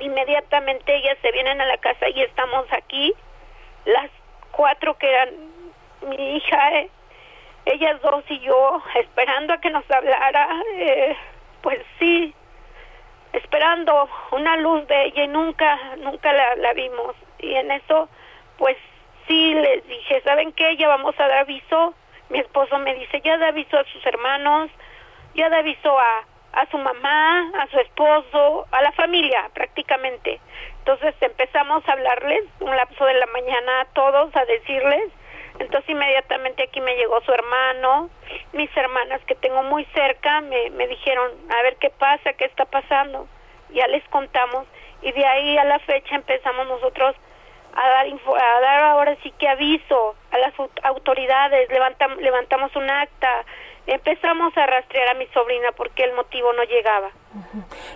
Inmediatamente 0.00 0.96
ellas 0.96 1.18
se 1.22 1.32
vienen 1.32 1.60
a 1.60 1.66
la 1.66 1.78
casa 1.78 2.08
y 2.08 2.22
estamos 2.22 2.66
aquí, 2.72 3.14
las 3.84 4.10
cuatro 4.50 4.96
que 4.98 5.08
eran 5.08 5.30
mi 6.08 6.36
hija, 6.36 6.78
eh, 6.78 6.90
ellas 7.66 8.00
dos 8.02 8.24
y 8.28 8.40
yo, 8.40 8.82
esperando 8.94 9.54
a 9.54 9.60
que 9.60 9.70
nos 9.70 9.88
hablara, 9.90 10.48
eh, 10.74 11.16
pues 11.62 11.80
sí, 11.98 12.34
esperando 13.32 14.08
una 14.32 14.56
luz 14.56 14.86
de 14.86 15.06
ella 15.06 15.24
y 15.24 15.28
nunca, 15.28 15.78
nunca 15.98 16.32
la, 16.32 16.56
la 16.56 16.72
vimos. 16.72 17.16
Y 17.38 17.54
en 17.54 17.70
eso, 17.70 18.08
pues 18.58 18.76
sí, 19.26 19.54
les 19.54 19.86
dije, 19.86 20.20
¿saben 20.22 20.52
qué? 20.52 20.76
Ya 20.76 20.88
vamos 20.88 21.18
a 21.18 21.28
dar 21.28 21.38
aviso. 21.38 21.94
Mi 22.30 22.38
esposo 22.38 22.78
me 22.78 22.94
dice, 22.94 23.20
ya 23.22 23.36
da 23.38 23.48
aviso 23.48 23.78
a 23.78 23.84
sus 23.84 24.04
hermanos, 24.06 24.70
ya 25.34 25.48
da 25.50 25.58
aviso 25.58 25.98
a, 25.98 26.24
a 26.54 26.66
su 26.70 26.78
mamá, 26.78 27.50
a 27.60 27.66
su 27.68 27.78
esposo, 27.80 28.66
a 28.70 28.82
la 28.82 28.92
familia 28.92 29.50
prácticamente. 29.52 30.40
Entonces 30.78 31.14
empezamos 31.20 31.86
a 31.88 31.92
hablarles 31.92 32.44
un 32.60 32.74
lapso 32.74 33.04
de 33.04 33.14
la 33.14 33.26
mañana 33.26 33.80
a 33.80 33.84
todos, 33.86 34.34
a 34.36 34.44
decirles. 34.44 35.10
Entonces 35.58 35.88
inmediatamente 35.90 36.64
aquí 36.64 36.80
me 36.80 36.96
llegó 36.96 37.20
su 37.22 37.32
hermano, 37.32 38.10
mis 38.52 38.76
hermanas 38.76 39.20
que 39.26 39.36
tengo 39.36 39.62
muy 39.62 39.84
cerca 39.94 40.40
me, 40.40 40.70
me 40.70 40.88
dijeron, 40.88 41.30
a 41.56 41.62
ver 41.62 41.76
qué 41.76 41.90
pasa, 41.90 42.32
qué 42.32 42.44
está 42.44 42.64
pasando. 42.64 43.28
Ya 43.70 43.86
les 43.88 44.04
contamos 44.08 44.66
y 45.02 45.12
de 45.12 45.26
ahí 45.26 45.58
a 45.58 45.64
la 45.64 45.78
fecha 45.80 46.14
empezamos 46.16 46.66
nosotros 46.66 47.14
a 47.76 47.88
dar, 47.88 48.06
a 48.06 48.60
dar 48.60 48.84
ahora 48.84 49.16
sí 49.22 49.32
que 49.38 49.48
aviso 49.48 50.14
a 50.30 50.38
las 50.38 50.54
autoridades, 50.82 51.68
levantam, 51.70 52.16
levantamos 52.18 52.74
un 52.76 52.88
acta, 52.88 53.44
empezamos 53.86 54.56
a 54.56 54.66
rastrear 54.66 55.08
a 55.10 55.18
mi 55.18 55.26
sobrina 55.28 55.68
porque 55.76 56.04
el 56.04 56.14
motivo 56.14 56.52
no 56.52 56.64
llegaba. 56.64 57.10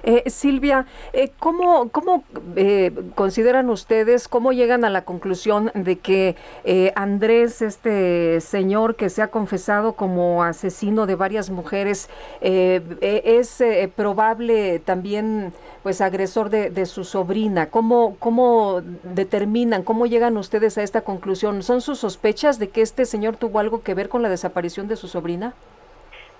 Eh, 0.02 0.28
Silvia, 0.30 0.86
eh, 1.12 1.30
¿cómo, 1.38 1.90
cómo 1.90 2.24
eh, 2.56 2.90
consideran 3.14 3.70
ustedes, 3.70 4.26
cómo 4.26 4.52
llegan 4.52 4.84
a 4.84 4.90
la 4.90 5.04
conclusión 5.04 5.70
de 5.74 5.98
que 5.98 6.34
eh, 6.64 6.92
Andrés, 6.96 7.62
este 7.62 8.40
señor 8.40 8.96
que 8.96 9.10
se 9.10 9.22
ha 9.22 9.28
confesado 9.28 9.92
como 9.92 10.42
asesino 10.42 11.06
de 11.06 11.14
varias 11.14 11.50
mujeres, 11.50 12.10
eh, 12.40 12.80
eh, 13.00 13.22
es 13.24 13.60
eh, 13.60 13.90
probable 13.94 14.80
también 14.80 15.52
pues 15.82 16.00
agresor 16.00 16.50
de, 16.50 16.70
de 16.70 16.86
su 16.86 17.04
sobrina? 17.04 17.70
¿Cómo, 17.70 18.16
¿Cómo 18.18 18.80
determinan, 19.04 19.84
cómo 19.84 20.06
llegan 20.06 20.36
ustedes 20.36 20.78
a 20.78 20.82
esta 20.82 21.02
conclusión? 21.02 21.62
¿Son 21.62 21.80
sus 21.80 22.00
sospechas 22.00 22.58
de 22.58 22.70
que 22.70 22.82
este 22.82 23.04
señor 23.04 23.36
tuvo 23.36 23.60
algo 23.60 23.82
que 23.82 23.94
ver 23.94 24.08
con 24.08 24.22
la 24.22 24.28
desaparición 24.28 24.88
de 24.88 24.96
su 24.96 25.06
sobrina? 25.06 25.54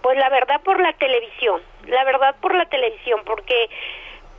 Pues 0.08 0.16
la 0.16 0.30
verdad 0.30 0.62
por 0.62 0.80
la 0.80 0.94
televisión, 0.94 1.60
la 1.84 2.02
verdad 2.04 2.34
por 2.40 2.54
la 2.54 2.64
televisión, 2.64 3.20
porque 3.26 3.68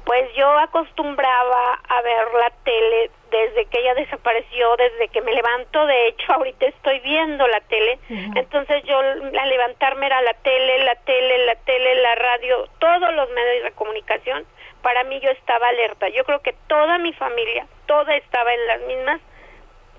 pues 0.03 0.27
yo 0.33 0.49
acostumbraba 0.57 1.79
a 1.87 2.01
ver 2.01 2.25
la 2.39 2.49
tele 2.63 3.11
desde 3.29 3.67
que 3.67 3.79
ella 3.81 3.93
desapareció, 3.93 4.75
desde 4.77 5.09
que 5.09 5.21
me 5.21 5.31
levanto, 5.31 5.85
de 5.85 6.07
hecho 6.07 6.33
ahorita 6.33 6.65
estoy 6.65 6.97
viendo 7.01 7.47
la 7.47 7.59
tele, 7.59 7.99
entonces 8.33 8.83
yo 8.85 8.97
al 8.97 9.49
levantarme 9.49 10.07
era 10.07 10.19
la 10.23 10.33
tele, 10.33 10.85
la 10.85 10.95
tele, 10.95 11.45
la 11.45 11.53
tele, 11.53 12.01
la 12.01 12.15
radio, 12.15 12.67
todos 12.79 13.13
los 13.13 13.29
medios 13.29 13.65
de 13.65 13.71
comunicación, 13.73 14.47
para 14.81 15.03
mí 15.03 15.19
yo 15.19 15.29
estaba 15.29 15.67
alerta, 15.67 16.09
yo 16.09 16.23
creo 16.23 16.41
que 16.41 16.55
toda 16.65 16.97
mi 16.97 17.13
familia, 17.13 17.67
toda 17.85 18.15
estaba 18.15 18.51
en 18.51 18.65
las 18.65 18.81
mismas, 18.87 19.21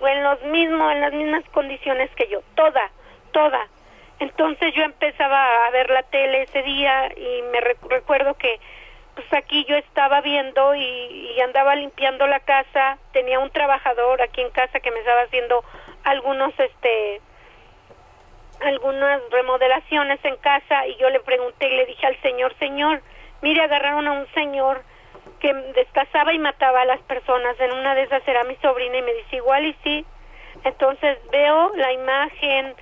o 0.01 0.09
en 0.09 0.25
los 0.25 0.43
mismos, 0.43 0.91
en 0.91 1.01
las 1.01 1.13
mismas 1.13 1.45
condiciones 1.53 2.11
que 2.17 2.27
yo, 2.27 2.43
toda, 2.57 2.91
toda, 3.31 3.69
entonces 4.21 4.75
yo 4.75 4.83
empezaba 4.83 5.67
a 5.67 5.71
ver 5.71 5.91
la 5.91 6.03
tele 6.05 6.43
ese 6.43 6.63
día 6.63 7.11
y 7.17 7.43
me 7.51 7.61
rec 7.61 7.79
recuerdo 7.89 8.35
que 8.35 8.61
pues 9.15 9.27
aquí 9.33 9.65
yo 9.65 9.77
estaba 9.77 10.21
viendo 10.21 10.75
y, 10.75 10.83
y, 10.83 11.41
andaba 11.41 11.75
limpiando 11.75 12.27
la 12.27 12.41
casa, 12.41 12.97
tenía 13.13 13.41
un 13.41 13.51
trabajador 13.51 14.23
aquí 14.23 14.41
en 14.41 14.51
casa 14.51 14.79
que 14.79 14.91
me 14.91 15.01
estaba 15.01 15.23
haciendo 15.23 15.65
algunos 16.05 16.53
este 16.59 17.21
algunas 18.61 19.23
remodelaciones 19.31 20.23
en 20.25 20.37
casa 20.37 20.87
y 20.87 20.97
yo 20.97 21.09
le 21.11 21.21
pregunté 21.21 21.69
y 21.69 21.77
le 21.77 21.87
dije 21.87 22.07
al 22.07 22.21
señor, 22.21 22.55
señor, 22.59 23.03
mire 23.43 23.63
agarraron 23.63 24.07
a 24.07 24.13
un 24.13 24.27
señor 24.35 24.83
que 25.41 25.53
destazaba 25.75 26.35
y 26.35 26.39
mataba 26.39 26.83
a 26.83 26.85
las 26.85 27.01
personas, 27.01 27.59
en 27.59 27.73
una 27.73 27.95
de 27.95 28.03
esas 28.03 28.27
era 28.29 28.45
mi 28.45 28.57
sobrina 28.57 28.99
y 28.99 29.03
me 29.03 29.15
dice 29.15 29.37
igual 29.37 29.65
y 29.65 29.75
sí, 29.83 30.05
entonces 30.65 31.19
veo 31.31 31.73
la 31.77 31.93
imagen, 31.93 32.75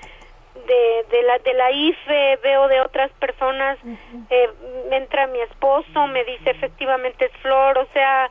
de, 0.66 1.06
de 1.10 1.22
la 1.22 1.38
de 1.38 1.54
la 1.54 1.70
IFE, 1.70 2.36
veo 2.42 2.68
de 2.68 2.80
otras 2.80 3.10
personas, 3.12 3.78
uh 3.84 3.88
-huh. 3.88 4.26
eh, 4.30 4.50
entra 4.92 5.26
mi 5.26 5.40
esposo, 5.40 6.06
me 6.08 6.24
dice 6.24 6.50
efectivamente 6.50 7.26
es 7.26 7.32
Flor, 7.42 7.78
o 7.78 7.86
sea, 7.92 8.30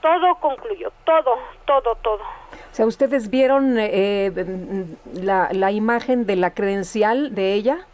todo 0.00 0.36
concluyó, 0.36 0.92
todo, 1.04 1.38
todo, 1.64 1.94
todo. 1.96 2.22
O 2.22 2.74
sea, 2.74 2.86
¿ustedes 2.86 3.30
vieron 3.30 3.76
eh, 3.78 4.30
la, 5.14 5.48
la 5.52 5.72
imagen 5.72 6.26
de 6.26 6.36
la 6.36 6.54
credencial 6.54 7.34
de 7.34 7.54
ella? 7.54 7.86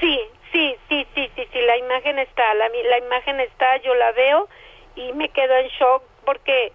Sí, 0.00 0.18
sí, 0.50 0.76
sí, 0.88 1.06
sí, 1.14 1.30
sí, 1.36 1.48
sí, 1.52 1.60
la 1.60 1.76
imagen 1.76 2.18
está, 2.18 2.54
la, 2.54 2.68
la 2.68 2.98
imagen 2.98 3.40
está, 3.40 3.76
yo 3.78 3.94
la 3.94 4.12
veo 4.12 4.48
y 4.96 5.12
me 5.12 5.28
quedo 5.28 5.54
en 5.56 5.68
shock 5.68 6.02
porque 6.24 6.72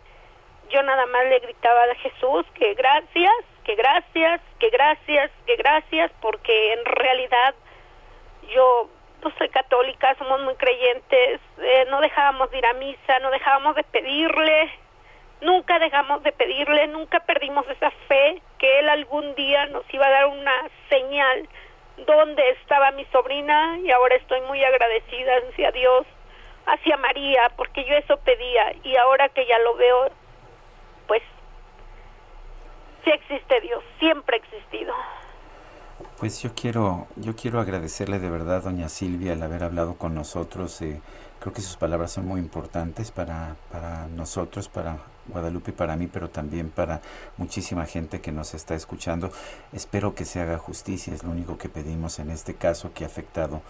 yo 0.70 0.82
nada 0.84 1.06
más 1.08 1.26
le 1.26 1.40
gritaba 1.40 1.84
a 1.84 1.96
Jesús 1.96 2.46
que 2.56 2.74
gracias, 2.74 3.32
que 3.68 3.76
gracias, 3.76 4.42
que 4.60 4.70
gracias, 4.70 5.30
que 5.46 5.58
gracias, 5.58 6.10
porque 6.22 6.74
en 6.74 6.86
realidad 6.86 7.54
yo 8.48 8.90
no 9.22 9.30
soy 9.38 9.50
católica, 9.50 10.16
somos 10.18 10.42
muy 10.42 10.56
creyentes, 10.56 11.42
eh, 11.58 11.86
no 11.90 12.00
dejábamos 12.00 12.50
de 12.50 12.60
ir 12.60 12.66
a 12.66 12.74
misa, 12.74 13.20
no 13.20 13.30
dejábamos 13.30 13.76
de 13.76 13.84
pedirle, 13.84 14.72
nunca 15.42 15.80
dejamos 15.80 16.24
de 16.24 16.32
pedirle, 16.32 16.88
nunca 16.88 17.20
perdimos 17.20 17.68
esa 17.68 17.92
fe 18.08 18.42
que 18.58 18.80
él 18.80 18.88
algún 18.88 19.36
día 19.36 19.66
nos 19.66 19.84
iba 19.94 20.06
a 20.08 20.12
dar 20.12 20.28
una 20.28 20.70
señal 20.88 21.50
donde 21.98 22.50
estaba 22.52 22.92
mi 22.92 23.04
sobrina 23.06 23.80
y 23.84 23.92
ahora 23.92 24.16
estoy 24.16 24.40
muy 24.42 24.64
agradecida 24.64 25.34
hacia 25.50 25.72
Dios, 25.72 26.06
hacia 26.68 26.96
María, 26.96 27.52
porque 27.58 27.84
yo 27.84 27.96
eso 27.96 28.16
pedía 28.24 28.76
y 28.84 28.96
ahora 28.96 29.28
que 29.28 29.46
ya 29.46 29.60
lo 29.60 29.76
veo, 29.76 30.10
pues 31.08 31.22
sí 33.08 33.14
existe 33.14 33.62
Dios, 33.62 33.84
siempre 34.00 34.36
ha 34.36 34.40
existido. 34.40 34.94
Pues 36.18 36.42
yo 36.42 36.52
quiero, 36.54 37.08
yo 37.16 37.36
quiero 37.36 37.60
agradecerle 37.60 38.20
de 38.20 38.30
verdad, 38.30 38.64
doña 38.64 38.90
Silvia, 38.90 39.34
el 39.34 39.42
haber 39.42 39.64
hablado 39.64 39.96
con 39.96 40.14
nosotros. 40.14 40.82
Eh, 40.82 41.00
creo 41.40 41.54
que 41.54 41.62
sus 41.62 41.78
palabras 41.78 42.12
son 42.12 42.26
muy 42.26 42.40
importantes 42.40 43.12
para, 43.12 43.56
para 43.72 44.08
nosotros, 44.08 44.68
para 44.68 44.98
Guadalupe 45.28 45.72
y 45.72 45.74
para 45.74 45.96
mí, 45.96 46.08
pero 46.08 46.30
también 46.30 46.70
para 46.70 47.02
muchísima 47.38 47.86
gente 47.86 48.20
que 48.20 48.32
nos 48.32 48.54
está 48.54 48.76
escuchando. 48.76 49.32
Espero 49.74 50.16
que 50.16 50.26
se 50.26 50.42
haga 50.42 50.58
justicia, 50.58 51.14
es 51.14 51.24
lo 51.24 51.32
único 51.32 51.58
que 51.58 51.70
pedimos 51.70 52.20
en 52.20 52.30
este 52.32 52.56
caso 52.56 52.94
que 52.94 53.04
ha 53.04 53.08
afectado 53.08 53.62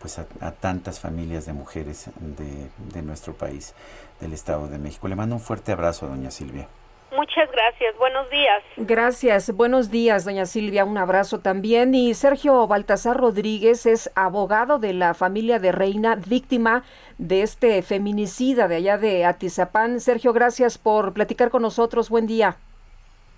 pues 0.00 0.18
a, 0.18 0.26
a 0.40 0.52
tantas 0.52 1.00
familias 1.00 1.46
de 1.46 1.52
mujeres 1.52 2.10
de, 2.20 2.70
de 2.92 3.02
nuestro 3.02 3.34
país, 3.34 3.74
del 4.20 4.32
Estado 4.32 4.68
de 4.68 4.78
México. 4.78 5.08
Le 5.08 5.16
mando 5.16 5.36
un 5.36 5.40
fuerte 5.40 5.72
abrazo, 5.72 6.06
doña 6.06 6.30
Silvia. 6.30 6.68
Muchas 7.12 7.50
gracias. 7.52 7.96
Buenos 7.98 8.28
días. 8.30 8.62
Gracias. 8.76 9.50
Buenos 9.54 9.90
días, 9.90 10.24
doña 10.24 10.44
Silvia. 10.44 10.84
Un 10.84 10.98
abrazo 10.98 11.40
también. 11.40 11.94
Y 11.94 12.14
Sergio 12.14 12.66
Baltasar 12.66 13.16
Rodríguez 13.16 13.86
es 13.86 14.10
abogado 14.14 14.78
de 14.78 14.92
la 14.92 15.14
familia 15.14 15.58
de 15.58 15.72
Reina, 15.72 16.16
víctima 16.16 16.82
de 17.18 17.42
este 17.42 17.82
feminicida 17.82 18.68
de 18.68 18.76
allá 18.76 18.98
de 18.98 19.24
Atizapán. 19.24 20.00
Sergio, 20.00 20.32
gracias 20.32 20.78
por 20.78 21.12
platicar 21.12 21.50
con 21.50 21.62
nosotros. 21.62 22.10
Buen 22.10 22.26
día. 22.26 22.56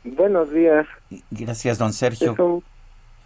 Buenos 0.05 0.51
días. 0.51 0.87
Gracias, 1.31 1.79
don 1.79 1.93
Sergio. 1.93 2.33
Es 2.33 2.39
un, 2.39 2.65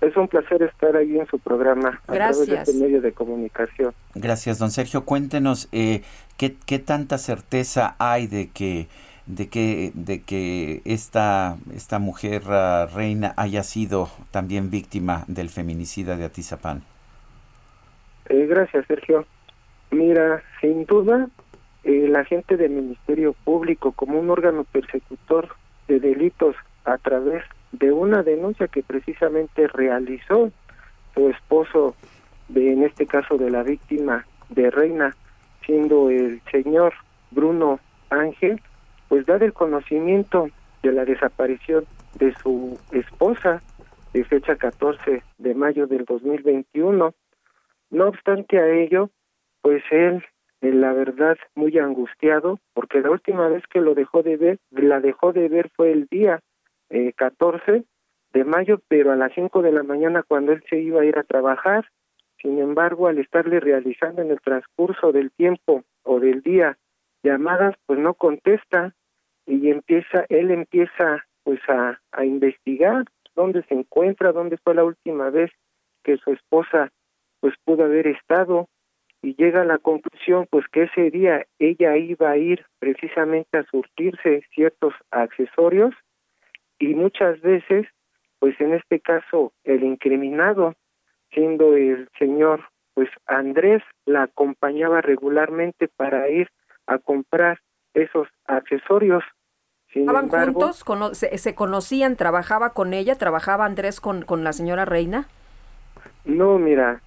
Es 0.00 0.16
un 0.16 0.26
placer 0.26 0.62
estar 0.62 0.96
ahí 0.96 1.18
en 1.18 1.26
su 1.28 1.38
programa 1.38 2.00
a 2.08 2.12
través 2.12 2.46
de 2.46 2.56
este 2.56 2.72
medio 2.74 3.00
de 3.00 3.12
comunicación. 3.12 3.94
Gracias, 4.14 4.58
don 4.58 4.70
Sergio. 4.70 5.04
Cuéntenos 5.04 5.68
eh, 5.70 6.02
¿qué, 6.36 6.56
qué 6.66 6.80
tanta 6.80 7.18
certeza 7.18 7.94
hay 7.98 8.26
de 8.26 8.50
que 8.50 8.88
de 9.26 9.48
que 9.48 9.92
de 9.94 10.22
que 10.22 10.82
esta 10.84 11.56
esta 11.74 11.98
mujer 11.98 12.42
ah, 12.48 12.86
reina 12.92 13.34
haya 13.36 13.62
sido 13.62 14.08
también 14.30 14.70
víctima 14.70 15.24
del 15.28 15.48
feminicida 15.48 16.16
de 16.16 16.24
Atizapán. 16.24 16.82
Eh, 18.26 18.46
gracias, 18.46 18.86
Sergio. 18.86 19.26
Mira, 19.90 20.42
sin 20.60 20.86
duda, 20.86 21.28
eh, 21.84 22.06
la 22.08 22.24
gente 22.24 22.56
del 22.56 22.70
Ministerio 22.70 23.34
Público 23.44 23.92
como 23.92 24.18
un 24.18 24.30
órgano 24.30 24.64
persecutor 24.64 25.54
de 25.88 26.00
delitos 26.00 26.56
a 26.84 26.98
través 26.98 27.44
de 27.72 27.92
una 27.92 28.22
denuncia 28.22 28.68
que 28.68 28.82
precisamente 28.82 29.66
realizó 29.68 30.50
su 31.14 31.28
esposo, 31.28 31.94
de, 32.48 32.72
en 32.72 32.84
este 32.84 33.06
caso 33.06 33.36
de 33.36 33.50
la 33.50 33.62
víctima 33.62 34.26
de 34.50 34.70
Reina, 34.70 35.14
siendo 35.66 36.10
el 36.10 36.40
señor 36.50 36.94
Bruno 37.30 37.80
Ángel, 38.10 38.60
pues 39.12 39.26
da 39.26 39.36
el 39.36 39.52
conocimiento 39.52 40.48
de 40.82 40.90
la 40.90 41.04
desaparición 41.04 41.84
de 42.14 42.32
su 42.36 42.78
esposa 42.92 43.60
de 44.14 44.24
fecha 44.24 44.56
14 44.56 45.22
de 45.36 45.54
mayo 45.54 45.86
del 45.86 46.06
2021. 46.06 47.12
No 47.90 48.08
obstante 48.08 48.58
a 48.58 48.70
ello, 48.70 49.10
pues 49.60 49.82
él, 49.90 50.24
en 50.62 50.80
la 50.80 50.94
verdad, 50.94 51.36
muy 51.54 51.78
angustiado, 51.78 52.58
porque 52.72 53.02
la 53.02 53.10
última 53.10 53.48
vez 53.48 53.62
que 53.66 53.82
lo 53.82 53.94
dejó 53.94 54.22
de 54.22 54.38
ver, 54.38 54.58
la 54.70 55.00
dejó 55.00 55.34
de 55.34 55.46
ver 55.50 55.68
fue 55.76 55.92
el 55.92 56.06
día 56.06 56.40
eh, 56.88 57.12
14 57.12 57.84
de 58.32 58.44
mayo, 58.44 58.80
pero 58.88 59.12
a 59.12 59.16
las 59.16 59.34
5 59.34 59.60
de 59.60 59.72
la 59.72 59.82
mañana 59.82 60.22
cuando 60.26 60.52
él 60.52 60.64
se 60.70 60.80
iba 60.80 61.02
a 61.02 61.04
ir 61.04 61.18
a 61.18 61.24
trabajar. 61.24 61.84
Sin 62.40 62.58
embargo, 62.58 63.08
al 63.08 63.18
estarle 63.18 63.60
realizando 63.60 64.22
en 64.22 64.30
el 64.30 64.40
transcurso 64.40 65.12
del 65.12 65.30
tiempo 65.32 65.84
o 66.02 66.18
del 66.18 66.40
día 66.40 66.78
llamadas, 67.22 67.74
pues 67.84 67.98
no 67.98 68.14
contesta 68.14 68.94
y 69.46 69.70
empieza, 69.70 70.24
él 70.28 70.50
empieza 70.50 71.24
pues 71.42 71.60
a, 71.68 72.00
a 72.12 72.24
investigar 72.24 73.04
dónde 73.34 73.62
se 73.64 73.74
encuentra, 73.74 74.32
dónde 74.32 74.58
fue 74.58 74.74
la 74.74 74.84
última 74.84 75.30
vez 75.30 75.50
que 76.02 76.16
su 76.18 76.32
esposa 76.32 76.90
pues 77.40 77.54
pudo 77.64 77.84
haber 77.84 78.06
estado 78.06 78.68
y 79.22 79.34
llega 79.36 79.62
a 79.62 79.64
la 79.64 79.78
conclusión 79.78 80.46
pues 80.50 80.66
que 80.68 80.84
ese 80.84 81.10
día 81.10 81.46
ella 81.58 81.96
iba 81.96 82.30
a 82.30 82.36
ir 82.36 82.64
precisamente 82.78 83.58
a 83.58 83.64
surtirse 83.64 84.42
ciertos 84.54 84.94
accesorios 85.10 85.94
y 86.78 86.94
muchas 86.94 87.40
veces 87.40 87.86
pues 88.38 88.60
en 88.60 88.74
este 88.74 89.00
caso 89.00 89.52
el 89.64 89.84
incriminado 89.84 90.74
siendo 91.30 91.76
el 91.76 92.08
señor 92.18 92.64
pues 92.94 93.08
Andrés 93.26 93.82
la 94.04 94.24
acompañaba 94.24 95.00
regularmente 95.00 95.88
para 95.88 96.28
ir 96.28 96.48
a 96.86 96.98
comprar 96.98 97.60
esos 97.94 98.28
accesorios 98.46 99.22
Sin 99.92 100.02
¿Estaban 100.02 100.28
juntos? 100.28 100.84
se, 101.12 101.54
conocían? 101.54 102.16
¿Trabajaba 102.16 102.72
con 102.72 102.94
ella? 102.94 103.16
¿Trabajaba 103.16 103.64
Andrés 103.64 104.00
con, 104.00 104.22
con 104.22 104.44
la 104.44 104.52
señora 104.52 104.84
Reina? 104.84 105.26
No, 106.24 106.58
mira, 106.58 107.00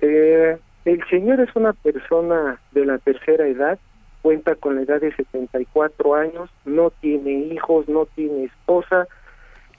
eh, 0.00 0.58
el 0.84 1.04
señor 1.08 1.40
es 1.40 1.54
una 1.54 1.72
persona 1.72 2.60
de 2.72 2.84
la 2.84 2.98
tercera 2.98 3.46
edad, 3.46 3.78
cuenta 4.22 4.54
con 4.54 4.76
la 4.76 4.82
edad 4.82 5.00
de 5.00 5.14
74 5.14 6.14
años, 6.14 6.50
no 6.64 6.90
tiene 6.90 7.32
hijos, 7.54 7.88
no 7.88 8.06
tiene 8.06 8.44
esposa. 8.44 9.06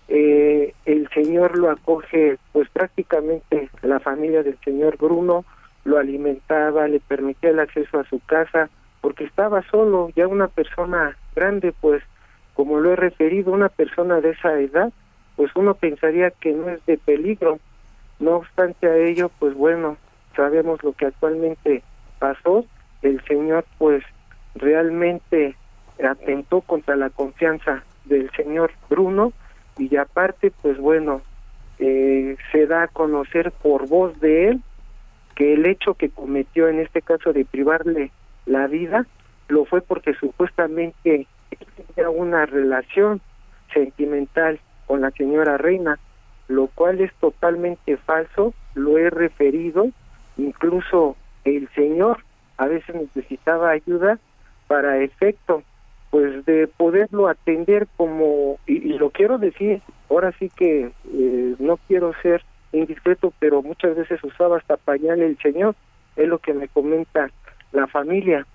Eh, 0.07 0.73
el 0.85 1.09
señor 1.09 1.57
lo 1.57 1.71
acoge, 1.71 2.37
pues 2.53 2.69
prácticamente 2.69 3.69
la 3.81 3.99
familia 3.99 4.43
del 4.43 4.57
señor 4.63 4.97
Bruno 4.97 5.45
lo 5.83 5.97
alimentaba, 5.97 6.87
le 6.87 6.99
permitía 6.99 7.51
el 7.51 7.59
acceso 7.59 7.99
a 7.99 8.05
su 8.05 8.19
casa, 8.19 8.69
porque 9.05 9.25
estaba 9.25 9.61
solo, 9.69 10.09
ya 10.15 10.27
una 10.27 10.47
persona 10.47 11.15
grande, 11.35 11.71
pues 11.79 12.01
como 12.55 12.79
lo 12.79 12.93
he 12.93 12.95
referido, 12.95 13.51
una 13.51 13.69
persona 13.69 14.19
de 14.19 14.31
esa 14.31 14.59
edad, 14.59 14.91
pues 15.35 15.51
uno 15.55 15.75
pensaría 15.75 16.31
que 16.31 16.53
no 16.53 16.69
es 16.69 16.83
de 16.87 16.97
peligro. 16.97 17.59
No 18.17 18.37
obstante 18.37 18.87
a 18.87 18.97
ello, 18.97 19.29
pues 19.37 19.53
bueno, 19.53 19.97
sabemos 20.35 20.83
lo 20.83 20.93
que 20.93 21.05
actualmente 21.05 21.83
pasó, 22.17 22.65
el 23.03 23.23
señor 23.25 23.65
pues 23.77 24.03
realmente 24.55 25.55
atentó 26.03 26.61
contra 26.61 26.95
la 26.95 27.11
confianza 27.11 27.83
del 28.05 28.31
señor 28.31 28.71
Bruno 28.89 29.33
y 29.77 29.95
aparte 29.97 30.51
pues 30.63 30.79
bueno 30.79 31.21
eh, 31.77 32.37
se 32.51 32.65
da 32.65 32.81
a 32.81 32.87
conocer 32.87 33.51
por 33.51 33.87
voz 33.87 34.19
de 34.19 34.47
él 34.47 34.61
que 35.35 35.53
el 35.53 35.67
hecho 35.67 35.93
que 35.93 36.09
cometió 36.09 36.69
en 36.69 36.79
este 36.79 37.03
caso 37.03 37.33
de 37.33 37.45
privarle 37.45 38.11
la 38.45 38.67
vida 38.67 39.05
lo 39.47 39.65
fue 39.65 39.81
porque 39.81 40.13
supuestamente 40.15 41.27
tenía 41.95 42.09
una 42.09 42.45
relación 42.45 43.21
sentimental 43.73 44.59
con 44.87 45.01
la 45.01 45.11
señora 45.11 45.57
Reina, 45.57 45.99
lo 46.47 46.67
cual 46.67 47.01
es 47.01 47.13
totalmente 47.15 47.97
falso, 47.97 48.53
lo 48.73 48.97
he 48.97 49.09
referido 49.09 49.87
incluso 50.37 51.15
el 51.43 51.69
Señor 51.69 52.19
a 52.57 52.67
veces 52.67 52.95
necesitaba 52.95 53.71
ayuda 53.71 54.19
para 54.67 54.99
efecto 54.99 55.63
pues 56.09 56.45
de 56.45 56.67
poderlo 56.67 57.27
atender 57.27 57.87
como 57.97 58.57
y, 58.65 58.93
lo 58.93 59.09
quiero 59.09 59.37
decir 59.37 59.81
ahora 60.09 60.31
sí 60.39 60.49
que 60.49 60.91
eh, 61.13 61.55
no 61.59 61.77
quiero 61.87 62.13
ser 62.21 62.43
indiscreto 62.71 63.33
pero 63.39 63.61
muchas 63.61 63.95
veces 63.95 64.23
usaba 64.23 64.57
hasta 64.57 64.77
pañal 64.77 65.21
el 65.21 65.37
señor 65.39 65.75
es 66.15 66.27
lo 66.27 66.39
que 66.39 66.53
me 66.53 66.67
comenta 66.67 67.29
la 67.75 67.87
familia 67.87 68.45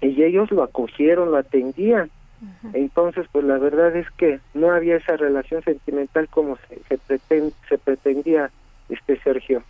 y 0.00 0.22
ellos 0.22 0.50
lo 0.50 0.62
acogieron 0.62 1.30
lo 1.30 1.38
atendían 1.38 2.10
entonces 2.72 3.26
pues 3.30 3.44
la 3.44 3.58
verdad 3.58 3.94
es 3.94 4.10
que 4.12 4.40
no 4.54 4.70
había 4.72 4.96
esa 4.96 5.16
relación 5.16 5.62
sentimental 5.62 6.26
como 6.28 6.56
se, 6.68 6.98
se, 7.06 7.52
se 7.68 7.78
pretendía 7.78 8.50
este 8.88 9.18
Sergio 9.20 9.62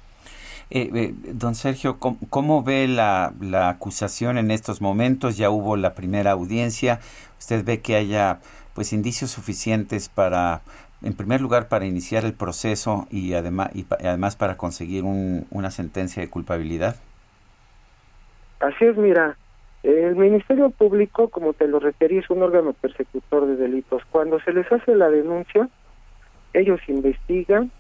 eh, 0.73 0.89
eh, 0.95 1.15
don 1.35 1.57
Sergio, 1.57 1.99
¿cómo, 1.99 2.63
ve 2.63 2.87
la, 2.87 3.35
acusación 3.69 4.39
en 4.39 4.53
estos 4.53 4.81
momentos? 4.81 5.37
Ya 5.37 5.51
hubo 5.51 5.77
la 5.77 5.95
primera 5.95 6.31
audiencia. 6.31 7.01
¿Usted 7.41 7.65
ve 7.65 7.81
que 7.81 7.97
haya 7.97 8.39
pues 8.75 8.93
indicios 8.93 9.33
suficientes 9.33 10.09
para, 10.09 10.63
en 11.03 11.15
primer 11.15 11.41
lugar, 11.41 11.69
para 11.69 11.87
iniciar 11.87 12.25
el 12.25 12.35
proceso 12.35 13.09
y 13.11 13.33
además, 13.35 13.71
y 13.75 13.85
además 13.91 14.37
para 14.37 14.57
conseguir 14.57 15.03
una 15.05 15.71
sentencia 15.73 16.23
de 16.23 16.31
culpabilidad? 16.31 16.97
Así 18.61 18.85
es, 18.85 18.97
mira, 18.97 19.37
el 19.83 20.15
Ministerio 20.17 20.71
Público, 20.71 21.29
como 21.29 21.55
te 21.55 21.67
lo 21.67 21.81
referí, 21.81 22.19
es 22.19 22.29
un 22.29 22.43
órgano 22.43 22.75
persecutor 22.75 23.47
de 23.47 23.57
delitos. 23.57 24.03
Cuando 24.11 24.39
se 24.41 24.53
les 24.53 24.71
hace 24.71 24.95
la 24.95 25.09
denuncia, 25.09 25.69
ellos 26.53 26.81
investigan, 26.89 27.71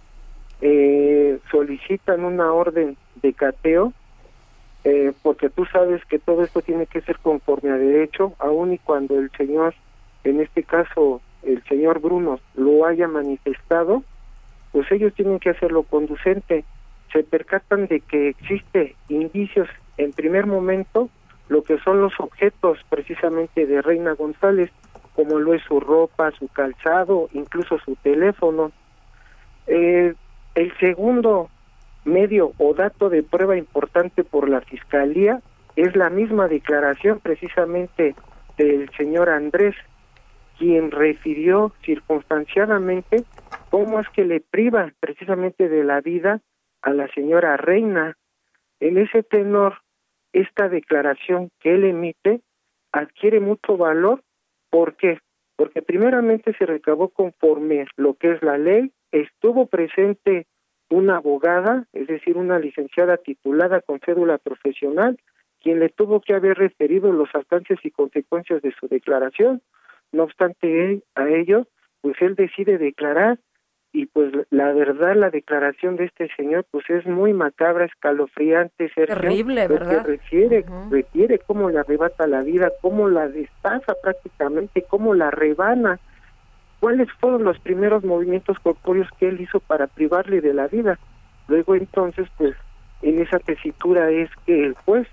eh, 0.62 1.38
solicitan 1.50 2.24
una 2.24 2.52
orden 2.52 2.96
de 3.22 3.32
cateo, 3.34 3.92
eh, 4.84 5.12
porque 5.22 5.50
tú 5.50 5.66
sabes 5.66 6.02
que 6.06 6.18
todo 6.18 6.42
esto 6.42 6.62
tiene 6.62 6.86
que 6.86 7.02
ser 7.02 7.18
conforme 7.18 7.70
a 7.70 7.76
derecho, 7.76 8.32
aun 8.38 8.72
y 8.72 8.78
cuando 8.78 9.18
el 9.18 9.30
señor, 9.32 9.74
en 10.24 10.40
este 10.40 10.62
caso 10.62 11.20
el 11.42 11.62
señor 11.64 12.00
Bruno, 12.00 12.40
lo 12.54 12.86
haya 12.86 13.08
manifestado, 13.08 14.02
pues 14.72 14.90
ellos 14.90 15.12
tienen 15.14 15.38
que 15.38 15.50
hacerlo 15.50 15.82
conducente. 15.82 16.64
Se 17.12 17.24
percatan 17.24 17.86
de 17.88 18.00
que 18.00 18.28
existe 18.28 18.94
indicios 19.08 19.68
en 19.96 20.12
primer 20.12 20.46
momento, 20.46 21.08
lo 21.48 21.62
que 21.62 21.78
son 21.80 22.00
los 22.00 22.12
objetos 22.18 22.78
precisamente 22.88 23.66
de 23.66 23.82
Reina 23.82 24.12
González, 24.12 24.70
como 25.14 25.38
lo 25.38 25.54
es 25.54 25.62
su 25.64 25.80
ropa, 25.80 26.30
su 26.32 26.48
calzado, 26.48 27.28
incluso 27.32 27.78
su 27.78 27.96
teléfono. 27.96 28.72
Eh, 29.66 30.14
el 30.54 30.78
segundo 30.78 31.50
medio 32.04 32.52
o 32.58 32.74
dato 32.74 33.08
de 33.08 33.22
prueba 33.22 33.56
importante 33.56 34.24
por 34.24 34.48
la 34.48 34.60
Fiscalía 34.62 35.40
es 35.76 35.94
la 35.96 36.10
misma 36.10 36.48
declaración 36.48 37.20
precisamente 37.20 38.14
del 38.56 38.90
señor 38.96 39.28
Andrés, 39.28 39.74
quien 40.58 40.90
refirió 40.90 41.72
circunstanciadamente 41.84 43.24
cómo 43.70 44.00
es 44.00 44.08
que 44.10 44.24
le 44.24 44.40
priva 44.40 44.92
precisamente 45.00 45.68
de 45.68 45.84
la 45.84 46.00
vida 46.00 46.40
a 46.82 46.92
la 46.92 47.08
señora 47.08 47.56
Reina. 47.56 48.16
En 48.80 48.98
ese 48.98 49.22
tenor, 49.22 49.78
esta 50.32 50.68
declaración 50.68 51.50
que 51.60 51.74
él 51.74 51.84
emite 51.84 52.40
adquiere 52.92 53.40
mucho 53.40 53.76
valor. 53.76 54.22
¿Por 54.70 54.96
qué? 54.96 55.18
Porque 55.56 55.82
primeramente 55.82 56.54
se 56.58 56.66
recabó 56.66 57.10
conforme 57.10 57.86
lo 57.96 58.14
que 58.14 58.32
es 58.32 58.42
la 58.42 58.58
ley 58.58 58.92
estuvo 59.12 59.66
presente 59.66 60.46
una 60.88 61.16
abogada, 61.16 61.86
es 61.92 62.06
decir, 62.08 62.36
una 62.36 62.58
licenciada 62.58 63.16
titulada 63.16 63.80
con 63.80 64.00
cédula 64.00 64.38
profesional, 64.38 65.18
quien 65.60 65.78
le 65.78 65.88
tuvo 65.88 66.20
que 66.20 66.34
haber 66.34 66.56
referido 66.56 67.12
los 67.12 67.28
alcances 67.34 67.78
y 67.84 67.90
consecuencias 67.90 68.62
de 68.62 68.72
su 68.72 68.88
declaración. 68.88 69.62
No 70.12 70.24
obstante 70.24 71.02
a 71.14 71.28
ello, 71.28 71.68
pues 72.00 72.16
él 72.20 72.34
decide 72.34 72.78
declarar 72.78 73.38
y 73.92 74.06
pues 74.06 74.32
la 74.50 74.72
verdad 74.72 75.16
la 75.16 75.30
declaración 75.30 75.96
de 75.96 76.04
este 76.04 76.28
señor 76.36 76.64
pues 76.70 76.88
es 76.90 77.06
muy 77.06 77.32
macabra, 77.32 77.86
escalofriante, 77.86 78.88
terrible, 78.88 79.66
¿verdad? 79.66 80.04
refiere, 80.06 80.64
refiere 80.90 81.38
cómo 81.38 81.70
le 81.70 81.80
arrebata 81.80 82.26
la 82.26 82.42
vida, 82.42 82.70
cómo 82.80 83.08
la 83.08 83.28
destaza 83.28 83.94
prácticamente, 84.02 84.82
cómo 84.82 85.14
la 85.14 85.30
rebana. 85.30 85.98
¿Cuáles 86.78 87.12
fueron 87.20 87.44
los 87.44 87.58
primeros 87.58 88.04
movimientos 88.04 88.58
corpóreos 88.60 89.08
que 89.18 89.28
él 89.28 89.40
hizo 89.40 89.60
para 89.60 89.86
privarle 89.86 90.40
de 90.40 90.54
la 90.54 90.66
vida? 90.66 90.98
Luego 91.46 91.74
entonces, 91.74 92.26
pues 92.38 92.54
en 93.02 93.20
esa 93.20 93.38
tesitura 93.38 94.10
es 94.10 94.30
que 94.46 94.64
el 94.64 94.74
juez, 94.74 95.06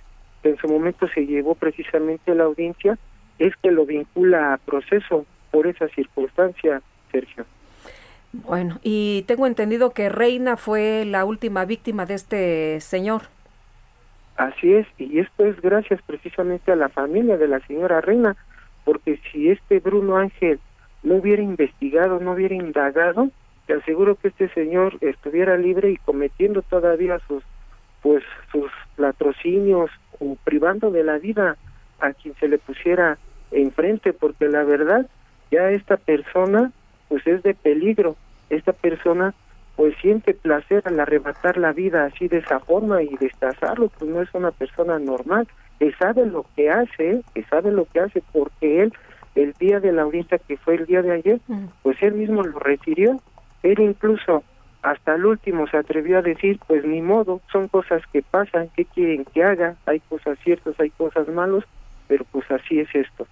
que 0.44 0.52
en 0.52 0.58
su 0.58 0.68
momento 0.70 1.10
se 1.10 1.26
llevó 1.26 1.56
precisamente 1.56 2.32
a 2.32 2.36
la 2.36 2.46
audiencia, 2.46 2.98
es 3.38 3.54
que 3.58 3.72
lo 3.72 3.86
vincula 3.86 4.54
a 4.54 4.58
proceso 4.58 5.26
por 5.52 5.68
esa 5.68 5.90
circunstancia, 5.90 6.82
Sergio. 7.12 7.46
Bueno, 8.34 8.80
y 8.84 9.24
tengo 9.28 9.48
entendido 9.48 9.92
que 9.92 10.10
Reina 10.10 10.58
fue 10.58 11.06
la 11.06 11.26
última 11.26 11.66
víctima 11.66 12.06
de 12.06 12.14
este 12.14 12.82
señor. 12.82 13.24
Así 14.36 14.74
es, 14.74 14.86
y 14.98 15.20
esto 15.20 15.46
es 15.46 15.60
gracias 15.62 16.00
precisamente 16.06 16.72
a 16.72 16.76
la 16.76 16.90
familia 16.90 17.38
de 17.38 17.48
la 17.48 17.60
señora 17.66 18.02
Reina, 18.02 18.36
porque 18.86 19.20
si 19.32 19.50
este 19.50 19.80
Bruno 19.80 20.18
Ángel 20.18 20.60
no 21.02 21.16
hubiera 21.16 21.42
investigado, 21.42 22.20
no 22.20 22.34
hubiera 22.34 22.54
indagado, 22.54 23.30
te 23.66 23.74
aseguro 23.74 24.16
que 24.16 24.28
este 24.28 24.50
señor 24.50 24.98
estuviera 25.02 25.58
libre 25.58 25.92
y 25.92 25.98
cometiendo 25.98 26.62
todavía 26.62 27.20
sus 27.28 27.44
pues 28.02 28.24
sus 28.52 28.72
latrocinios 28.98 29.90
o 30.20 30.38
privando 30.44 30.92
de 30.92 31.04
la 31.04 31.18
vida 31.18 31.58
a 32.00 32.14
quien 32.14 32.36
se 32.36 32.48
le 32.48 32.58
pusiera 32.60 33.18
enfrente, 33.52 34.14
porque 34.14 34.48
la 34.48 34.64
verdad 34.64 35.08
ya 35.52 35.72
esta 35.72 35.98
persona 35.98 36.72
pues 37.10 37.26
es 37.28 37.44
de 37.44 37.54
peligro. 37.54 38.16
Esta 38.50 38.74
persona 38.74 39.34
pues 39.76 39.96
siente 40.02 40.34
placer 40.34 40.82
al 40.86 41.00
arrebatar 41.00 41.58
la 41.58 41.72
vida 41.72 42.06
así 42.06 42.28
de 42.28 42.40
esa 42.40 42.60
forma 42.60 43.04
y 43.04 43.16
destazarlo, 43.18 43.90
pues 43.90 44.10
no 44.10 44.24
es 44.24 44.34
una 44.34 44.52
persona 44.52 44.98
normal, 44.98 45.48
que 45.80 45.94
sabe 45.94 46.26
lo 46.26 46.46
que 46.56 46.72
hace, 46.72 47.22
que 47.36 47.44
sabe 47.44 47.72
lo 47.72 47.86
que 47.86 48.00
hace 48.00 48.24
porque 48.34 48.82
él 48.82 48.94
el 49.36 49.54
día 49.54 49.80
de 49.80 49.92
la 49.92 50.02
audiencia 50.02 50.40
que 50.40 50.58
fue 50.58 50.76
el 50.76 50.88
día 50.88 51.04
de 51.04 51.12
ayer, 51.12 51.40
pues 51.84 52.02
él 52.02 52.16
mismo 52.16 52.42
lo 52.42 52.58
refirió, 52.58 53.22
él 53.62 53.80
incluso 53.80 54.44
hasta 54.82 55.16
el 55.16 55.26
último 55.26 55.68
se 55.68 55.78
atrevió 55.78 56.18
a 56.18 56.22
decir, 56.24 56.60
pues 56.66 56.84
ni 56.84 57.02
modo, 57.02 57.42
son 57.52 57.68
cosas 57.68 58.02
que 58.12 58.24
pasan, 58.24 58.70
¿qué 58.76 58.86
quieren 58.86 59.26
que 59.26 59.44
haga? 59.44 59.76
Hay 59.86 60.00
cosas 60.00 60.40
ciertas, 60.44 60.80
hay 60.80 60.90
cosas 60.90 61.28
malas, 61.28 61.64
pero 62.08 62.26
pues 62.32 62.50
así 62.50 62.80
es 62.80 62.94
esto. 62.96 63.28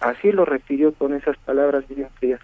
Así 0.00 0.32
lo 0.32 0.44
refirió 0.44 0.92
con 0.92 1.12
esas 1.12 1.36
palabras 1.38 1.84
bien 1.88 2.08
frías. 2.18 2.40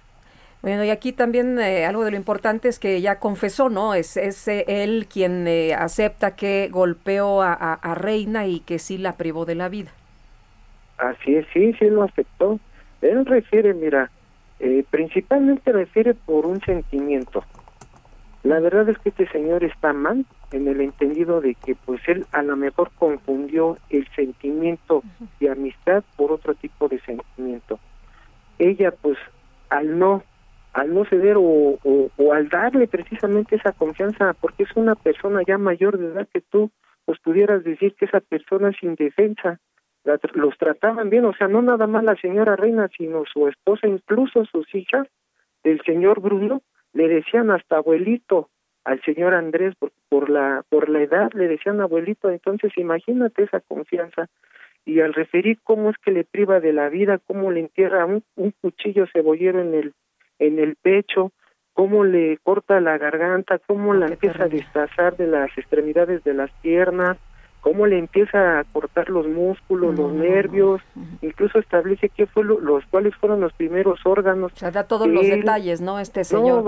Bueno, 0.61 0.85
y 0.85 0.91
aquí 0.91 1.13
también 1.13 1.59
eh, 1.61 1.87
algo 1.87 2.05
de 2.05 2.11
lo 2.11 2.17
importante 2.17 2.69
es 2.69 2.81
que 2.81 3.01
ya 3.01 3.21
confesó, 3.21 3.69
¿no? 3.69 3.95
Es, 3.95 4.17
es 4.17 4.49
eh, 4.49 4.65
él 4.67 5.07
quien 5.07 5.47
eh, 5.47 5.75
acepta 5.75 6.35
que 6.35 6.69
golpeó 6.69 7.43
a, 7.43 7.53
a, 7.53 7.95
Reina 7.95 8.47
y 8.47 8.61
que 8.61 8.81
sí 8.81 8.99
la 8.99 9.13
privó 9.13 9.45
de 9.45 9.55
la 9.55 9.69
vida. 9.69 9.91
Así 10.99 11.37
es, 11.37 11.47
sí, 11.53 11.73
sí 11.75 11.89
lo 11.89 12.03
aceptó. 12.03 12.59
Él 13.03 13.25
refiere, 13.25 13.73
mira, 13.73 14.11
principalmente 14.91 15.71
refiere 15.71 16.15
por 16.15 16.45
un 16.45 16.61
sentimiento. 16.63 17.45
La 18.43 18.59
verdad 18.59 18.89
es 18.89 18.99
que 18.99 19.11
este 19.11 19.29
señor 19.29 19.63
está 19.63 19.93
mal 19.93 20.25
en 20.51 20.67
el 20.67 20.81
entendido 20.81 21.41
de 21.41 21.55
que 21.55 21.77
pues 21.77 22.01
él 22.09 22.27
a 22.33 22.43
lo 22.43 22.57
mejor 22.57 22.91
confundió 22.99 23.79
el 23.91 24.09
sentimiento 24.17 25.05
de 25.39 25.51
amistad 25.51 26.03
por 26.17 26.33
otro 26.33 26.55
tipo 26.55 26.89
de 26.89 26.99
sentimiento. 27.01 27.79
Ella 28.59 28.91
pues 28.91 29.19
al 29.69 29.99
no 29.99 30.25
al 30.73 30.95
no 30.95 31.05
ceder 31.05 31.37
o, 31.37 31.79
o, 31.83 32.33
al 32.33 32.49
darle 32.49 32.87
precisamente 32.87 33.57
esa 33.57 33.73
confianza, 33.73 34.35
porque 34.41 34.65
es 34.65 34.77
una 34.77 34.95
persona 34.95 35.43
ya 35.47 35.59
mayor 35.59 35.99
de 35.99 36.07
edad 36.07 36.29
que 36.33 36.41
tú, 36.41 36.71
pues 37.05 37.19
pudieras 37.21 37.65
decir 37.65 37.95
que 37.95 38.05
esa 38.05 38.21
persona 38.21 38.71
es 38.71 38.83
indefensa, 38.83 39.59
los 40.35 40.57
trataban 40.57 41.11
bien, 41.11 41.25
o 41.25 41.35
sea, 41.35 41.49
no 41.49 41.61
nada 41.63 41.87
más 41.87 42.05
la 42.05 42.17
señora 42.17 42.57
Reina, 42.57 42.89
sino 42.97 43.25
su 43.33 43.49
esposa, 43.49 43.87
incluso 43.87 44.45
sus 44.45 44.75
hijas, 44.75 45.07
del 45.65 45.81
señor 45.85 46.21
Bruno, 46.21 46.63
le 46.93 47.09
decían 47.09 47.51
hasta 47.51 47.77
abuelito 47.77 48.49
al 48.85 49.03
señor 49.03 49.35
Andrés 49.35 49.75
por, 49.79 49.93
por 50.09 50.31
la 50.31 50.65
por 50.71 50.89
la 50.89 51.03
edad 51.03 51.31
le 51.35 51.49
decían 51.49 51.81
abuelito. 51.81 52.31
Entonces 52.31 52.73
imagínate 52.77 53.43
esa 53.45 53.61
confianza. 53.61 54.29
Y 54.85 55.01
al 55.01 55.13
referir 55.13 55.59
cómo 55.63 55.91
es 55.91 55.97
que 55.99 56.11
le 56.11 56.25
priva 56.25 56.61
de 56.61 56.73
la 56.73 56.89
vida 56.89 57.19
cómo 57.19 57.51
le 57.51 57.61
entierra 57.61 58.07
un, 58.07 58.25
un 58.37 58.53
cuchillo 58.63 59.07
cebollero 59.13 59.61
en 59.61 59.75
el 59.75 59.93
en 60.39 60.59
el 60.59 60.77
pecho, 60.77 61.33
cómo 61.73 62.05
le 62.05 62.39
corta 62.39 62.81
la 62.81 62.99
garganta, 62.99 63.61
cómo 63.67 63.95
la 63.95 64.07
empieza 64.07 64.45
a 64.45 64.49
destazar 64.49 65.17
de 65.17 65.27
las 65.27 65.57
extremidades 65.57 66.25
de 66.25 66.35
las 66.35 66.51
piernas, 66.61 67.19
cómo 67.61 67.87
le 67.87 67.99
empieza 67.99 68.61
a 68.61 68.65
cortar 68.65 69.11
los 69.11 69.27
músculos, 69.27 69.99
los 69.99 70.13
nervios, 70.13 70.81
incluso 71.23 71.59
establece 71.59 72.09
qué 72.09 72.27
fue 72.27 72.45
los 72.45 72.85
cuáles 72.87 73.15
fueron 73.17 73.41
los 73.41 73.53
primeros 73.53 74.01
órganos. 74.05 74.53
O 74.53 74.57
sea, 74.57 74.71
da 74.71 74.85
todos 74.85 75.09
los 75.09 75.27
detalles, 75.27 75.81
¿no? 75.81 75.99
Este 75.99 76.25
señor. 76.25 76.65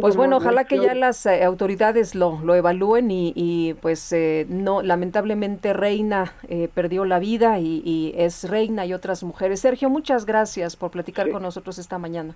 pues 0.00 0.16
bueno, 0.16 0.36
ojalá 0.36 0.64
que 0.64 0.78
ya 0.78 0.94
las 0.94 1.26
eh, 1.26 1.42
autoridades 1.44 2.14
lo, 2.14 2.40
lo 2.44 2.54
evalúen 2.54 3.10
y, 3.10 3.32
y 3.34 3.74
pues 3.74 4.12
eh, 4.12 4.46
no, 4.48 4.82
lamentablemente 4.82 5.72
Reina 5.72 6.32
eh, 6.48 6.68
perdió 6.72 7.04
la 7.04 7.18
vida 7.18 7.58
y, 7.58 7.82
y, 7.84 8.14
es 8.16 8.48
Reina 8.48 8.86
y 8.86 8.92
otras 8.92 9.22
mujeres. 9.22 9.60
Sergio, 9.60 9.88
muchas 9.88 10.26
gracias 10.26 10.76
por 10.76 10.90
platicar 10.90 11.30
con 11.30 11.42
nosotros 11.42 11.78
esta 11.78 11.98
mañana. 11.98 12.34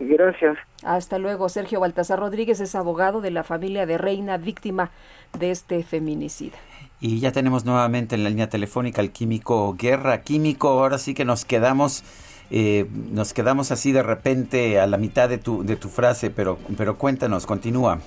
Gracias. 0.00 0.56
Hasta 0.82 1.18
luego. 1.18 1.50
Sergio 1.50 1.78
Baltasar 1.78 2.18
Rodríguez 2.18 2.58
es 2.60 2.74
abogado 2.74 3.20
de 3.20 3.30
la 3.30 3.44
familia 3.44 3.84
de 3.84 3.98
Reina, 3.98 4.38
víctima 4.38 4.90
de 5.38 5.50
este 5.50 5.82
feminicida. 5.84 6.56
Y 7.00 7.20
ya 7.20 7.32
tenemos 7.32 7.66
nuevamente 7.66 8.14
en 8.14 8.24
la 8.24 8.30
línea 8.30 8.48
telefónica 8.48 9.02
al 9.02 9.10
químico 9.10 9.74
Guerra. 9.78 10.22
Químico, 10.22 10.68
ahora 10.68 10.96
sí 10.98 11.12
que 11.12 11.26
nos 11.26 11.44
quedamos, 11.44 12.02
eh, 12.50 12.86
nos 13.12 13.32
quedamos 13.32 13.70
así 13.70 13.92
de 13.92 14.02
repente 14.02 14.80
a 14.80 14.86
la 14.86 14.96
mitad 14.96 15.28
de 15.28 15.38
tu, 15.38 15.64
de 15.64 15.76
tu 15.76 15.88
frase, 15.88 16.30
pero, 16.30 16.58
pero 16.76 16.96
cuéntanos, 16.96 17.46
continúa. 17.46 17.98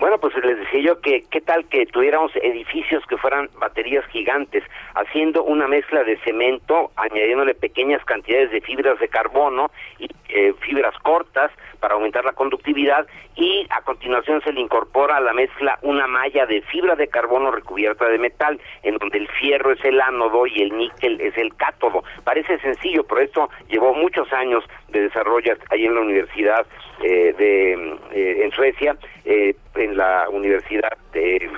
Bueno, 0.00 0.18
pues 0.18 0.34
les 0.44 0.58
decía 0.58 0.80
yo 0.80 1.00
que 1.00 1.24
qué 1.30 1.40
tal 1.40 1.66
que 1.66 1.86
tuviéramos 1.86 2.30
edificios 2.36 3.04
que 3.06 3.16
fueran 3.16 3.48
baterías 3.58 4.04
gigantes, 4.06 4.62
haciendo 4.94 5.44
una 5.44 5.68
mezcla 5.68 6.04
de 6.04 6.18
cemento, 6.18 6.90
añadiéndole 6.96 7.54
pequeñas 7.54 8.04
cantidades 8.04 8.50
de 8.50 8.60
fibras 8.60 8.98
de 8.98 9.08
carbono 9.08 9.70
y 9.98 10.08
eh, 10.28 10.52
fibras 10.60 10.94
cortas 10.98 11.52
para 11.80 11.94
aumentar 11.94 12.24
la 12.24 12.32
conductividad 12.32 13.06
y 13.36 13.66
a 13.70 13.82
continuación 13.82 14.40
se 14.42 14.52
le 14.52 14.60
incorpora 14.60 15.16
a 15.16 15.20
la 15.20 15.32
mezcla 15.32 15.78
una 15.82 16.06
malla 16.06 16.46
de 16.46 16.62
fibra 16.62 16.96
de 16.96 17.08
carbono 17.08 17.50
recubierta 17.50 18.08
de 18.08 18.18
metal, 18.18 18.60
en 18.82 18.96
donde 18.96 19.18
el 19.18 19.28
fierro 19.28 19.72
es 19.72 19.84
el 19.84 20.00
ánodo 20.00 20.46
y 20.46 20.62
el 20.62 20.76
níquel 20.76 21.20
es 21.20 21.36
el 21.36 21.54
cátodo. 21.56 22.04
Parece 22.24 22.58
sencillo, 22.60 23.04
pero 23.04 23.20
esto 23.20 23.50
llevó 23.68 23.83
muchos 23.92 24.32
años 24.32 24.64
de 24.88 25.02
desarrollo 25.02 25.54
ahí 25.70 25.84
en 25.84 25.94
la 25.94 26.00
universidad 26.00 26.66
eh, 27.02 27.34
de 27.36 27.72
eh, 28.12 28.44
en 28.44 28.50
Suecia, 28.52 28.96
eh, 29.24 29.54
en 29.74 29.96
la 29.96 30.28
universidad 30.30 30.96
de 31.12 31.50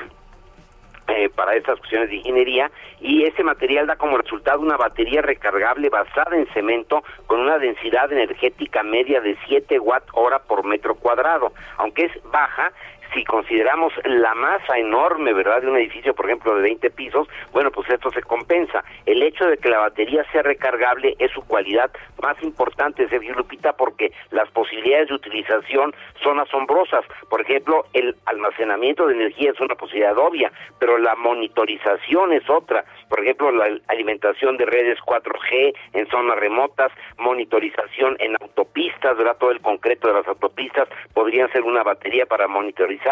eh, 1.08 1.28
para 1.28 1.54
estas 1.54 1.78
cuestiones 1.78 2.10
de 2.10 2.16
ingeniería 2.16 2.68
y 3.00 3.22
ese 3.22 3.44
material 3.44 3.86
da 3.86 3.94
como 3.94 4.18
resultado 4.18 4.58
una 4.58 4.76
batería 4.76 5.22
recargable 5.22 5.88
basada 5.88 6.36
en 6.36 6.48
cemento 6.48 7.04
con 7.28 7.38
una 7.38 7.58
densidad 7.58 8.12
energética 8.12 8.82
media 8.82 9.20
de 9.20 9.36
7 9.46 9.78
watt 9.78 10.02
hora 10.14 10.40
por 10.40 10.64
metro 10.64 10.96
cuadrado. 10.96 11.52
Aunque 11.76 12.06
es 12.06 12.12
baja, 12.32 12.72
si 13.14 13.24
consideramos 13.24 13.92
la 14.04 14.34
masa 14.34 14.78
enorme, 14.78 15.32
¿verdad?, 15.32 15.62
de 15.62 15.68
un 15.68 15.76
edificio, 15.76 16.14
por 16.14 16.26
ejemplo, 16.26 16.54
de 16.54 16.62
20 16.62 16.90
pisos, 16.90 17.28
bueno, 17.52 17.70
pues 17.70 17.88
esto 17.90 18.10
se 18.10 18.22
compensa. 18.22 18.84
El 19.04 19.22
hecho 19.22 19.46
de 19.46 19.58
que 19.58 19.68
la 19.68 19.78
batería 19.78 20.24
sea 20.32 20.42
recargable 20.42 21.14
es 21.18 21.30
su 21.32 21.42
cualidad 21.42 21.90
más 22.22 22.40
importante, 22.42 23.08
Sergio 23.08 23.34
Lupita, 23.34 23.72
porque 23.74 24.12
las 24.30 24.50
posibilidades 24.50 25.08
de 25.08 25.14
utilización 25.14 25.94
son 26.22 26.40
asombrosas. 26.40 27.04
Por 27.28 27.40
ejemplo, 27.40 27.84
el 27.92 28.16
almacenamiento 28.26 29.06
de 29.06 29.14
energía 29.14 29.50
es 29.52 29.60
una 29.60 29.74
posibilidad 29.74 30.16
obvia, 30.18 30.50
pero 30.78 30.98
la 30.98 31.14
monitorización 31.14 32.32
es 32.32 32.48
otra. 32.48 32.84
Por 33.08 33.20
ejemplo, 33.20 33.50
la 33.52 33.78
alimentación 33.88 34.56
de 34.56 34.66
redes 34.66 34.98
4G 35.00 35.74
en 35.92 36.06
zonas 36.08 36.38
remotas, 36.38 36.92
monitorización 37.18 38.16
en 38.18 38.36
autopistas, 38.40 39.16
¿verdad? 39.16 39.36
Todo 39.38 39.50
el 39.50 39.60
concreto 39.60 40.08
de 40.08 40.14
las 40.14 40.28
autopistas 40.28 40.88
podrían 41.14 41.50
ser 41.52 41.62
una 41.62 41.82
batería 41.82 42.26
para 42.26 42.48
monitorizar 42.48 43.05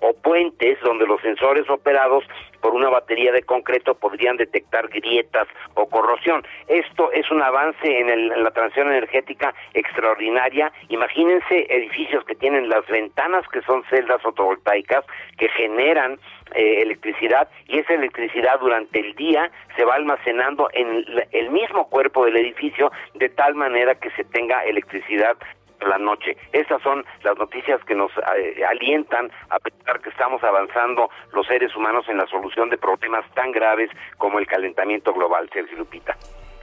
o 0.00 0.14
puentes 0.14 0.78
donde 0.82 1.06
los 1.06 1.20
sensores 1.20 1.68
operados 1.68 2.24
por 2.60 2.74
una 2.74 2.88
batería 2.88 3.32
de 3.32 3.42
concreto 3.42 3.94
podrían 3.94 4.36
detectar 4.36 4.88
grietas 4.88 5.46
o 5.74 5.88
corrosión. 5.88 6.44
Esto 6.68 7.12
es 7.12 7.30
un 7.30 7.42
avance 7.42 7.86
en, 7.86 8.28
la 8.42 8.50
transición 8.50 8.88
energética 8.88 9.54
extraordinaria. 9.74 10.72
Imagínense 10.88 11.66
edificios 11.68 12.24
que 12.24 12.34
tienen 12.34 12.68
las 12.68 12.86
ventanas 12.86 13.46
que 13.48 13.62
son 13.62 13.84
celdas 13.90 14.20
fotovoltaicas 14.22 15.04
que 15.38 15.48
generan 15.50 16.18
eh, 16.54 16.82
electricidad 16.82 17.48
y 17.66 17.78
esa 17.78 17.94
electricidad 17.94 18.58
durante 18.60 19.00
el 19.00 19.14
día 19.14 19.50
se 19.76 19.84
va 19.84 19.94
almacenando 19.94 20.68
en 20.72 21.04
el 21.32 21.50
mismo 21.50 21.88
cuerpo 21.88 22.24
del 22.24 22.36
edificio 22.36 22.90
de 23.14 23.28
tal 23.28 23.54
manera 23.54 23.94
que 23.96 24.10
se 24.12 24.24
tenga 24.24 24.64
electricidad 24.64 25.36
la 25.80 25.98
noche. 25.98 26.36
Estas 26.52 26.82
son 26.82 27.04
las 27.22 27.36
noticias 27.36 27.82
que 27.84 27.94
nos 27.94 28.10
eh, 28.36 28.64
alientan 28.64 29.30
a 29.50 29.58
pensar 29.58 30.00
que 30.00 30.10
estamos 30.10 30.42
avanzando 30.42 31.08
los 31.32 31.46
seres 31.46 31.74
humanos 31.76 32.04
en 32.08 32.18
la 32.18 32.26
solución 32.26 32.70
de 32.70 32.78
problemas 32.78 33.24
tan 33.34 33.52
graves 33.52 33.90
como 34.18 34.38
el 34.38 34.46
calentamiento 34.46 35.12
global, 35.12 35.48
Sergio 35.52 35.78
Lupita. 35.78 36.16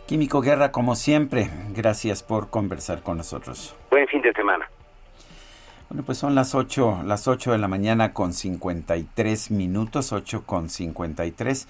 Químico 0.07 0.41
Guerra, 0.41 0.71
como 0.71 0.95
siempre, 0.95 1.47
gracias 1.69 2.23
por 2.23 2.49
conversar 2.49 3.01
con 3.03 3.17
nosotros. 3.17 3.75
Buen 3.89 4.07
fin 4.07 4.21
de 4.21 4.33
semana. 4.33 4.69
Bueno, 5.89 6.03
pues 6.05 6.17
son 6.17 6.35
las 6.35 6.55
8, 6.55 7.03
las 7.05 7.27
8 7.27 7.51
de 7.51 7.57
la 7.57 7.67
mañana 7.67 8.13
con 8.13 8.33
53 8.33 9.51
minutos, 9.51 10.11
8 10.11 10.43
con 10.45 10.69
53. 10.69 11.67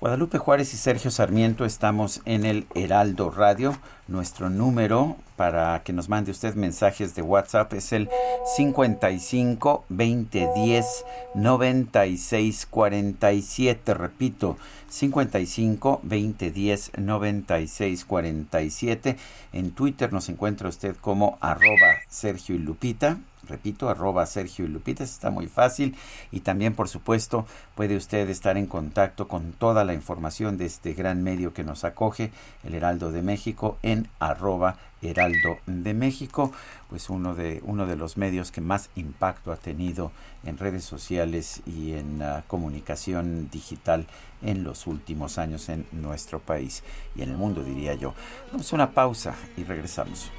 Guadalupe 0.00 0.38
Juárez 0.38 0.74
y 0.74 0.76
Sergio 0.76 1.10
Sarmiento 1.10 1.64
estamos 1.64 2.20
en 2.24 2.44
el 2.44 2.66
Heraldo 2.74 3.30
Radio. 3.30 3.76
Nuestro 4.08 4.50
número 4.50 5.16
para 5.36 5.82
que 5.82 5.92
nos 5.92 6.08
mande 6.08 6.32
usted 6.32 6.54
mensajes 6.56 7.14
de 7.14 7.22
WhatsApp 7.22 7.72
es 7.74 7.92
el 7.92 8.10
55 8.56 9.84
2010 9.88 11.04
96 11.34 12.66
47. 12.66 13.94
Repito, 13.94 14.58
55 14.88 16.00
2010 16.02 16.92
96 16.98 18.04
47. 18.04 19.16
En 19.52 19.70
Twitter 19.70 20.12
nos 20.12 20.28
encuentra 20.28 20.68
usted 20.68 20.96
como 20.96 21.38
arroba 21.40 21.94
Sergio 22.08 22.56
y 22.56 22.58
Lupita 22.58 23.18
repito, 23.48 23.88
arroba 23.88 24.26
Sergio 24.26 24.64
y 24.64 24.68
Lupita, 24.68 25.04
está 25.04 25.30
muy 25.30 25.46
fácil 25.46 25.96
y 26.30 26.40
también 26.40 26.74
por 26.74 26.88
supuesto 26.88 27.46
puede 27.74 27.96
usted 27.96 28.28
estar 28.28 28.56
en 28.56 28.66
contacto 28.66 29.28
con 29.28 29.52
toda 29.52 29.84
la 29.84 29.94
información 29.94 30.56
de 30.56 30.66
este 30.66 30.94
gran 30.94 31.22
medio 31.22 31.52
que 31.54 31.64
nos 31.64 31.84
acoge, 31.84 32.30
el 32.64 32.74
Heraldo 32.74 33.12
de 33.12 33.22
México, 33.22 33.78
en 33.82 34.08
arroba 34.18 34.76
Heraldo 35.02 35.58
de 35.66 35.94
México, 35.94 36.52
pues 36.88 37.10
uno 37.10 37.34
de, 37.34 37.60
uno 37.64 37.86
de 37.86 37.96
los 37.96 38.16
medios 38.16 38.50
que 38.50 38.60
más 38.60 38.90
impacto 38.96 39.52
ha 39.52 39.56
tenido 39.56 40.12
en 40.44 40.58
redes 40.58 40.84
sociales 40.84 41.62
y 41.66 41.92
en 41.92 42.22
comunicación 42.46 43.48
digital 43.50 44.06
en 44.42 44.64
los 44.64 44.86
últimos 44.86 45.38
años 45.38 45.68
en 45.68 45.86
nuestro 45.92 46.40
país 46.40 46.82
y 47.16 47.22
en 47.22 47.30
el 47.30 47.36
mundo, 47.36 47.62
diría 47.62 47.94
yo. 47.94 48.14
Vamos 48.52 48.72
a 48.72 48.76
una 48.76 48.90
pausa 48.90 49.34
y 49.56 49.64
regresamos. 49.64 50.30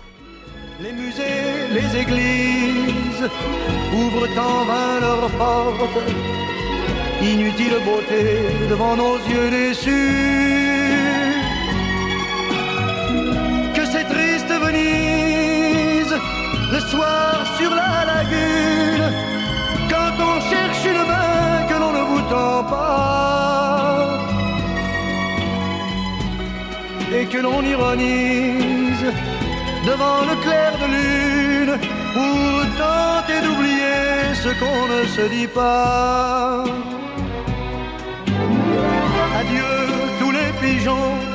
Les 0.81 0.91
musées, 0.91 1.69
les 1.71 2.01
églises 2.01 3.29
ouvrent 3.93 4.27
en 4.37 4.65
vain 4.65 4.99
leurs 4.99 5.29
portes. 5.31 6.03
Inutile 7.21 7.77
beauté 7.85 8.23
devant 8.69 8.95
nos 8.97 9.17
yeux 9.29 9.49
déçus. 9.49 9.91
Que 13.73 13.85
c'est 13.85 14.03
triste 14.03 14.51
Venise, 14.65 16.15
le 16.73 16.79
soir 16.91 17.45
sur 17.57 17.71
la 17.71 18.05
lagune, 18.11 19.09
quand 19.89 20.15
on 20.29 20.35
cherche 20.49 20.85
une 20.85 21.03
main 21.11 21.65
que 21.69 21.75
l'on 21.81 21.93
ne 21.93 22.03
vous 22.09 22.21
tend 22.29 22.63
pas. 22.65 24.19
Et 27.17 27.25
que 27.27 27.37
l'on 27.37 27.63
ironise 27.63 29.05
devant 29.85 30.21
le 30.29 30.35
clair 30.43 30.71
de 30.81 30.87
lune 30.95 31.73
pour 32.15 32.59
tenter 32.83 33.39
d'oublier 33.45 34.33
ce 34.43 34.49
qu'on 34.59 34.81
ne 34.93 35.01
se 35.15 35.23
dit 35.35 35.47
pas. 35.47 36.63
Adieu 39.39 39.73
tous 40.19 40.31
les 40.31 40.51
pigeons. 40.61 41.34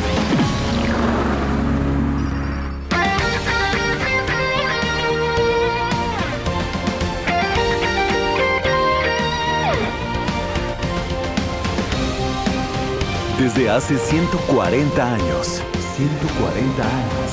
Desde 13.53 13.69
hace 13.69 13.97
140 13.97 15.13
años. 15.13 15.61
140 15.97 16.83
años. 16.83 17.31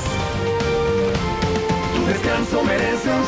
Tu 1.95 2.01
descanso 2.05 2.63
merece 2.63 3.09
un 3.09 3.23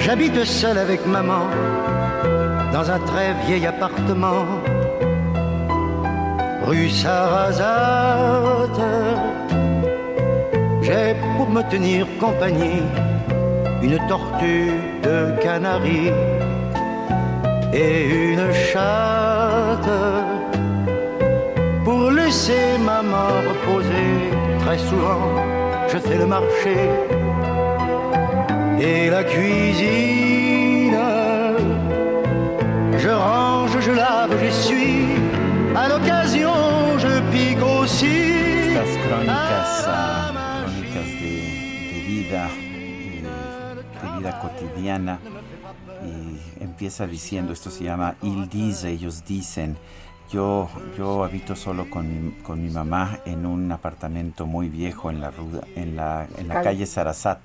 J'habite 0.00 0.44
seul 0.44 0.78
avec 0.78 1.06
maman 1.06 1.46
dans 2.72 2.90
un 2.90 2.98
très 2.98 3.34
vieil 3.46 3.66
appartement 3.66 4.44
rue 6.66 6.90
Sarrazate. 6.90 8.80
J'ai 10.82 11.14
pour 11.36 11.48
me 11.48 11.62
tenir 11.70 12.06
compagnie 12.18 12.82
une 13.82 13.98
tortue 14.08 14.70
de 15.02 15.34
Canaries 15.42 16.12
et 17.74 18.32
une 18.32 18.52
chatte 18.52 19.90
pour 21.84 22.10
laisser 22.10 22.78
maman 22.78 23.28
reposer. 23.48 24.12
Très 24.60 24.78
souvent, 24.78 25.24
je 25.88 25.98
fais 25.98 26.18
le 26.18 26.26
marché 26.26 26.76
et 28.80 29.10
la 29.10 29.24
cuisine. 29.24 30.96
Je 32.98 33.08
range, 33.08 33.80
je 33.80 33.90
lave, 33.90 34.34
j'essuie. 34.40 35.16
À 35.74 35.88
l'occasion, 35.88 36.52
je 36.98 37.20
pique 37.32 37.62
aussi. 37.62 38.30
Estas 38.68 38.96
crónicas, 39.04 39.88
crónicas 40.62 41.10
de, 41.20 41.32
de 41.90 41.98
vida 42.06 42.61
vida 44.22 44.38
cotidiana 44.38 45.18
y 46.06 46.62
empieza 46.62 47.06
diciendo, 47.08 47.52
esto 47.52 47.70
se 47.70 47.84
llama 47.84 48.14
Il 48.22 48.48
dice, 48.48 48.90
ellos 48.90 49.24
dicen, 49.24 49.76
yo, 50.30 50.68
yo 50.96 51.24
habito 51.24 51.56
solo 51.56 51.90
con, 51.90 52.36
con 52.44 52.62
mi 52.62 52.70
mamá 52.70 53.18
en 53.26 53.44
un 53.44 53.70
apartamento 53.72 54.46
muy 54.46 54.68
viejo 54.68 55.10
en 55.10 55.20
la, 55.20 55.30
ruda, 55.30 55.62
en 55.74 55.96
la, 55.96 56.28
en 56.38 56.46
la 56.48 56.62
calle 56.62 56.86
Sarasat. 56.86 57.40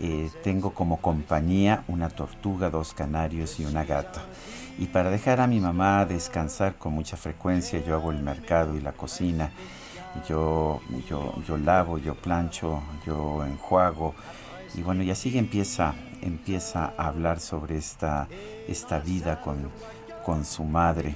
Eh, 0.00 0.30
tengo 0.42 0.72
como 0.72 1.00
compañía 1.00 1.84
una 1.88 2.08
tortuga, 2.08 2.70
dos 2.70 2.94
canarios 2.94 3.58
y 3.58 3.64
una 3.64 3.84
gata. 3.84 4.22
Y 4.78 4.86
para 4.86 5.10
dejar 5.10 5.40
a 5.40 5.46
mi 5.48 5.58
mamá 5.60 6.04
descansar 6.04 6.76
con 6.76 6.94
mucha 6.94 7.16
frecuencia, 7.16 7.84
yo 7.84 7.94
hago 7.94 8.12
el 8.12 8.22
mercado 8.22 8.76
y 8.76 8.80
la 8.80 8.92
cocina. 8.92 9.50
Yo, 10.28 10.80
yo, 11.08 11.34
yo 11.46 11.56
lavo, 11.58 11.98
yo 11.98 12.14
plancho, 12.14 12.80
yo 13.04 13.44
enjuago, 13.44 14.14
y 14.74 14.82
bueno, 14.82 15.02
y 15.02 15.10
así 15.10 15.36
empieza, 15.38 15.94
empieza 16.20 16.92
a 16.96 17.08
hablar 17.08 17.40
sobre 17.40 17.76
esta, 17.76 18.28
esta 18.68 18.98
vida 18.98 19.40
con, 19.40 19.70
con 20.24 20.44
su 20.44 20.64
madre. 20.64 21.14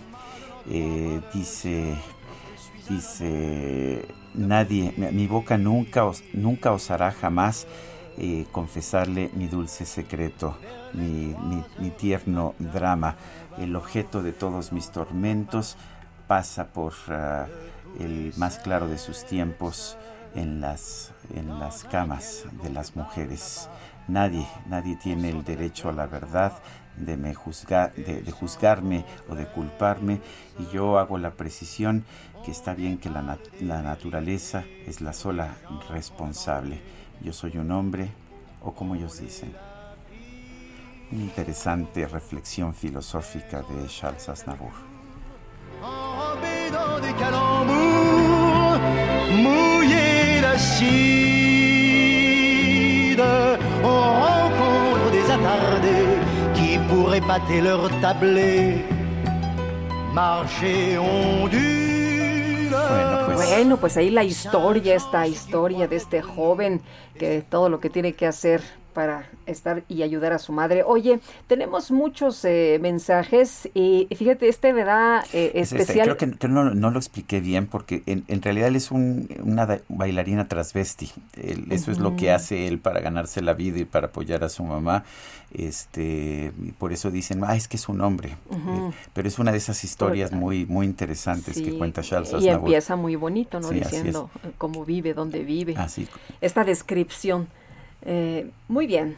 Eh, 0.71 1.21
dice, 1.33 1.97
dice, 2.89 4.07
nadie, 4.35 4.93
mi 5.13 5.27
boca 5.27 5.57
nunca, 5.57 6.11
nunca 6.33 6.73
osará 6.73 7.11
jamás 7.11 7.67
eh, 8.21 8.47
confesarle 8.51 9.31
mi 9.35 9.47
dulce 9.47 9.87
secreto, 9.87 10.59
mi, 10.93 11.35
mi, 11.79 11.91
tierno 11.91 12.55
drama. 12.59 13.17
El 13.59 13.77
objeto 13.77 14.23
de 14.23 14.33
todos 14.33 14.73
mis 14.73 14.91
tormentos 14.91 15.77
pasa 16.27 16.67
por 16.67 16.93
uh, 17.09 18.03
el 18.03 18.33
más 18.37 18.59
claro 18.59 18.89
de 18.89 18.99
sus 18.99 19.25
tiempos 19.25 19.97
en 20.35 20.61
las, 20.61 21.13
en 21.35 21.59
las 21.59 21.85
camas 21.85 22.45
de 22.63 22.71
las 22.71 22.97
mujeres. 22.97 23.69
Nadie, 24.07 24.47
nadie 24.67 24.97
tiene 24.97 25.31
el 25.31 25.45
derecho 25.45 25.89
a 25.89 25.93
la 25.93 26.07
verdad 26.07 26.53
de, 26.97 27.17
me 27.17 27.35
juzgar, 27.35 27.95
de, 27.95 28.31
juzgarme 28.33 29.05
o 29.29 29.35
de 29.35 29.47
culparme 29.47 30.21
y 30.59 30.73
yo 30.73 30.99
hago 30.99 31.19
la 31.19 31.33
precisión 31.33 32.05
que 32.45 32.51
está 32.51 32.75
bien 32.75 32.99
que 32.99 33.11
la, 33.11 33.39
la 33.61 33.83
naturaleza 33.83 34.65
es 34.87 35.01
la 35.01 35.13
sola 35.13 35.57
responsable. 35.91 36.81
Yo 37.21 37.33
soy 37.33 37.59
un 37.59 37.71
hombre 37.71 38.11
o 38.63 38.73
como 38.73 38.95
ellos 38.95 39.21
dicen. 39.21 39.53
Una 41.11 41.23
interesante 41.23 42.07
reflexión 42.07 42.75
filosófica 42.75 43.63
de 43.63 43.87
Charles 43.89 44.29
Aznavour. 44.29 44.89
des 49.89 50.08
calembours 50.59 50.81
mouillés 50.81 52.29
d'acide. 53.17 53.23
On 53.85 54.01
rencontre 54.23 55.11
des 55.13 55.31
attardés 55.31 56.19
qui 56.55 56.79
pourraient 56.89 57.21
pâter 57.21 57.61
leur 57.61 57.89
tablé, 58.01 58.85
marcher 60.13 60.99
ondule. 60.99 61.89
Bueno, 62.71 63.27
pues 63.27 63.37
Bueno, 63.49 63.77
pues 63.79 63.97
ahí 63.97 64.11
la 64.11 64.25
historia, 64.25 64.95
esta 64.95 65.27
historia 65.27 65.89
de 65.89 65.97
este 65.97 66.23
joven 66.23 66.81
que 67.19 67.43
todo 67.43 67.69
lo 67.69 67.81
que 67.81 67.91
tiene 67.91 68.13
que 68.13 68.27
hacer 68.27 68.63
para 68.95 69.31
estar 69.47 69.85
y 69.89 70.03
ayudar 70.03 70.33
a 70.33 70.39
su 70.39 70.53
madre. 70.53 70.83
Oye, 70.85 71.21
tenemos 71.47 71.91
muchos 71.93 72.45
eh, 72.45 72.79
mensajes 72.81 73.69
y 73.75 74.09
fíjate, 74.17 74.49
este 74.49 74.73
me 74.73 74.85
da 74.85 75.23
eh, 75.33 75.53
Es 75.55 75.73
este, 75.73 75.83
especial. 75.83 76.05
creo 76.07 76.17
que, 76.17 76.37
que 76.39 76.49
no, 76.49 76.65
no 76.75 76.91
lo 76.91 76.99
expliqué 76.99 77.41
bien 77.41 77.67
porque 77.67 78.03
en, 78.07 78.25
en 78.29 78.43
realidad 78.43 78.69
él 78.69 78.77
es 78.77 78.91
un, 78.91 79.29
una 79.45 79.67
da- 79.67 79.81
bailarina 79.89 80.49
transvesti. 80.49 81.11
Él- 81.41 81.67
eso 81.71 81.93
es 81.93 81.99
lo 81.99 82.17
que 82.17 82.33
hace 82.33 82.67
él 82.67 82.79
para 82.81 83.01
ganarse 83.01 83.41
la 83.41 83.55
vida 83.55 83.79
y 83.79 83.85
para 83.85 84.09
apoyar 84.09 84.43
a 84.43 84.49
su 84.49 84.65
mamá. 84.65 85.05
Este, 85.53 86.53
y 86.63 86.73
por 86.73 86.93
eso 86.93 87.11
dicen, 87.11 87.43
ah, 87.45 87.57
es 87.57 87.69
que 87.69 87.77
es 87.77 87.89
un 87.89 88.01
hombre. 88.01 88.37
Eh, 88.51 88.91
pero 89.13 89.29
es 89.29 89.39
una 89.39 89.51
de 89.53 89.59
esas 89.59 89.83
historias 89.85 90.33
muy, 90.33 90.67
muy 90.67 90.87
interesantes 90.87 91.61
que 91.61 91.77
cuenta 91.77 92.03
Charles 92.03 92.33
y 92.33 92.37
Aznavour. 92.37 92.69
empieza 92.69 92.97
muy 92.97 93.17
bonito, 93.17 93.59
¿no? 93.61 93.69
Sí, 93.69 93.79
es. 93.79 93.91
Diciendo 93.91 94.31
eh, 94.45 94.51
cómo 94.59 94.85
vive, 94.85 95.15
dónde 95.15 95.45
vive. 95.45 95.75
Así. 95.77 96.07
Esta 96.41 96.65
descripción. 96.65 97.49
Eh, 98.03 98.51
muy 98.69 98.87
bien. 98.87 99.17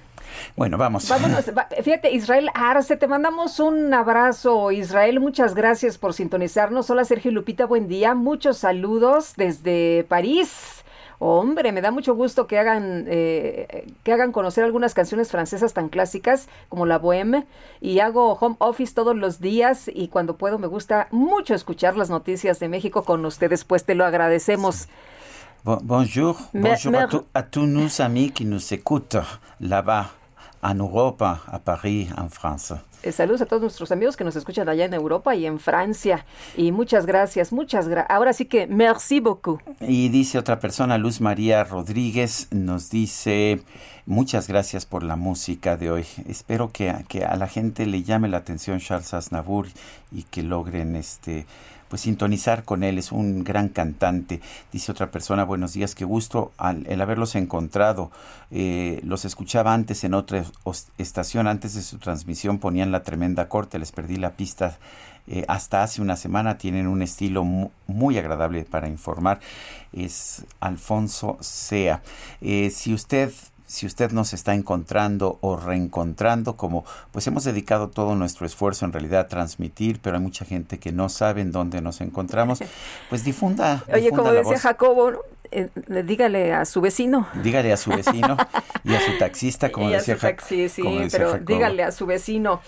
Bueno, 0.57 0.79
vamos. 0.79 1.09
Vámonos. 1.09 1.51
Fíjate, 1.83 2.13
Israel 2.13 2.51
Arce, 2.55 2.97
te 2.97 3.07
mandamos 3.07 3.61
un 3.61 3.93
abrazo. 3.93 4.71
Israel, 4.71 5.21
muchas 5.21 5.55
gracias 5.55 5.99
por 5.99 6.15
sintonizarnos. 6.15 6.91
Hola, 6.91 7.05
Sergio 7.05 7.31
y 7.31 7.35
Lupita, 7.35 7.67
buen 7.67 7.89
día. 7.89 8.15
Muchos 8.15 8.59
saludos 8.59 9.35
desde 9.37 10.05
París. 10.09 10.85
Hombre, 11.23 11.71
me 11.73 11.83
da 11.83 11.91
mucho 11.91 12.15
gusto 12.15 12.47
que 12.47 12.59
hagan 12.59 13.05
eh, 13.07 13.93
que 14.05 14.13
hagan 14.15 14.33
conocer 14.33 14.65
algunas 14.65 14.95
canciones 14.95 15.31
francesas 15.31 15.75
tan 15.75 15.91
clásicas 15.91 16.49
como 16.71 16.87
la 16.87 16.99
Bohème 16.99 17.45
y 17.83 17.99
hago 17.99 18.33
home 18.33 18.57
office 18.59 18.95
todos 18.95 19.15
los 19.15 19.39
días 19.39 19.91
y 19.93 20.09
cuando 20.09 20.39
puedo 20.39 20.59
me 20.59 20.67
gusta 20.67 21.09
mucho 21.11 21.55
escuchar 21.55 21.99
las 21.99 22.09
noticias 22.09 22.59
de 22.59 22.71
México 22.71 23.05
con 23.05 23.23
ustedes, 23.27 23.67
pues 23.67 23.85
te 23.85 23.95
lo 23.95 24.07
agradecemos. 24.07 24.89
Bon- 25.65 25.79
bonjour, 25.83 26.39
Me- 26.55 26.63
bonjour 26.63 26.93
me- 26.93 26.99
à, 26.99 27.07
tous- 27.07 27.25
à 27.35 27.43
tous 27.43 27.67
nos 27.67 28.01
amis 28.01 28.31
qui 28.31 28.45
nous 28.45 28.73
écoutent 28.73 29.17
là-bas, 29.61 30.11
en 30.63 30.75
Europe, 30.75 31.23
à 31.23 31.59
Paris, 31.59 32.09
en 32.17 32.29
France. 32.29 32.75
Eh, 33.03 33.13
saludos 33.13 33.41
a 33.41 33.47
todos 33.47 33.63
nuestros 33.63 33.93
amigos 33.93 34.15
que 34.17 34.25
nos 34.25 34.37
escuchan 34.37 34.69
allá 34.69 34.85
en 34.85 34.93
Europa 34.93 35.35
y 35.35 35.47
en 35.47 35.59
Francia. 35.59 36.25
Y 36.57 36.71
muchas 36.71 37.07
gracias, 37.07 37.51
muchas 37.53 37.89
gracias. 37.89 38.11
Ahora 38.15 38.33
sí 38.35 38.45
que 38.45 38.67
merci 38.67 39.21
beaucoup. 39.21 39.59
Y 39.81 40.11
dice 40.11 40.39
otra 40.39 40.59
persona, 40.61 40.99
Luz 40.99 41.21
María 41.23 41.65
Rodríguez, 41.65 42.49
nos 42.51 42.91
dice, 42.91 43.63
muchas 44.05 44.49
gracias 44.49 44.85
por 44.85 45.03
la 45.03 45.17
música 45.17 45.79
de 45.79 45.91
hoy. 45.91 46.07
Espero 46.29 46.71
que, 46.73 46.91
a- 46.91 47.03
que 47.05 47.25
a 47.25 47.37
la 47.37 47.47
gente 47.49 47.87
le 47.87 48.03
llame 48.03 48.29
la 48.29 48.37
atención 48.39 48.81
Charles 48.81 49.15
Aznavour 49.15 49.67
y 50.13 50.25
que 50.25 50.43
logren 50.43 50.95
este 50.95 51.47
pues 51.91 52.03
sintonizar 52.03 52.65
con 52.65 52.85
él, 52.85 52.97
es 52.99 53.11
un 53.13 53.45
gran 53.45 53.69
cantante. 53.69 54.41
Dice 54.73 54.93
otra 54.93 55.11
persona, 55.11 55.45
buenos 55.45 55.73
días, 55.75 55.95
qué 55.95 56.05
gusto 56.07 56.53
al, 56.57 56.87
el 56.87 57.01
haberlos 57.01 57.35
encontrado. 57.35 58.11
Eh, 58.53 59.01
los 59.05 59.25
escuchaba 59.25 59.75
antes 59.75 60.05
en 60.05 60.15
otra 60.15 60.45
estación, 60.97 61.49
antes 61.49 61.75
de 61.75 61.83
su 61.83 61.99
transmisión 61.99 62.59
ponían 62.59 62.93
la 62.93 63.03
tremenda 63.03 63.49
corte, 63.49 63.79
les 63.81 63.91
perdí 63.91 64.17
la 64.17 64.31
pista 64.31 64.79
eh, 65.27 65.45
hasta 65.49 65.83
hace 65.83 66.01
una 66.01 66.17
semana 66.17 66.59
tienen 66.59 66.87
un 66.87 67.03
estilo 67.03 67.45
mu- 67.45 67.71
muy 67.87 68.17
agradable 68.19 68.65
para 68.65 68.89
informar. 68.89 69.41
Es 69.93 70.45
Alfonso 70.61 71.39
Sea. 71.41 72.03
Eh, 72.41 72.71
si 72.71 72.95
usted 72.95 73.33
si 73.71 73.87
usted 73.87 74.11
nos 74.11 74.33
está 74.33 74.55
encontrando 74.55 75.39
o 75.43 75.57
reencontrando, 75.57 76.57
como 76.57 76.85
pues 77.13 77.25
hemos 77.29 77.45
dedicado 77.45 77.89
todo 77.89 78.17
nuestro 78.17 78.45
esfuerzo 78.45 78.85
en 78.85 78.93
realidad 78.93 79.21
a 79.21 79.29
transmitir, 79.29 80.01
pero 80.03 80.17
hay 80.17 80.23
mucha 80.23 80.45
gente 80.45 80.81
que 80.81 80.91
no 80.91 81.09
sabe 81.09 81.41
en 81.41 81.53
dónde 81.53 81.81
nos 81.81 82.01
encontramos, 82.01 82.59
pues 83.09 83.23
difunda. 83.23 83.85
Oye, 83.87 84.01
difunda 84.01 84.17
como 84.17 84.33
la 84.33 84.39
decía 84.41 84.53
voz. 84.55 84.63
Jacobo, 84.63 85.13
eh, 85.53 85.69
dígale 86.05 86.53
a 86.53 86.65
su 86.65 86.81
vecino. 86.81 87.29
Dígale 87.45 87.73
a 87.73 87.77
su 87.77 87.91
vecino 87.91 88.37
y 88.83 88.93
a 88.93 89.01
su 89.01 89.17
taxista, 89.19 89.71
como 89.71 89.89
Y 89.89 89.95
a 89.95 89.99
decía 89.99 90.17
su 90.17 90.21
taxi, 90.23 90.69
sí, 90.69 90.83
como 90.83 90.99
decía 90.99 91.19
pero 91.21 91.31
Jacobo. 91.31 91.55
dígale 91.55 91.85
a 91.85 91.93
su 91.93 92.07
vecino. 92.07 92.61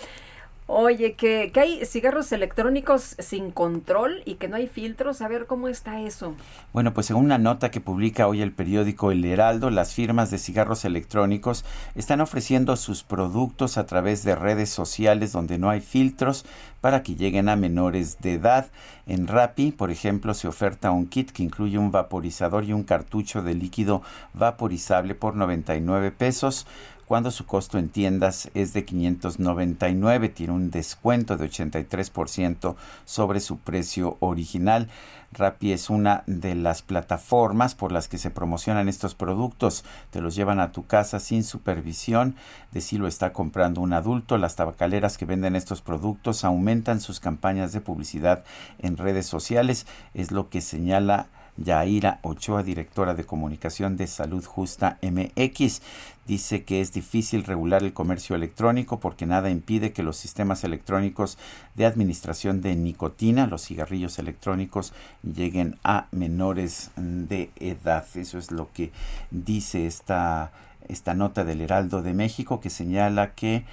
Oye, 0.74 1.16
que, 1.16 1.50
que 1.52 1.60
hay 1.60 1.84
cigarros 1.84 2.32
electrónicos 2.32 3.14
sin 3.18 3.50
control 3.50 4.22
y 4.24 4.36
que 4.36 4.48
no 4.48 4.56
hay 4.56 4.68
filtros. 4.68 5.20
A 5.20 5.28
ver, 5.28 5.44
¿cómo 5.44 5.68
está 5.68 6.00
eso? 6.00 6.34
Bueno, 6.72 6.94
pues 6.94 7.08
según 7.08 7.26
una 7.26 7.36
nota 7.36 7.70
que 7.70 7.82
publica 7.82 8.26
hoy 8.26 8.40
el 8.40 8.52
periódico 8.52 9.12
El 9.12 9.22
Heraldo, 9.26 9.68
las 9.68 9.92
firmas 9.92 10.30
de 10.30 10.38
cigarros 10.38 10.86
electrónicos 10.86 11.66
están 11.94 12.22
ofreciendo 12.22 12.76
sus 12.76 13.02
productos 13.02 13.76
a 13.76 13.84
través 13.84 14.24
de 14.24 14.34
redes 14.34 14.70
sociales 14.70 15.32
donde 15.32 15.58
no 15.58 15.68
hay 15.68 15.82
filtros 15.82 16.46
para 16.80 17.02
que 17.02 17.16
lleguen 17.16 17.50
a 17.50 17.56
menores 17.56 18.18
de 18.20 18.34
edad. 18.34 18.66
En 19.06 19.26
Rappi, 19.26 19.72
por 19.72 19.90
ejemplo, 19.90 20.32
se 20.32 20.48
oferta 20.48 20.90
un 20.90 21.06
kit 21.06 21.32
que 21.32 21.42
incluye 21.42 21.76
un 21.76 21.92
vaporizador 21.92 22.64
y 22.64 22.72
un 22.72 22.82
cartucho 22.82 23.42
de 23.42 23.54
líquido 23.54 24.02
vaporizable 24.32 25.14
por 25.14 25.36
99 25.36 26.12
pesos 26.12 26.66
cuando 27.12 27.30
su 27.30 27.44
costo 27.44 27.76
en 27.76 27.90
tiendas 27.90 28.50
es 28.54 28.72
de 28.72 28.86
599, 28.86 30.30
tiene 30.30 30.54
un 30.54 30.70
descuento 30.70 31.36
de 31.36 31.46
83% 31.46 32.74
sobre 33.04 33.40
su 33.40 33.58
precio 33.58 34.16
original. 34.20 34.88
Rappi 35.30 35.72
es 35.72 35.90
una 35.90 36.24
de 36.26 36.54
las 36.54 36.80
plataformas 36.80 37.74
por 37.74 37.92
las 37.92 38.08
que 38.08 38.16
se 38.16 38.30
promocionan 38.30 38.88
estos 38.88 39.14
productos. 39.14 39.84
Te 40.08 40.22
los 40.22 40.34
llevan 40.34 40.58
a 40.58 40.72
tu 40.72 40.86
casa 40.86 41.20
sin 41.20 41.44
supervisión 41.44 42.34
de 42.70 42.80
si 42.80 42.96
lo 42.96 43.06
está 43.06 43.34
comprando 43.34 43.82
un 43.82 43.92
adulto. 43.92 44.38
Las 44.38 44.56
tabacaleras 44.56 45.18
que 45.18 45.26
venden 45.26 45.54
estos 45.54 45.82
productos 45.82 46.44
aumentan 46.44 47.02
sus 47.02 47.20
campañas 47.20 47.74
de 47.74 47.82
publicidad 47.82 48.42
en 48.78 48.96
redes 48.96 49.26
sociales, 49.26 49.86
es 50.14 50.30
lo 50.30 50.48
que 50.48 50.62
señala 50.62 51.28
Yaira 51.56 52.18
Ochoa, 52.22 52.62
directora 52.62 53.14
de 53.14 53.24
comunicación 53.24 53.96
de 53.96 54.06
Salud 54.06 54.44
Justa 54.44 54.98
MX. 55.02 55.82
Dice 56.26 56.64
que 56.64 56.80
es 56.80 56.92
difícil 56.92 57.44
regular 57.44 57.82
el 57.82 57.92
comercio 57.92 58.36
electrónico 58.36 59.00
porque 59.00 59.26
nada 59.26 59.50
impide 59.50 59.92
que 59.92 60.02
los 60.02 60.16
sistemas 60.16 60.64
electrónicos 60.64 61.36
de 61.74 61.84
administración 61.84 62.62
de 62.62 62.76
nicotina, 62.76 63.46
los 63.46 63.66
cigarrillos 63.66 64.18
electrónicos, 64.18 64.92
lleguen 65.22 65.78
a 65.82 66.06
menores 66.12 66.90
de 66.96 67.50
edad. 67.56 68.06
Eso 68.14 68.38
es 68.38 68.50
lo 68.50 68.72
que 68.72 68.92
dice 69.30 69.86
esta, 69.86 70.52
esta 70.88 71.14
nota 71.14 71.44
del 71.44 71.60
Heraldo 71.60 72.02
de 72.02 72.14
México 72.14 72.60
que 72.60 72.70
señala 72.70 73.32
que 73.34 73.64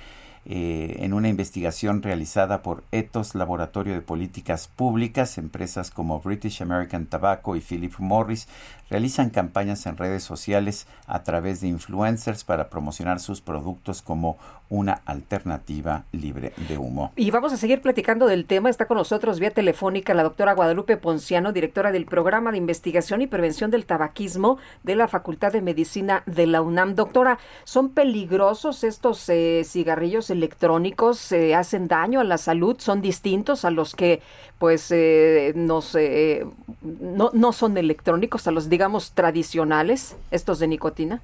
eh, 0.45 0.97
en 0.99 1.13
una 1.13 1.29
investigación 1.29 2.01
realizada 2.01 2.61
por 2.61 2.83
Ethos 2.91 3.35
Laboratorio 3.35 3.93
de 3.93 4.01
Políticas 4.01 4.67
Públicas, 4.67 5.37
empresas 5.37 5.91
como 5.91 6.21
British 6.21 6.61
American 6.61 7.05
Tobacco 7.05 7.55
y 7.55 7.61
Philip 7.61 7.93
Morris 7.99 8.47
realizan 8.89 9.29
campañas 9.29 9.85
en 9.85 9.97
redes 9.97 10.23
sociales 10.23 10.87
a 11.07 11.23
través 11.23 11.61
de 11.61 11.67
influencers 11.67 12.43
para 12.43 12.69
promocionar 12.69 13.19
sus 13.19 13.41
productos 13.41 14.01
como 14.01 14.37
una 14.69 15.01
alternativa 15.05 16.03
libre 16.11 16.53
de 16.67 16.77
humo. 16.77 17.11
Y 17.15 17.31
vamos 17.31 17.51
a 17.53 17.57
seguir 17.57 17.81
platicando 17.81 18.27
del 18.27 18.45
tema. 18.45 18.69
Está 18.69 18.85
con 18.85 18.97
nosotros 18.97 19.39
vía 19.39 19.51
telefónica 19.51 20.13
la 20.13 20.23
doctora 20.23 20.53
Guadalupe 20.53 20.97
Ponciano, 20.97 21.51
directora 21.51 21.91
del 21.91 22.05
Programa 22.05 22.51
de 22.51 22.57
Investigación 22.57 23.21
y 23.21 23.27
Prevención 23.27 23.71
del 23.71 23.85
Tabaquismo 23.85 24.59
de 24.83 24.95
la 24.95 25.07
Facultad 25.07 25.51
de 25.51 25.61
Medicina 25.61 26.23
de 26.27 26.45
la 26.45 26.61
UNAM. 26.61 26.95
Doctora, 26.95 27.39
¿son 27.63 27.89
peligrosos 27.89 28.83
estos 28.83 29.27
eh, 29.29 29.63
cigarrillos 29.65 30.29
electrónicos? 30.29 31.17
¿Se 31.17 31.55
hacen 31.55 31.87
daño 31.87 32.19
a 32.19 32.23
la 32.23 32.37
salud? 32.37 32.75
¿Son 32.79 33.01
distintos 33.01 33.65
a 33.65 33.71
los 33.71 33.95
que 33.95 34.21
pues 34.59 34.91
eh, 34.91 35.53
nos, 35.55 35.95
eh, 35.95 36.45
no, 36.81 37.31
no 37.33 37.53
son 37.53 37.77
electrónicos, 37.77 38.45
a 38.45 38.51
los 38.51 38.67
digamos 38.79 39.11
tradicionales, 39.11 40.17
estos 40.31 40.59
de 40.59 40.69
nicotina? 40.69 41.19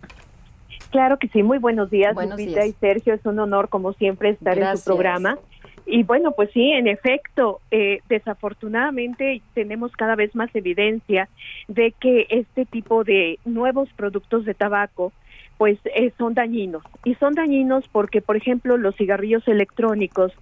Claro 0.91 1.18
que 1.18 1.30
sí, 1.30 1.41
muy 1.41 1.57
buenos 1.57 1.90
días, 1.90 2.14
Buenos 2.14 2.38
Lupita 2.38 2.64
días. 2.64 2.76
y 2.76 2.80
Sergio, 2.82 3.14
es 3.14 3.26
un 3.26 3.40
honor 3.40 3.69
como 3.69 3.94
siempre 3.94 4.32
estar 4.32 4.60
en 4.60 4.77
su 4.77 4.84
programa. 4.84 5.38
Y 5.86 6.03
bueno, 6.03 6.34
pues 6.34 6.49
sí, 6.52 6.72
en 6.72 6.90
efecto, 6.90 7.61
eh, 7.72 8.02
desafortunadamente 8.10 9.41
tenemos 9.53 9.94
cada 9.94 10.18
vez 10.18 10.36
más 10.36 10.53
evidencia 10.53 11.30
de 11.69 11.94
que 11.94 12.27
este 12.30 12.65
tipo 12.65 13.06
de 13.06 13.40
nuevos 13.45 13.88
productos 13.95 14.44
de 14.44 14.53
tabaco 14.53 15.14
pues 15.57 15.80
eh, 15.95 16.11
son 16.18 16.34
dañinos. 16.34 16.84
Y 17.06 17.15
son 17.15 17.36
dañinos 17.36 17.88
porque, 17.88 18.22
por 18.22 18.36
ejemplo, 18.36 18.76
los 18.76 18.98
cigarrillos 18.98 19.48
electrónicos, 19.48 20.34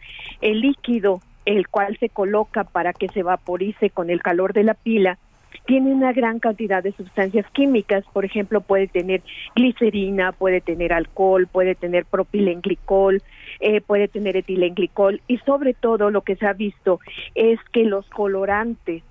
el 0.42 0.62
líquido, 0.62 1.20
el 1.46 1.68
cual 1.68 1.96
se 2.00 2.10
coloca 2.10 2.64
para 2.64 2.92
que 2.92 3.08
se 3.10 3.22
vaporice 3.22 3.92
con 3.92 4.10
el 4.10 4.24
calor 4.24 4.54
de 4.54 4.64
la 4.64 4.74
pila, 4.74 5.20
tiene 5.66 5.94
una 5.94 6.14
gran 6.14 6.40
cantidad 6.40 6.84
de 6.84 6.92
sustancias 6.94 7.46
químicas, 7.54 8.04
por 8.14 8.26
ejemplo, 8.26 8.62
puede 8.62 8.88
tener 8.88 9.22
glicerina, 9.56 10.32
puede 10.32 10.62
tener 10.62 10.94
alcohol, 10.94 11.48
puede 11.48 11.76
tener 11.76 12.06
propilenglicol, 12.06 13.22
eh, 13.60 13.82
puede 13.82 14.08
tener 14.08 14.38
etilenglicol 14.38 15.22
y 15.28 15.38
sobre 15.40 15.74
todo 15.74 16.10
lo 16.10 16.22
que 16.22 16.36
se 16.36 16.46
ha 16.46 16.54
visto 16.54 17.00
es 17.36 17.60
que 17.72 17.86
los 17.86 18.08
colorantes 18.10 19.04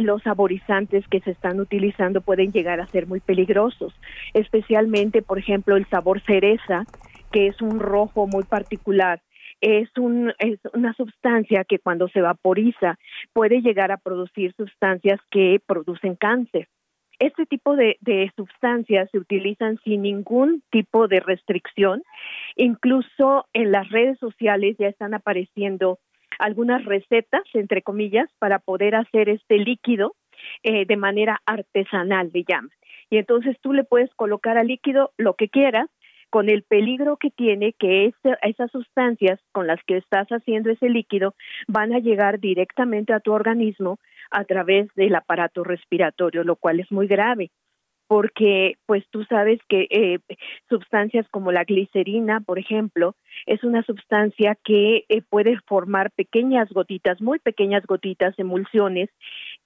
los 0.00 0.22
saborizantes 0.22 1.06
que 1.08 1.20
se 1.20 1.32
están 1.32 1.60
utilizando 1.60 2.22
pueden 2.22 2.50
llegar 2.52 2.80
a 2.80 2.86
ser 2.86 3.06
muy 3.06 3.20
peligrosos, 3.20 3.92
especialmente, 4.32 5.20
por 5.20 5.38
ejemplo, 5.38 5.76
el 5.76 5.86
sabor 5.90 6.22
cereza, 6.22 6.86
que 7.30 7.48
es 7.48 7.60
un 7.60 7.78
rojo 7.78 8.26
muy 8.26 8.44
particular. 8.44 9.20
Es, 9.62 9.88
un, 9.96 10.34
es 10.38 10.58
una 10.74 10.92
sustancia 10.94 11.64
que 11.64 11.78
cuando 11.78 12.08
se 12.08 12.20
vaporiza 12.20 12.98
puede 13.32 13.62
llegar 13.62 13.92
a 13.92 13.96
producir 13.96 14.52
sustancias 14.56 15.20
que 15.30 15.60
producen 15.64 16.16
cáncer. 16.16 16.68
Este 17.20 17.46
tipo 17.46 17.76
de, 17.76 17.96
sustancias 18.34 19.08
se 19.12 19.18
utilizan 19.18 19.78
sin 19.84 20.02
ningún 20.02 20.64
tipo 20.70 21.06
de 21.06 21.20
restricción. 21.20 22.02
Incluso 22.56 23.46
en 23.52 23.70
las 23.70 23.88
redes 23.90 24.18
sociales 24.18 24.74
ya 24.76 24.88
están 24.88 25.14
apareciendo 25.14 26.00
algunas 26.40 26.84
recetas, 26.84 27.42
entre 27.54 27.82
comillas, 27.82 28.28
para 28.40 28.58
poder 28.58 28.96
hacer 28.96 29.28
este 29.28 29.58
líquido 29.58 30.16
eh, 30.64 30.84
de 30.84 30.96
manera 30.96 31.40
artesanal, 31.46 32.30
le 32.34 32.42
llaman. 32.42 32.72
Y 33.08 33.18
entonces 33.18 33.56
tú 33.60 33.72
le 33.72 33.84
puedes 33.84 34.12
colocar 34.14 34.58
al 34.58 34.66
líquido 34.66 35.12
lo 35.16 35.34
que 35.34 35.48
quieras, 35.48 35.88
con 36.32 36.48
el 36.48 36.62
peligro 36.62 37.18
que 37.18 37.28
tiene 37.28 37.74
que 37.74 38.10
esas 38.40 38.70
sustancias 38.70 39.38
con 39.52 39.66
las 39.66 39.84
que 39.84 39.98
estás 39.98 40.26
haciendo 40.28 40.70
ese 40.70 40.88
líquido 40.88 41.34
van 41.68 41.92
a 41.92 41.98
llegar 41.98 42.40
directamente 42.40 43.12
a 43.12 43.20
tu 43.20 43.32
organismo 43.34 43.98
a 44.30 44.44
través 44.44 44.88
del 44.94 45.14
aparato 45.14 45.62
respiratorio, 45.62 46.42
lo 46.42 46.56
cual 46.56 46.80
es 46.80 46.90
muy 46.90 47.06
grave 47.06 47.50
porque 48.06 48.74
pues 48.84 49.04
tú 49.10 49.24
sabes 49.24 49.58
que 49.70 49.86
eh, 49.90 50.18
sustancias 50.68 51.26
como 51.30 51.50
la 51.50 51.64
glicerina, 51.64 52.40
por 52.40 52.58
ejemplo, 52.58 53.14
es 53.46 53.64
una 53.64 53.82
sustancia 53.84 54.54
que 54.64 55.06
eh, 55.08 55.22
puede 55.22 55.58
formar 55.66 56.10
pequeñas 56.10 56.68
gotitas, 56.70 57.22
muy 57.22 57.38
pequeñas 57.38 57.86
gotitas, 57.86 58.38
emulsiones, 58.38 59.08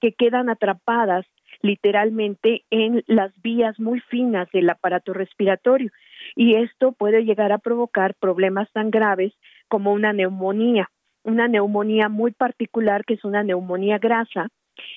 que 0.00 0.12
quedan 0.12 0.48
atrapadas 0.48 1.26
literalmente 1.60 2.64
en 2.70 3.02
las 3.08 3.32
vías 3.42 3.80
muy 3.80 3.98
finas 4.00 4.48
del 4.52 4.70
aparato 4.70 5.12
respiratorio 5.12 5.90
y 6.36 6.54
esto 6.54 6.92
puede 6.92 7.24
llegar 7.24 7.50
a 7.50 7.58
provocar 7.58 8.14
problemas 8.14 8.70
tan 8.72 8.90
graves 8.90 9.32
como 9.68 9.92
una 9.92 10.12
neumonía, 10.12 10.90
una 11.24 11.48
neumonía 11.48 12.08
muy 12.08 12.30
particular 12.30 13.04
que 13.04 13.14
es 13.14 13.24
una 13.24 13.42
neumonía 13.42 13.98
grasa 13.98 14.48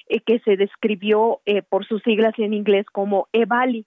eh, 0.09 0.19
que 0.19 0.39
se 0.39 0.57
describió 0.57 1.39
eh, 1.45 1.61
por 1.61 1.87
sus 1.87 2.03
siglas 2.03 2.33
en 2.37 2.53
inglés 2.53 2.85
como 2.91 3.29
EVALI. 3.31 3.85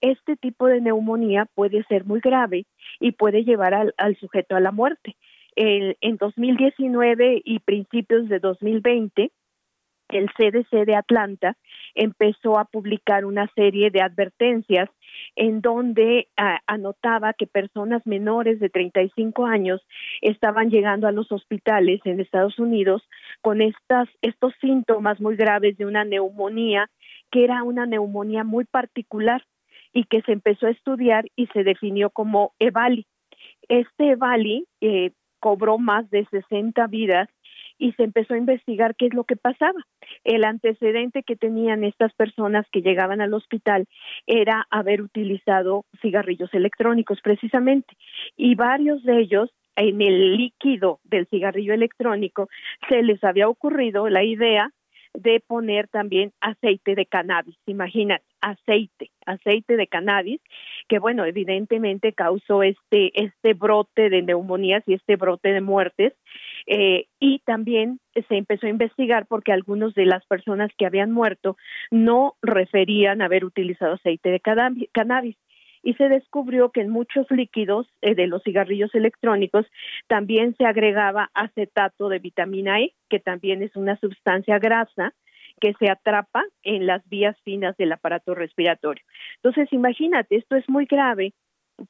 Este 0.00 0.36
tipo 0.36 0.66
de 0.66 0.80
neumonía 0.80 1.46
puede 1.54 1.82
ser 1.84 2.04
muy 2.04 2.20
grave 2.20 2.66
y 3.00 3.12
puede 3.12 3.44
llevar 3.44 3.74
al, 3.74 4.16
sujeto 4.16 4.54
a 4.54 4.60
la 4.60 4.70
muerte. 4.70 5.16
En 5.56 6.16
2019 6.16 7.42
y 7.44 7.60
principios 7.60 8.28
de 8.28 8.40
2020, 8.40 9.30
el 10.08 10.30
CDC 10.30 10.84
de 10.84 10.96
Atlanta 10.96 11.56
empezó 11.94 12.58
a 12.58 12.64
publicar 12.64 13.24
una 13.24 13.50
serie 13.54 13.90
de 13.90 14.00
advertencias 14.00 14.90
en 15.36 15.60
donde 15.60 16.28
ah, 16.36 16.60
anotaba 16.66 17.32
que 17.32 17.46
personas 17.46 18.06
menores 18.06 18.60
de 18.60 18.68
35 18.68 19.46
años 19.46 19.80
estaban 20.20 20.70
llegando 20.70 21.06
a 21.06 21.12
los 21.12 21.30
hospitales 21.32 22.00
en 22.04 22.20
Estados 22.20 22.58
Unidos 22.58 23.02
con 23.40 23.62
estas, 23.62 24.08
estos 24.22 24.52
síntomas 24.60 25.20
muy 25.20 25.36
graves 25.36 25.76
de 25.76 25.86
una 25.86 26.04
neumonía, 26.04 26.90
que 27.30 27.44
era 27.44 27.62
una 27.62 27.86
neumonía 27.86 28.44
muy 28.44 28.64
particular 28.64 29.44
y 29.92 30.04
que 30.04 30.22
se 30.22 30.32
empezó 30.32 30.66
a 30.66 30.70
estudiar 30.70 31.26
y 31.36 31.46
se 31.48 31.64
definió 31.64 32.10
como 32.10 32.52
EVALI. 32.58 33.06
Este 33.68 34.10
EVALI 34.10 34.66
eh, 34.80 35.12
cobró 35.40 35.78
más 35.78 36.08
de 36.10 36.26
60 36.30 36.86
vidas 36.88 37.28
y 37.78 37.92
se 37.92 38.04
empezó 38.04 38.34
a 38.34 38.38
investigar 38.38 38.94
qué 38.96 39.06
es 39.06 39.14
lo 39.14 39.24
que 39.24 39.36
pasaba. 39.36 39.80
El 40.24 40.44
antecedente 40.44 41.22
que 41.22 41.36
tenían 41.36 41.84
estas 41.84 42.12
personas 42.14 42.66
que 42.72 42.82
llegaban 42.82 43.20
al 43.20 43.34
hospital 43.34 43.86
era 44.26 44.66
haber 44.70 45.02
utilizado 45.02 45.84
cigarrillos 46.00 46.52
electrónicos 46.54 47.20
precisamente 47.22 47.96
y 48.36 48.54
varios 48.54 49.02
de 49.04 49.20
ellos 49.20 49.50
en 49.76 50.00
el 50.00 50.36
líquido 50.36 51.00
del 51.04 51.26
cigarrillo 51.26 51.74
electrónico 51.74 52.48
se 52.88 53.02
les 53.02 53.22
había 53.24 53.48
ocurrido 53.48 54.08
la 54.08 54.22
idea 54.22 54.70
de 55.14 55.40
poner 55.40 55.88
también 55.88 56.32
aceite 56.40 56.94
de 56.94 57.06
cannabis. 57.06 57.56
Imagínate, 57.66 58.24
aceite, 58.40 59.10
aceite 59.24 59.76
de 59.76 59.86
cannabis, 59.86 60.40
que 60.88 60.98
bueno, 60.98 61.24
evidentemente 61.24 62.12
causó 62.12 62.62
este, 62.62 63.12
este 63.14 63.54
brote 63.54 64.10
de 64.10 64.22
neumonías 64.22 64.82
y 64.86 64.94
este 64.94 65.16
brote 65.16 65.52
de 65.52 65.60
muertes. 65.60 66.12
Eh, 66.66 67.06
y 67.20 67.40
también 67.40 68.00
se 68.14 68.36
empezó 68.36 68.66
a 68.66 68.70
investigar 68.70 69.26
porque 69.26 69.52
algunos 69.52 69.94
de 69.94 70.06
las 70.06 70.24
personas 70.26 70.70
que 70.78 70.86
habían 70.86 71.12
muerto 71.12 71.56
no 71.90 72.36
referían 72.40 73.20
haber 73.20 73.44
utilizado 73.44 73.94
aceite 73.94 74.30
de 74.30 74.40
cannabis 74.40 75.36
y 75.84 75.94
se 75.94 76.08
descubrió 76.08 76.70
que 76.70 76.80
en 76.80 76.88
muchos 76.88 77.30
líquidos 77.30 77.86
eh, 78.00 78.14
de 78.14 78.26
los 78.26 78.42
cigarrillos 78.42 78.94
electrónicos 78.94 79.66
también 80.08 80.56
se 80.56 80.64
agregaba 80.64 81.30
acetato 81.34 82.08
de 82.08 82.18
vitamina 82.18 82.80
E, 82.80 82.94
que 83.10 83.20
también 83.20 83.62
es 83.62 83.76
una 83.76 83.98
sustancia 84.00 84.58
grasa 84.58 85.12
que 85.60 85.74
se 85.78 85.90
atrapa 85.90 86.42
en 86.62 86.86
las 86.86 87.06
vías 87.08 87.36
finas 87.44 87.76
del 87.76 87.92
aparato 87.92 88.34
respiratorio. 88.34 89.04
Entonces, 89.36 89.72
imagínate, 89.72 90.36
esto 90.36 90.56
es 90.56 90.68
muy 90.68 90.86
grave 90.86 91.32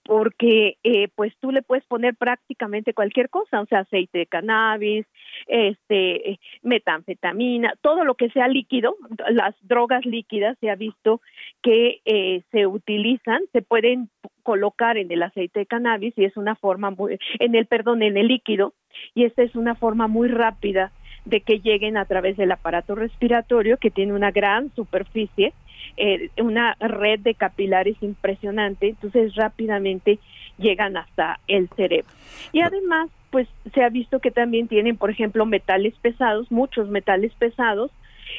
porque 0.05 0.79
eh, 0.83 1.09
pues 1.15 1.35
tú 1.41 1.51
le 1.51 1.63
puedes 1.63 1.85
poner 1.85 2.15
prácticamente 2.15 2.95
cualquier 2.95 3.29
cosa, 3.29 3.61
o 3.61 3.67
sea, 3.67 3.81
aceite 3.81 4.19
de 4.19 4.27
cannabis, 4.27 5.07
este, 5.47 6.39
metanfetamina, 6.63 7.75
todo 7.83 8.05
lo 8.05 8.15
que 8.15 8.31
sea 8.31 8.49
líquido, 8.49 8.97
las 9.31 9.55
drogas 9.63 10.05
líquidas 10.07 10.57
se 10.61 10.71
ha 10.71 10.75
visto 10.75 11.21
que 11.63 12.01
eh, 12.05 12.43
se 12.51 12.67
utilizan, 12.67 13.43
se 13.53 13.63
pueden 13.63 14.09
colocar 14.43 14.97
en 14.97 15.11
el 15.11 15.23
aceite 15.23 15.61
de 15.61 15.67
cannabis 15.67 16.15
y 16.17 16.25
es 16.25 16.37
una 16.37 16.55
forma 16.55 16.95
en 17.39 17.55
el 17.55 17.67
perdón, 17.67 18.03
en 18.03 18.17
el 18.17 18.29
líquido 18.29 18.75
y 19.15 19.25
esta 19.25 19.43
es 19.43 19.55
una 19.55 19.75
forma 19.75 20.07
muy 20.07 20.29
rápida 20.29 20.93
de 21.25 21.41
que 21.41 21.61
lleguen 21.61 21.97
a 21.97 22.05
través 22.05 22.37
del 22.37 22.53
aparato 22.53 22.95
respiratorio 22.95 23.79
que 23.79 23.91
tiene 23.91 24.13
una 24.13 24.31
gran 24.31 24.75
superficie 24.75 25.55
eh, 25.97 26.31
una 26.39 26.77
red 26.81 27.21
de 27.21 27.35
capilares 27.35 27.97
impresionante, 28.01 28.89
entonces 28.89 29.35
rápidamente 29.35 30.19
llegan 30.59 30.97
hasta 30.97 31.41
el 31.49 31.69
cerebro. 31.77 32.13
Y 32.53 32.61
además, 32.61 33.11
pues 33.31 33.49
se 33.73 33.83
ha 33.83 33.89
visto 33.89 34.21
que 34.21 34.31
también 34.31 34.69
tienen, 34.69 34.97
por 34.97 35.11
ejemplo, 35.11 35.47
metales 35.47 35.95
pesados, 36.01 36.51
muchos 36.51 36.89
metales 36.89 37.33
pesados, 37.35 37.91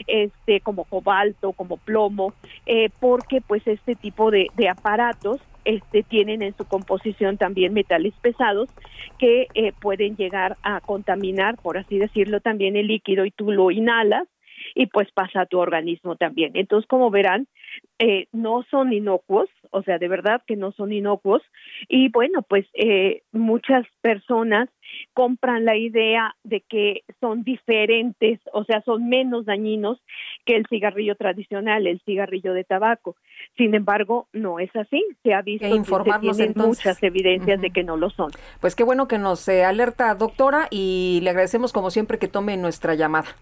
este 0.08 0.60
como 0.62 0.84
cobalto, 0.86 1.54
como 1.54 1.78
plomo, 1.78 2.34
eh, 2.66 2.90
porque 3.00 3.42
pues 3.42 3.66
este 3.68 3.96
tipo 3.96 4.32
de, 4.32 4.50
aparatos 4.70 5.40
este, 5.64 6.04
tienen 6.04 6.42
en 6.42 6.56
su 6.56 6.66
composición 6.66 7.38
también 7.38 7.74
metales 7.74 8.14
pesados 8.22 8.70
que 9.20 9.48
eh, 9.54 9.74
pueden 9.80 10.16
llegar 10.16 10.58
a 10.64 10.82
contaminar, 10.82 11.58
por 11.58 11.78
así 11.78 11.98
decirlo, 11.98 12.40
también 12.40 12.76
el 12.76 12.88
líquido 12.88 13.26
y 13.26 13.32
tú 13.32 13.52
lo 13.52 13.72
inhalas 13.72 14.28
y 14.76 14.88
pues 14.88 15.10
pasa 15.14 15.42
a 15.42 15.46
tu 15.46 15.58
organismo 15.58 16.18
también. 16.18 16.52
Entonces, 16.54 16.88
como 16.88 17.10
verán, 17.10 17.48
eh, 17.98 18.28
no 18.34 18.64
son 18.70 18.92
inocuos, 18.92 19.50
o 19.72 19.82
sea, 19.84 19.98
de 19.98 20.10
verdad 20.10 20.42
que 20.46 20.58
no 20.58 20.74
son 20.74 20.92
inocuos. 20.92 21.42
Y 21.88 22.10
bueno, 22.10 22.42
pues 22.42 22.66
eh, 22.74 23.24
muchas 23.32 23.86
personas 24.02 24.70
compran 25.14 25.66
la 25.66 25.78
idea 25.78 26.36
de 26.44 26.62
que 26.62 27.04
son 27.22 27.44
diferentes, 27.44 28.40
o 28.54 28.66
sea, 28.66 28.82
son 28.82 29.08
menos 29.08 29.46
dañinos 29.46 30.00
que 30.46 30.58
el 30.58 30.66
cigarrillo 30.68 31.16
tradicional, 31.16 31.88
el 31.88 32.02
cigarrillo 32.02 32.54
de 32.54 32.66
tabaco. 32.66 33.16
Sin 33.58 33.76
embargo, 33.76 34.28
no 34.34 34.60
es 34.60 34.76
así. 34.76 35.04
Se 35.24 35.34
ha 35.34 35.42
visto 35.42 35.66
que 36.04 36.12
tienen 36.20 36.54
muchas 36.56 37.02
evidencias 37.02 37.62
de 37.62 37.72
que 37.72 37.84
no 37.84 37.96
lo 37.96 38.10
son. 38.10 38.32
Pues 38.60 38.76
qué 38.76 38.84
bueno 38.84 39.08
que 39.08 39.18
nos 39.18 39.48
eh, 39.48 39.64
alerta, 39.64 40.14
doctora, 40.16 40.68
y 40.70 41.22
le 41.24 41.30
agradecemos 41.30 41.72
como 41.72 41.92
siempre 41.92 42.20
que 42.20 42.28
tome 42.28 42.58
nuestra 42.58 42.94
llamada. 42.96 43.36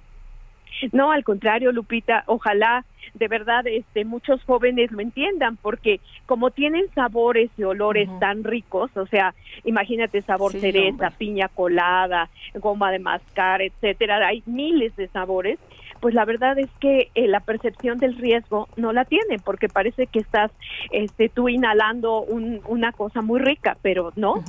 No, 0.91 1.11
al 1.11 1.23
contrario, 1.23 1.71
Lupita, 1.71 2.23
ojalá 2.27 2.85
de 3.13 3.27
verdad 3.27 3.67
este 3.67 4.05
muchos 4.05 4.43
jóvenes 4.43 4.91
lo 4.91 4.99
entiendan 4.99 5.57
porque 5.57 5.99
como 6.25 6.51
tienen 6.51 6.85
sabores 6.95 7.51
y 7.57 7.63
olores 7.63 8.09
tan 8.19 8.43
ricos, 8.43 8.95
o 8.95 9.05
sea, 9.05 9.35
imagínate 9.65 10.21
sabor 10.21 10.53
cereza, 10.53 11.11
piña 11.11 11.47
colada, 11.47 12.29
goma 12.55 12.91
de 12.91 12.99
mascar, 12.99 13.61
etcétera, 13.61 14.25
hay 14.27 14.41
miles 14.45 14.95
de 14.95 15.07
sabores 15.09 15.59
pues 16.03 16.13
la 16.13 16.25
verdad 16.25 16.59
es 16.59 16.69
que 16.81 17.11
eh, 17.15 17.29
la 17.29 17.39
percepción 17.39 17.97
del 17.97 18.17
riesgo 18.17 18.67
no 18.75 18.91
la 18.91 19.05
tienen 19.05 19.39
porque 19.39 19.69
parece 19.69 20.05
que 20.07 20.19
estás 20.19 20.51
este 20.91 21.29
tú 21.29 21.47
inhalando 21.47 22.23
una 22.23 22.91
cosa 22.91 23.21
muy 23.21 23.39
rica, 23.39 23.77
pero 23.81 24.11
no, 24.17 24.43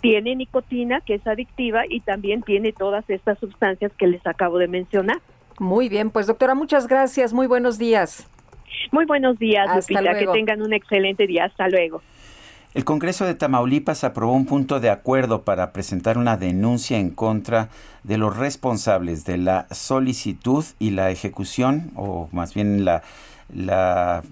tiene 0.00 0.36
nicotina 0.36 1.00
que 1.00 1.14
es 1.14 1.26
adictiva 1.26 1.82
y 1.88 1.98
también 1.98 2.42
tiene 2.42 2.72
todas 2.72 3.08
estas 3.10 3.40
sustancias 3.40 3.92
que 3.98 4.06
les 4.06 4.24
acabo 4.24 4.58
de 4.58 4.68
mencionar. 4.68 5.18
Muy 5.60 5.90
bien, 5.90 6.10
pues 6.10 6.26
doctora, 6.26 6.54
muchas 6.54 6.88
gracias. 6.88 7.34
Muy 7.34 7.46
buenos 7.46 7.76
días. 7.76 8.26
Muy 8.92 9.04
buenos 9.04 9.38
días, 9.38 9.68
Lupita. 9.76 10.18
Que 10.18 10.26
tengan 10.26 10.62
un 10.62 10.72
excelente 10.72 11.26
día. 11.26 11.44
Hasta 11.44 11.68
luego. 11.68 12.00
El 12.72 12.86
Congreso 12.86 13.26
de 13.26 13.34
Tamaulipas 13.34 14.02
aprobó 14.02 14.32
un 14.32 14.46
punto 14.46 14.80
de 14.80 14.88
acuerdo 14.88 15.42
para 15.42 15.72
presentar 15.74 16.16
una 16.16 16.38
denuncia 16.38 16.98
en 16.98 17.10
contra 17.10 17.68
de 18.04 18.16
los 18.16 18.38
responsables 18.38 19.26
de 19.26 19.36
la 19.36 19.66
solicitud 19.70 20.64
y 20.78 20.92
la 20.92 21.10
ejecución, 21.10 21.90
o 21.94 22.30
más 22.32 22.54
bien 22.54 22.86
la 22.86 23.02
la, 23.54 24.22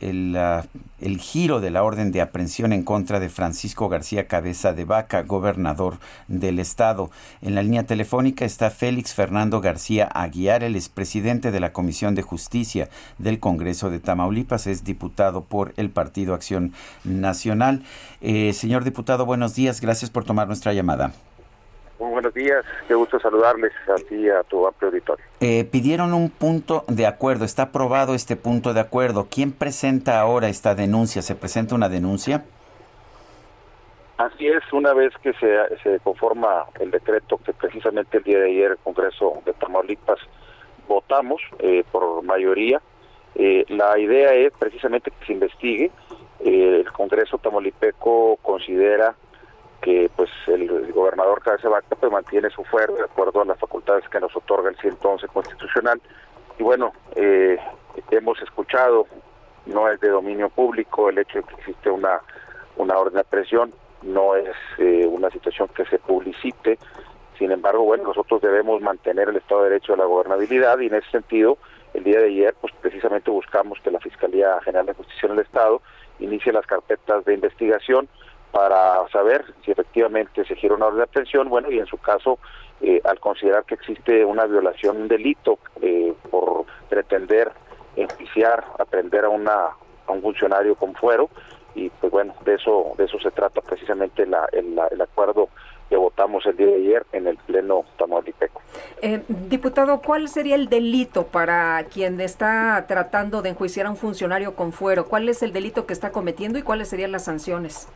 el, 0.00 1.18
giro 1.18 1.60
de 1.60 1.70
la 1.70 1.82
orden 1.82 2.12
de 2.12 2.20
aprehensión 2.20 2.72
en 2.72 2.82
contra 2.82 3.20
de 3.20 3.28
Francisco 3.28 3.88
García 3.88 4.26
Cabeza 4.26 4.72
de 4.72 4.84
Vaca, 4.84 5.22
gobernador 5.22 5.98
del 6.28 6.58
estado. 6.58 7.10
En 7.42 7.54
la 7.54 7.62
línea 7.62 7.86
telefónica 7.86 8.44
está 8.44 8.70
Félix 8.70 9.14
Fernando 9.14 9.60
García 9.60 10.08
Aguiar, 10.12 10.62
el 10.62 10.76
expresidente 10.76 11.50
de 11.50 11.60
la 11.60 11.72
Comisión 11.72 12.14
de 12.14 12.22
Justicia 12.22 12.88
del 13.18 13.40
Congreso 13.40 13.90
de 13.90 14.00
Tamaulipas, 14.00 14.66
es 14.66 14.84
diputado 14.84 15.44
por 15.44 15.72
el 15.76 15.90
Partido 15.90 16.34
Acción 16.34 16.72
Nacional. 17.04 17.82
Eh, 18.20 18.52
señor 18.52 18.84
diputado, 18.84 19.26
buenos 19.26 19.54
días, 19.54 19.80
gracias 19.80 20.10
por 20.10 20.24
tomar 20.24 20.46
nuestra 20.46 20.72
llamada. 20.72 21.12
Muy 22.00 22.12
buenos 22.12 22.32
días, 22.32 22.64
qué 22.88 22.94
gusto 22.94 23.20
saludarles 23.20 23.72
a 23.86 23.96
ti 23.96 24.14
y 24.14 24.30
a 24.30 24.42
tu 24.44 24.66
amplio 24.66 24.88
auditorio. 24.88 25.22
Eh, 25.40 25.64
pidieron 25.70 26.14
un 26.14 26.30
punto 26.30 26.82
de 26.88 27.06
acuerdo, 27.06 27.44
está 27.44 27.64
aprobado 27.64 28.14
este 28.14 28.36
punto 28.36 28.72
de 28.72 28.80
acuerdo. 28.80 29.26
¿Quién 29.30 29.52
presenta 29.52 30.18
ahora 30.18 30.48
esta 30.48 30.74
denuncia? 30.74 31.20
¿Se 31.20 31.34
presenta 31.34 31.74
una 31.74 31.90
denuncia? 31.90 32.42
Así 34.16 34.46
es, 34.46 34.62
una 34.72 34.94
vez 34.94 35.12
que 35.22 35.34
se, 35.34 35.54
se 35.82 36.00
conforma 36.00 36.64
el 36.78 36.90
decreto 36.90 37.38
que 37.44 37.52
precisamente 37.52 38.16
el 38.16 38.24
día 38.24 38.38
de 38.38 38.46
ayer 38.46 38.70
el 38.70 38.78
Congreso 38.78 39.42
de 39.44 39.52
Tamaulipas 39.52 40.20
votamos 40.88 41.42
eh, 41.58 41.84
por 41.92 42.22
mayoría, 42.22 42.80
eh, 43.34 43.66
la 43.68 43.98
idea 43.98 44.32
es 44.32 44.54
precisamente 44.58 45.10
que 45.10 45.26
se 45.26 45.34
investigue. 45.34 45.90
el 46.40 46.90
Congreso 46.92 47.36
tamaulipeco 47.36 48.36
considera 48.36 49.14
que 49.80 50.10
pues 50.14 50.30
el, 50.46 50.92
gobernador 50.92 51.42
Cabeza 51.42 51.68
Vaca 51.68 51.96
pues, 51.98 52.12
mantiene 52.12 52.50
su 52.50 52.64
fuero 52.64 52.94
de 52.94 53.04
acuerdo 53.04 53.40
a 53.40 53.44
las 53.44 53.58
facultades 53.58 54.08
que 54.08 54.20
nos 54.20 54.34
otorga 54.36 54.70
el 54.70 54.76
111 54.76 55.26
constitucional. 55.28 56.00
Y 56.58 56.62
bueno 56.62 56.92
eh, 57.16 57.58
hemos 58.10 58.40
escuchado 58.42 59.06
no 59.66 59.88
es 59.88 60.00
de 60.00 60.08
dominio 60.08 60.48
público 60.48 61.08
el 61.08 61.18
hecho 61.18 61.38
de 61.38 61.44
que 61.44 61.54
existe 61.54 61.90
una 61.90 62.20
una 62.76 62.98
orden 62.98 63.14
de 63.14 63.24
presión 63.24 63.72
no 64.02 64.34
es 64.34 64.54
eh, 64.78 65.06
una 65.06 65.30
situación 65.30 65.68
que 65.68 65.84
se 65.84 65.98
publicite. 65.98 66.78
Sin 67.38 67.50
embargo 67.50 67.84
bueno 67.84 68.04
nosotros 68.04 68.42
debemos 68.42 68.82
mantener 68.82 69.28
el 69.28 69.36
Estado 69.36 69.62
de 69.62 69.70
Derecho 69.70 69.92
de 69.92 69.98
la 69.98 70.04
gobernabilidad 70.04 70.78
y 70.80 70.86
en 70.86 70.94
ese 70.94 71.10
sentido 71.10 71.58
el 71.94 72.04
día 72.04 72.20
de 72.20 72.26
ayer 72.26 72.54
pues 72.60 72.72
precisamente 72.80 73.30
buscamos 73.30 73.78
que 73.80 73.90
la 73.90 74.00
Fiscalía 74.00 74.60
General 74.62 74.86
de 74.86 74.94
Justicia 74.94 75.26
en 75.26 75.32
el 75.32 75.40
Estado 75.40 75.80
inicie 76.18 76.52
las 76.52 76.66
carpetas 76.66 77.24
de 77.24 77.34
investigación 77.34 78.08
para 78.52 79.08
saber 79.08 79.44
si 79.64 79.70
efectivamente 79.70 80.44
se 80.44 80.56
gira 80.56 80.74
una 80.74 80.86
orden 80.86 80.98
de 80.98 81.04
aprehensión, 81.04 81.48
bueno, 81.48 81.70
y 81.70 81.78
en 81.78 81.86
su 81.86 81.98
caso, 81.98 82.38
eh, 82.80 83.00
al 83.04 83.20
considerar 83.20 83.64
que 83.64 83.74
existe 83.74 84.24
una 84.24 84.46
violación, 84.46 84.96
un 84.96 85.08
delito 85.08 85.58
eh, 85.80 86.14
por 86.30 86.64
pretender 86.88 87.52
enjuiciar, 87.96 88.64
aprender 88.78 89.24
a, 89.24 89.28
una, 89.28 89.68
a 90.06 90.12
un 90.12 90.22
funcionario 90.22 90.74
con 90.74 90.94
fuero, 90.94 91.28
y 91.74 91.88
pues 91.90 92.10
bueno, 92.10 92.34
de 92.44 92.54
eso, 92.54 92.92
de 92.98 93.04
eso 93.04 93.18
se 93.20 93.30
trata 93.30 93.60
precisamente 93.60 94.26
la, 94.26 94.48
el, 94.52 94.78
el 94.90 95.00
acuerdo 95.00 95.48
que 95.88 95.96
votamos 95.96 96.46
el 96.46 96.56
día 96.56 96.66
de 96.66 96.74
ayer 96.74 97.06
en 97.12 97.26
el 97.26 97.36
Pleno 97.36 97.84
Tamaulipeco. 97.96 98.60
Eh, 99.02 99.22
diputado, 99.28 100.00
¿cuál 100.00 100.28
sería 100.28 100.54
el 100.54 100.68
delito 100.68 101.26
para 101.26 101.82
quien 101.84 102.20
está 102.20 102.84
tratando 102.86 103.42
de 103.42 103.50
enjuiciar 103.50 103.86
a 103.86 103.90
un 103.90 103.96
funcionario 103.96 104.54
con 104.54 104.72
fuero? 104.72 105.06
¿Cuál 105.06 105.28
es 105.28 105.42
el 105.42 105.52
delito 105.52 105.86
que 105.86 105.92
está 105.92 106.12
cometiendo 106.12 106.58
y 106.58 106.62
cuáles 106.62 106.88
serían 106.88 107.10
las 107.10 107.24
sanciones? 107.24 107.88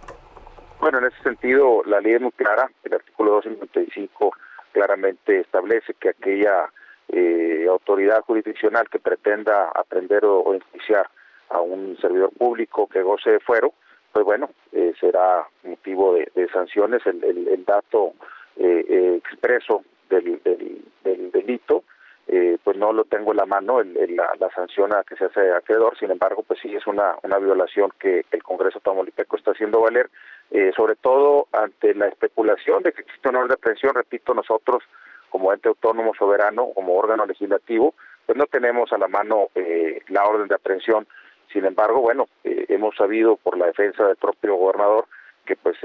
Bueno, 0.84 0.98
en 0.98 1.06
ese 1.06 1.22
sentido, 1.22 1.82
la 1.86 1.98
ley 1.98 2.12
es 2.12 2.20
muy 2.20 2.32
clara. 2.32 2.70
El 2.82 2.92
artículo 2.92 3.36
255 3.36 4.36
claramente 4.70 5.40
establece 5.40 5.94
que 5.94 6.10
aquella 6.10 6.70
eh, 7.08 7.64
autoridad 7.70 8.20
jurisdiccional 8.20 8.90
que 8.90 8.98
pretenda 8.98 9.70
aprender 9.74 10.26
o, 10.26 10.52
enjuiciar 10.52 11.08
a 11.48 11.62
un 11.62 11.96
servidor 12.02 12.32
público 12.36 12.86
que 12.86 13.00
goce 13.00 13.30
de 13.30 13.40
fuero, 13.40 13.72
pues 14.12 14.26
bueno, 14.26 14.50
eh, 14.72 14.92
será 15.00 15.48
motivo 15.62 16.16
de, 16.16 16.48
sanciones. 16.52 17.00
El, 17.06 17.64
dato 17.64 18.12
eh, 18.58 19.22
expreso 19.24 19.84
del, 20.10 20.38
delito 21.32 21.84
eh, 22.26 22.56
pues 22.64 22.76
no 22.78 22.92
lo 22.92 23.04
tengo 23.04 23.32
en 23.32 23.36
la 23.36 23.46
mano 23.46 23.80
el, 23.80 23.94
la, 24.16 24.30
la, 24.38 24.50
sanción 24.50 24.94
a 24.94 25.04
que 25.04 25.14
se 25.16 25.26
hace 25.26 25.52
acreedor, 25.52 25.98
sin 25.98 26.10
embargo, 26.10 26.42
pues 26.42 26.58
sí 26.60 26.74
es 26.74 26.86
una, 26.86 27.16
una 27.22 27.38
violación 27.38 27.92
que 27.98 28.24
el 28.30 28.42
Congreso 28.42 28.80
Tamaulipeco 28.80 29.36
está 29.36 29.50
haciendo 29.50 29.80
valer, 29.80 30.08
eh, 30.50 30.72
sobre 30.74 30.96
todo 30.96 31.48
ante 31.52 31.94
la 31.94 32.08
especulación 32.08 32.82
de 32.82 32.92
que 32.92 33.02
existe 33.02 33.28
una 33.28 33.40
orden 33.40 33.48
de 33.48 33.54
aprehensión, 33.54 33.94
repito, 33.94 34.32
nosotros 34.32 34.82
como 35.28 35.52
ente 35.52 35.68
autónomo 35.68 36.14
soberano, 36.14 36.70
como 36.74 36.94
órgano 36.94 37.26
legislativo, 37.26 37.94
pues 38.24 38.38
no 38.38 38.46
tenemos 38.46 38.90
a 38.92 38.98
la 38.98 39.08
mano 39.08 39.48
eh, 39.54 40.00
la 40.08 40.24
orden 40.24 40.48
de 40.48 40.54
aprehensión, 40.54 41.06
sin 41.52 41.66
embargo, 41.66 42.00
bueno, 42.00 42.26
hemos 42.42 42.96
sabido 42.96 43.36
por 43.36 43.58
la 43.58 43.66
defensa 43.66 44.06
del 44.06 44.16
propio 44.16 44.56
gobernador 44.56 45.06
que 45.44 45.56
pues 45.56 45.76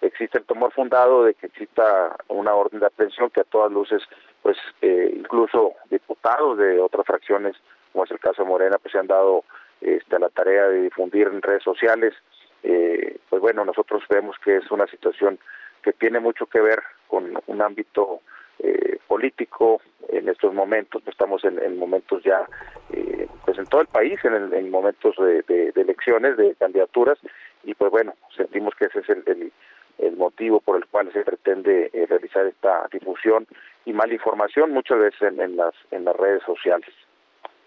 existe 0.00 0.38
el 0.38 0.44
temor 0.44 0.72
fundado 0.72 1.24
de 1.24 1.34
que 1.34 1.46
exista 1.46 2.16
una 2.28 2.54
orden 2.54 2.80
de 2.80 2.86
aprehensión 2.86 3.30
que 3.30 3.40
a 3.40 3.44
todas 3.44 3.72
luces 3.72 4.02
pues 4.42 4.56
eh, 4.82 5.12
incluso 5.14 5.74
diputados 5.90 6.58
de 6.58 6.80
otras 6.80 7.06
fracciones, 7.06 7.56
como 7.92 8.04
es 8.04 8.10
el 8.10 8.20
caso 8.20 8.42
de 8.42 8.48
Morena, 8.48 8.78
pues 8.78 8.92
se 8.92 8.98
han 8.98 9.06
dado 9.06 9.44
este, 9.80 10.18
la 10.18 10.28
tarea 10.30 10.68
de 10.68 10.82
difundir 10.82 11.26
en 11.26 11.42
redes 11.42 11.62
sociales. 11.62 12.14
Eh, 12.62 13.18
pues 13.28 13.42
bueno, 13.42 13.64
nosotros 13.64 14.02
vemos 14.08 14.36
que 14.44 14.56
es 14.56 14.70
una 14.70 14.86
situación 14.86 15.38
que 15.82 15.92
tiene 15.92 16.20
mucho 16.20 16.46
que 16.46 16.60
ver 16.60 16.82
con 17.08 17.38
un 17.46 17.62
ámbito 17.62 18.20
eh, 18.58 18.98
político 19.06 19.80
en 20.08 20.28
estos 20.28 20.52
momentos, 20.52 21.02
pues 21.02 21.14
estamos 21.14 21.44
en, 21.44 21.78
momentos 21.78 22.22
ya, 22.24 22.46
eh, 22.92 23.28
pues 23.44 23.58
en 23.58 23.66
todo 23.66 23.82
el 23.82 23.86
país, 23.86 24.18
en, 24.24 24.70
momentos 24.70 25.14
de, 25.16 25.72
elecciones, 25.76 26.36
de 26.36 26.54
candidaturas, 26.56 27.18
y 27.64 27.74
pues 27.74 27.90
bueno, 27.90 28.14
sentimos 28.36 28.74
que 28.74 28.86
ese 28.86 29.00
es 29.00 29.08
el, 29.08 29.52
el 29.98 30.16
motivo 30.16 30.60
por 30.60 30.76
el 30.76 30.86
cual 30.86 31.12
se 31.12 31.24
pretende 31.24 31.90
realizar 32.08 32.46
esta 32.46 32.88
difusión 32.92 33.46
y 33.84 33.92
mala 33.92 34.12
información 34.12 34.72
muchas 34.72 34.98
veces 34.98 35.32
en, 35.38 35.56
las 35.56 35.74
en 35.90 36.04
las 36.04 36.16
redes 36.16 36.42
sociales. 36.44 36.90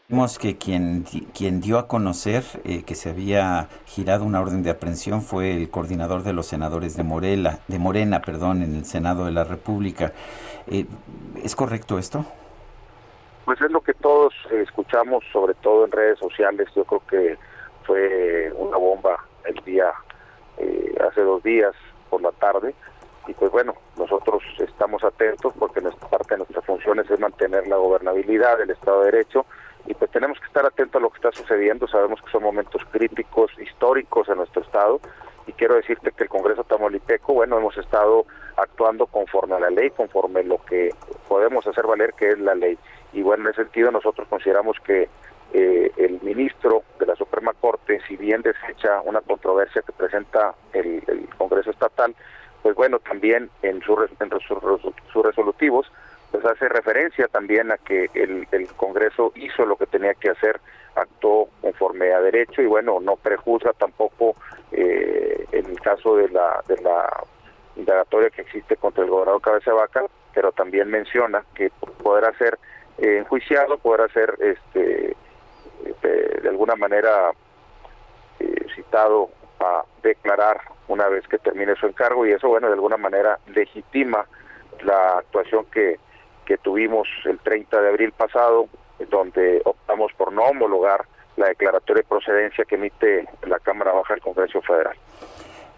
Vimos 0.07 0.37
que 0.37 0.57
quien, 0.57 1.05
quien 1.33 1.61
dio 1.61 1.77
a 1.77 1.87
conocer 1.87 2.43
eh, 2.65 2.83
que 2.83 2.95
se 2.95 3.09
había 3.09 3.69
girado 3.85 4.25
una 4.25 4.41
orden 4.41 4.61
de 4.61 4.69
aprehensión 4.69 5.21
fue 5.21 5.53
el 5.53 5.69
coordinador 5.69 6.23
de 6.23 6.33
los 6.33 6.47
senadores 6.47 6.97
de 6.97 7.03
Morela, 7.03 7.59
de 7.69 7.79
Morena, 7.79 8.21
perdón, 8.21 8.61
en 8.61 8.75
el 8.75 8.85
Senado 8.85 9.25
de 9.25 9.31
la 9.31 9.45
República. 9.45 10.11
Eh, 10.67 10.85
¿Es 11.41 11.55
correcto 11.55 11.97
esto? 11.97 12.25
Pues 13.45 13.61
es 13.61 13.71
lo 13.71 13.79
que 13.79 13.93
todos 13.93 14.33
escuchamos, 14.51 15.23
sobre 15.31 15.53
todo 15.55 15.85
en 15.85 15.91
redes 15.91 16.19
sociales. 16.19 16.67
Yo 16.75 16.83
creo 16.83 17.03
que 17.09 17.37
fue 17.85 18.51
una 18.57 18.75
bomba 18.75 19.17
el 19.45 19.55
día, 19.63 19.91
eh, 20.57 20.95
hace 21.07 21.21
dos 21.21 21.41
días 21.43 21.73
por 22.09 22.21
la 22.21 22.31
tarde, 22.31 22.73
y 23.27 23.33
pues 23.33 23.51
bueno, 23.51 23.75
nosotros 23.97 24.43
estamos 24.59 25.03
atentos 25.03 25.53
porque 25.57 25.81
nuestra 25.81 26.07
parte 26.09 26.33
de 26.33 26.39
nuestras 26.39 26.65
funciones 26.65 27.09
es 27.09 27.19
mantener 27.19 27.67
la 27.67 27.75
gobernabilidad 27.75 28.57
del 28.57 28.71
Estado 28.71 29.01
de 29.01 29.11
Derecho. 29.11 29.45
Y 29.85 29.93
pues 29.93 30.11
tenemos 30.11 30.39
que 30.39 30.45
estar 30.45 30.65
atentos 30.65 30.99
a 30.99 31.03
lo 31.03 31.09
que 31.09 31.17
está 31.17 31.31
sucediendo, 31.31 31.87
sabemos 31.87 32.21
que 32.21 32.31
son 32.31 32.43
momentos 32.43 32.83
críticos, 32.91 33.51
históricos 33.59 34.27
en 34.29 34.37
nuestro 34.37 34.61
Estado. 34.61 34.99
Y 35.47 35.53
quiero 35.53 35.75
decirte 35.75 36.11
que 36.11 36.23
el 36.23 36.29
Congreso 36.29 36.63
Tamaulipeco, 36.63 37.33
bueno, 37.33 37.57
hemos 37.57 37.75
estado 37.77 38.25
actuando 38.57 39.07
conforme 39.07 39.55
a 39.55 39.59
la 39.59 39.69
ley, 39.69 39.89
conforme 39.89 40.43
lo 40.43 40.63
que 40.65 40.93
podemos 41.27 41.65
hacer 41.65 41.87
valer 41.87 42.13
que 42.13 42.29
es 42.29 42.39
la 42.39 42.53
ley. 42.53 42.77
Y 43.13 43.21
bueno, 43.23 43.43
en 43.45 43.49
ese 43.49 43.63
sentido 43.63 43.91
nosotros 43.91 44.27
consideramos 44.27 44.77
que 44.81 45.09
eh, 45.53 45.91
el 45.97 46.21
ministro 46.21 46.83
de 46.99 47.05
la 47.05 47.15
Suprema 47.15 47.53
Corte, 47.53 48.01
si 48.07 48.15
bien 48.17 48.41
desecha 48.41 49.01
una 49.01 49.21
controversia 49.21 49.81
que 49.81 49.91
presenta 49.91 50.55
el, 50.73 51.03
el 51.07 51.27
Congreso 51.37 51.71
Estatal, 51.71 52.15
pues 52.61 52.75
bueno, 52.75 52.99
también 52.99 53.49
en, 53.63 53.81
sus 53.81 55.23
resolutivos, 55.23 55.91
pues 56.31 56.45
hace 56.45 56.69
referencia 56.69 57.27
también 57.27 57.71
a 57.71 57.77
que 57.77 58.09
el, 58.13 58.47
Congreso 58.77 59.31
hizo 59.35 59.65
lo 59.65 59.75
que 59.75 59.85
tenía 59.85 60.13
que 60.13 60.29
hacer, 60.29 60.59
actuó 60.95 61.49
conforme 61.61 62.11
a 62.11 62.21
derecho 62.21 62.61
y 62.61 62.65
bueno, 62.65 62.99
no 62.99 63.15
prejuzga 63.15 63.73
tampoco 63.73 64.35
eh, 64.71 65.45
en 65.51 65.65
el 65.65 65.79
caso 65.79 66.17
de 66.17 66.29
la, 66.29 66.63
de 66.67 66.77
la 66.81 67.23
indagatoria 67.75 68.29
que 68.29 68.41
existe 68.41 68.75
contra 68.75 69.03
el 69.03 69.09
gobernador 69.09 69.41
Cabeza 69.41 69.73
Vaca, 69.73 70.05
pero 70.33 70.51
también 70.51 70.89
menciona 70.89 71.43
que 71.55 71.71
podrá 72.03 72.35
ser 72.37 72.57
eh, 72.97 73.17
enjuiciado, 73.19 73.77
podrá 73.77 74.07
ser 74.09 74.35
este, 74.39 75.15
de, 76.01 76.49
alguna 76.49 76.75
manera 76.75 77.31
eh, 78.39 78.65
citado 78.75 79.29
a 79.59 79.83
declarar 80.03 80.61
una 80.87 81.07
vez 81.07 81.27
que 81.27 81.37
termine 81.37 81.75
su 81.75 81.87
encargo 81.87 82.25
y 82.25 82.31
eso, 82.31 82.47
bueno, 82.47 82.67
de 82.67 82.73
alguna 82.73 82.97
manera 82.97 83.39
legitima 83.47 84.25
la 84.83 85.19
actuación 85.19 85.65
que, 85.65 85.99
que 86.45 86.57
tuvimos 86.57 87.07
el 87.25 87.39
30 87.39 87.81
de 87.81 87.89
abril 87.89 88.11
pasado, 88.11 88.67
donde 89.09 89.61
optamos 89.65 90.11
por 90.13 90.33
no 90.33 90.43
homologar 90.43 91.05
la 91.37 91.47
declaratoria 91.47 92.01
de 92.01 92.07
procedencia 92.07 92.65
que 92.65 92.75
emite 92.75 93.25
la 93.47 93.59
Cámara 93.59 93.93
Baja 93.93 94.13
del 94.13 94.23
Congreso 94.23 94.61
Federal. 94.61 94.95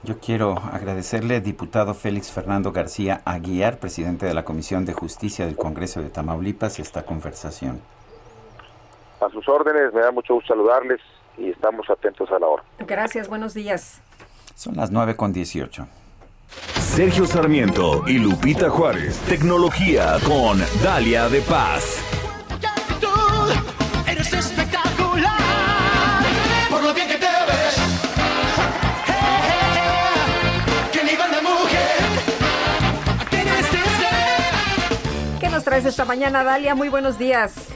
Yo 0.04 0.20
quiero 0.20 0.56
agradecerle, 0.74 1.40
diputado 1.40 1.94
Félix 1.94 2.30
Fernando 2.30 2.74
García 2.74 3.22
Aguiar, 3.24 3.80
presidente 3.80 4.26
de 4.26 4.34
la 4.34 4.44
Comisión 4.44 4.84
de 4.84 4.92
Justicia 4.92 5.46
del 5.46 5.56
Congreso 5.56 6.02
de 6.02 6.10
Tamaulipas, 6.10 6.80
esta 6.80 7.06
conversación. 7.06 7.82
A 9.24 9.30
sus 9.30 9.48
órdenes, 9.48 9.94
me 9.94 10.02
da 10.02 10.12
mucho 10.12 10.34
gusto 10.34 10.50
saludarles 10.54 11.00
y 11.38 11.50
estamos 11.50 11.90
atentos 11.90 12.30
a 12.30 12.40
la 12.40 12.48
hora. 12.48 12.64
Gracias, 12.80 13.30
buenos 13.30 13.54
días. 13.54 14.02
Son 14.56 14.76
las 14.76 14.92
9 14.92 15.16
con 15.16 15.32
18. 15.32 15.88
Sergio 16.76 17.26
Sarmiento 17.26 18.04
y 18.06 18.20
Lupita 18.20 18.70
Juárez. 18.70 19.18
Tecnología 19.30 20.18
con 20.28 20.60
Dalia 20.84 21.30
de 21.30 21.42
Paz. 21.42 22.04
Eres 24.06 24.34
espectacular 24.34 25.40
por 26.70 26.84
lo 26.84 26.94
bien 26.94 27.08
que 27.08 27.16
te 27.16 27.26
ves. 27.26 27.78
¿Qué 30.92 31.04
nivel 31.04 31.32
de 31.32 31.42
mujer 31.42 31.98
tienes 33.30 33.74
ese? 33.74 35.40
¿Qué 35.40 35.50
nos 35.50 35.64
traes 35.64 35.86
esta 35.86 36.04
mañana, 36.04 36.44
Dalia? 36.44 36.76
Muy 36.76 36.90
buenos 36.90 37.18
días. 37.18 37.73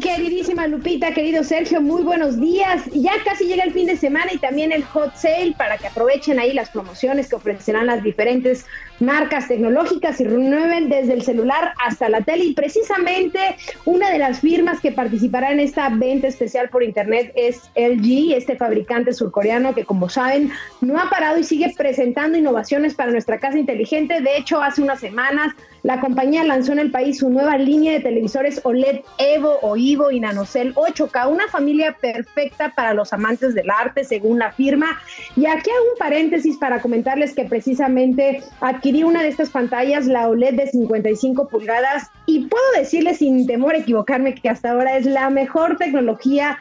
Queridísima 0.00 0.66
Lupita, 0.66 1.12
querido 1.14 1.44
Sergio, 1.44 1.80
muy 1.80 2.02
buenos 2.02 2.40
días. 2.40 2.82
Ya 2.92 3.12
casi 3.24 3.44
llega 3.44 3.62
el 3.62 3.72
fin 3.72 3.86
de 3.86 3.96
semana 3.96 4.32
y 4.32 4.38
también 4.38 4.72
el 4.72 4.82
hot 4.82 5.14
sale 5.14 5.54
para 5.56 5.78
que 5.78 5.86
aprovechen 5.86 6.40
ahí 6.40 6.52
las 6.52 6.70
promociones 6.70 7.28
que 7.28 7.36
ofrecerán 7.36 7.86
las 7.86 8.02
diferentes 8.02 8.66
marcas 9.00 9.48
tecnológicas 9.48 10.20
y 10.20 10.24
renueven 10.24 10.88
desde 10.88 11.14
el 11.14 11.22
celular 11.22 11.72
hasta 11.84 12.08
la 12.08 12.20
tele. 12.20 12.44
Y 12.44 12.54
precisamente 12.54 13.38
una 13.84 14.10
de 14.10 14.18
las 14.18 14.40
firmas 14.40 14.80
que 14.80 14.92
participará 14.92 15.52
en 15.52 15.60
esta 15.60 15.88
venta 15.88 16.28
especial 16.28 16.68
por 16.68 16.82
internet 16.82 17.32
es 17.34 17.70
LG, 17.74 18.34
este 18.36 18.56
fabricante 18.56 19.12
surcoreano 19.12 19.74
que 19.74 19.84
como 19.84 20.08
saben 20.08 20.50
no 20.80 20.98
ha 20.98 21.10
parado 21.10 21.38
y 21.38 21.44
sigue 21.44 21.72
presentando 21.76 22.38
innovaciones 22.38 22.94
para 22.94 23.10
nuestra 23.10 23.38
casa 23.38 23.58
inteligente. 23.58 24.20
De 24.20 24.36
hecho, 24.36 24.62
hace 24.62 24.82
unas 24.82 25.00
semanas 25.00 25.54
la 25.84 26.00
compañía 26.00 26.44
lanzó 26.44 26.72
en 26.72 26.78
el 26.78 26.90
país 26.90 27.18
su 27.18 27.28
nueva 27.28 27.58
línea 27.58 27.92
de 27.92 28.00
televisores 28.00 28.58
OLED 28.64 29.00
Evo 29.18 29.58
o 29.60 29.76
Ivo 29.76 30.10
y 30.10 30.18
NanoCell 30.18 30.74
8K, 30.74 31.30
una 31.30 31.46
familia 31.48 31.96
perfecta 32.00 32.72
para 32.74 32.94
los 32.94 33.12
amantes 33.12 33.54
del 33.54 33.68
arte, 33.68 34.02
según 34.02 34.38
la 34.38 34.50
firma. 34.50 34.98
Y 35.36 35.44
aquí 35.44 35.68
hago 35.68 35.92
un 35.92 35.98
paréntesis 35.98 36.56
para 36.56 36.80
comentarles 36.80 37.34
que 37.34 37.44
precisamente 37.44 38.42
adquirí 38.84 39.02
una 39.02 39.22
de 39.22 39.28
estas 39.28 39.48
pantallas, 39.48 40.04
la 40.04 40.28
OLED 40.28 40.56
de 40.56 40.66
55 40.66 41.48
pulgadas, 41.48 42.10
y 42.26 42.48
puedo 42.48 42.62
decirles 42.76 43.16
sin 43.16 43.46
temor 43.46 43.74
a 43.74 43.78
equivocarme 43.78 44.34
que 44.34 44.50
hasta 44.50 44.72
ahora 44.72 44.98
es 44.98 45.06
la 45.06 45.30
mejor 45.30 45.78
tecnología 45.78 46.58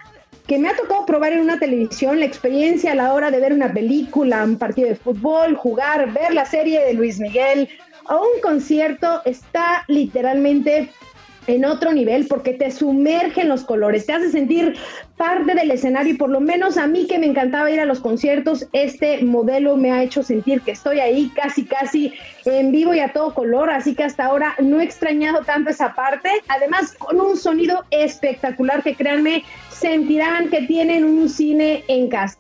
que 0.48 0.58
me 0.58 0.70
ha 0.70 0.76
tocado 0.78 1.06
probar 1.06 1.34
en 1.34 1.41
una 1.41 1.60
televisión, 1.60 2.22
la 2.22 2.26
experiencia 2.26 2.94
a 2.94 2.95
la 2.95 3.14
hora 3.14 3.30
de 3.30 3.41
ver 3.41 3.52
una 3.52 3.74
película, 3.74 4.41
un 4.45 4.58
partido 4.58 4.88
de 4.88 4.95
fútbol, 4.95 5.58
jugar, 5.58 6.14
ver 6.14 6.34
la 6.34 6.45
serie 6.45 6.86
de 6.86 6.94
Luis 6.94 7.20
Miguel. 7.20 7.68
O 8.08 8.16
un 8.16 8.41
concierto 8.41 9.22
está 9.26 9.84
literalmente 9.90 10.91
en 11.48 11.65
otro 11.65 11.91
nivel 11.94 12.28
porque 12.28 12.53
te 12.53 12.72
sumerge 12.72 13.41
en 13.41 13.49
los 13.49 13.64
colores, 13.64 14.06
te 14.06 14.14
hace 14.14 14.32
sentir 14.32 14.76
parte 15.18 15.56
del 15.56 15.72
escenario 15.72 16.14
y 16.14 16.18
por 16.18 16.30
lo 16.30 16.40
menos 16.40 16.78
a 16.78 16.88
mí 16.88 17.07
que 17.07 17.20
me 17.20 17.26
encantaba 17.26 17.72
ir 17.72 17.80
a 17.80 17.86
los 17.86 17.99
conciertos, 17.99 18.68
este 18.74 19.24
modelo 19.24 19.78
me 19.78 19.91
ha 19.91 20.03
hecho 20.03 20.24
sentir 20.24 20.61
que 20.61 20.72
estoy 20.72 20.99
ahí 20.99 21.32
casi 21.36 21.65
casi 21.65 22.14
en 22.45 22.72
vivo 22.72 22.94
y 22.94 22.99
a 22.99 23.14
todo 23.14 23.34
color, 23.34 23.70
así 23.70 23.95
que 23.95 24.03
hasta 24.03 24.26
ahora 24.26 24.56
no 24.60 24.80
he 24.80 24.84
extrañado 24.84 25.44
tanto 25.44 25.70
esa 25.70 25.94
parte, 25.94 26.30
además 26.48 26.94
con 26.94 27.20
un 27.20 27.38
sonido 27.38 27.84
espectacular 27.91 28.84
que 28.84 28.95
créanme 28.95 29.44
sentirán 29.70 30.49
que 30.49 30.61
tienen 30.61 31.03
un 31.03 31.30
cine 31.30 31.84
en 31.88 32.10
casa. 32.10 32.38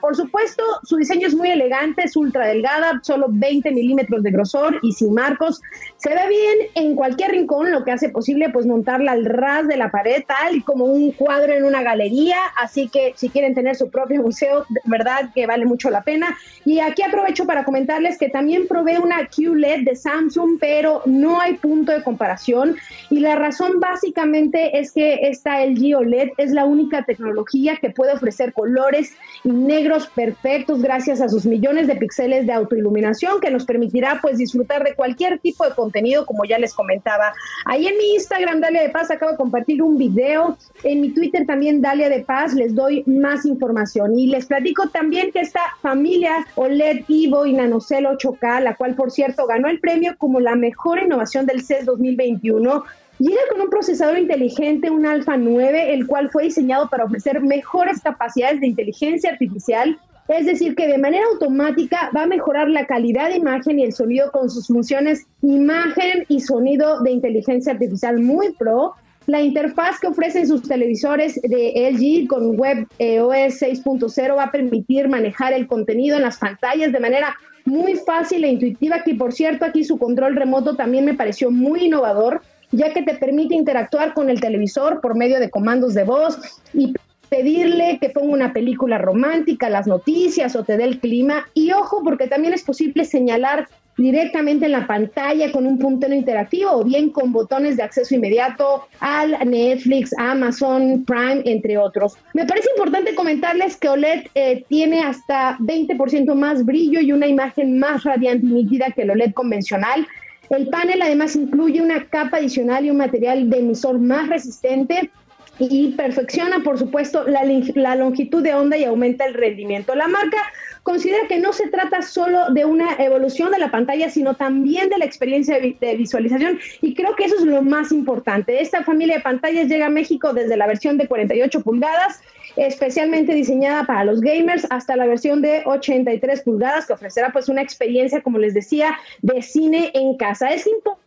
Por 0.00 0.16
supuesto, 0.16 0.62
su 0.84 0.96
diseño 0.96 1.26
es 1.26 1.34
muy 1.34 1.50
elegante, 1.50 2.02
es 2.04 2.16
ultra 2.16 2.46
delgada, 2.46 3.00
solo 3.02 3.26
20 3.30 3.70
milímetros 3.72 4.22
de 4.22 4.30
grosor 4.30 4.78
y 4.82 4.92
sin 4.92 5.14
marcos. 5.14 5.60
Se 5.96 6.10
ve 6.10 6.28
bien 6.28 6.68
en 6.74 6.94
cualquier 6.94 7.32
rincón, 7.32 7.70
lo 7.70 7.84
que 7.84 7.92
hace 7.92 8.08
posible 8.08 8.50
pues 8.50 8.66
montarla 8.66 9.12
al 9.12 9.24
ras 9.24 9.68
de 9.68 9.76
la 9.76 9.90
pared, 9.90 10.24
tal 10.26 10.56
y 10.56 10.62
como 10.62 10.86
un 10.86 11.12
cuadro 11.12 11.52
en 11.52 11.64
una 11.64 11.82
galería. 11.82 12.38
Así 12.56 12.88
que 12.88 13.12
si 13.16 13.28
quieren 13.28 13.54
tener 13.54 13.76
su 13.76 13.90
propio 13.90 14.22
museo, 14.22 14.64
verdad 14.84 15.30
que 15.34 15.46
vale 15.46 15.66
mucho 15.66 15.90
la 15.90 16.02
pena. 16.02 16.36
Y 16.64 16.80
aquí 16.80 17.02
aprovecho 17.02 17.46
para 17.46 17.64
comentarles 17.64 18.18
que 18.18 18.28
también 18.28 18.66
probé 18.68 18.98
una 18.98 19.28
QLED 19.28 19.84
de 19.84 19.96
Samsung, 19.96 20.58
pero 20.60 21.02
no 21.06 21.40
hay 21.40 21.54
punto 21.54 21.92
de 21.92 22.02
comparación. 22.02 22.76
Y 23.10 23.20
la 23.20 23.36
razón 23.36 23.80
básicamente 23.80 24.78
es 24.78 24.92
que 24.92 25.28
esta 25.28 25.64
LG 25.64 25.96
OLED 25.96 26.30
es 26.38 26.52
la 26.52 26.64
única 26.64 27.04
tecnología 27.04 27.76
que 27.76 27.90
puede 27.90 28.12
ofrecer 28.12 28.52
colores 28.52 29.14
y 29.42 29.50
negros 29.74 30.06
perfectos 30.06 30.80
gracias 30.80 31.20
a 31.20 31.28
sus 31.28 31.44
millones 31.46 31.88
de 31.88 31.96
píxeles 31.96 32.46
de 32.46 32.52
autoiluminación 32.52 33.40
que 33.40 33.50
nos 33.50 33.64
permitirá 33.64 34.20
pues 34.22 34.38
disfrutar 34.38 34.84
de 34.84 34.94
cualquier 34.94 35.40
tipo 35.40 35.64
de 35.64 35.74
contenido 35.74 36.24
como 36.26 36.44
ya 36.44 36.58
les 36.58 36.72
comentaba. 36.72 37.32
Ahí 37.66 37.88
en 37.88 37.98
mi 37.98 38.14
Instagram 38.14 38.60
Dalia 38.60 38.82
de 38.82 38.90
Paz 38.90 39.10
acabo 39.10 39.32
de 39.32 39.36
compartir 39.36 39.82
un 39.82 39.98
video, 39.98 40.56
en 40.84 41.00
mi 41.00 41.10
Twitter 41.10 41.44
también 41.44 41.82
Dalia 41.82 42.08
de 42.08 42.20
Paz 42.20 42.54
les 42.54 42.72
doy 42.74 43.02
más 43.06 43.44
información 43.46 44.16
y 44.16 44.28
les 44.28 44.46
platico 44.46 44.88
también 44.90 45.32
que 45.32 45.40
esta 45.40 45.62
familia 45.82 46.46
OLED 46.54 47.04
Evo 47.08 47.44
y 47.44 47.52
NanoCell 47.54 48.06
8K, 48.06 48.60
la 48.60 48.76
cual 48.76 48.94
por 48.94 49.10
cierto 49.10 49.46
ganó 49.46 49.68
el 49.68 49.80
premio 49.80 50.14
como 50.18 50.38
la 50.38 50.54
mejor 50.54 51.00
innovación 51.00 51.46
del 51.46 51.62
CES 51.62 51.86
2021 51.86 52.84
Llega 53.18 53.40
con 53.50 53.60
un 53.60 53.70
procesador 53.70 54.18
inteligente, 54.18 54.90
un 54.90 55.06
Alpha 55.06 55.36
9, 55.36 55.94
el 55.94 56.06
cual 56.06 56.30
fue 56.30 56.44
diseñado 56.44 56.88
para 56.88 57.04
ofrecer 57.04 57.40
mejores 57.40 58.00
capacidades 58.00 58.60
de 58.60 58.66
inteligencia 58.66 59.30
artificial, 59.30 59.98
es 60.26 60.46
decir, 60.46 60.74
que 60.74 60.88
de 60.88 60.98
manera 60.98 61.24
automática 61.32 62.10
va 62.16 62.22
a 62.22 62.26
mejorar 62.26 62.68
la 62.68 62.86
calidad 62.86 63.28
de 63.28 63.36
imagen 63.36 63.78
y 63.78 63.84
el 63.84 63.92
sonido 63.92 64.32
con 64.32 64.50
sus 64.50 64.66
funciones 64.66 65.26
imagen 65.42 66.24
y 66.28 66.40
sonido 66.40 67.02
de 67.02 67.12
inteligencia 67.12 67.72
artificial 67.72 68.20
muy 68.20 68.52
pro. 68.54 68.94
La 69.26 69.40
interfaz 69.40 70.00
que 70.00 70.08
ofrecen 70.08 70.48
sus 70.48 70.62
televisores 70.62 71.40
de 71.40 71.90
LG 71.92 72.26
con 72.26 72.58
Web 72.58 72.88
eh, 72.98 73.20
OS 73.20 73.62
6.0 73.62 74.36
va 74.36 74.44
a 74.44 74.52
permitir 74.52 75.08
manejar 75.08 75.52
el 75.52 75.66
contenido 75.66 76.16
en 76.16 76.22
las 76.22 76.38
pantallas 76.38 76.90
de 76.90 77.00
manera 77.00 77.36
muy 77.64 77.94
fácil 77.94 78.44
e 78.44 78.48
intuitiva, 78.48 79.02
que 79.02 79.14
por 79.14 79.32
cierto 79.32 79.64
aquí 79.64 79.84
su 79.84 79.98
control 79.98 80.36
remoto 80.36 80.76
también 80.76 81.04
me 81.04 81.14
pareció 81.14 81.50
muy 81.50 81.84
innovador 81.84 82.42
ya 82.76 82.92
que 82.92 83.02
te 83.02 83.14
permite 83.14 83.54
interactuar 83.54 84.14
con 84.14 84.30
el 84.30 84.40
televisor 84.40 85.00
por 85.00 85.16
medio 85.16 85.40
de 85.40 85.50
comandos 85.50 85.94
de 85.94 86.04
voz 86.04 86.38
y 86.72 86.94
pedirle 87.28 87.98
que 88.00 88.10
ponga 88.10 88.32
una 88.32 88.52
película 88.52 88.98
romántica, 88.98 89.68
las 89.68 89.86
noticias 89.86 90.54
o 90.56 90.64
te 90.64 90.76
dé 90.76 90.84
el 90.84 91.00
clima. 91.00 91.48
Y 91.54 91.72
ojo, 91.72 92.02
porque 92.04 92.26
también 92.28 92.54
es 92.54 92.62
posible 92.62 93.04
señalar 93.04 93.68
directamente 93.96 94.66
en 94.66 94.72
la 94.72 94.86
pantalla 94.86 95.52
con 95.52 95.66
un 95.66 95.78
puntero 95.78 96.14
interactivo 96.14 96.72
o 96.72 96.84
bien 96.84 97.10
con 97.10 97.32
botones 97.32 97.76
de 97.76 97.84
acceso 97.84 98.14
inmediato 98.14 98.86
al 99.00 99.36
Netflix, 99.48 100.12
Amazon, 100.18 101.04
Prime, 101.04 101.42
entre 101.44 101.78
otros. 101.78 102.16
Me 102.34 102.44
parece 102.44 102.68
importante 102.70 103.14
comentarles 103.14 103.76
que 103.76 103.88
OLED 103.88 104.26
eh, 104.34 104.64
tiene 104.68 105.00
hasta 105.02 105.56
20% 105.58 106.34
más 106.34 106.64
brillo 106.64 107.00
y 107.00 107.12
una 107.12 107.26
imagen 107.26 107.78
más 107.78 108.04
radiante 108.04 108.46
y 108.46 108.50
nítida 108.50 108.90
que 108.90 109.02
el 109.02 109.10
OLED 109.10 109.32
convencional. 109.32 110.06
El 110.50 110.68
panel 110.68 111.02
además 111.02 111.36
incluye 111.36 111.80
una 111.80 112.06
capa 112.06 112.38
adicional 112.38 112.84
y 112.84 112.90
un 112.90 112.98
material 112.98 113.48
de 113.50 113.58
emisor 113.58 113.98
más 113.98 114.28
resistente 114.28 115.10
y 115.58 115.92
perfecciona, 115.92 116.60
por 116.64 116.78
supuesto, 116.78 117.24
la, 117.26 117.94
longitud 117.94 118.42
de 118.42 118.54
onda 118.54 118.76
y 118.76 118.84
aumenta 118.84 119.24
el 119.24 119.34
rendimiento. 119.34 119.94
La 119.94 120.08
marca 120.08 120.38
considera 120.82 121.28
que 121.28 121.38
no 121.38 121.52
se 121.52 121.68
trata 121.68 122.02
solo 122.02 122.50
de 122.50 122.64
una 122.64 122.94
evolución 122.98 123.52
de 123.52 123.58
la 123.58 123.70
pantalla, 123.70 124.10
sino 124.10 124.34
también 124.34 124.88
de 124.90 124.98
la 124.98 125.04
experiencia 125.04 125.58
de 125.60 125.96
visualización 125.96 126.58
y 126.82 126.94
creo 126.94 127.14
que 127.14 127.24
eso 127.24 127.36
es 127.36 127.44
lo 127.44 127.62
más 127.62 127.92
importante. 127.92 128.60
Esta 128.60 128.82
familia 128.82 129.16
de 129.16 129.22
pantallas 129.22 129.68
llega 129.68 129.86
a 129.86 129.90
México 129.90 130.32
desde 130.32 130.56
la 130.56 130.66
versión 130.66 130.98
de 130.98 131.06
48 131.06 131.60
pulgadas 131.62 132.20
especialmente 132.56 133.34
diseñada 133.34 133.84
para 133.84 134.04
los 134.04 134.20
gamers 134.20 134.66
hasta 134.70 134.96
la 134.96 135.06
versión 135.06 135.42
de 135.42 135.62
83 135.64 136.42
pulgadas 136.42 136.86
que 136.86 136.92
ofrecerá 136.92 137.32
pues 137.32 137.48
una 137.48 137.62
experiencia, 137.62 138.22
como 138.22 138.38
les 138.38 138.54
decía, 138.54 138.98
de 139.22 139.42
cine 139.42 139.90
en 139.94 140.16
casa. 140.16 140.52
Es 140.52 140.66
importante 140.66 141.03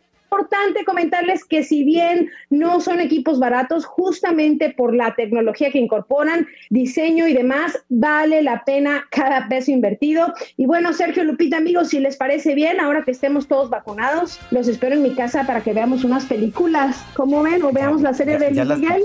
comentarles 0.88 1.44
que 1.44 1.64
si 1.64 1.84
bien 1.84 2.30
no 2.50 2.80
son 2.80 3.00
equipos 3.00 3.38
baratos, 3.38 3.84
justamente 3.84 4.70
por 4.70 4.94
la 4.94 5.14
tecnología 5.14 5.70
que 5.70 5.78
incorporan, 5.78 6.46
diseño 6.70 7.28
y 7.28 7.34
demás, 7.34 7.84
vale 7.88 8.42
la 8.42 8.64
pena 8.64 9.06
cada 9.10 9.48
peso 9.48 9.70
invertido. 9.70 10.32
Y 10.56 10.66
bueno, 10.66 10.92
Sergio 10.92 11.24
Lupita, 11.24 11.58
amigos, 11.58 11.88
si 11.88 12.00
les 12.00 12.16
parece 12.16 12.54
bien, 12.54 12.80
ahora 12.80 13.04
que 13.04 13.10
estemos 13.10 13.46
todos 13.48 13.70
vacunados, 13.70 14.40
los 14.50 14.66
espero 14.66 14.94
en 14.94 15.02
mi 15.02 15.14
casa 15.14 15.46
para 15.46 15.62
que 15.62 15.72
veamos 15.72 16.04
unas 16.04 16.24
películas. 16.24 17.04
¿Cómo 17.14 17.42
ven? 17.42 17.62
O 17.62 17.72
veamos 17.72 18.02
la 18.02 18.14
serie 18.14 18.38
de 18.38 18.54
ya, 18.54 18.64
Miguel. 18.64 19.02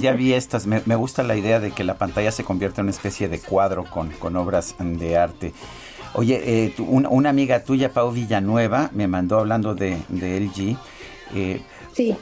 ya, 0.00 0.12
vi 0.14 0.32
estas. 0.32 0.66
Me, 0.66 0.96
gusta 0.96 1.22
la 1.22 1.36
idea 1.36 1.60
de 1.60 1.70
que 1.72 1.84
la 1.84 1.98
pantalla 1.98 2.30
se 2.32 2.44
convierta 2.44 2.80
en 2.80 2.86
una 2.86 2.92
especie 2.92 3.28
de 3.28 3.38
cuadro 3.38 3.84
con, 3.84 4.10
con 4.12 4.36
obras 4.36 4.74
de 4.78 5.16
arte. 5.16 5.52
Oye, 6.18 6.40
eh, 6.46 6.74
una, 6.78 7.28
amiga 7.28 7.62
tuya, 7.62 7.92
Pau 7.92 8.10
Villanueva, 8.10 8.90
me 8.94 9.06
mandó 9.06 9.38
hablando 9.38 9.74
de, 9.74 9.98
LG. 10.08 10.74
Eh, 11.34 11.60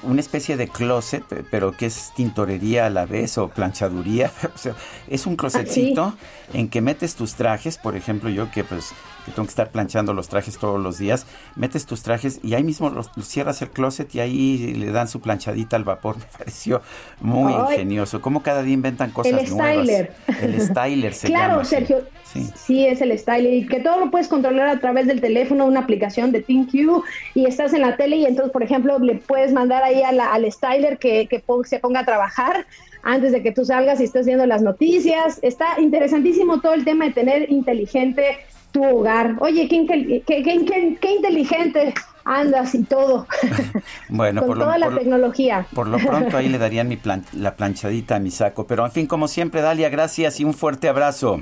una 0.03 0.21
especie 0.21 0.57
de 0.57 0.67
closet, 0.67 1.23
pero 1.49 1.71
que 1.71 1.87
es 1.87 2.13
tintorería 2.17 2.87
a 2.87 2.91
la 2.91 3.07
vez 3.07 3.39
o 3.39 3.49
planchaduría. 3.49 4.33
o 4.55 4.59
sea, 4.59 4.75
es 5.09 5.27
un 5.27 5.37
closetcito 5.37 6.15
en 6.53 6.69
que 6.69 6.81
metes 6.81 7.15
tus 7.15 7.35
trajes, 7.35 7.79
por 7.79 7.95
ejemplo, 7.95 8.31
yo 8.31 8.51
que 8.51 8.65
pues 8.65 8.93
que 9.25 9.33
tengo 9.33 9.47
que 9.47 9.51
estar 9.51 9.71
planchando 9.71 10.13
los 10.13 10.29
trajes 10.29 10.59
todos 10.59 10.81
los 10.81 10.99
días, 10.99 11.27
metes 11.57 11.87
tus 11.87 12.03
trajes 12.03 12.41
y 12.43 12.55
ahí 12.55 12.63
mismo 12.63 12.91
los, 12.91 13.11
cierras 13.23 13.63
el 13.63 13.71
closet 13.71 14.15
y 14.15 14.21
ahí 14.21 14.75
le 14.75 14.91
dan 14.91 15.09
su 15.09 15.21
planchadita 15.21 15.77
al 15.77 15.85
vapor. 15.85 16.17
Me 16.19 16.39
pareció 16.39 16.83
muy 17.21 17.53
ingenioso. 17.53 18.21
Como 18.21 18.43
cada 18.43 18.63
día 18.63 18.75
inventan 18.75 19.11
cosas 19.11 19.33
el 19.33 19.47
Styler. 19.47 20.13
El 20.41 20.61
styler 20.61 21.15
se 21.15 21.29
claro, 21.29 21.53
llama. 21.55 21.65
Sergio. 21.65 22.05
Sí. 22.25 22.51
sí. 22.57 22.87
es 22.87 23.01
el 23.01 23.17
styler 23.17 23.55
y 23.55 23.67
que 23.67 23.81
todo 23.81 24.01
lo 24.01 24.11
puedes 24.11 24.29
controlar 24.29 24.69
a 24.69 24.81
través 24.81 25.07
del 25.07 25.21
teléfono, 25.21 25.67
una 25.67 25.81
aplicación 25.81 26.33
de 26.33 26.43
ThinQ 26.43 27.05
y 27.35 27.47
estás 27.47 27.73
en 27.75 27.83
la 27.83 27.97
tele 27.97 28.17
y 28.17 28.27
entonces, 28.27 28.53
por 28.53 28.63
ejemplo, 28.63 28.99
le 28.99 29.17
puedes 29.17 29.53
mandar 29.53 29.85
ahí 29.85 30.03
al 30.03 30.51
styler 30.51 30.99
que, 30.99 31.29
que 31.29 31.43
se 31.65 31.79
ponga 31.79 32.01
a 32.01 32.05
trabajar 32.05 32.67
antes 33.05 33.33
de 33.33 33.43
que 33.43 33.53
tú 33.53 33.65
salgas 33.65 34.01
y 34.01 34.05
estés 34.05 34.27
viendo 34.27 34.47
las 34.47 34.63
noticias. 34.63 35.39
Está 35.43 35.81
interesantísimo 35.81 36.61
todo 36.61 36.75
el 36.75 36.85
tema 36.85 37.05
de 37.05 37.13
tener 37.13 37.51
inteligente 37.51 38.39
tu 38.75 38.85
hogar. 38.85 39.37
Oye, 39.39 39.69
qué, 39.69 40.23
qué, 40.27 41.11
inteligente 41.11 41.95
andas 42.25 42.75
y 42.75 42.85
todo. 42.85 43.27
Bueno, 44.09 44.47
con 44.47 44.59
toda 44.59 44.79
la 44.79 44.91
tecnología. 44.91 45.67
Por 45.75 45.89
lo 45.89 45.99
pronto 45.99 46.37
ahí 46.37 46.49
le 46.49 46.59
darían 46.65 46.89
mi 46.89 46.99
la 47.33 47.55
planchadita 47.55 48.17
a 48.17 48.19
mi 48.19 48.31
saco. 48.31 48.67
Pero 48.67 48.85
en 48.85 48.93
fin, 48.93 49.07
como 49.07 49.29
siempre, 49.29 49.61
Dalia, 49.61 49.89
gracias 49.89 50.41
y 50.41 50.45
un 50.45 50.55
fuerte 50.55 50.89
abrazo. 50.89 51.41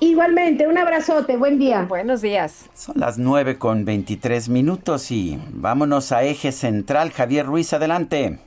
Igualmente, 0.00 0.66
un 0.66 0.78
abrazote, 0.78 1.36
buen 1.36 1.58
día. 1.58 1.82
Buenos 1.82 2.22
días. 2.22 2.70
Son 2.74 2.94
las 2.98 3.18
9 3.18 3.58
con 3.58 3.84
23 3.84 4.48
minutos 4.48 5.10
y 5.10 5.38
vámonos 5.50 6.12
a 6.12 6.22
eje 6.22 6.52
central. 6.52 7.10
Javier 7.10 7.46
Ruiz, 7.46 7.72
adelante. 7.72 8.38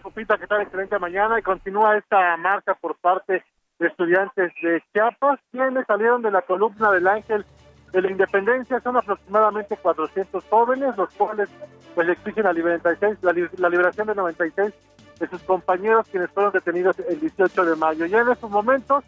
Copita, 0.00 0.38
¿qué 0.38 0.46
tal? 0.46 0.62
Excelente 0.62 0.98
mañana 0.98 1.38
y 1.38 1.42
continúa 1.42 1.96
esta 1.96 2.36
marcha 2.36 2.74
por 2.74 2.96
parte 2.96 3.44
estudiantes 3.88 4.52
de 4.62 4.82
Chiapas, 4.92 5.40
quienes 5.50 5.86
salieron 5.86 6.22
de 6.22 6.30
la 6.30 6.42
columna 6.42 6.90
del 6.92 7.06
Ángel 7.06 7.44
de 7.92 8.02
la 8.02 8.10
Independencia. 8.10 8.80
Son 8.80 8.96
aproximadamente 8.96 9.76
400 9.76 10.44
jóvenes, 10.48 10.96
los 10.96 11.12
cuales 11.14 11.48
pues 11.94 12.08
exigen 12.08 12.44
la, 12.44 12.52
la, 12.52 13.68
liberación 13.68 14.06
de 14.06 14.14
96 14.14 14.72
de 15.20 15.28
sus 15.28 15.42
compañeros 15.42 16.06
quienes 16.10 16.30
fueron 16.30 16.52
detenidos 16.52 16.98
el 16.98 17.20
18 17.20 17.64
de 17.64 17.76
mayo. 17.76 18.06
Ya 18.06 18.20
en 18.20 18.30
estos 18.30 18.50
momentos 18.50 19.04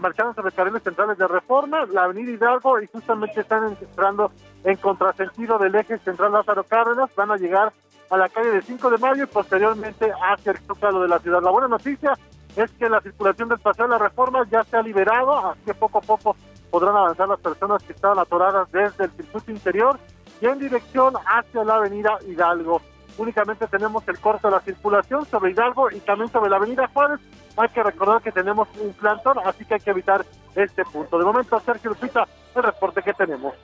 marcharon 0.00 0.34
sobre 0.34 0.52
carriles 0.52 0.82
centrales 0.82 1.18
de 1.18 1.26
reforma, 1.26 1.86
la 1.86 2.04
avenida 2.04 2.30
Hidalgo 2.30 2.80
y 2.80 2.86
justamente 2.86 3.40
están 3.40 3.76
entrando 3.80 4.30
en 4.64 4.76
contrasentido 4.76 5.58
del 5.58 5.74
eje 5.74 5.98
central 5.98 6.32
Lázaro 6.32 6.64
Cárdenas, 6.64 7.12
van 7.16 7.32
a 7.32 7.36
llegar 7.36 7.72
a 8.12 8.16
la 8.18 8.28
calle 8.28 8.50
de 8.50 8.60
5 8.60 8.90
de 8.90 8.98
mayo 8.98 9.24
y 9.24 9.26
posteriormente 9.26 10.12
hacia 10.12 10.52
el 10.52 11.00
de 11.00 11.08
la 11.08 11.18
ciudad. 11.18 11.42
La 11.42 11.50
buena 11.50 11.68
noticia 11.68 12.12
es 12.54 12.70
que 12.72 12.86
la 12.86 13.00
circulación 13.00 13.48
del 13.48 13.58
paseo 13.58 13.86
de 13.86 13.92
la 13.92 13.98
reforma 13.98 14.46
ya 14.50 14.62
se 14.64 14.76
ha 14.76 14.82
liberado, 14.82 15.32
así 15.50 15.60
que 15.64 15.72
poco 15.72 15.96
a 15.96 16.02
poco 16.02 16.36
podrán 16.70 16.94
avanzar 16.94 17.26
las 17.26 17.40
personas 17.40 17.82
que 17.82 17.94
estaban 17.94 18.18
atoradas 18.18 18.70
desde 18.70 19.04
el 19.04 19.10
circuito 19.12 19.50
interior 19.50 19.98
y 20.42 20.46
en 20.46 20.58
dirección 20.58 21.14
hacia 21.24 21.64
la 21.64 21.76
avenida 21.76 22.18
Hidalgo. 22.28 22.82
Únicamente 23.16 23.66
tenemos 23.66 24.06
el 24.06 24.18
corte 24.18 24.46
de 24.46 24.52
la 24.52 24.60
circulación 24.60 25.24
sobre 25.24 25.52
Hidalgo 25.52 25.90
y 25.90 26.00
también 26.00 26.30
sobre 26.30 26.50
la 26.50 26.56
avenida 26.56 26.88
Juárez. 26.92 27.18
Hay 27.56 27.68
que 27.70 27.82
recordar 27.82 28.20
que 28.20 28.32
tenemos 28.32 28.68
un 28.78 28.92
plantón, 28.92 29.38
así 29.42 29.64
que 29.64 29.74
hay 29.74 29.80
que 29.80 29.90
evitar 29.90 30.26
este 30.54 30.84
punto. 30.84 31.18
De 31.18 31.24
momento, 31.24 31.58
Sergio 31.60 31.90
Lupita, 31.90 32.28
el 32.54 32.62
reporte 32.62 33.02
que 33.02 33.14
tenemos. 33.14 33.54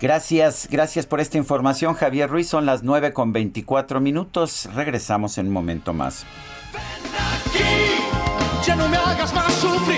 Gracias, 0.00 0.68
gracias 0.70 1.06
por 1.06 1.20
esta 1.20 1.38
información, 1.38 1.94
Javier 1.94 2.30
Ruiz. 2.30 2.48
Son 2.48 2.66
las 2.66 2.82
9 2.82 3.12
con 3.12 3.32
24 3.32 4.00
minutos. 4.00 4.68
Regresamos 4.74 5.38
en 5.38 5.48
un 5.48 5.52
momento 5.52 5.92
más 5.92 6.24
ya 8.68 8.76
no 8.76 8.88
me 8.88 8.96
hagas 8.98 9.32
más 9.32 9.52
sufrir. 9.54 9.97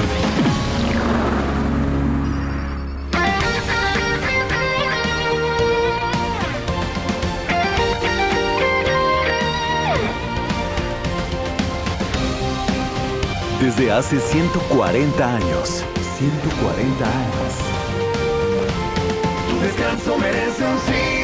Desde 13.61 13.91
hace 13.91 14.19
140 14.19 15.35
años. 15.35 15.85
140 16.17 17.05
años. 17.05 17.53
Tu 19.49 19.59
descanso 19.59 20.17
merece 20.17 20.63
un 20.63 20.79
sí. 20.79 21.20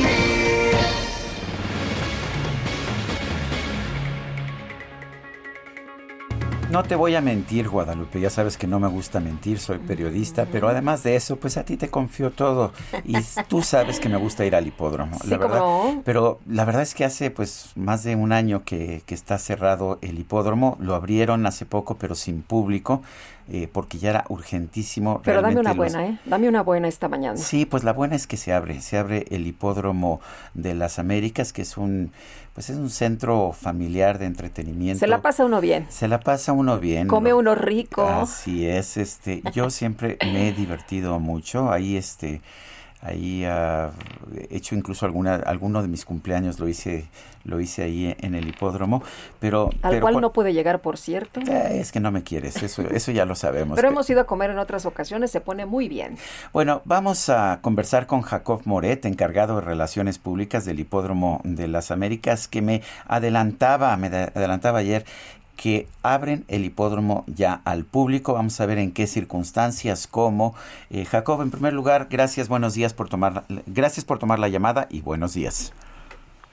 No 6.70 6.84
te 6.84 6.96
voy 6.96 7.16
a 7.16 7.22
mentir, 7.22 7.70
Guadalupe, 7.70 8.20
ya 8.20 8.30
sabes 8.30 8.58
que 8.58 8.68
no 8.68 8.78
me 8.80 8.90
gusta 8.90 9.22
mentir, 9.22 9.58
soy 9.58 9.78
periodista, 9.80 10.46
pero 10.52 10.68
además 10.68 11.02
de 11.02 11.16
eso, 11.16 11.38
pues 11.38 11.56
a 11.56 11.64
ti 11.64 11.78
te 11.78 11.90
confío 11.90 12.32
todo 12.32 12.74
y 13.06 13.14
tú 13.48 13.62
sabes 13.62 14.02
que 14.02 14.10
me 14.10 14.18
gusta 14.18 14.46
ir 14.46 14.54
al 14.54 14.68
hipódromo, 14.68 15.18
la 15.30 15.38
verdad. 15.38 15.62
Pero 16.04 16.40
la 16.46 16.66
verdad 16.66 16.82
es 16.82 16.94
que 16.94 17.06
hace 17.06 17.32
pues 17.32 17.72
más 17.76 18.04
de 18.04 18.18
un 18.18 18.34
año 18.34 18.64
que, 18.66 19.02
que 19.06 19.16
está 19.16 19.38
cerrado 19.38 19.98
el 20.02 20.20
hipódromo, 20.20 20.78
lo 20.82 20.94
abrieron 20.94 21.46
hace 21.46 21.66
poco 21.66 21.96
pero 21.96 22.16
sin 22.16 22.42
público. 22.42 23.02
Eh, 23.50 23.70
porque 23.72 23.98
ya 23.98 24.10
era 24.10 24.26
urgentísimo. 24.28 25.22
Pero 25.24 25.42
dame 25.42 25.60
una 25.60 25.74
buena, 25.74 26.06
¿eh? 26.06 26.20
Dame 26.26 26.50
una 26.50 26.64
buena 26.64 26.90
esta 26.90 27.08
mañana. 27.08 27.38
Sí, 27.38 27.66
pues 27.66 27.86
la 27.86 27.94
buena 27.94 28.16
es 28.16 28.28
que 28.28 28.36
se 28.36 28.52
abre, 28.52 28.82
se 28.82 28.98
abre 28.98 29.26
el 29.30 29.48
hipódromo 29.48 30.20
de 30.54 30.76
las 30.76 31.00
Américas, 31.00 31.54
que 31.54 31.62
es 31.62 31.78
un, 31.78 32.12
pues 32.54 32.70
es 32.70 32.76
un 32.76 32.90
centro 32.90 33.54
familiar 33.54 34.20
de 34.20 34.26
entretenimiento. 34.26 35.00
Se 35.00 35.08
la 35.08 35.22
pasa 35.22 35.46
uno 35.46 35.62
bien. 35.62 35.86
Se 35.90 36.10
la 36.10 36.20
pasa 36.20 36.52
uno 36.52 36.78
bien. 36.78 37.08
Come 37.08 37.34
uno 37.34 37.56
rico. 37.56 38.06
Así 38.06 38.68
es, 38.68 38.98
este, 38.98 39.42
yo 39.54 39.70
siempre 39.70 40.18
me 40.26 40.50
he 40.50 40.52
divertido 40.52 41.20
mucho, 41.20 41.72
ahí 41.72 41.96
este 41.96 42.42
Ahí 43.02 43.46
uh, 43.46 43.92
he 44.50 44.58
hecho 44.58 44.74
incluso 44.74 45.06
alguna, 45.06 45.36
alguno 45.36 45.82
de 45.84 45.88
mis 45.88 46.04
cumpleaños 46.04 46.60
lo 46.60 46.68
hice, 46.68 47.08
lo 47.44 47.60
hice 47.60 47.84
ahí 47.84 48.16
en 48.20 48.34
el 48.34 48.48
hipódromo, 48.48 49.04
pero... 49.40 49.70
Al 49.84 50.02
cual 50.02 50.20
no 50.20 50.34
pude 50.34 50.52
llegar, 50.52 50.82
por 50.82 50.98
cierto. 50.98 51.40
Eh, 51.42 51.80
es 51.80 51.92
que 51.92 52.00
no 52.00 52.12
me 52.12 52.24
quieres, 52.24 52.62
eso, 52.64 52.82
eso 52.90 53.12
ya 53.12 53.26
lo 53.26 53.36
sabemos. 53.36 53.76
pero 53.76 53.90
hemos 53.90 54.10
ido 54.10 54.22
a 54.22 54.24
comer 54.26 54.50
en 54.50 54.58
otras 54.58 54.88
ocasiones, 54.88 55.30
se 55.30 55.42
pone 55.42 55.68
muy 55.68 55.88
bien. 55.88 56.18
Bueno, 56.54 56.82
vamos 56.86 57.30
a 57.30 57.60
conversar 57.62 58.08
con 58.08 58.22
Jacob 58.24 58.62
Moret, 58.66 59.06
encargado 59.06 59.56
de 59.56 59.62
Relaciones 59.62 60.18
Públicas 60.18 60.66
del 60.66 60.80
Hipódromo 60.80 61.42
de 61.44 61.68
las 61.68 61.92
Américas, 61.92 62.48
que 62.48 62.64
me 62.64 62.82
adelantaba, 63.06 63.96
me 63.98 64.08
adelantaba 64.08 64.80
ayer 64.80 65.06
que 65.58 65.88
abren 66.04 66.46
el 66.48 66.64
hipódromo 66.64 67.26
ya 67.28 67.62
al 67.66 67.84
público. 67.84 68.34
Vamos 68.34 68.62
a 68.62 68.66
ver 68.66 68.78
en 68.78 68.94
qué 68.94 69.08
circunstancias, 69.08 70.08
cómo. 70.08 70.56
Eh, 70.90 71.04
Jacob, 71.04 71.42
en 71.42 71.52
primer 71.52 71.74
lugar, 71.74 72.08
gracias, 72.10 72.48
buenos 72.48 72.76
días 72.76 72.94
por 72.94 73.10
tomar, 73.10 73.44
gracias 73.66 74.06
por 74.06 74.20
tomar 74.20 74.40
la 74.40 74.48
llamada 74.48 74.88
y 74.90 75.02
buenos 75.02 75.34
días. 75.34 75.74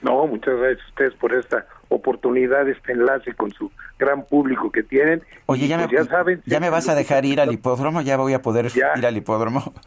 No, 0.01 0.27
muchas 0.27 0.57
gracias 0.57 0.85
a 0.85 0.89
ustedes 0.89 1.13
por 1.13 1.33
esta 1.33 1.65
oportunidad, 1.89 2.67
este 2.67 2.91
enlace 2.91 3.33
con 3.33 3.51
su 3.51 3.71
gran 3.97 4.25
público 4.25 4.71
que 4.71 4.83
tienen. 4.83 5.21
Oye, 5.45 5.67
ya, 5.67 5.87
pues 5.87 5.91
me, 5.91 6.05
saben, 6.05 6.41
ya 6.45 6.59
me 6.59 6.69
vas 6.69 6.89
a 6.89 6.95
dejar 6.95 7.25
ir 7.25 7.39
al 7.39 7.53
hipódromo, 7.53 8.01
ya 8.01 8.17
voy 8.17 8.33
a 8.33 8.41
poder 8.41 8.67
ir 8.75 9.05
al 9.05 9.15
hipódromo. 9.15 9.73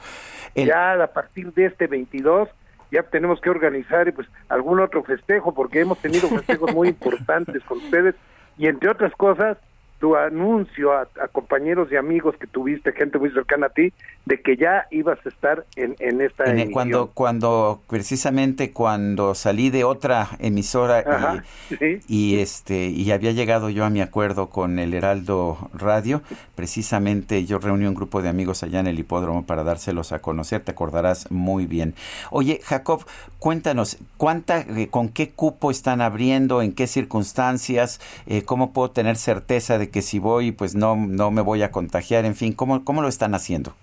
Ya 0.54 0.94
a 0.94 1.06
partir 1.06 1.52
de 1.52 1.66
este 1.66 1.86
22 1.86 2.48
ya 2.90 3.02
tenemos 3.04 3.40
que 3.40 3.50
organizar 3.50 4.12
pues 4.12 4.26
algún 4.48 4.80
otro 4.80 5.04
festejo 5.04 5.54
porque 5.54 5.80
hemos 5.80 5.98
tenido 5.98 6.28
festejos 6.28 6.74
muy 6.74 6.88
importantes 6.96 7.62
con 7.64 7.78
ustedes 7.78 8.16
y 8.58 8.66
entre 8.66 8.90
otras 8.90 9.12
cosas, 9.14 9.56
tu 9.98 10.16
anuncio 10.16 10.92
a, 10.92 11.06
compañeros 11.32 11.88
y 11.90 11.96
amigos 11.96 12.36
que 12.38 12.46
tuviste, 12.46 12.92
gente 12.92 13.18
muy 13.18 13.30
cercana 13.30 13.66
a 13.66 13.70
ti, 13.70 13.92
de 14.26 14.40
que 14.40 14.56
ya 14.56 14.86
ibas 14.90 15.18
a 15.24 15.28
estar 15.28 15.64
en, 15.76 15.96
en 15.98 16.20
esta 16.20 16.44
en 16.44 16.70
cuando 16.70 17.10
cuando 17.12 17.80
precisamente 17.88 18.72
cuando 18.72 19.34
salí 19.34 19.70
de 19.70 19.84
otra 19.84 20.28
emisora 20.38 21.42
y, 21.80 22.34
y, 22.34 22.38
este 22.38 22.86
y 22.86 23.10
había 23.10 23.32
llegado 23.32 23.70
yo 23.70 23.84
a 23.84 23.90
mi 23.90 24.00
acuerdo 24.00 24.50
con 24.50 24.78
el 24.78 24.94
Heraldo 24.94 25.58
Radio, 25.74 26.22
precisamente 26.54 27.44
yo 27.44 27.58
reuní 27.58 27.86
un 27.86 27.94
grupo 27.94 28.22
de 28.22 28.28
amigos 28.28 28.62
allá 28.62 28.80
en 28.80 28.86
el 28.86 28.98
hipódromo 28.98 29.46
para 29.46 29.64
dárselos 29.64 30.12
a 30.12 30.20
conocer, 30.20 30.60
te 30.60 30.70
acordarás 30.70 31.30
muy 31.30 31.66
bien. 31.66 31.94
Oye, 32.30 32.60
Jacob, 32.62 33.04
cuéntanos, 33.38 33.98
¿cuánta 34.16 34.60
eh, 34.60 34.88
con 34.90 35.08
qué 35.08 35.30
cupo 35.30 35.70
están 35.70 36.00
abriendo, 36.00 36.62
en 36.62 36.72
qué 36.72 36.86
circunstancias, 36.86 38.00
eh, 38.26 38.42
cómo 38.42 38.72
puedo 38.72 38.90
tener 38.90 39.16
certeza 39.16 39.78
de 39.78 39.87
que 39.90 40.02
si 40.02 40.18
voy, 40.18 40.52
pues 40.52 40.74
no, 40.74 40.96
no 40.96 41.30
me 41.30 41.42
voy 41.42 41.62
a 41.62 41.70
contagiar, 41.70 42.24
en 42.24 42.34
fin, 42.34 42.52
¿cómo, 42.52 42.84
cómo 42.84 43.02
lo 43.02 43.08
están 43.08 43.34
haciendo? 43.34 43.74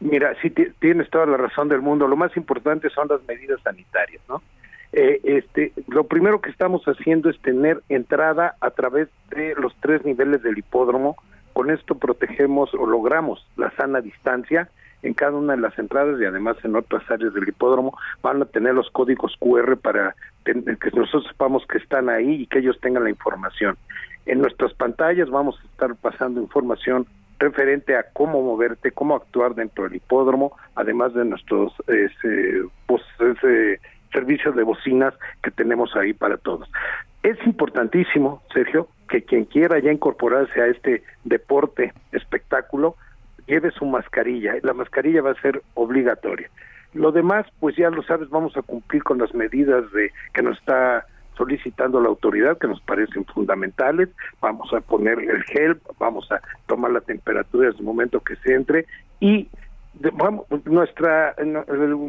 Mira, 0.00 0.34
sí 0.42 0.50
tienes 0.50 1.08
toda 1.10 1.26
la 1.26 1.36
razón 1.36 1.68
del 1.68 1.80
mundo. 1.80 2.08
Lo 2.08 2.16
más 2.16 2.36
importante 2.36 2.90
son 2.90 3.06
las 3.08 3.24
medidas 3.28 3.60
sanitarias, 3.62 4.20
¿no? 4.28 4.42
Eh, 4.92 5.20
este, 5.24 5.72
lo 5.86 6.04
primero 6.04 6.40
que 6.40 6.50
estamos 6.50 6.84
haciendo 6.84 7.30
es 7.30 7.38
tener 7.40 7.80
entrada 7.88 8.56
a 8.60 8.70
través 8.70 9.08
de 9.30 9.54
los 9.54 9.74
tres 9.80 10.04
niveles 10.04 10.42
del 10.42 10.58
hipódromo. 10.58 11.16
Con 11.52 11.70
esto 11.70 11.94
protegemos 11.94 12.74
o 12.74 12.86
logramos 12.86 13.46
la 13.56 13.70
sana 13.76 14.00
distancia 14.00 14.68
en 15.02 15.14
cada 15.14 15.32
una 15.32 15.54
de 15.54 15.60
las 15.60 15.78
entradas 15.78 16.20
y 16.20 16.24
además 16.24 16.56
en 16.64 16.76
otras 16.76 17.08
áreas 17.10 17.34
del 17.34 17.48
hipódromo 17.48 17.96
van 18.22 18.42
a 18.42 18.46
tener 18.46 18.74
los 18.74 18.90
códigos 18.90 19.36
QR 19.38 19.76
para 19.76 20.14
que 20.44 20.54
nosotros 20.54 21.26
sepamos 21.28 21.64
que 21.66 21.78
están 21.78 22.08
ahí 22.08 22.42
y 22.42 22.46
que 22.46 22.58
ellos 22.58 22.78
tengan 22.80 23.04
la 23.04 23.10
información. 23.10 23.76
En 24.26 24.40
nuestras 24.40 24.72
pantallas 24.74 25.28
vamos 25.30 25.58
a 25.60 25.64
estar 25.66 25.94
pasando 25.96 26.40
información 26.40 27.06
referente 27.38 27.96
a 27.96 28.04
cómo 28.12 28.40
moverte, 28.40 28.92
cómo 28.92 29.16
actuar 29.16 29.54
dentro 29.54 29.84
del 29.84 29.96
hipódromo, 29.96 30.52
además 30.76 31.12
de 31.14 31.24
nuestros 31.24 31.72
ese, 31.88 32.62
servicios 34.12 34.54
de 34.54 34.62
bocinas 34.62 35.14
que 35.42 35.50
tenemos 35.50 35.96
ahí 35.96 36.12
para 36.12 36.36
todos. 36.36 36.70
Es 37.22 37.36
importantísimo, 37.46 38.42
Sergio, 38.52 38.88
que 39.08 39.22
quien 39.22 39.44
quiera 39.44 39.78
ya 39.80 39.90
incorporarse 39.90 40.60
a 40.60 40.66
este 40.66 41.02
deporte, 41.24 41.92
espectáculo, 42.12 42.96
lleve 43.46 43.70
su 43.72 43.86
mascarilla. 43.86 44.54
La 44.62 44.72
mascarilla 44.72 45.22
va 45.22 45.32
a 45.32 45.40
ser 45.40 45.62
obligatoria. 45.74 46.48
Lo 46.94 47.10
demás, 47.10 47.46
pues 47.58 47.74
ya 47.76 47.90
lo 47.90 48.02
sabes, 48.02 48.28
vamos 48.28 48.56
a 48.56 48.62
cumplir 48.62 49.02
con 49.02 49.18
las 49.18 49.34
medidas 49.34 49.90
de 49.92 50.12
que 50.34 50.42
nos 50.42 50.58
está 50.58 51.06
solicitando 51.36 52.00
la 52.00 52.08
autoridad 52.08 52.58
que 52.58 52.68
nos 52.68 52.80
parecen 52.82 53.24
fundamentales, 53.24 54.08
vamos 54.40 54.72
a 54.72 54.80
poner 54.80 55.18
el 55.18 55.42
gel, 55.44 55.80
vamos 55.98 56.30
a 56.30 56.40
tomar 56.66 56.92
la 56.92 57.00
temperatura 57.00 57.68
desde 57.68 57.80
el 57.80 57.84
momento 57.84 58.20
que 58.20 58.36
se 58.36 58.54
entre 58.54 58.86
y 59.20 59.48
vamos, 60.12 60.46
nuestra 60.64 61.30
el 61.38 61.52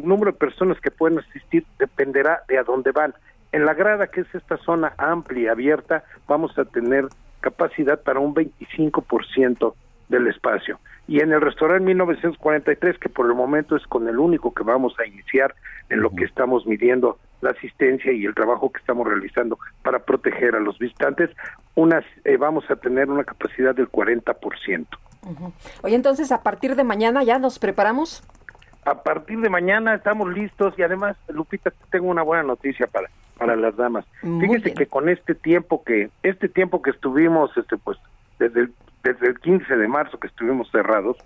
número 0.04 0.32
de 0.32 0.38
personas 0.38 0.80
que 0.80 0.90
pueden 0.90 1.18
asistir 1.18 1.64
dependerá 1.78 2.42
de 2.48 2.58
a 2.58 2.64
dónde 2.64 2.92
van. 2.92 3.14
En 3.52 3.66
la 3.66 3.74
grada, 3.74 4.08
que 4.08 4.22
es 4.22 4.34
esta 4.34 4.56
zona 4.58 4.94
amplia 4.98 5.42
y 5.42 5.46
abierta, 5.46 6.04
vamos 6.26 6.58
a 6.58 6.64
tener 6.64 7.06
capacidad 7.40 8.02
para 8.02 8.18
un 8.18 8.34
25% 8.34 9.74
del 10.08 10.26
espacio. 10.26 10.78
Y 11.06 11.20
en 11.20 11.32
el 11.32 11.40
restaurante 11.40 11.84
1943, 11.84 12.98
que 12.98 13.08
por 13.08 13.26
el 13.26 13.34
momento 13.34 13.76
es 13.76 13.86
con 13.86 14.08
el 14.08 14.18
único 14.18 14.54
que 14.54 14.62
vamos 14.62 14.94
a 14.98 15.06
iniciar 15.06 15.54
en 15.90 16.00
lo 16.00 16.10
que 16.10 16.24
estamos 16.24 16.66
midiendo 16.66 17.18
la 17.44 17.50
asistencia 17.50 18.10
y 18.10 18.24
el 18.24 18.34
trabajo 18.34 18.72
que 18.72 18.78
estamos 18.78 19.06
realizando 19.06 19.58
para 19.82 20.00
proteger 20.00 20.56
a 20.56 20.60
los 20.60 20.78
visitantes, 20.78 21.30
unas 21.74 22.04
eh, 22.24 22.36
vamos 22.36 22.68
a 22.70 22.76
tener 22.76 23.10
una 23.10 23.22
capacidad 23.22 23.74
del 23.74 23.90
40%. 23.90 24.86
Oye, 25.82 25.94
entonces 25.94 26.32
a 26.32 26.42
partir 26.42 26.74
de 26.74 26.84
mañana 26.84 27.22
ya 27.22 27.38
nos 27.38 27.58
preparamos. 27.58 28.22
A 28.84 29.02
partir 29.02 29.40
de 29.40 29.48
mañana 29.48 29.94
estamos 29.94 30.32
listos 30.32 30.74
y 30.76 30.82
además, 30.82 31.16
Lupita, 31.28 31.72
tengo 31.90 32.08
una 32.08 32.22
buena 32.22 32.42
noticia 32.42 32.86
para 32.86 33.08
para 33.38 33.56
las 33.56 33.76
damas. 33.76 34.04
Fíjese 34.20 34.74
que 34.74 34.86
con 34.86 35.08
este 35.08 35.34
tiempo 35.34 35.82
que 35.82 36.10
este 36.22 36.48
tiempo 36.48 36.82
que 36.82 36.90
estuvimos 36.90 37.50
este 37.56 37.76
pues 37.76 37.98
desde 38.38 38.60
el 38.60 38.72
desde 39.02 39.26
el 39.26 39.38
15 39.38 39.76
de 39.76 39.88
marzo 39.88 40.18
que 40.18 40.28
estuvimos 40.28 40.70
cerrados, 40.70 41.18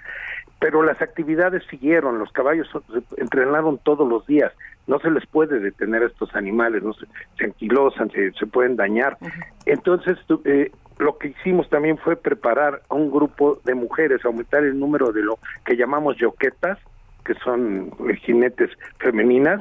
pero 0.58 0.82
las 0.82 1.00
actividades 1.00 1.62
siguieron, 1.70 2.18
los 2.18 2.32
caballos 2.32 2.68
entrenaron 3.16 3.78
todos 3.78 4.08
los 4.08 4.26
días, 4.26 4.52
no 4.88 4.98
se 4.98 5.10
les 5.10 5.24
puede 5.26 5.60
detener 5.60 6.02
a 6.02 6.06
estos 6.06 6.34
animales, 6.34 6.82
no 6.82 6.92
se, 6.94 7.06
se 7.38 7.44
anquilosan, 7.44 8.10
se, 8.10 8.32
se 8.32 8.46
pueden 8.46 8.74
dañar. 8.74 9.16
Entonces, 9.66 10.18
eh, 10.44 10.72
lo 10.98 11.18
que 11.18 11.28
hicimos 11.28 11.68
también 11.68 11.98
fue 11.98 12.16
preparar 12.16 12.82
a 12.88 12.94
un 12.94 13.10
grupo 13.10 13.60
de 13.64 13.74
mujeres, 13.74 14.24
aumentar 14.24 14.64
el 14.64 14.78
número 14.78 15.12
de 15.12 15.22
lo 15.22 15.38
que 15.64 15.76
llamamos 15.76 16.16
yoquetas, 16.16 16.78
que 17.24 17.34
son 17.34 17.92
jinetes 18.22 18.70
femeninas, 18.98 19.60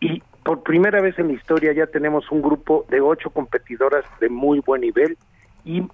y 0.00 0.22
por 0.42 0.62
primera 0.62 1.00
vez 1.00 1.18
en 1.18 1.28
la 1.28 1.34
historia 1.34 1.72
ya 1.72 1.86
tenemos 1.86 2.30
un 2.30 2.40
grupo 2.40 2.86
de 2.88 3.00
ocho 3.00 3.30
competidoras 3.30 4.04
de 4.20 4.28
muy 4.28 4.60
buen 4.60 4.80
nivel. 4.80 5.16
Y 5.64 5.86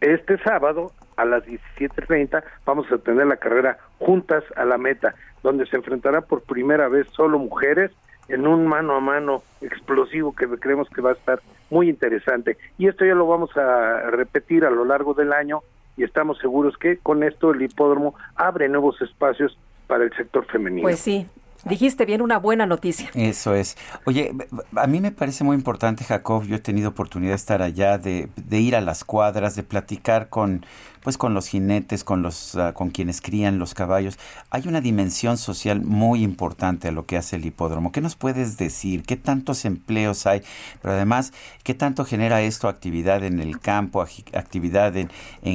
este 0.00 0.38
sábado 0.38 0.92
a 1.16 1.24
las 1.24 1.44
17.30 1.44 2.42
vamos 2.64 2.90
a 2.92 2.98
tener 2.98 3.26
la 3.26 3.36
carrera 3.36 3.78
juntas 3.98 4.44
a 4.56 4.64
la 4.64 4.78
meta, 4.78 5.14
donde 5.46 5.64
se 5.66 5.76
enfrentará 5.76 6.22
por 6.22 6.42
primera 6.42 6.88
vez 6.88 7.06
solo 7.12 7.38
mujeres 7.38 7.92
en 8.28 8.48
un 8.48 8.66
mano 8.66 8.96
a 8.96 9.00
mano 9.00 9.44
explosivo 9.60 10.34
que 10.34 10.48
creemos 10.58 10.88
que 10.90 11.00
va 11.00 11.10
a 11.10 11.12
estar 11.12 11.40
muy 11.70 11.88
interesante. 11.88 12.56
Y 12.78 12.88
esto 12.88 13.04
ya 13.04 13.14
lo 13.14 13.28
vamos 13.28 13.56
a 13.56 14.10
repetir 14.10 14.64
a 14.64 14.70
lo 14.70 14.84
largo 14.84 15.14
del 15.14 15.32
año 15.32 15.60
y 15.96 16.02
estamos 16.02 16.38
seguros 16.38 16.76
que 16.76 16.96
con 16.98 17.22
esto 17.22 17.52
el 17.52 17.62
hipódromo 17.62 18.16
abre 18.34 18.68
nuevos 18.68 19.00
espacios 19.00 19.56
para 19.86 20.02
el 20.02 20.12
sector 20.16 20.44
femenino. 20.46 20.82
Pues 20.82 20.98
sí, 20.98 21.28
Dijiste 21.64 22.04
bien 22.04 22.22
una 22.22 22.38
buena 22.38 22.64
noticia. 22.64 23.10
Eso 23.14 23.54
es. 23.54 23.76
Oye, 24.04 24.32
a 24.76 24.86
mí 24.86 25.00
me 25.00 25.10
parece 25.10 25.42
muy 25.42 25.56
importante, 25.56 26.04
Jacob, 26.04 26.44
yo 26.44 26.54
he 26.54 26.60
tenido 26.60 26.90
oportunidad 26.90 27.32
de 27.32 27.36
estar 27.36 27.60
allá, 27.60 27.98
de, 27.98 28.28
de 28.36 28.60
ir 28.60 28.76
a 28.76 28.80
las 28.80 29.02
cuadras, 29.04 29.56
de 29.56 29.64
platicar 29.64 30.28
con, 30.28 30.64
pues 31.06 31.18
con 31.18 31.34
los 31.34 31.46
jinetes, 31.46 32.02
con 32.02 32.22
los 32.22 32.56
ah, 32.56 32.72
con 32.74 32.90
quienes 32.90 33.20
crían 33.20 33.60
los 33.60 33.74
caballos, 33.74 34.18
hay 34.50 34.66
una 34.66 34.80
dimensión 34.80 35.36
social 35.36 35.80
muy 35.80 36.24
importante 36.24 36.88
a 36.88 36.90
lo 36.90 37.06
que 37.06 37.16
hace 37.16 37.36
el 37.36 37.46
hipódromo. 37.46 37.92
¿Qué 37.92 38.00
nos 38.00 38.16
puedes 38.16 38.58
decir? 38.58 39.04
¿Qué 39.04 39.14
tantos 39.14 39.64
empleos 39.66 40.26
hay? 40.26 40.42
Pero 40.82 40.94
además, 40.94 41.32
¿qué 41.62 41.74
tanto 41.74 42.04
genera 42.04 42.42
esto 42.42 42.66
actividad 42.66 43.22
en 43.22 43.38
el 43.38 43.60
campo, 43.60 44.02
actividad 44.02 44.96
en, 44.96 45.08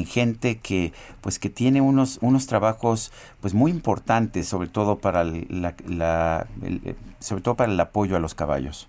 gente 0.06 0.58
que 0.60 0.94
pues 1.20 1.38
que 1.38 1.50
tiene 1.50 1.82
unos 1.82 2.20
unos 2.22 2.48
trabajos 2.48 3.12
pues 3.42 3.54
muy 3.54 3.72
importantes, 3.72 4.48
sobre 4.48 4.70
todo 4.70 5.00
para 5.00 5.26
la, 5.26 6.48
eh, 6.64 6.96
sobre 7.20 7.42
todo 7.42 7.56
para 7.56 7.74
el 7.74 7.80
apoyo 7.82 8.16
a 8.16 8.20
los 8.20 8.36
caballos? 8.36 8.88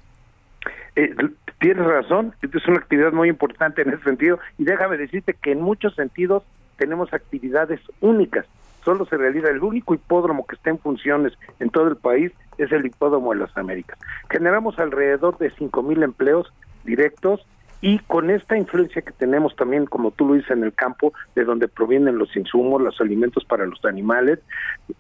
Eh, 0.95 1.13
tienes 1.63 1.87
razón, 1.87 2.35
es 2.43 2.67
una 2.67 2.79
actividad 2.79 3.13
muy 3.13 3.29
importante 3.29 3.83
en 3.83 3.91
ese 3.91 4.03
sentido 4.03 4.41
y 4.59 4.65
déjame 4.65 4.97
decirte 4.97 5.33
que 5.33 5.53
en 5.53 5.63
muchos 5.63 5.95
sentidos 5.95 6.43
tenemos 6.77 7.15
actividades 7.15 7.81
únicas. 8.01 8.47
Solo 8.85 9.07
se 9.07 9.17
realiza 9.17 9.49
el 9.49 9.63
único 9.63 9.95
hipódromo 9.95 10.45
que 10.45 10.57
está 10.57 10.71
en 10.71 10.81
funciones 10.81 11.33
en 11.61 11.71
todo 11.71 11.87
el 11.87 11.95
país 11.97 12.33
es 12.59 12.73
el 12.73 12.85
hipódromo 12.85 13.33
de 13.33 13.39
las 13.39 13.57
Américas. 13.57 13.97
Generamos 14.29 14.77
alrededor 14.81 15.39
de 15.39 15.51
cinco 15.51 15.85
mil 15.85 16.03
empleos 16.03 16.53
directos 16.83 17.47
y 17.83 17.99
con 17.99 18.31
esta 18.31 18.57
influencia 18.57 19.03
que 19.03 19.11
tenemos 19.11 19.57
también, 19.57 19.87
como 19.87 20.13
tú 20.13 20.29
lo 20.29 20.35
dices, 20.35 20.53
en 20.53 20.63
el 20.63 20.73
campo, 20.73 21.13
de 21.35 21.45
donde 21.45 21.67
provienen 21.67 22.17
los 22.17 22.35
insumos, 22.37 22.81
los 22.81 23.01
alimentos 23.01 23.45
para 23.45 23.67
los 23.67 23.85
animales, 23.85 24.39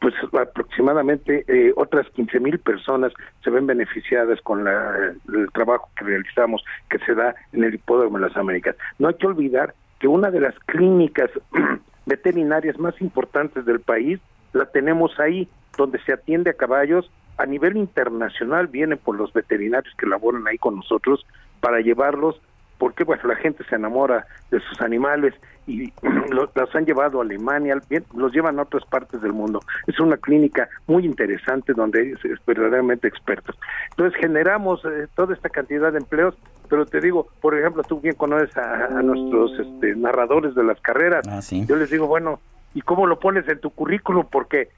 pues 0.00 0.14
aproximadamente 0.32 1.44
eh, 1.46 1.72
otras 1.76 2.08
15 2.10 2.40
mil 2.40 2.58
personas 2.58 3.12
se 3.44 3.50
ven 3.50 3.68
beneficiadas 3.68 4.40
con 4.42 4.64
la, 4.64 5.14
el 5.32 5.52
trabajo 5.52 5.90
que 5.96 6.04
realizamos, 6.04 6.64
que 6.90 6.98
se 6.98 7.14
da 7.14 7.36
en 7.52 7.62
el 7.62 7.74
Hipódromo 7.74 8.18
de 8.18 8.26
las 8.26 8.36
Américas. 8.36 8.74
No 8.98 9.06
hay 9.06 9.14
que 9.14 9.28
olvidar 9.28 9.74
que 10.00 10.08
una 10.08 10.32
de 10.32 10.40
las 10.40 10.58
clínicas 10.66 11.30
veterinarias 12.06 12.80
más 12.80 13.00
importantes 13.00 13.64
del 13.64 13.78
país 13.78 14.18
la 14.54 14.66
tenemos 14.66 15.20
ahí, 15.20 15.48
donde 15.78 16.00
se 16.00 16.12
atiende 16.12 16.50
a 16.50 16.54
caballos 16.54 17.08
a 17.38 17.46
nivel 17.46 17.76
internacional, 17.76 18.66
vienen 18.66 18.98
por 18.98 19.16
los 19.16 19.32
veterinarios 19.32 19.94
que 19.96 20.06
laboran 20.06 20.48
ahí 20.48 20.58
con 20.58 20.74
nosotros 20.74 21.24
para 21.60 21.80
llevarlos 21.80 22.40
porque 22.82 23.06
pues 23.06 23.22
la 23.22 23.36
gente 23.36 23.62
se 23.70 23.76
enamora 23.76 24.26
de 24.50 24.58
sus 24.58 24.80
animales 24.80 25.32
y 25.68 25.92
los, 26.30 26.50
han 26.74 26.84
llevado 26.84 27.20
a 27.20 27.22
Alemania, 27.22 27.80
los 28.16 28.32
llevan 28.32 28.58
a 28.58 28.62
otras 28.62 28.84
partes 28.86 29.22
del 29.22 29.32
mundo. 29.32 29.60
Es 29.86 30.00
una 30.00 30.16
clínica 30.16 30.68
muy 30.88 31.06
interesante 31.06 31.74
donde 31.74 32.10
es, 32.10 32.18
verdaderamente 32.44 33.06
expertos. 33.06 33.56
Entonces 33.90 34.20
generamos 34.20 34.84
eh, 34.84 35.06
toda 35.14 35.32
esta 35.32 35.48
cantidad 35.48 35.92
de 35.92 35.98
empleos, 35.98 36.34
pero 36.68 36.84
te 36.84 37.00
digo, 37.00 37.28
por 37.40 37.56
ejemplo, 37.56 37.84
tú 37.84 38.00
bien 38.00 38.16
conoces 38.16 38.56
a, 38.56 38.88
nuestros 39.00 39.60
este, 39.60 39.94
narradores 39.94 40.56
de 40.56 40.64
las 40.64 40.80
carreras. 40.80 41.24
Ah, 41.28 41.38
Yo 41.64 41.76
les 41.76 41.88
digo, 41.88 42.08
bueno, 42.08 42.40
¿y 42.74 42.80
cómo 42.80 43.06
lo 43.06 43.20
pones 43.20 43.46
en 43.46 43.60
tu 43.60 43.70
currículum? 43.70 44.26
Porque 44.28 44.70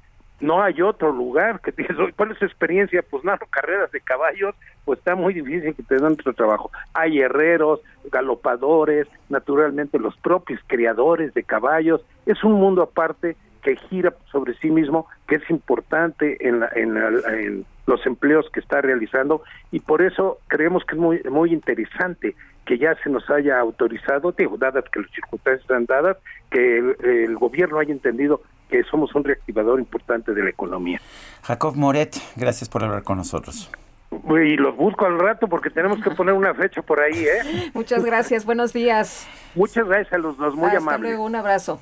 no 0.44 0.62
hay 0.62 0.82
otro 0.82 1.10
lugar 1.10 1.60
que 1.60 1.72
tienes 1.72 1.96
¿cuál 2.16 2.32
es 2.32 2.38
su 2.38 2.44
experiencia? 2.44 3.02
Pues 3.08 3.24
nada, 3.24 3.38
carreras 3.50 3.90
de 3.92 4.00
caballos, 4.00 4.54
pues 4.84 4.98
está 4.98 5.14
muy 5.14 5.32
difícil 5.32 5.74
que 5.74 5.82
te 5.82 5.94
den 5.94 6.04
otro 6.04 6.34
trabajo. 6.34 6.70
Hay 6.92 7.20
herreros, 7.20 7.80
galopadores, 8.12 9.06
naturalmente 9.30 9.98
los 9.98 10.16
propios 10.18 10.60
criadores 10.66 11.32
de 11.32 11.42
caballos, 11.44 12.04
es 12.26 12.44
un 12.44 12.52
mundo 12.52 12.82
aparte 12.82 13.36
que 13.62 13.76
gira 13.76 14.14
sobre 14.30 14.54
sí 14.58 14.70
mismo, 14.70 15.06
que 15.26 15.36
es 15.36 15.50
importante 15.50 16.36
en, 16.46 16.62
en, 16.74 17.64
los 17.86 18.04
empleos 18.06 18.48
que 18.50 18.60
está 18.60 18.80
realizando 18.80 19.42
y 19.70 19.80
por 19.80 20.02
eso 20.02 20.38
creemos 20.48 20.84
que 20.84 20.94
es 20.94 21.00
muy, 21.00 21.22
muy 21.30 21.52
interesante 21.52 22.34
que 22.64 22.78
ya 22.78 22.94
se 23.02 23.10
nos 23.10 23.28
haya 23.28 23.58
autorizado, 23.58 24.32
digo, 24.32 24.56
dadas 24.56 24.84
que 24.90 25.00
las 25.00 25.10
circunstancias 25.10 25.62
están 25.62 25.84
dadas, 25.86 26.16
que 26.50 26.78
el, 26.78 27.36
gobierno 27.36 27.78
haya 27.78 27.92
entendido 27.92 28.40
que 28.68 28.82
somos 28.84 29.14
un 29.14 29.24
reactivador 29.24 29.78
importante 29.78 30.32
de 30.32 30.42
la 30.42 30.50
economía. 30.50 31.00
Jacob 31.42 31.76
Moret, 31.76 32.16
gracias 32.36 32.68
por 32.68 32.84
hablar 32.84 33.02
con 33.02 33.18
nosotros. 33.18 33.70
Y 34.10 34.56
los 34.56 34.76
busco 34.76 35.06
al 35.06 35.18
rato 35.18 35.48
porque 35.48 35.70
tenemos 35.70 36.00
que 36.02 36.10
poner 36.10 36.34
una 36.34 36.54
fecha 36.54 36.82
por 36.82 37.00
ahí, 37.00 37.24
¿eh? 37.24 37.70
Muchas 37.74 38.04
gracias, 38.04 38.44
buenos 38.44 38.72
días. 38.72 39.26
Muchas 39.54 39.86
gracias 39.86 40.12
a 40.12 40.18
los 40.18 40.36
dos, 40.36 40.54
muy 40.54 40.66
Hasta 40.66 40.78
amables. 40.78 41.00
luego, 41.10 41.24
un 41.24 41.34
abrazo. 41.34 41.80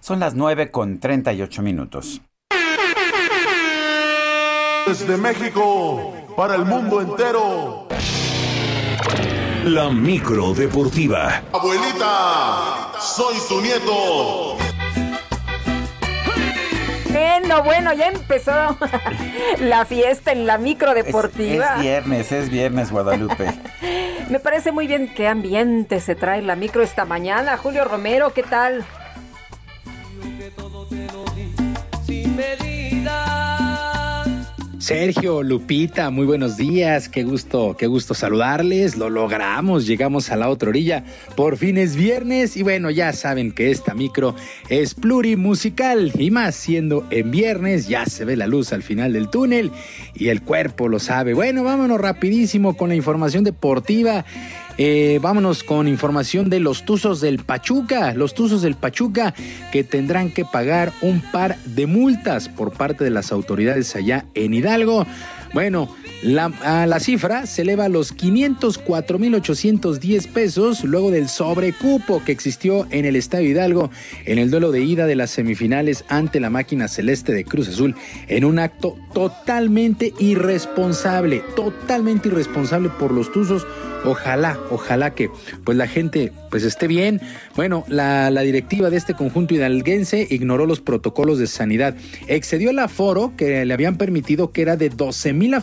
Son 0.00 0.20
las 0.20 0.34
9 0.34 0.70
con 0.70 1.00
38 1.00 1.62
minutos. 1.62 2.20
Desde 4.86 5.16
México, 5.16 6.14
para 6.36 6.54
el 6.54 6.64
mundo 6.64 7.00
entero. 7.00 7.88
La 9.64 9.90
micro 9.90 10.54
deportiva. 10.54 11.42
Abuelita, 11.52 12.92
soy 12.98 13.36
tu 13.48 13.60
nieto. 13.60 14.56
Bueno, 17.18 17.64
bueno, 17.64 17.92
ya 17.94 18.08
empezó 18.08 18.52
la 19.60 19.84
fiesta 19.84 20.30
en 20.30 20.46
la 20.46 20.56
micro 20.56 20.94
deportiva. 20.94 21.74
Es, 21.76 21.80
viernes, 21.80 22.30
es 22.30 22.48
viernes, 22.48 22.92
Guadalupe. 22.92 23.52
Me 24.30 24.38
parece 24.38 24.70
muy 24.70 24.86
bien 24.86 25.12
qué 25.12 25.26
ambiente 25.26 25.98
se 25.98 26.14
trae 26.14 26.42
la 26.42 26.54
micro 26.54 26.80
esta 26.80 27.04
mañana. 27.04 27.56
Julio 27.56 27.84
Romero, 27.84 28.32
¿qué 28.32 28.44
tal? 28.44 28.84
Sergio, 34.88 35.42
Lupita, 35.42 36.08
muy 36.08 36.24
buenos 36.24 36.56
días, 36.56 37.10
qué 37.10 37.22
gusto, 37.22 37.76
qué 37.78 37.86
gusto 37.86 38.14
saludarles, 38.14 38.96
lo 38.96 39.10
logramos, 39.10 39.86
llegamos 39.86 40.30
a 40.30 40.36
la 40.36 40.48
otra 40.48 40.70
orilla, 40.70 41.04
por 41.36 41.58
fin 41.58 41.76
es 41.76 41.94
viernes 41.94 42.56
y 42.56 42.62
bueno, 42.62 42.88
ya 42.88 43.12
saben 43.12 43.52
que 43.52 43.70
esta 43.70 43.92
micro 43.92 44.34
es 44.70 44.94
plurimusical 44.94 46.10
y 46.18 46.30
más 46.30 46.54
siendo 46.54 47.06
en 47.10 47.30
viernes 47.30 47.86
ya 47.86 48.06
se 48.06 48.24
ve 48.24 48.34
la 48.34 48.46
luz 48.46 48.72
al 48.72 48.82
final 48.82 49.12
del 49.12 49.28
túnel 49.28 49.72
y 50.14 50.28
el 50.28 50.40
cuerpo 50.40 50.88
lo 50.88 51.00
sabe. 51.00 51.34
Bueno, 51.34 51.64
vámonos 51.64 52.00
rapidísimo 52.00 52.74
con 52.74 52.88
la 52.88 52.94
información 52.94 53.44
deportiva. 53.44 54.24
Eh, 54.80 55.18
vámonos 55.20 55.64
con 55.64 55.88
información 55.88 56.48
de 56.48 56.60
los 56.60 56.84
Tuzos 56.84 57.20
del 57.20 57.40
Pachuca. 57.40 58.14
Los 58.14 58.32
Tuzos 58.32 58.62
del 58.62 58.76
Pachuca 58.76 59.34
que 59.72 59.82
tendrán 59.82 60.30
que 60.30 60.44
pagar 60.44 60.92
un 61.02 61.20
par 61.20 61.58
de 61.64 61.86
multas 61.86 62.48
por 62.48 62.72
parte 62.72 63.02
de 63.02 63.10
las 63.10 63.32
autoridades 63.32 63.96
allá 63.96 64.24
en 64.34 64.54
Hidalgo. 64.54 65.04
Bueno, 65.52 65.88
la, 66.22 66.86
la, 66.86 66.98
cifra 66.98 67.46
se 67.46 67.62
eleva 67.62 67.84
a 67.84 67.88
los 67.88 68.12
504.810 68.16 70.26
pesos 70.26 70.82
luego 70.82 71.12
del 71.12 71.28
sobrecupo 71.28 72.24
que 72.24 72.32
existió 72.32 72.88
en 72.90 73.04
el 73.04 73.14
Estadio 73.14 73.50
Hidalgo 73.50 73.92
en 74.24 74.38
el 74.38 74.50
duelo 74.50 74.72
de 74.72 74.82
ida 74.82 75.06
de 75.06 75.14
las 75.14 75.30
semifinales 75.30 76.04
ante 76.08 76.40
la 76.40 76.50
máquina 76.50 76.88
celeste 76.88 77.32
de 77.32 77.44
Cruz 77.44 77.68
Azul 77.68 77.94
en 78.26 78.44
un 78.44 78.58
acto 78.58 78.96
totalmente 79.14 80.12
irresponsable, 80.18 81.44
totalmente 81.54 82.26
irresponsable 82.28 82.88
por 82.88 83.12
los 83.12 83.30
Tuzos 83.30 83.64
Ojalá, 84.04 84.58
ojalá 84.70 85.14
que 85.14 85.30
pues 85.64 85.76
la 85.76 85.86
gente 85.86 86.32
pues 86.50 86.62
esté 86.62 86.86
bien. 86.86 87.20
Bueno, 87.56 87.84
la, 87.88 88.30
la, 88.30 88.42
directiva 88.42 88.90
de 88.90 88.96
este 88.96 89.14
conjunto 89.14 89.54
hidalguense 89.54 90.26
ignoró 90.30 90.66
los 90.66 90.80
protocolos 90.80 91.38
de 91.38 91.46
sanidad. 91.46 91.96
Excedió 92.28 92.70
el 92.70 92.78
aforo 92.78 93.32
que 93.36 93.64
le 93.64 93.74
habían 93.74 93.96
permitido 93.96 94.52
que 94.52 94.62
era 94.62 94.76
de 94.76 94.88
12 94.88 95.32
mil 95.32 95.54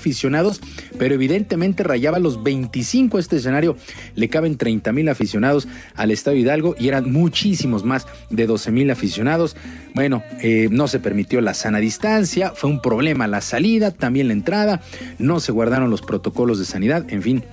pero 0.97 1.15
evidentemente 1.15 1.83
rayaba 1.83 2.19
los 2.19 2.43
25 2.43 3.19
este 3.19 3.37
escenario. 3.37 3.77
Le 4.15 4.29
caben 4.29 4.57
30 4.57 4.91
mil 4.91 5.09
aficionados 5.09 5.67
al 5.95 6.11
Estadio 6.11 6.39
Hidalgo 6.39 6.75
y 6.77 6.87
eran 6.87 7.11
muchísimos 7.11 7.83
más 7.83 8.07
de 8.29 8.45
12 8.45 8.71
mil 8.71 8.91
aficionados. 8.91 9.55
Bueno, 9.93 10.23
eh, 10.41 10.67
no 10.71 10.87
se 10.87 10.99
permitió 10.99 11.41
la 11.41 11.53
sana 11.53 11.79
distancia, 11.79 12.51
fue 12.55 12.69
un 12.69 12.81
problema 12.81 13.27
la 13.27 13.41
salida, 13.41 13.91
también 13.91 14.27
la 14.27 14.33
entrada, 14.33 14.81
no 15.19 15.39
se 15.39 15.51
guardaron 15.51 15.89
los 15.89 16.01
protocolos 16.01 16.59
de 16.59 16.65
sanidad, 16.65 17.05
en 17.09 17.21
fin, 17.21 17.43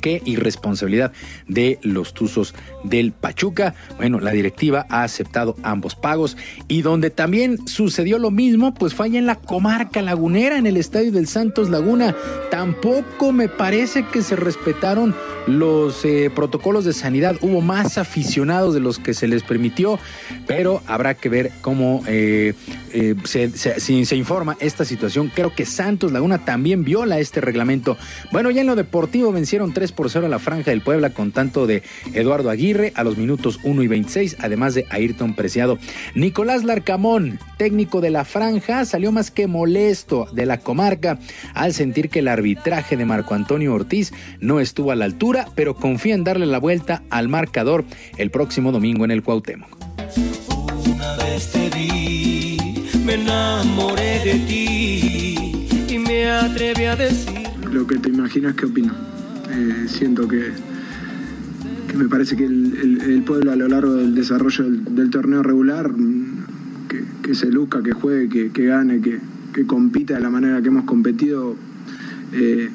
qué 0.00 0.22
irresponsabilidad 0.24 1.12
de 1.46 1.78
los 1.82 2.14
Tuzos 2.14 2.54
del 2.84 3.12
Pachuca. 3.12 3.74
Bueno, 3.96 4.20
la 4.20 4.32
directiva 4.32 4.86
ha 4.88 5.02
aceptado 5.02 5.56
ambos 5.62 5.94
pagos 5.94 6.36
y 6.68 6.82
donde 6.82 7.10
también 7.10 7.66
sucedió 7.66 8.18
lo 8.18 8.30
mismo, 8.30 8.74
pues 8.74 8.94
falla 8.94 9.18
en 9.18 9.26
la 9.26 9.36
comarca 9.36 10.02
lagunera, 10.02 10.58
en 10.58 10.66
el 10.66 10.76
estadio 10.76 11.12
del 11.12 11.26
Santos 11.26 11.70
Laguna. 11.70 12.14
Tampoco 12.50 13.32
me 13.32 13.48
parece 13.48 14.04
que 14.06 14.22
se 14.22 14.36
respetaron 14.36 15.14
los 15.46 16.04
eh, 16.04 16.30
protocolos 16.34 16.84
de 16.84 16.92
sanidad. 16.92 17.36
Hubo 17.40 17.60
más 17.60 17.98
aficionados 17.98 18.74
de 18.74 18.80
los 18.80 18.98
que 18.98 19.14
se 19.14 19.28
les 19.28 19.42
permitió, 19.42 19.98
pero 20.46 20.82
habrá 20.86 21.14
que 21.14 21.28
ver 21.28 21.52
cómo 21.60 22.02
eh, 22.06 22.54
eh, 22.92 23.14
se, 23.24 24.16
informa 24.16 24.56
esta 24.60 24.84
situación. 24.84 25.30
Creo 25.34 25.54
que 25.54 25.66
Santos 25.66 26.12
Laguna 26.12 26.44
también 26.44 26.84
viola 26.84 27.18
este 27.18 27.40
reglamento. 27.40 27.96
Bueno, 28.32 28.50
ya 28.50 28.60
en 28.60 28.66
lo 28.66 28.76
deportivo 28.76 29.32
vencieron 29.32 29.72
3 29.90 29.92
por 29.92 30.10
0 30.10 30.26
a 30.26 30.28
la 30.28 30.38
franja 30.38 30.70
del 30.70 30.82
Puebla 30.82 31.10
con 31.10 31.32
tanto 31.32 31.66
de 31.66 31.82
Eduardo 32.12 32.50
Aguirre 32.50 32.92
a 32.94 33.04
los 33.04 33.16
minutos 33.16 33.58
1 33.64 33.82
y 33.82 33.88
26, 33.88 34.36
además 34.40 34.74
de 34.74 34.86
Ayrton 34.90 35.34
Preciado. 35.34 35.78
Nicolás 36.14 36.64
Larcamón, 36.64 37.38
técnico 37.56 38.00
de 38.00 38.10
la 38.10 38.24
franja, 38.24 38.84
salió 38.84 39.10
más 39.12 39.30
que 39.30 39.46
molesto 39.46 40.28
de 40.32 40.46
la 40.46 40.58
comarca 40.58 41.18
al 41.54 41.72
sentir 41.72 42.08
que 42.08 42.20
el 42.20 42.28
arbitraje 42.28 42.96
de 42.96 43.04
Marco 43.04 43.34
Antonio 43.34 43.74
Ortiz 43.74 44.12
no 44.40 44.60
estuvo 44.60 44.92
a 44.92 44.96
la 44.96 45.06
altura, 45.06 45.48
pero 45.54 45.74
confía 45.74 46.14
en 46.14 46.24
darle 46.24 46.46
la 46.46 46.58
vuelta 46.58 47.02
al 47.10 47.28
marcador 47.28 47.84
el 48.16 48.30
próximo 48.30 48.72
domingo 48.72 49.04
en 49.04 49.10
el 49.10 49.22
Cuauhtémoc. 49.22 49.76
Una 50.86 51.16
vez 51.16 51.50
te 51.50 51.70
vi, 51.70 52.58
me 53.04 53.14
enamoré 53.14 54.20
de 54.24 54.34
ti 54.46 55.66
y 55.88 55.98
me 55.98 56.30
atreví 56.30 56.84
a 56.84 56.96
decir 56.96 57.48
lo 57.70 57.86
que 57.86 57.98
te 57.98 58.08
imaginas 58.08 58.54
que 58.54 58.66
opino. 58.66 59.19
Eh, 59.52 59.86
siento 59.88 60.28
que, 60.28 60.52
me 61.94 62.08
parece 62.08 62.36
que 62.36 62.44
el, 62.44 63.22
pueblo 63.26 63.52
a 63.52 63.56
lo 63.56 63.68
largo 63.68 63.94
del 63.94 64.14
desarrollo 64.14 64.64
del, 64.64 65.10
torneo 65.10 65.42
regular, 65.42 65.90
que, 67.22 67.34
se 67.34 67.50
luzca, 67.50 67.82
que 67.82 67.92
juegue, 67.92 68.50
que, 68.50 68.64
gane, 68.64 69.00
que, 69.00 69.18
compita 69.66 70.14
de 70.14 70.20
la 70.20 70.30
manera 70.30 70.62
que 70.62 70.68
hemos 70.68 70.84
competido, 70.84 71.56
eh, 72.32 72.70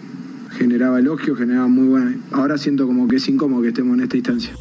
generaba 0.51 0.99
elogio, 0.99 1.35
generaba 1.35 1.67
muy 1.67 1.87
buena. 1.87 2.15
Ahora 2.31 2.57
siento 2.57 2.85
como 2.85 3.07
que 3.07 3.17
es 3.17 3.27
incómodo 3.27 3.61
que 3.61 3.69
estemos 3.69 3.97
en 3.97 4.03
esta 4.03 4.17
instancia. 4.17 4.53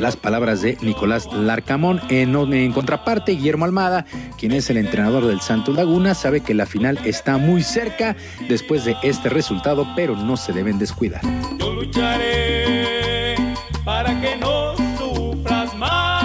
Las 0.00 0.16
palabras 0.16 0.62
de 0.62 0.78
Nicolás 0.80 1.28
Larcamón. 1.30 2.00
En, 2.08 2.34
en, 2.34 2.72
contraparte, 2.72 3.32
Guillermo 3.32 3.66
Almada, 3.66 4.06
quien 4.38 4.52
es 4.52 4.70
el 4.70 4.78
entrenador 4.78 5.26
del 5.26 5.42
Santos 5.42 5.76
Laguna, 5.76 6.14
sabe 6.14 6.40
que 6.40 6.54
la 6.54 6.64
final 6.64 6.98
está 7.04 7.36
muy 7.36 7.62
cerca 7.62 8.16
después 8.48 8.86
de 8.86 8.96
este 9.02 9.28
resultado, 9.28 9.86
pero 9.94 10.16
no 10.16 10.38
se 10.38 10.54
deben 10.54 10.78
descuidar. 10.78 11.20
Yo 11.58 11.74
lucharé 11.74 13.36
para 13.84 14.18
que 14.22 14.36
no 14.36 14.74
sufras 14.96 15.76
más. 15.76 16.20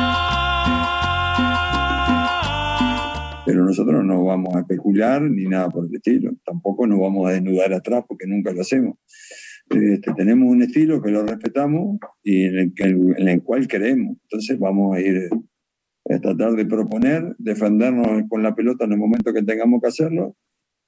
Pero 3.46 3.66
nosotros 3.66 4.06
no 4.06 4.24
vamos 4.24 4.56
a 4.56 4.62
especular 4.62 5.22
ni 5.22 5.44
nada 5.46 5.70
por 5.70 5.86
el 5.86 5.94
estilo. 5.94 6.32
Tampoco 6.46 6.88
nos 6.88 6.98
vamos 7.00 7.28
a 7.28 7.34
desnudar 7.34 7.74
atrás 7.74 8.06
porque 8.08 8.26
nunca 8.26 8.54
lo 8.54 8.62
hacemos. 8.62 8.96
Este, 9.70 10.14
tenemos 10.14 10.50
un 10.50 10.62
estilo 10.62 11.02
que 11.02 11.12
lo 11.12 11.26
respetamos 11.26 11.98
y 12.24 12.46
en 12.46 12.58
el, 12.58 12.74
en 13.18 13.28
el, 13.28 13.42
cual 13.42 13.68
creemos. 13.68 14.18
Entonces 14.24 14.60
vamos 14.60 14.96
a 14.96 15.02
ir 15.02 15.30
a 16.10 16.20
tratar 16.20 16.54
de 16.54 16.66
proponer, 16.66 17.36
defendernos 17.40 18.24
con 18.30 18.44
la 18.44 18.54
pelota 18.54 18.86
en 18.86 18.94
el 18.94 19.00
momento 19.00 19.34
que 19.34 19.44
tengamos 19.44 19.82
que 19.82 19.88
hacerlo 19.88 20.36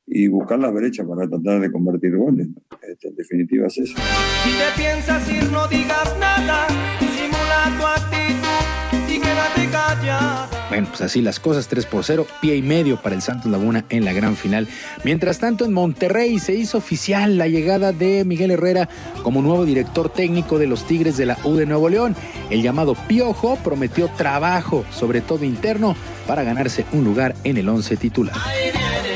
y 0.05 0.27
buscar 0.27 0.59
la 0.59 0.69
brecha 0.69 1.05
para 1.05 1.27
tratar 1.27 1.59
de 1.59 1.71
convertir 1.71 2.15
goles. 2.15 2.47
Este, 2.81 3.09
en 3.09 3.15
definitiva 3.15 3.67
es 3.67 3.77
eso. 3.79 3.95
Si 3.95 4.51
te 4.51 4.81
piensas 4.81 5.29
ir, 5.31 5.51
no 5.51 5.67
digas 5.67 6.15
nada, 6.19 6.67
simula 6.99 7.77
tu 7.77 7.85
actitud 7.85 9.13
y 9.13 9.19
quédate 9.19 9.71
callada. 9.71 10.56
Bueno, 10.69 10.87
pues 10.89 11.01
así 11.01 11.21
las 11.21 11.39
cosas, 11.39 11.69
3 11.69 11.85
por 11.85 12.03
0, 12.03 12.27
pie 12.41 12.57
y 12.57 12.61
medio 12.61 12.97
para 12.97 13.15
el 13.15 13.21
Santos 13.21 13.49
Laguna 13.49 13.85
en 13.89 14.03
la 14.03 14.11
gran 14.11 14.35
final. 14.35 14.67
Mientras 15.05 15.39
tanto, 15.39 15.63
en 15.63 15.71
Monterrey 15.71 16.39
se 16.39 16.55
hizo 16.55 16.77
oficial 16.77 17.37
la 17.37 17.47
llegada 17.47 17.93
de 17.93 18.25
Miguel 18.25 18.51
Herrera 18.51 18.89
como 19.23 19.41
nuevo 19.41 19.63
director 19.65 20.09
técnico 20.09 20.59
de 20.59 20.67
los 20.67 20.85
Tigres 20.85 21.15
de 21.15 21.25
la 21.25 21.37
U 21.45 21.55
de 21.55 21.65
Nuevo 21.65 21.87
León. 21.87 22.15
El 22.49 22.61
llamado 22.61 22.95
Piojo 23.07 23.57
prometió 23.63 24.09
trabajo, 24.17 24.85
sobre 24.91 25.21
todo 25.21 25.45
interno, 25.45 25.95
para 26.27 26.43
ganarse 26.43 26.85
un 26.91 27.05
lugar 27.05 27.33
en 27.45 27.55
el 27.55 27.69
11 27.69 27.95
titular. 27.95 28.35
Ahí 28.45 28.71
viene, 28.71 29.15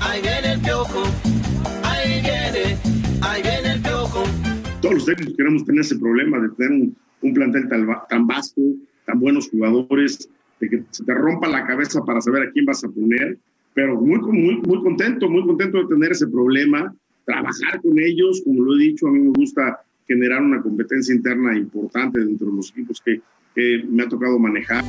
ahí 0.00 0.22
viene 0.22 0.52
el 0.54 0.60
piojo. 0.60 1.02
Ahí 1.82 2.22
viene, 2.22 2.78
ahí 3.20 3.42
viene 3.42 3.72
el 3.72 3.82
piojo. 3.82 4.24
Todos 4.80 4.94
los 4.94 5.04
técnicos 5.04 5.34
queremos 5.36 5.64
tener 5.66 5.82
ese 5.82 5.96
problema 5.96 6.38
de 6.38 6.48
tener 6.56 6.72
un, 6.72 6.96
un 7.20 7.34
plantel 7.34 7.68
tan 8.08 8.26
vasto, 8.26 8.62
tan 9.04 9.20
buenos 9.20 9.50
jugadores, 9.50 10.30
de 10.60 10.68
que 10.68 10.82
se 10.90 11.04
te 11.04 11.14
rompa 11.14 11.48
la 11.48 11.66
cabeza 11.66 12.02
para 12.04 12.20
saber 12.20 12.48
a 12.48 12.50
quién 12.50 12.64
vas 12.64 12.82
a 12.84 12.88
poner, 12.88 13.38
pero 13.74 14.00
muy, 14.00 14.18
muy, 14.20 14.56
muy 14.62 14.82
contento, 14.82 15.28
muy 15.28 15.44
contento 15.46 15.78
de 15.78 15.86
tener 15.86 16.12
ese 16.12 16.26
problema, 16.26 16.94
trabajar 17.24 17.80
con 17.82 17.98
ellos, 17.98 18.42
como 18.44 18.62
lo 18.62 18.76
he 18.76 18.78
dicho, 18.78 19.06
a 19.06 19.12
mí 19.12 19.20
me 19.20 19.32
gusta 19.32 19.80
generar 20.06 20.42
una 20.42 20.62
competencia 20.62 21.14
interna 21.14 21.56
importante 21.56 22.20
dentro 22.20 22.46
de 22.46 22.56
los 22.56 22.70
equipos 22.70 23.02
que, 23.04 23.20
que 23.54 23.84
me 23.88 24.04
ha 24.04 24.08
tocado 24.08 24.38
manejar. 24.38 24.84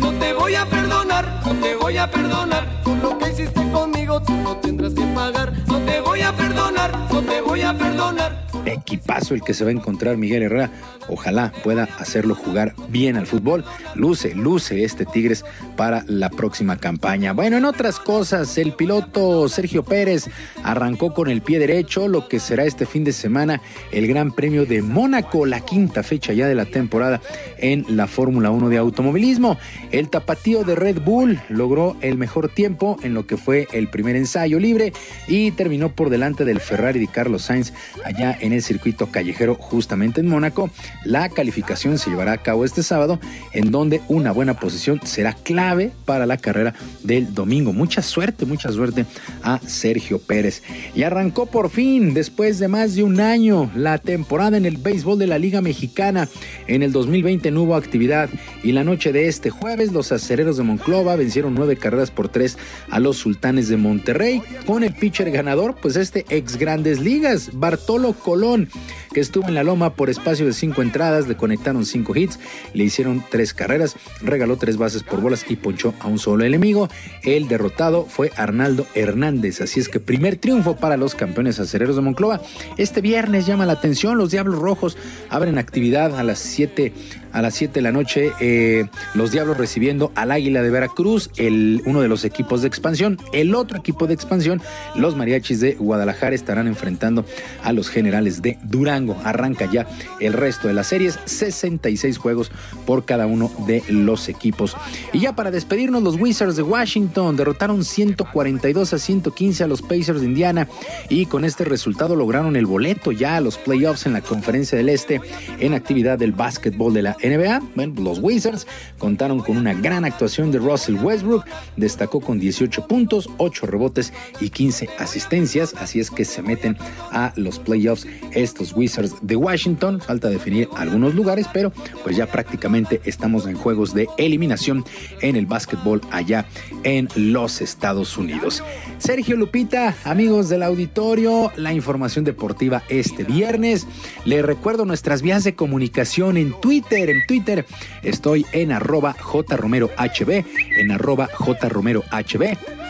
No 0.00 0.12
te 0.18 0.32
voy 0.32 0.54
a 0.54 0.66
perdonar, 0.66 1.42
no 1.46 1.54
te 1.60 1.76
voy 1.76 1.96
a 1.96 2.10
perdonar. 2.10 2.82
Por 2.82 2.98
lo 2.98 3.18
que 3.18 3.30
hiciste 3.30 3.60
conmigo, 3.70 4.20
tú 4.22 4.32
no 4.42 4.56
tendrás 4.56 4.94
que 4.94 5.04
pagar. 5.14 5.52
No 5.68 5.78
te 5.84 6.00
voy 6.00 6.20
a 6.22 6.34
perdonar, 6.34 6.90
no 7.12 7.22
te 7.22 7.40
voy 7.40 7.60
a 7.60 7.76
perdonar. 7.76 8.41
Equipazo 8.72 9.34
el 9.34 9.42
que 9.42 9.54
se 9.54 9.64
va 9.64 9.70
a 9.70 9.72
encontrar 9.72 10.16
Miguel 10.16 10.42
Herrera. 10.42 10.70
Ojalá 11.08 11.52
pueda 11.62 11.84
hacerlo 11.98 12.34
jugar 12.34 12.74
bien 12.88 13.16
al 13.16 13.26
fútbol. 13.26 13.64
Luce, 13.94 14.34
luce 14.34 14.84
este 14.84 15.04
Tigres 15.04 15.44
para 15.76 16.04
la 16.06 16.30
próxima 16.30 16.76
campaña. 16.76 17.32
Bueno, 17.32 17.56
en 17.56 17.64
otras 17.64 17.98
cosas, 17.98 18.56
el 18.58 18.72
piloto 18.72 19.48
Sergio 19.48 19.82
Pérez 19.82 20.28
arrancó 20.62 21.12
con 21.14 21.28
el 21.28 21.42
pie 21.42 21.58
derecho 21.58 22.08
lo 22.08 22.28
que 22.28 22.40
será 22.40 22.64
este 22.64 22.86
fin 22.86 23.04
de 23.04 23.12
semana 23.12 23.60
el 23.90 24.06
Gran 24.06 24.32
Premio 24.32 24.66
de 24.66 24.82
Mónaco, 24.82 25.46
la 25.46 25.60
quinta 25.60 26.02
fecha 26.02 26.32
ya 26.32 26.46
de 26.46 26.54
la 26.54 26.66
temporada 26.66 27.20
en 27.58 27.84
la 27.88 28.06
Fórmula 28.06 28.50
1 28.50 28.68
de 28.68 28.78
automovilismo. 28.78 29.58
El 29.90 30.08
tapatío 30.08 30.64
de 30.64 30.74
Red 30.74 31.00
Bull 31.02 31.40
logró 31.48 31.96
el 32.00 32.16
mejor 32.16 32.48
tiempo 32.48 32.96
en 33.02 33.14
lo 33.14 33.26
que 33.26 33.36
fue 33.36 33.68
el 33.72 33.88
primer 33.88 34.16
ensayo 34.16 34.58
libre 34.58 34.92
y 35.26 35.50
terminó 35.52 35.94
por 35.94 36.10
delante 36.10 36.44
del 36.44 36.60
Ferrari 36.60 37.00
de 37.00 37.08
Carlos 37.08 37.42
Sainz 37.42 37.72
allá 38.04 38.36
en 38.40 38.52
circuito 38.62 39.08
callejero 39.08 39.54
justamente 39.54 40.20
en 40.20 40.28
Mónaco. 40.28 40.70
La 41.04 41.28
calificación 41.28 41.98
se 41.98 42.10
llevará 42.10 42.32
a 42.32 42.38
cabo 42.38 42.64
este 42.64 42.82
sábado 42.82 43.18
en 43.52 43.70
donde 43.70 44.00
una 44.08 44.32
buena 44.32 44.54
posición 44.54 45.00
será 45.04 45.34
clave 45.34 45.92
para 46.04 46.26
la 46.26 46.36
carrera 46.36 46.74
del 47.02 47.34
domingo. 47.34 47.72
Mucha 47.72 48.02
suerte, 48.02 48.46
mucha 48.46 48.70
suerte 48.72 49.06
a 49.42 49.60
Sergio 49.66 50.18
Pérez. 50.18 50.62
Y 50.94 51.02
arrancó 51.02 51.46
por 51.46 51.70
fin, 51.70 52.14
después 52.14 52.58
de 52.58 52.68
más 52.68 52.94
de 52.94 53.02
un 53.02 53.20
año, 53.20 53.70
la 53.74 53.98
temporada 53.98 54.56
en 54.56 54.66
el 54.66 54.76
béisbol 54.76 55.18
de 55.18 55.26
la 55.26 55.38
Liga 55.38 55.60
Mexicana. 55.60 56.28
En 56.66 56.82
el 56.82 56.92
2020 56.92 57.50
no 57.50 57.62
hubo 57.62 57.76
actividad 57.76 58.30
y 58.62 58.72
la 58.72 58.84
noche 58.84 59.12
de 59.12 59.28
este 59.28 59.50
jueves 59.50 59.92
los 59.92 60.12
acereros 60.12 60.56
de 60.56 60.62
Monclova 60.62 61.16
vencieron 61.16 61.54
nueve 61.54 61.76
carreras 61.76 62.10
por 62.10 62.28
tres 62.28 62.58
a 62.90 63.00
los 63.00 63.16
sultanes 63.16 63.68
de 63.68 63.76
Monterrey 63.76 64.42
con 64.66 64.84
el 64.84 64.94
pitcher 64.94 65.30
ganador, 65.30 65.76
pues 65.80 65.96
este 65.96 66.24
ex 66.28 66.56
grandes 66.56 67.00
ligas, 67.00 67.50
Bartolo 67.52 68.12
Colón, 68.12 68.51
León. 68.56 68.68
Que 69.12 69.20
estuvo 69.20 69.48
en 69.48 69.54
la 69.54 69.64
loma 69.64 69.94
por 69.94 70.10
espacio 70.10 70.46
de 70.46 70.52
cinco 70.52 70.82
entradas, 70.82 71.28
le 71.28 71.36
conectaron 71.36 71.84
cinco 71.84 72.16
hits, 72.16 72.38
le 72.74 72.84
hicieron 72.84 73.22
tres 73.30 73.54
carreras, 73.54 73.96
regaló 74.20 74.56
tres 74.56 74.76
bases 74.76 75.02
por 75.02 75.20
bolas 75.20 75.44
y 75.48 75.56
ponchó 75.56 75.94
a 76.00 76.08
un 76.08 76.18
solo 76.18 76.44
enemigo. 76.44 76.88
El 77.22 77.48
derrotado 77.48 78.06
fue 78.06 78.32
Arnaldo 78.36 78.86
Hernández, 78.94 79.60
así 79.60 79.80
es 79.80 79.88
que 79.88 80.00
primer 80.00 80.36
triunfo 80.36 80.76
para 80.76 80.96
los 80.96 81.14
campeones 81.14 81.60
acereros 81.60 81.96
de 81.96 82.02
Monclova. 82.02 82.40
Este 82.76 83.00
viernes 83.00 83.46
llama 83.46 83.66
la 83.66 83.74
atención, 83.74 84.18
los 84.18 84.30
Diablos 84.30 84.58
Rojos 84.58 84.96
abren 85.30 85.58
actividad 85.58 86.18
a 86.18 86.22
las 86.22 86.38
7 86.38 86.92
a 87.32 87.42
las 87.42 87.54
7 87.54 87.74
de 87.74 87.80
la 87.80 87.92
noche 87.92 88.32
eh, 88.40 88.86
los 89.14 89.32
Diablos 89.32 89.56
recibiendo 89.56 90.12
al 90.14 90.30
Águila 90.30 90.62
de 90.62 90.70
Veracruz, 90.70 91.30
el, 91.36 91.82
uno 91.86 92.00
de 92.00 92.08
los 92.08 92.24
equipos 92.24 92.62
de 92.62 92.68
expansión. 92.68 93.18
El 93.32 93.54
otro 93.54 93.78
equipo 93.78 94.06
de 94.06 94.14
expansión, 94.14 94.60
los 94.94 95.16
Mariachis 95.16 95.60
de 95.60 95.74
Guadalajara, 95.74 96.34
estarán 96.34 96.66
enfrentando 96.66 97.24
a 97.62 97.72
los 97.72 97.88
Generales 97.88 98.42
de 98.42 98.58
Durango. 98.62 99.01
Arranca 99.24 99.70
ya 99.70 99.86
el 100.20 100.32
resto 100.32 100.68
de 100.68 100.74
las 100.74 100.88
series, 100.88 101.18
66 101.24 102.18
juegos 102.18 102.50
por 102.86 103.04
cada 103.04 103.26
uno 103.26 103.50
de 103.66 103.82
los 103.88 104.28
equipos. 104.28 104.76
Y 105.12 105.20
ya 105.20 105.34
para 105.34 105.50
despedirnos, 105.50 106.02
los 106.02 106.20
Wizards 106.20 106.56
de 106.56 106.62
Washington 106.62 107.36
derrotaron 107.36 107.84
142 107.84 108.92
a 108.92 108.98
115 108.98 109.64
a 109.64 109.66
los 109.66 109.82
Pacers 109.82 110.20
de 110.20 110.26
Indiana 110.26 110.68
y 111.08 111.26
con 111.26 111.44
este 111.44 111.64
resultado 111.64 112.16
lograron 112.16 112.56
el 112.56 112.66
boleto 112.66 113.12
ya 113.12 113.36
a 113.36 113.40
los 113.40 113.58
playoffs 113.58 114.06
en 114.06 114.12
la 114.12 114.20
Conferencia 114.20 114.78
del 114.78 114.88
Este 114.88 115.20
en 115.58 115.74
actividad 115.74 116.18
del 116.18 116.32
básquetbol 116.32 116.94
de 116.94 117.02
la 117.02 117.16
NBA. 117.22 117.60
Bueno, 117.74 117.94
los 118.02 118.18
Wizards 118.18 118.66
contaron 118.98 119.40
con 119.40 119.56
una 119.56 119.74
gran 119.74 120.04
actuación 120.04 120.50
de 120.50 120.58
Russell 120.58 120.96
Westbrook, 120.96 121.44
destacó 121.76 122.20
con 122.20 122.38
18 122.38 122.86
puntos, 122.86 123.28
8 123.38 123.66
rebotes 123.66 124.12
y 124.40 124.50
15 124.50 124.88
asistencias, 124.98 125.74
así 125.78 126.00
es 126.00 126.10
que 126.10 126.24
se 126.24 126.42
meten 126.42 126.76
a 127.10 127.32
los 127.36 127.58
playoffs 127.58 128.06
estos 128.32 128.72
Wizards 128.74 128.91
de 129.22 129.36
Washington. 129.36 130.00
Falta 130.00 130.28
definir 130.28 130.68
algunos 130.76 131.14
lugares, 131.14 131.46
pero 131.52 131.72
pues 132.02 132.16
ya 132.16 132.26
prácticamente 132.26 133.00
estamos 133.04 133.46
en 133.46 133.56
juegos 133.56 133.94
de 133.94 134.08
eliminación 134.18 134.84
en 135.20 135.36
el 135.36 135.46
básquetbol 135.46 136.00
allá 136.10 136.46
en 136.84 137.08
los 137.14 137.60
Estados 137.60 138.16
Unidos. 138.18 138.62
Sergio 138.98 139.36
Lupita, 139.36 139.94
amigos 140.04 140.48
del 140.48 140.62
auditorio, 140.62 141.52
la 141.56 141.72
información 141.72 142.24
deportiva 142.24 142.82
este 142.88 143.24
viernes. 143.24 143.86
Les 144.24 144.44
recuerdo 144.44 144.84
nuestras 144.84 145.22
vías 145.22 145.44
de 145.44 145.54
comunicación 145.54 146.36
en 146.36 146.52
Twitter. 146.60 147.10
En 147.10 147.26
Twitter 147.26 147.66
estoy 148.02 148.46
en 148.52 148.72
arroba 148.72 149.14
jromerohb, 149.14 150.44
en 150.76 150.90
arroba 150.90 151.28
jromerohb. 151.32 152.81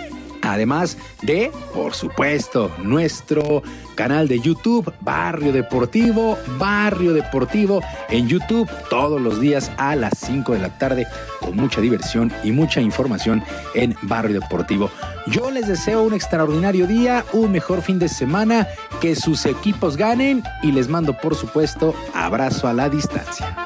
Además 0.43 0.99
de, 1.23 1.51
por 1.73 1.95
supuesto, 1.95 2.71
nuestro 2.83 3.63
canal 3.95 4.29
de 4.29 4.41
YouTube, 4.41 4.93
Barrio 5.01 5.53
Deportivo, 5.53 6.37
Barrio 6.59 7.13
Deportivo 7.13 7.81
en 8.09 8.29
YouTube 8.29 8.69
todos 8.91 9.21
los 9.21 9.41
días 9.41 9.71
a 9.77 9.95
las 9.95 10.19
5 10.19 10.55
de 10.55 10.59
la 10.59 10.79
tarde 10.79 11.07
con 11.41 11.57
mucha 11.57 11.81
diversión 11.81 12.33
y 12.43 12.53
mucha 12.53 12.81
información 12.81 13.43
en 13.75 13.95
Barrio 14.03 14.41
Deportivo. 14.41 14.91
Yo 15.29 15.51
les 15.51 15.69
deseo 15.69 16.03
un 16.03 16.15
extraordinario 16.15 16.87
día, 16.87 17.25
un 17.33 17.53
mejor 17.53 17.83
fin 17.83 17.99
de 17.99 18.09
semana, 18.09 18.67
que 19.01 19.15
sus 19.15 19.47
equipos 19.47 19.97
ganen 19.97 20.43
y 20.63 20.73
les 20.73 20.89
mando, 20.89 21.17
por 21.17 21.37
supuesto, 21.37 21.95
abrazo 22.15 22.67
a 22.67 22.73
la 22.73 22.89
distancia. 22.89 23.57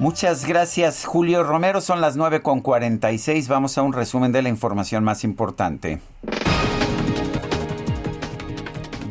Muchas 0.00 0.46
gracias, 0.46 1.04
Julio 1.04 1.42
Romero. 1.42 1.82
Son 1.82 2.00
las 2.00 2.16
9 2.16 2.40
con 2.40 2.62
46. 2.62 3.48
Vamos 3.48 3.76
a 3.76 3.82
un 3.82 3.92
resumen 3.92 4.32
de 4.32 4.40
la 4.40 4.48
información 4.48 5.04
más 5.04 5.24
importante. 5.24 6.00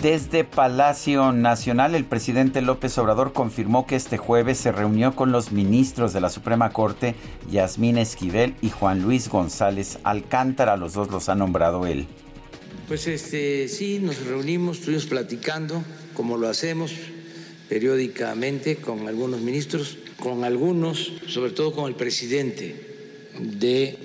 Desde 0.02 0.44
Palacio 0.46 1.32
Nacional, 1.32 1.94
el 1.94 2.06
presidente 2.06 2.64
López 2.64 2.98
Obrador 2.98 3.34
confirmó 3.34 3.86
que 3.86 3.96
este 3.96 4.18
jueves 4.18 4.58
se 4.58 4.72
reunió 4.72 5.16
con 5.16 5.32
los 5.32 5.52
ministros 5.52 6.12
de 6.12 6.22
la 6.22 6.30
Suprema 6.32 6.72
Corte, 6.72 7.14
Yasmín 7.52 8.00
Esquivel 8.00 8.56
y 8.60 8.72
Juan 8.72 9.04
Luis 9.04 9.30
González 9.30 10.00
Alcántara. 10.04 10.76
Los 10.76 10.94
dos 10.94 11.12
los 11.12 11.30
ha 11.30 11.36
nombrado 11.36 11.86
él. 11.86 12.08
Pues 12.88 13.06
este 13.06 13.68
sí, 13.68 14.00
nos 14.02 14.26
reunimos, 14.26 14.80
estuvimos 14.80 15.06
platicando, 15.06 15.84
como 16.16 16.36
lo 16.36 16.50
hacemos 16.50 16.92
periódicamente 17.70 18.78
con 18.78 19.08
algunos 19.08 19.40
ministros, 19.42 19.98
con 20.18 20.44
algunos, 20.44 21.14
sobre 21.28 21.52
todo 21.52 21.72
con 21.72 21.88
el 21.88 21.96
presidente 21.96 22.76
de 23.40 23.96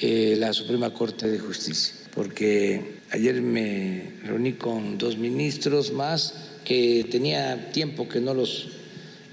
eh, 0.00 0.36
la 0.38 0.52
Suprema 0.52 0.92
Corte 0.92 1.28
de 1.28 1.38
Justicia, 1.38 1.94
porque 2.14 2.98
ayer 3.10 3.40
me 3.40 4.14
reuní 4.24 4.54
con 4.54 4.98
dos 4.98 5.16
ministros 5.16 5.92
más 5.92 6.34
que 6.64 7.06
tenía 7.10 7.70
tiempo 7.70 8.08
que 8.08 8.20
no 8.20 8.34
los 8.34 8.68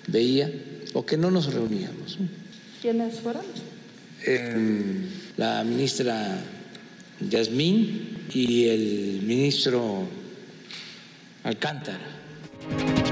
veía 0.08 0.52
o 0.94 1.06
que 1.06 1.18
no 1.18 1.32
nos 1.32 1.52
reuníamos. 1.52 2.20
¿Quiénes 2.82 3.20
fueron? 3.20 3.44
Eh, 4.26 4.54
la 5.38 5.64
ministra 5.64 6.40
Yasmín 7.22 8.28
y 8.34 8.66
el 8.66 9.22
ministro 9.24 10.04
Alcántara. 11.44 13.09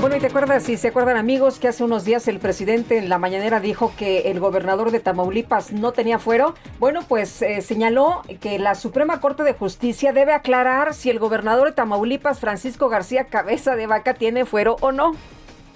Bueno, 0.00 0.14
y 0.14 0.20
te 0.20 0.28
acuerdas, 0.28 0.62
si 0.62 0.76
se 0.76 0.88
acuerdan 0.88 1.16
amigos, 1.16 1.58
que 1.58 1.66
hace 1.66 1.82
unos 1.82 2.04
días 2.04 2.28
el 2.28 2.38
presidente 2.38 2.98
en 2.98 3.08
la 3.08 3.18
mañanera 3.18 3.58
dijo 3.58 3.92
que 3.98 4.30
el 4.30 4.38
gobernador 4.38 4.92
de 4.92 5.00
Tamaulipas 5.00 5.72
no 5.72 5.90
tenía 5.90 6.20
fuero. 6.20 6.54
Bueno, 6.78 7.00
pues 7.08 7.42
eh, 7.42 7.62
señaló 7.62 8.22
que 8.40 8.60
la 8.60 8.76
Suprema 8.76 9.20
Corte 9.20 9.42
de 9.42 9.54
Justicia 9.54 10.12
debe 10.12 10.34
aclarar 10.34 10.94
si 10.94 11.10
el 11.10 11.18
gobernador 11.18 11.66
de 11.66 11.74
Tamaulipas, 11.74 12.38
Francisco 12.38 12.88
García 12.88 13.24
Cabeza 13.24 13.74
de 13.74 13.88
Vaca, 13.88 14.14
tiene 14.14 14.44
fuero 14.44 14.76
o 14.82 14.92
no. 14.92 15.16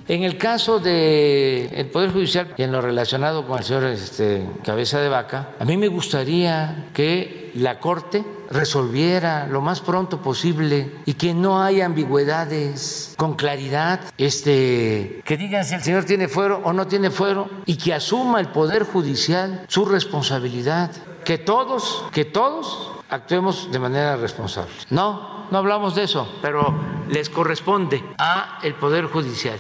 En 0.08 0.24
el 0.24 0.36
caso 0.36 0.80
del 0.80 1.70
el 1.72 1.86
Poder 1.92 2.12
Judicial 2.12 2.54
y 2.56 2.62
en 2.62 2.72
lo 2.72 2.80
relacionado 2.80 3.46
con 3.46 3.58
el 3.58 3.64
señor 3.64 3.84
este, 3.84 4.46
Cabeza 4.64 5.00
de 5.00 5.08
Vaca, 5.08 5.50
a 5.60 5.64
mí 5.64 5.76
me 5.76 5.88
gustaría 5.88 6.88
que 6.92 7.52
la 7.54 7.78
Corte 7.78 8.24
resolviera 8.50 9.46
lo 9.46 9.60
más 9.60 9.80
pronto 9.80 10.20
posible 10.20 10.92
y 11.06 11.14
que 11.14 11.34
no 11.34 11.62
haya 11.62 11.86
ambigüedades 11.86 13.14
con 13.16 13.34
claridad, 13.34 14.00
este, 14.18 15.22
que 15.24 15.36
digan 15.36 15.64
si 15.64 15.74
el 15.74 15.82
señor 15.82 16.04
tiene 16.04 16.28
fuero 16.28 16.60
o 16.64 16.72
no 16.72 16.86
tiene 16.86 17.10
fuero 17.10 17.48
y 17.64 17.76
que 17.76 17.94
asuma 17.94 18.40
el 18.40 18.48
Poder 18.48 18.84
Judicial 18.84 19.64
su 19.68 19.84
responsabilidad, 19.84 20.90
que 21.24 21.38
todos, 21.38 22.04
que 22.12 22.24
todos 22.24 22.90
actuemos 23.08 23.70
de 23.70 23.78
manera 23.78 24.16
responsable. 24.16 24.72
No, 24.90 25.46
no 25.50 25.58
hablamos 25.58 25.94
de 25.94 26.04
eso, 26.04 26.28
pero 26.42 26.74
les 27.08 27.30
corresponde 27.30 28.02
a 28.18 28.58
el 28.62 28.74
Poder 28.74 29.06
Judicial. 29.06 29.58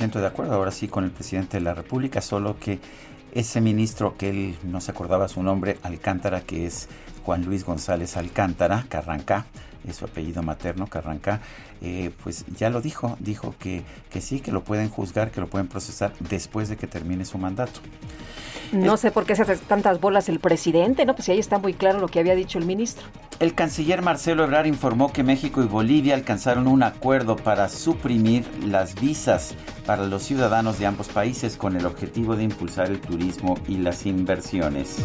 Estoy 0.00 0.08
100% 0.08 0.20
de 0.20 0.26
acuerdo 0.26 0.54
ahora 0.54 0.70
sí 0.70 0.88
con 0.88 1.04
el 1.04 1.10
presidente 1.10 1.58
de 1.58 1.62
la 1.62 1.74
República, 1.74 2.22
solo 2.22 2.58
que 2.58 2.78
ese 3.32 3.60
ministro 3.60 4.16
que 4.16 4.30
él 4.30 4.58
no 4.62 4.80
se 4.80 4.92
acordaba 4.92 5.28
su 5.28 5.42
nombre, 5.42 5.78
Alcántara, 5.82 6.40
que 6.40 6.64
es 6.64 6.88
Juan 7.22 7.44
Luis 7.44 7.66
González 7.66 8.16
Alcántara, 8.16 8.86
Carrancá, 8.88 9.44
es 9.86 9.96
su 9.96 10.06
apellido 10.06 10.42
materno, 10.42 10.86
Carrancá, 10.86 11.40
eh, 11.82 12.10
pues 12.22 12.44
ya 12.56 12.70
lo 12.70 12.80
dijo, 12.80 13.16
dijo 13.20 13.54
que, 13.58 13.82
que 14.10 14.20
sí, 14.20 14.40
que 14.40 14.52
lo 14.52 14.62
pueden 14.62 14.88
juzgar, 14.88 15.30
que 15.30 15.40
lo 15.40 15.48
pueden 15.48 15.68
procesar 15.68 16.12
después 16.20 16.68
de 16.68 16.76
que 16.76 16.86
termine 16.86 17.24
su 17.24 17.38
mandato. 17.38 17.80
No 18.72 18.96
sé 18.96 19.10
por 19.10 19.24
qué 19.24 19.34
se 19.34 19.42
hace 19.42 19.56
tantas 19.56 20.00
bolas 20.00 20.28
el 20.28 20.38
presidente, 20.38 21.04
¿no? 21.04 21.14
Pues 21.14 21.28
ahí 21.28 21.40
está 21.40 21.58
muy 21.58 21.74
claro 21.74 21.98
lo 21.98 22.06
que 22.06 22.20
había 22.20 22.36
dicho 22.36 22.58
el 22.58 22.66
ministro. 22.66 23.04
El 23.40 23.54
canciller 23.54 24.00
Marcelo 24.02 24.44
Ebrard 24.44 24.66
informó 24.66 25.12
que 25.12 25.24
México 25.24 25.62
y 25.62 25.66
Bolivia 25.66 26.14
alcanzaron 26.14 26.68
un 26.68 26.82
acuerdo 26.82 27.36
para 27.36 27.68
suprimir 27.68 28.46
las 28.64 28.94
visas 29.00 29.54
para 29.86 30.06
los 30.06 30.22
ciudadanos 30.22 30.78
de 30.78 30.86
ambos 30.86 31.08
países 31.08 31.56
con 31.56 31.74
el 31.74 31.86
objetivo 31.86 32.36
de 32.36 32.44
impulsar 32.44 32.90
el 32.90 33.00
turismo 33.00 33.56
y 33.66 33.78
las 33.78 34.06
inversiones. 34.06 35.02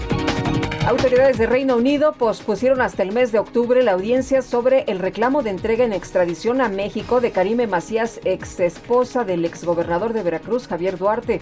Autoridades 0.85 1.39
de 1.39 1.47
Reino 1.47 1.77
Unido 1.77 2.13
pospusieron 2.13 2.79
hasta 2.79 3.01
el 3.01 3.11
mes 3.11 3.31
de 3.31 3.39
octubre 3.39 3.81
la 3.81 3.93
audiencia 3.93 4.43
sobre 4.43 4.83
el 4.83 4.99
reclamo 4.99 5.41
de 5.41 5.49
entrega 5.49 5.83
en 5.83 5.93
extradición 5.93 6.61
a 6.61 6.64
México 6.67 7.21
de 7.21 7.31
Karime 7.31 7.67
Macías, 7.67 8.19
ex 8.23 8.59
esposa 8.59 9.23
del 9.23 9.45
exgobernador 9.45 10.13
de 10.13 10.23
Veracruz, 10.23 10.67
Javier 10.67 10.97
Duarte. 10.97 11.41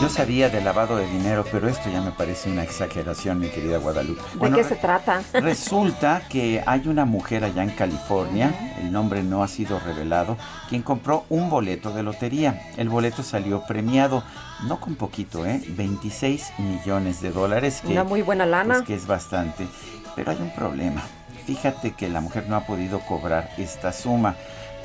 Yo 0.00 0.08
sabía 0.08 0.48
de 0.48 0.60
lavado 0.60 0.96
de 0.96 1.08
dinero, 1.08 1.44
pero 1.50 1.68
esto 1.68 1.90
ya 1.90 2.00
me 2.00 2.12
parece 2.12 2.48
una 2.48 2.62
exageración, 2.62 3.40
mi 3.40 3.48
querida 3.48 3.78
Guadalupe. 3.78 4.22
¿De 4.40 4.52
qué 4.52 4.62
se 4.62 4.76
trata? 4.76 5.24
Resulta 5.32 6.22
que 6.28 6.62
hay 6.64 6.86
una 6.86 7.04
mujer 7.04 7.42
allá 7.42 7.64
en 7.64 7.70
California, 7.70 8.76
el 8.80 8.92
nombre 8.92 9.24
no 9.24 9.42
ha 9.42 9.48
sido 9.48 9.80
revelado, 9.80 10.36
quien 10.68 10.82
compró 10.82 11.24
un 11.30 11.50
boleto 11.50 11.92
de 11.92 12.04
lotería. 12.04 12.70
El 12.76 12.88
boleto 12.88 13.24
salió 13.24 13.64
premiado, 13.66 14.22
no 14.68 14.78
con 14.78 14.94
poquito, 14.94 15.44
¿eh? 15.44 15.60
26 15.66 16.52
millones 16.58 17.20
de 17.20 17.32
dólares. 17.32 17.80
Que, 17.84 17.88
Una 17.92 18.04
muy 18.04 18.22
buena 18.22 18.46
lana. 18.46 18.74
pues, 18.74 18.86
que 18.86 18.94
es 18.94 19.08
bastante. 19.08 19.66
Pero 20.14 20.30
hay 20.30 20.38
un 20.40 20.50
problema. 20.54 21.02
Fíjate 21.44 21.92
que 21.92 22.08
la 22.08 22.20
mujer 22.20 22.48
no 22.48 22.54
ha 22.54 22.66
podido 22.66 23.00
cobrar 23.00 23.50
esta 23.58 23.92
suma 23.92 24.36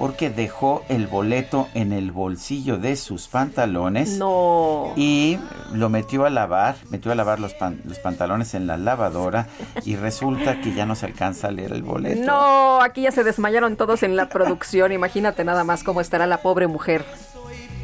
porque 0.02 0.32
dejó 0.32 0.82
el 0.90 1.06
boleto 1.06 1.68
en 1.76 1.94
el 1.94 2.12
bolsillo 2.12 2.80
de 2.80 2.96
sus 2.96 3.28
pantalones. 3.28 4.18
No. 4.18 4.94
Y 4.96 5.38
lo 5.74 5.90
metió 5.90 6.26
a 6.26 6.32
lavar, 6.32 6.76
metió 6.90 7.12
a 7.12 7.16
lavar 7.16 7.40
los, 7.40 7.54
pan- 7.54 7.80
los 7.86 8.00
pantalones 8.00 8.56
en 8.56 8.66
la 8.66 8.78
lavadora 8.78 9.46
y 9.86 9.96
resulta 9.98 10.60
que 10.60 10.74
ya 10.74 10.88
no 10.88 10.96
se 10.96 11.06
alcanza 11.06 11.50
a 11.50 11.52
leer 11.52 11.74
el 11.74 11.84
boleto. 11.84 12.24
No, 12.26 12.82
aquí 12.82 13.04
ya 13.04 13.12
se 13.12 13.24
desmayaron 13.24 13.76
todos 13.76 14.02
en 14.02 14.16
la 14.16 14.28
producción. 14.28 14.92
Imagínate 14.92 15.44
nada 15.44 15.64
más 15.64 15.84
cómo 15.84 16.02
estará 16.02 16.26
la 16.26 16.38
pobre 16.42 16.66
mujer. 16.66 17.06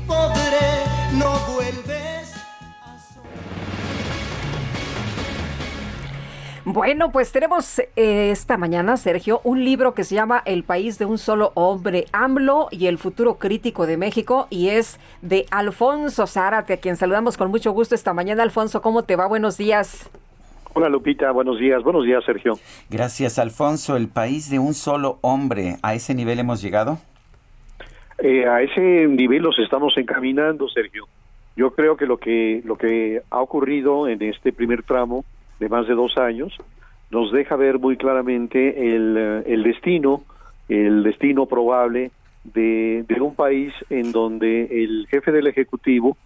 pobre 0.08 0.58
no 1.14 1.38
vuelves. 1.54 2.07
Bueno, 6.70 7.14
pues 7.14 7.32
tenemos 7.32 7.80
eh, 7.80 8.30
esta 8.30 8.58
mañana, 8.58 8.98
Sergio, 8.98 9.40
un 9.46 9.64
libro 9.64 9.94
que 9.94 10.04
se 10.04 10.16
llama 10.16 10.44
El 10.44 10.66
país 10.66 11.00
de 11.00 11.06
un 11.06 11.18
solo 11.18 11.54
hombre, 11.54 12.08
AMLO 12.12 12.68
y 12.72 12.88
el 12.88 12.98
futuro 12.98 13.36
crítico 13.36 13.88
de 13.88 13.96
México, 13.96 14.48
y 14.50 14.68
es 14.68 15.00
de 15.22 15.46
Alfonso 15.50 16.28
Zárate, 16.28 16.74
a 16.74 16.78
quien 16.78 16.98
saludamos 16.98 17.38
con 17.38 17.52
mucho 17.52 17.72
gusto 17.72 17.96
esta 17.96 18.14
mañana. 18.14 18.44
Alfonso, 18.44 18.82
¿cómo 18.82 19.04
te 19.04 19.16
va? 19.16 19.28
Buenos 19.28 19.56
días. 19.56 20.10
Hola 20.74 20.90
Lupita, 20.90 21.32
buenos 21.32 21.58
días. 21.58 21.82
Buenos 21.84 22.04
días, 22.04 22.26
Sergio. 22.26 22.60
Gracias, 22.90 23.40
Alfonso. 23.40 23.96
El 23.96 24.10
país 24.10 24.50
de 24.50 24.60
un 24.60 24.74
solo 24.74 25.20
hombre. 25.22 25.78
¿A 25.84 25.94
ese 25.94 26.14
nivel 26.14 26.38
hemos 26.38 26.62
llegado? 26.62 26.98
Eh, 28.18 28.46
a 28.46 28.62
ese 28.62 29.08
nivel 29.08 29.44
los 29.44 29.58
estamos 29.58 29.94
encaminando, 29.98 30.68
Sergio. 30.68 31.08
Yo 31.56 31.72
creo 31.72 31.96
que 31.96 32.06
lo 32.06 32.18
que 32.18 32.62
lo 32.66 32.78
que 32.78 33.22
ha 33.30 33.40
ocurrido 33.40 34.10
en 34.10 34.22
este 34.22 34.52
primer 34.52 34.84
tramo 34.84 35.24
de 35.60 35.70
más 35.70 35.88
de 35.88 35.96
dos 35.96 36.18
años 36.18 36.58
nos 37.10 37.32
deja 37.32 37.56
ver 37.56 37.80
muy 37.80 37.98
claramente 37.98 38.96
el, 38.96 39.16
eh, 39.18 39.44
el 39.48 39.64
destino, 39.64 40.24
el 40.68 41.04
destino 41.04 41.46
probable 41.46 42.12
de, 42.44 43.06
de 43.08 43.22
un 43.22 43.36
país 43.36 43.74
en 43.90 44.12
donde 44.12 44.84
el 44.84 45.08
jefe 45.10 45.32
del 45.32 45.48
ejecutivo 45.48 46.18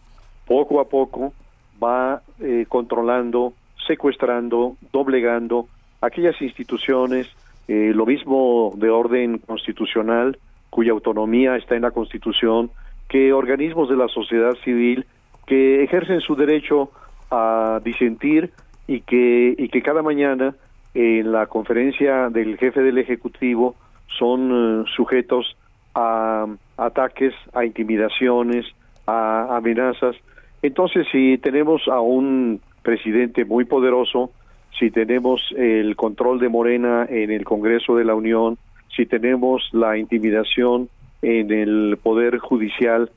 poco 0.46 0.80
a 0.80 0.86
poco 0.86 1.34
va 1.82 2.22
eh, 2.40 2.66
controlando, 2.68 3.54
secuestrando, 3.88 4.76
doblegando 4.92 5.68
aquellas 6.02 6.40
instituciones, 6.42 7.28
eh, 7.68 7.92
lo 7.94 8.06
mismo 8.06 8.74
de 8.76 8.90
orden 8.90 9.38
constitucional, 9.40 10.38
cuya 10.70 10.92
autonomía 10.92 11.58
está 11.58 11.76
en 11.76 11.84
la 11.84 11.92
Constitución, 11.92 12.72
que 13.08 13.34
organismos 13.34 13.90
de 13.90 13.98
la 13.98 14.08
sociedad 14.08 14.56
civil 14.64 15.06
que 15.46 15.84
ejercen 15.84 16.22
su 16.22 16.36
derecho 16.36 16.92
a 17.30 17.80
disentir 17.84 18.52
y 18.88 19.02
que, 19.02 19.56
y 19.58 19.70
que 19.70 19.82
cada 19.82 20.02
mañana 20.02 20.56
en 20.94 21.32
la 21.32 21.46
conferencia 21.48 22.30
del 22.30 22.58
jefe 22.58 22.82
del 22.82 22.98
Ejecutivo 22.98 23.76
son 24.08 24.52
eh, 24.52 24.84
sujetos 24.96 25.56
a 25.96 26.48
ataques, 26.78 27.34
a 27.54 27.66
intimidaciones, 27.66 28.66
a 29.08 29.56
amenazas. 29.56 30.16
Entonces, 30.62 31.08
si 31.12 31.38
tenemos 31.38 31.88
a 31.88 32.00
un 32.02 32.62
presidente 32.82 33.46
muy 33.46 33.66
poderoso, 33.66 34.32
si 34.78 34.92
tenemos 34.92 35.42
el 35.58 35.96
control 35.96 36.40
de 36.40 36.50
Morena 36.50 37.06
en 37.10 37.32
el 37.32 37.46
Congreso 37.46 37.96
de 37.96 38.06
la 38.06 38.16
Unión, 38.16 38.58
si 38.96 39.06
tenemos 39.06 39.70
la 39.74 39.98
intimidación 39.98 40.90
en 41.22 41.52
el 41.52 41.98
Poder 42.02 42.40
Judicial 42.40 43.10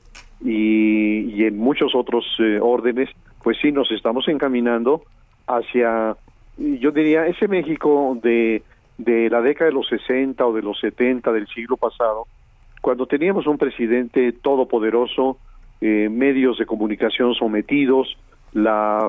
y, 0.43 1.43
en 1.43 1.57
muchos 1.57 1.95
otros 1.95 2.25
eh, 2.39 2.59
órdenes, 2.61 3.09
pues 3.43 3.57
sí 3.61 3.71
nos 3.71 3.91
estamos 3.91 4.27
encaminando 4.27 5.03
hacia, 5.47 6.15
yo 6.57 6.91
diría, 6.91 7.27
ese 7.27 7.47
México 7.47 8.17
de, 8.21 8.63
de 8.97 9.29
la 9.29 9.41
década 9.41 9.69
de 9.69 9.75
los 9.75 9.87
60 9.87 10.45
o 10.45 10.53
de 10.53 10.61
los 10.61 10.79
70 10.79 11.31
del 11.31 11.47
siglo 11.47 11.77
pasado, 11.77 12.27
cuando 12.81 13.07
teníamos 13.07 13.47
un 13.47 13.57
presidente 13.57 14.31
todopoderoso, 14.31 15.37
eh, 15.81 16.07
medios 16.09 16.57
de 16.57 16.65
comunicación 16.65 17.33
sometidos, 17.33 18.17
la 18.53 19.07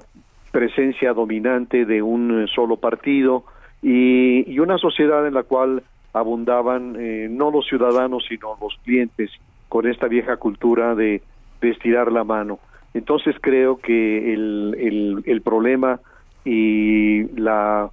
presencia 0.50 1.12
dominante 1.12 1.84
de 1.84 2.02
un 2.02 2.48
solo 2.48 2.78
partido 2.78 3.44
y, 3.82 4.50
y 4.50 4.58
una 4.58 4.78
sociedad 4.78 5.26
en 5.26 5.34
la 5.34 5.42
cual 5.42 5.82
abundaban 6.12 6.96
eh, 6.98 7.28
no 7.30 7.50
los 7.50 7.66
ciudadanos 7.66 8.24
sino 8.26 8.56
los 8.60 8.78
clientes 8.82 9.30
con 9.68 9.86
esta 9.86 10.08
vieja 10.08 10.38
cultura 10.38 10.94
de, 10.94 11.20
de 11.60 11.70
estirar 11.70 12.10
la 12.10 12.24
mano. 12.24 12.58
Entonces 12.94 13.36
creo 13.40 13.76
que 13.76 14.32
el, 14.32 14.74
el, 14.78 15.22
el 15.26 15.42
problema 15.42 16.00
y 16.46 17.24
la 17.40 17.90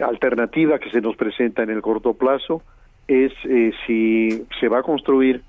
alternativa 0.00 0.78
que 0.78 0.90
se 0.90 1.00
nos 1.00 1.16
presenta 1.16 1.64
en 1.64 1.70
el 1.70 1.82
corto 1.82 2.14
plazo 2.14 2.62
es 3.08 3.32
eh, 3.44 3.72
si 3.84 4.44
se 4.60 4.68
va 4.68 4.78
a 4.78 4.82
construir 4.82 5.42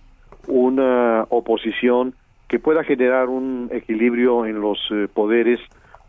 una 0.48 1.26
oposición 1.30 2.16
que 2.48 2.58
pueda 2.58 2.84
generar 2.84 3.30
un 3.30 3.70
equilibrio 3.72 4.48
en 4.48 4.60
los 4.60 4.80
eh, 4.92 5.08
poderes 5.14 5.60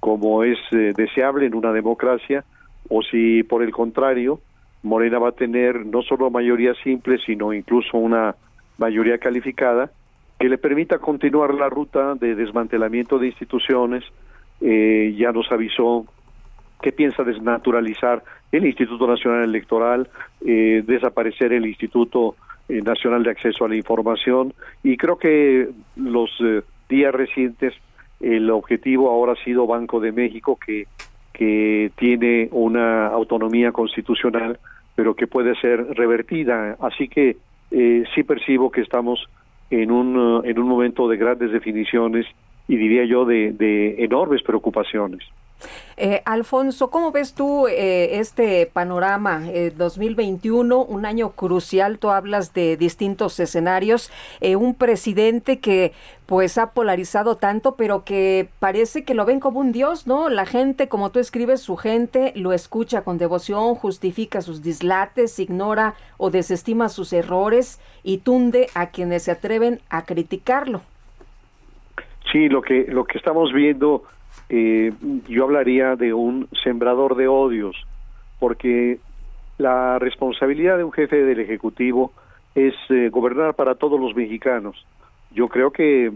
como 0.00 0.42
es 0.42 0.58
eh, 0.72 0.94
deseable 0.96 1.44
en 1.46 1.54
una 1.54 1.72
democracia 1.72 2.44
o 2.88 3.02
si 3.02 3.42
por 3.42 3.62
el 3.62 3.70
contrario 3.70 4.40
Morena 4.82 5.18
va 5.18 5.30
a 5.30 5.32
tener 5.32 5.84
no 5.84 6.00
solo 6.00 6.30
mayoría 6.30 6.72
simple 6.82 7.18
sino 7.26 7.52
incluso 7.52 7.98
una 7.98 8.36
mayoría 8.78 9.18
calificada 9.18 9.90
que 10.40 10.48
le 10.48 10.56
permita 10.56 10.98
continuar 10.98 11.52
la 11.52 11.68
ruta 11.68 12.14
de 12.14 12.34
desmantelamiento 12.34 13.18
de 13.18 13.26
instituciones 13.26 14.02
eh, 14.62 15.14
ya 15.18 15.30
nos 15.32 15.52
avisó 15.52 16.06
que 16.80 16.92
piensa 16.92 17.24
desnaturalizar 17.24 18.22
el 18.52 18.66
Instituto 18.66 19.06
Nacional 19.06 19.44
Electoral, 19.44 20.08
eh, 20.44 20.82
desaparecer 20.86 21.52
el 21.52 21.66
Instituto 21.66 22.36
eh, 22.68 22.82
Nacional 22.82 23.22
de 23.22 23.30
Acceso 23.30 23.64
a 23.64 23.68
la 23.68 23.76
Información 23.76 24.54
y 24.82 24.96
creo 24.96 25.18
que 25.18 25.68
los 25.96 26.30
eh, 26.40 26.62
días 26.88 27.14
recientes 27.14 27.74
el 28.20 28.50
objetivo 28.50 29.10
ahora 29.10 29.32
ha 29.32 29.44
sido 29.44 29.66
Banco 29.66 30.00
de 30.00 30.12
México, 30.12 30.58
que, 30.64 30.86
que 31.32 31.92
tiene 31.96 32.48
una 32.50 33.06
autonomía 33.06 33.72
constitucional, 33.72 34.58
pero 34.94 35.14
que 35.14 35.26
puede 35.26 35.54
ser 35.60 35.94
revertida. 35.94 36.76
Así 36.80 37.08
que 37.08 37.36
eh, 37.70 38.04
sí 38.14 38.22
percibo 38.24 38.70
que 38.70 38.80
estamos 38.80 39.28
en 39.70 39.90
un, 39.92 40.44
en 40.44 40.58
un 40.58 40.68
momento 40.68 41.08
de 41.08 41.16
grandes 41.16 41.52
definiciones 41.52 42.26
y 42.66 42.76
diría 42.76 43.04
yo 43.04 43.24
de, 43.24 43.52
de 43.52 44.02
enormes 44.02 44.42
preocupaciones. 44.42 45.20
Eh, 45.96 46.22
Alfonso, 46.24 46.90
¿cómo 46.90 47.10
ves 47.10 47.34
tú 47.34 47.66
eh, 47.66 48.20
este 48.20 48.66
panorama 48.66 49.42
2021, 49.76 50.74
eh, 50.82 50.84
un 50.88 51.04
año 51.04 51.30
crucial? 51.30 51.98
Tú 51.98 52.10
hablas 52.10 52.54
de 52.54 52.76
distintos 52.76 53.40
escenarios, 53.40 54.12
un 54.40 54.74
presidente 54.74 55.58
que 55.58 55.92
pues 56.26 56.58
ha 56.58 56.72
polarizado 56.72 57.36
tanto, 57.36 57.74
pero 57.74 58.04
que 58.04 58.48
parece 58.60 59.02
que 59.02 59.14
lo 59.14 59.24
ven 59.24 59.40
como 59.40 59.60
un 59.60 59.72
dios, 59.72 60.06
¿no? 60.06 60.28
La 60.28 60.46
gente, 60.46 60.86
como 60.86 61.10
tú 61.10 61.18
escribes, 61.18 61.62
su 61.62 61.76
gente 61.76 62.32
lo 62.36 62.52
escucha 62.52 63.02
con 63.02 63.18
devoción, 63.18 63.74
justifica 63.74 64.40
sus 64.40 64.62
dislates, 64.62 65.38
ignora 65.38 65.94
o 66.16 66.30
desestima 66.30 66.90
sus 66.90 67.12
errores 67.12 67.80
y 68.04 68.18
tunde 68.18 68.68
a 68.74 68.90
quienes 68.90 69.24
se 69.24 69.32
atreven 69.32 69.80
a 69.88 70.04
criticarlo. 70.04 70.82
Sí, 72.30 72.48
lo 72.48 72.60
que 72.60 72.84
lo 72.88 73.04
que 73.04 73.16
estamos 73.16 73.52
viendo 73.52 74.04
eh, 74.48 74.92
yo 75.28 75.44
hablaría 75.44 75.96
de 75.96 76.14
un 76.14 76.48
sembrador 76.62 77.16
de 77.16 77.28
odios, 77.28 77.76
porque 78.38 78.98
la 79.58 79.98
responsabilidad 79.98 80.78
de 80.78 80.84
un 80.84 80.92
jefe 80.92 81.16
del 81.16 81.40
Ejecutivo 81.40 82.12
es 82.54 82.74
eh, 82.88 83.08
gobernar 83.10 83.54
para 83.54 83.74
todos 83.74 84.00
los 84.00 84.14
mexicanos. 84.14 84.86
Yo 85.30 85.48
creo 85.48 85.70
que 85.70 86.10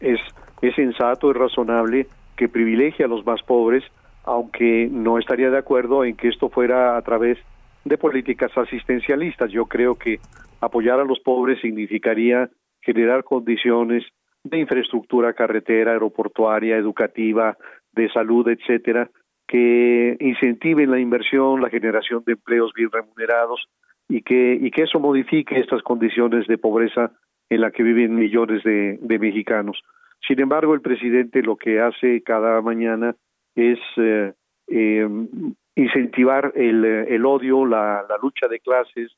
es, 0.00 0.20
es 0.62 0.74
sensato, 0.74 1.30
y 1.30 1.34
razonable 1.34 2.06
que 2.36 2.48
privilegie 2.48 3.04
a 3.04 3.08
los 3.08 3.24
más 3.24 3.42
pobres, 3.42 3.84
aunque 4.24 4.88
no 4.90 5.18
estaría 5.18 5.50
de 5.50 5.58
acuerdo 5.58 6.04
en 6.04 6.16
que 6.16 6.28
esto 6.28 6.48
fuera 6.48 6.96
a 6.96 7.02
través 7.02 7.38
de 7.84 7.96
políticas 7.96 8.50
asistencialistas. 8.56 9.50
Yo 9.52 9.66
creo 9.66 9.94
que 9.94 10.18
apoyar 10.60 10.98
a 10.98 11.04
los 11.04 11.20
pobres 11.20 11.60
significaría 11.60 12.50
generar 12.80 13.22
condiciones 13.24 14.04
de 14.48 14.58
infraestructura 14.58 15.32
carretera, 15.32 15.92
aeroportuaria, 15.92 16.76
educativa, 16.76 17.56
de 17.92 18.08
salud, 18.10 18.48
etcétera, 18.48 19.10
que 19.46 20.16
incentiven 20.20 20.90
la 20.90 20.98
inversión, 20.98 21.60
la 21.60 21.70
generación 21.70 22.22
de 22.26 22.32
empleos 22.32 22.72
bien 22.74 22.90
remunerados 22.90 23.66
y 24.08 24.22
que, 24.22 24.58
y 24.60 24.70
que 24.70 24.82
eso 24.82 25.00
modifique 25.00 25.58
estas 25.58 25.82
condiciones 25.82 26.46
de 26.46 26.58
pobreza 26.58 27.12
en 27.48 27.60
la 27.60 27.70
que 27.70 27.82
viven 27.82 28.14
millones 28.14 28.62
de, 28.64 29.18
mexicanos. 29.20 29.80
Sin 30.26 30.40
embargo, 30.40 30.74
el 30.74 30.80
presidente 30.80 31.42
lo 31.42 31.56
que 31.56 31.80
hace 31.80 32.22
cada 32.22 32.60
mañana 32.60 33.14
es 33.54 33.78
eh, 33.96 34.32
em, 34.68 35.28
incentivar 35.76 36.52
el, 36.56 36.84
el 36.84 37.24
odio, 37.24 37.64
la, 37.64 38.04
la, 38.08 38.16
lucha 38.20 38.48
de 38.48 38.58
clases 38.60 39.12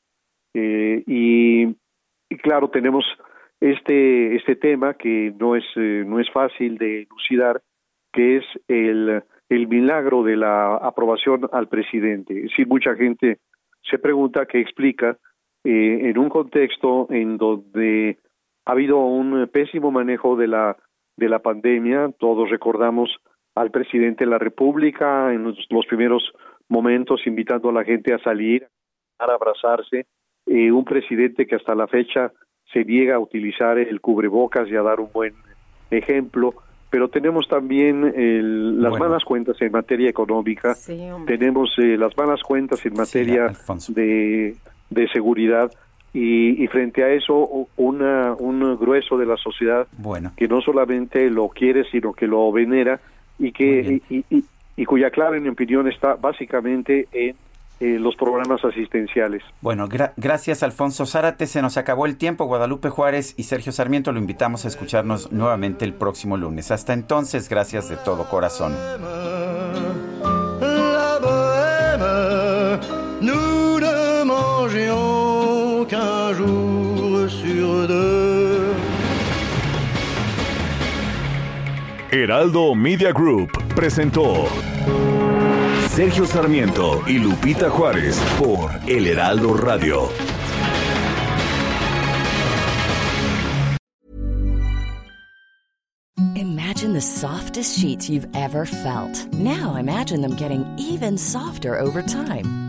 eh, 0.53 1.03
y, 1.07 1.63
y, 2.29 2.37
claro, 2.37 2.69
tenemos 2.69 3.05
este, 3.61 4.35
este 4.35 4.55
tema 4.55 4.93
que 4.93 5.33
no 5.37 5.55
es, 5.55 5.65
eh, 5.75 6.03
no 6.05 6.19
es 6.19 6.29
fácil 6.31 6.77
de 6.77 7.03
elucidar, 7.03 7.61
que 8.13 8.37
es 8.37 8.45
el, 8.67 9.23
el 9.49 9.67
milagro 9.67 10.23
de 10.23 10.37
la 10.37 10.75
aprobación 10.75 11.49
al 11.51 11.67
presidente. 11.67 12.37
Es 12.37 12.43
decir, 12.51 12.67
mucha 12.67 12.95
gente 12.95 13.39
se 13.83 13.99
pregunta 13.99 14.45
qué 14.45 14.59
explica 14.59 15.17
eh, 15.63 16.09
en 16.09 16.17
un 16.17 16.29
contexto 16.29 17.07
en 17.09 17.37
donde 17.37 18.17
ha 18.65 18.71
habido 18.71 18.99
un 18.99 19.47
pésimo 19.47 19.91
manejo 19.91 20.35
de 20.35 20.47
la 20.47 20.77
de 21.19 21.29
la 21.29 21.39
pandemia. 21.39 22.11
Todos 22.17 22.49
recordamos 22.49 23.09
al 23.53 23.71
presidente 23.71 24.23
de 24.23 24.31
la 24.31 24.39
República 24.39 25.33
en 25.33 25.43
los, 25.43 25.85
primeros 25.87 26.23
momentos 26.69 27.27
invitando 27.27 27.69
a 27.69 27.73
la 27.73 27.83
gente 27.83 28.13
a 28.13 28.19
salir, 28.19 28.65
a 29.19 29.25
abrazarse. 29.25 30.07
Eh, 30.45 30.71
un 30.71 30.85
presidente 30.85 31.45
que 31.45 31.55
hasta 31.55 31.75
la 31.75 31.87
fecha 31.87 32.31
se 32.73 32.85
niega 32.85 33.15
a 33.15 33.19
utilizar 33.19 33.77
el 33.77 34.01
cubrebocas 34.01 34.69
y 34.69 34.75
a 34.75 34.81
dar 34.81 34.99
un 34.99 35.11
buen 35.11 35.33
ejemplo 35.91 36.53
pero 36.89 37.07
tenemos 37.07 37.47
también 37.47 38.13
las 38.81 38.97
malas 38.97 39.23
cuentas 39.23 39.61
en 39.61 39.71
materia 39.71 40.09
económica, 40.09 40.75
tenemos 41.27 41.69
eh, 41.77 41.97
las 41.97 42.17
malas 42.17 42.41
cuentas 42.41 42.83
en 42.85 42.93
materia 42.95 43.53
de, 43.89 44.55
de 44.89 45.07
seguridad 45.09 45.71
y, 46.13 46.65
frente 46.67 47.03
a 47.03 47.09
eso 47.09 47.67
una, 47.77 48.33
un 48.33 48.75
grueso 48.77 49.17
de 49.17 49.27
la 49.27 49.37
sociedad 49.37 49.87
que 50.35 50.47
no 50.47 50.61
solamente 50.61 51.29
lo 51.29 51.49
quiere, 51.49 51.83
sino 51.91 52.13
que 52.13 52.25
lo 52.25 52.51
venera 52.51 52.99
y, 53.37 53.51
que, 53.51 54.01
y, 54.09 54.43
y 54.75 54.85
cuya 54.85 55.11
clave, 55.11 55.37
en 55.37 55.43
mi 55.43 55.49
opinión, 55.49 55.87
está 55.87 56.15
básicamente 56.15 57.07
en 57.11 57.35
eh, 57.79 57.97
los 57.99 58.15
programas 58.15 58.63
asistenciales. 58.63 59.41
Bueno, 59.61 59.87
gracias 60.17 60.63
Alfonso 60.63 61.05
Zárate, 61.05 61.47
se 61.47 61.61
nos 61.61 61.77
acabó 61.77 62.05
el 62.05 62.17
tiempo. 62.17 62.45
Guadalupe 62.45 62.89
Juárez 62.89 63.35
y 63.37 63.43
Sergio 63.43 63.71
Sarmiento 63.71 64.11
lo 64.11 64.19
invitamos 64.19 64.65
a 64.65 64.67
escucharnos 64.67 65.31
nuevamente 65.31 65.85
el 65.85 65.93
próximo 65.93 66.37
lunes. 66.37 66.71
Hasta 66.71 66.93
entonces, 66.93 67.49
gracias 67.49 67.89
de 67.89 67.97
todo 67.97 68.29
corazón. 68.29 68.73
Heraldo 82.11 82.75
Media 82.75 83.11
Group 83.13 83.51
presentó 83.75 84.47
Sergio 85.99 86.25
Sarmiento 86.25 87.03
y 87.07 87.19
Lupita 87.19 87.69
Juárez 87.69 88.17
por 88.39 88.71
El 88.87 89.05
Heraldo 89.05 89.53
Radio. 89.53 90.07
Imagine 96.35 96.93
the 96.93 97.01
softest 97.01 97.77
sheets 97.77 98.09
you've 98.09 98.29
ever 98.33 98.65
felt. 98.65 99.27
Now 99.33 99.75
imagine 99.75 100.21
them 100.21 100.37
getting 100.37 100.65
even 100.77 101.17
softer 101.17 101.77
over 101.77 102.01
time. 102.01 102.68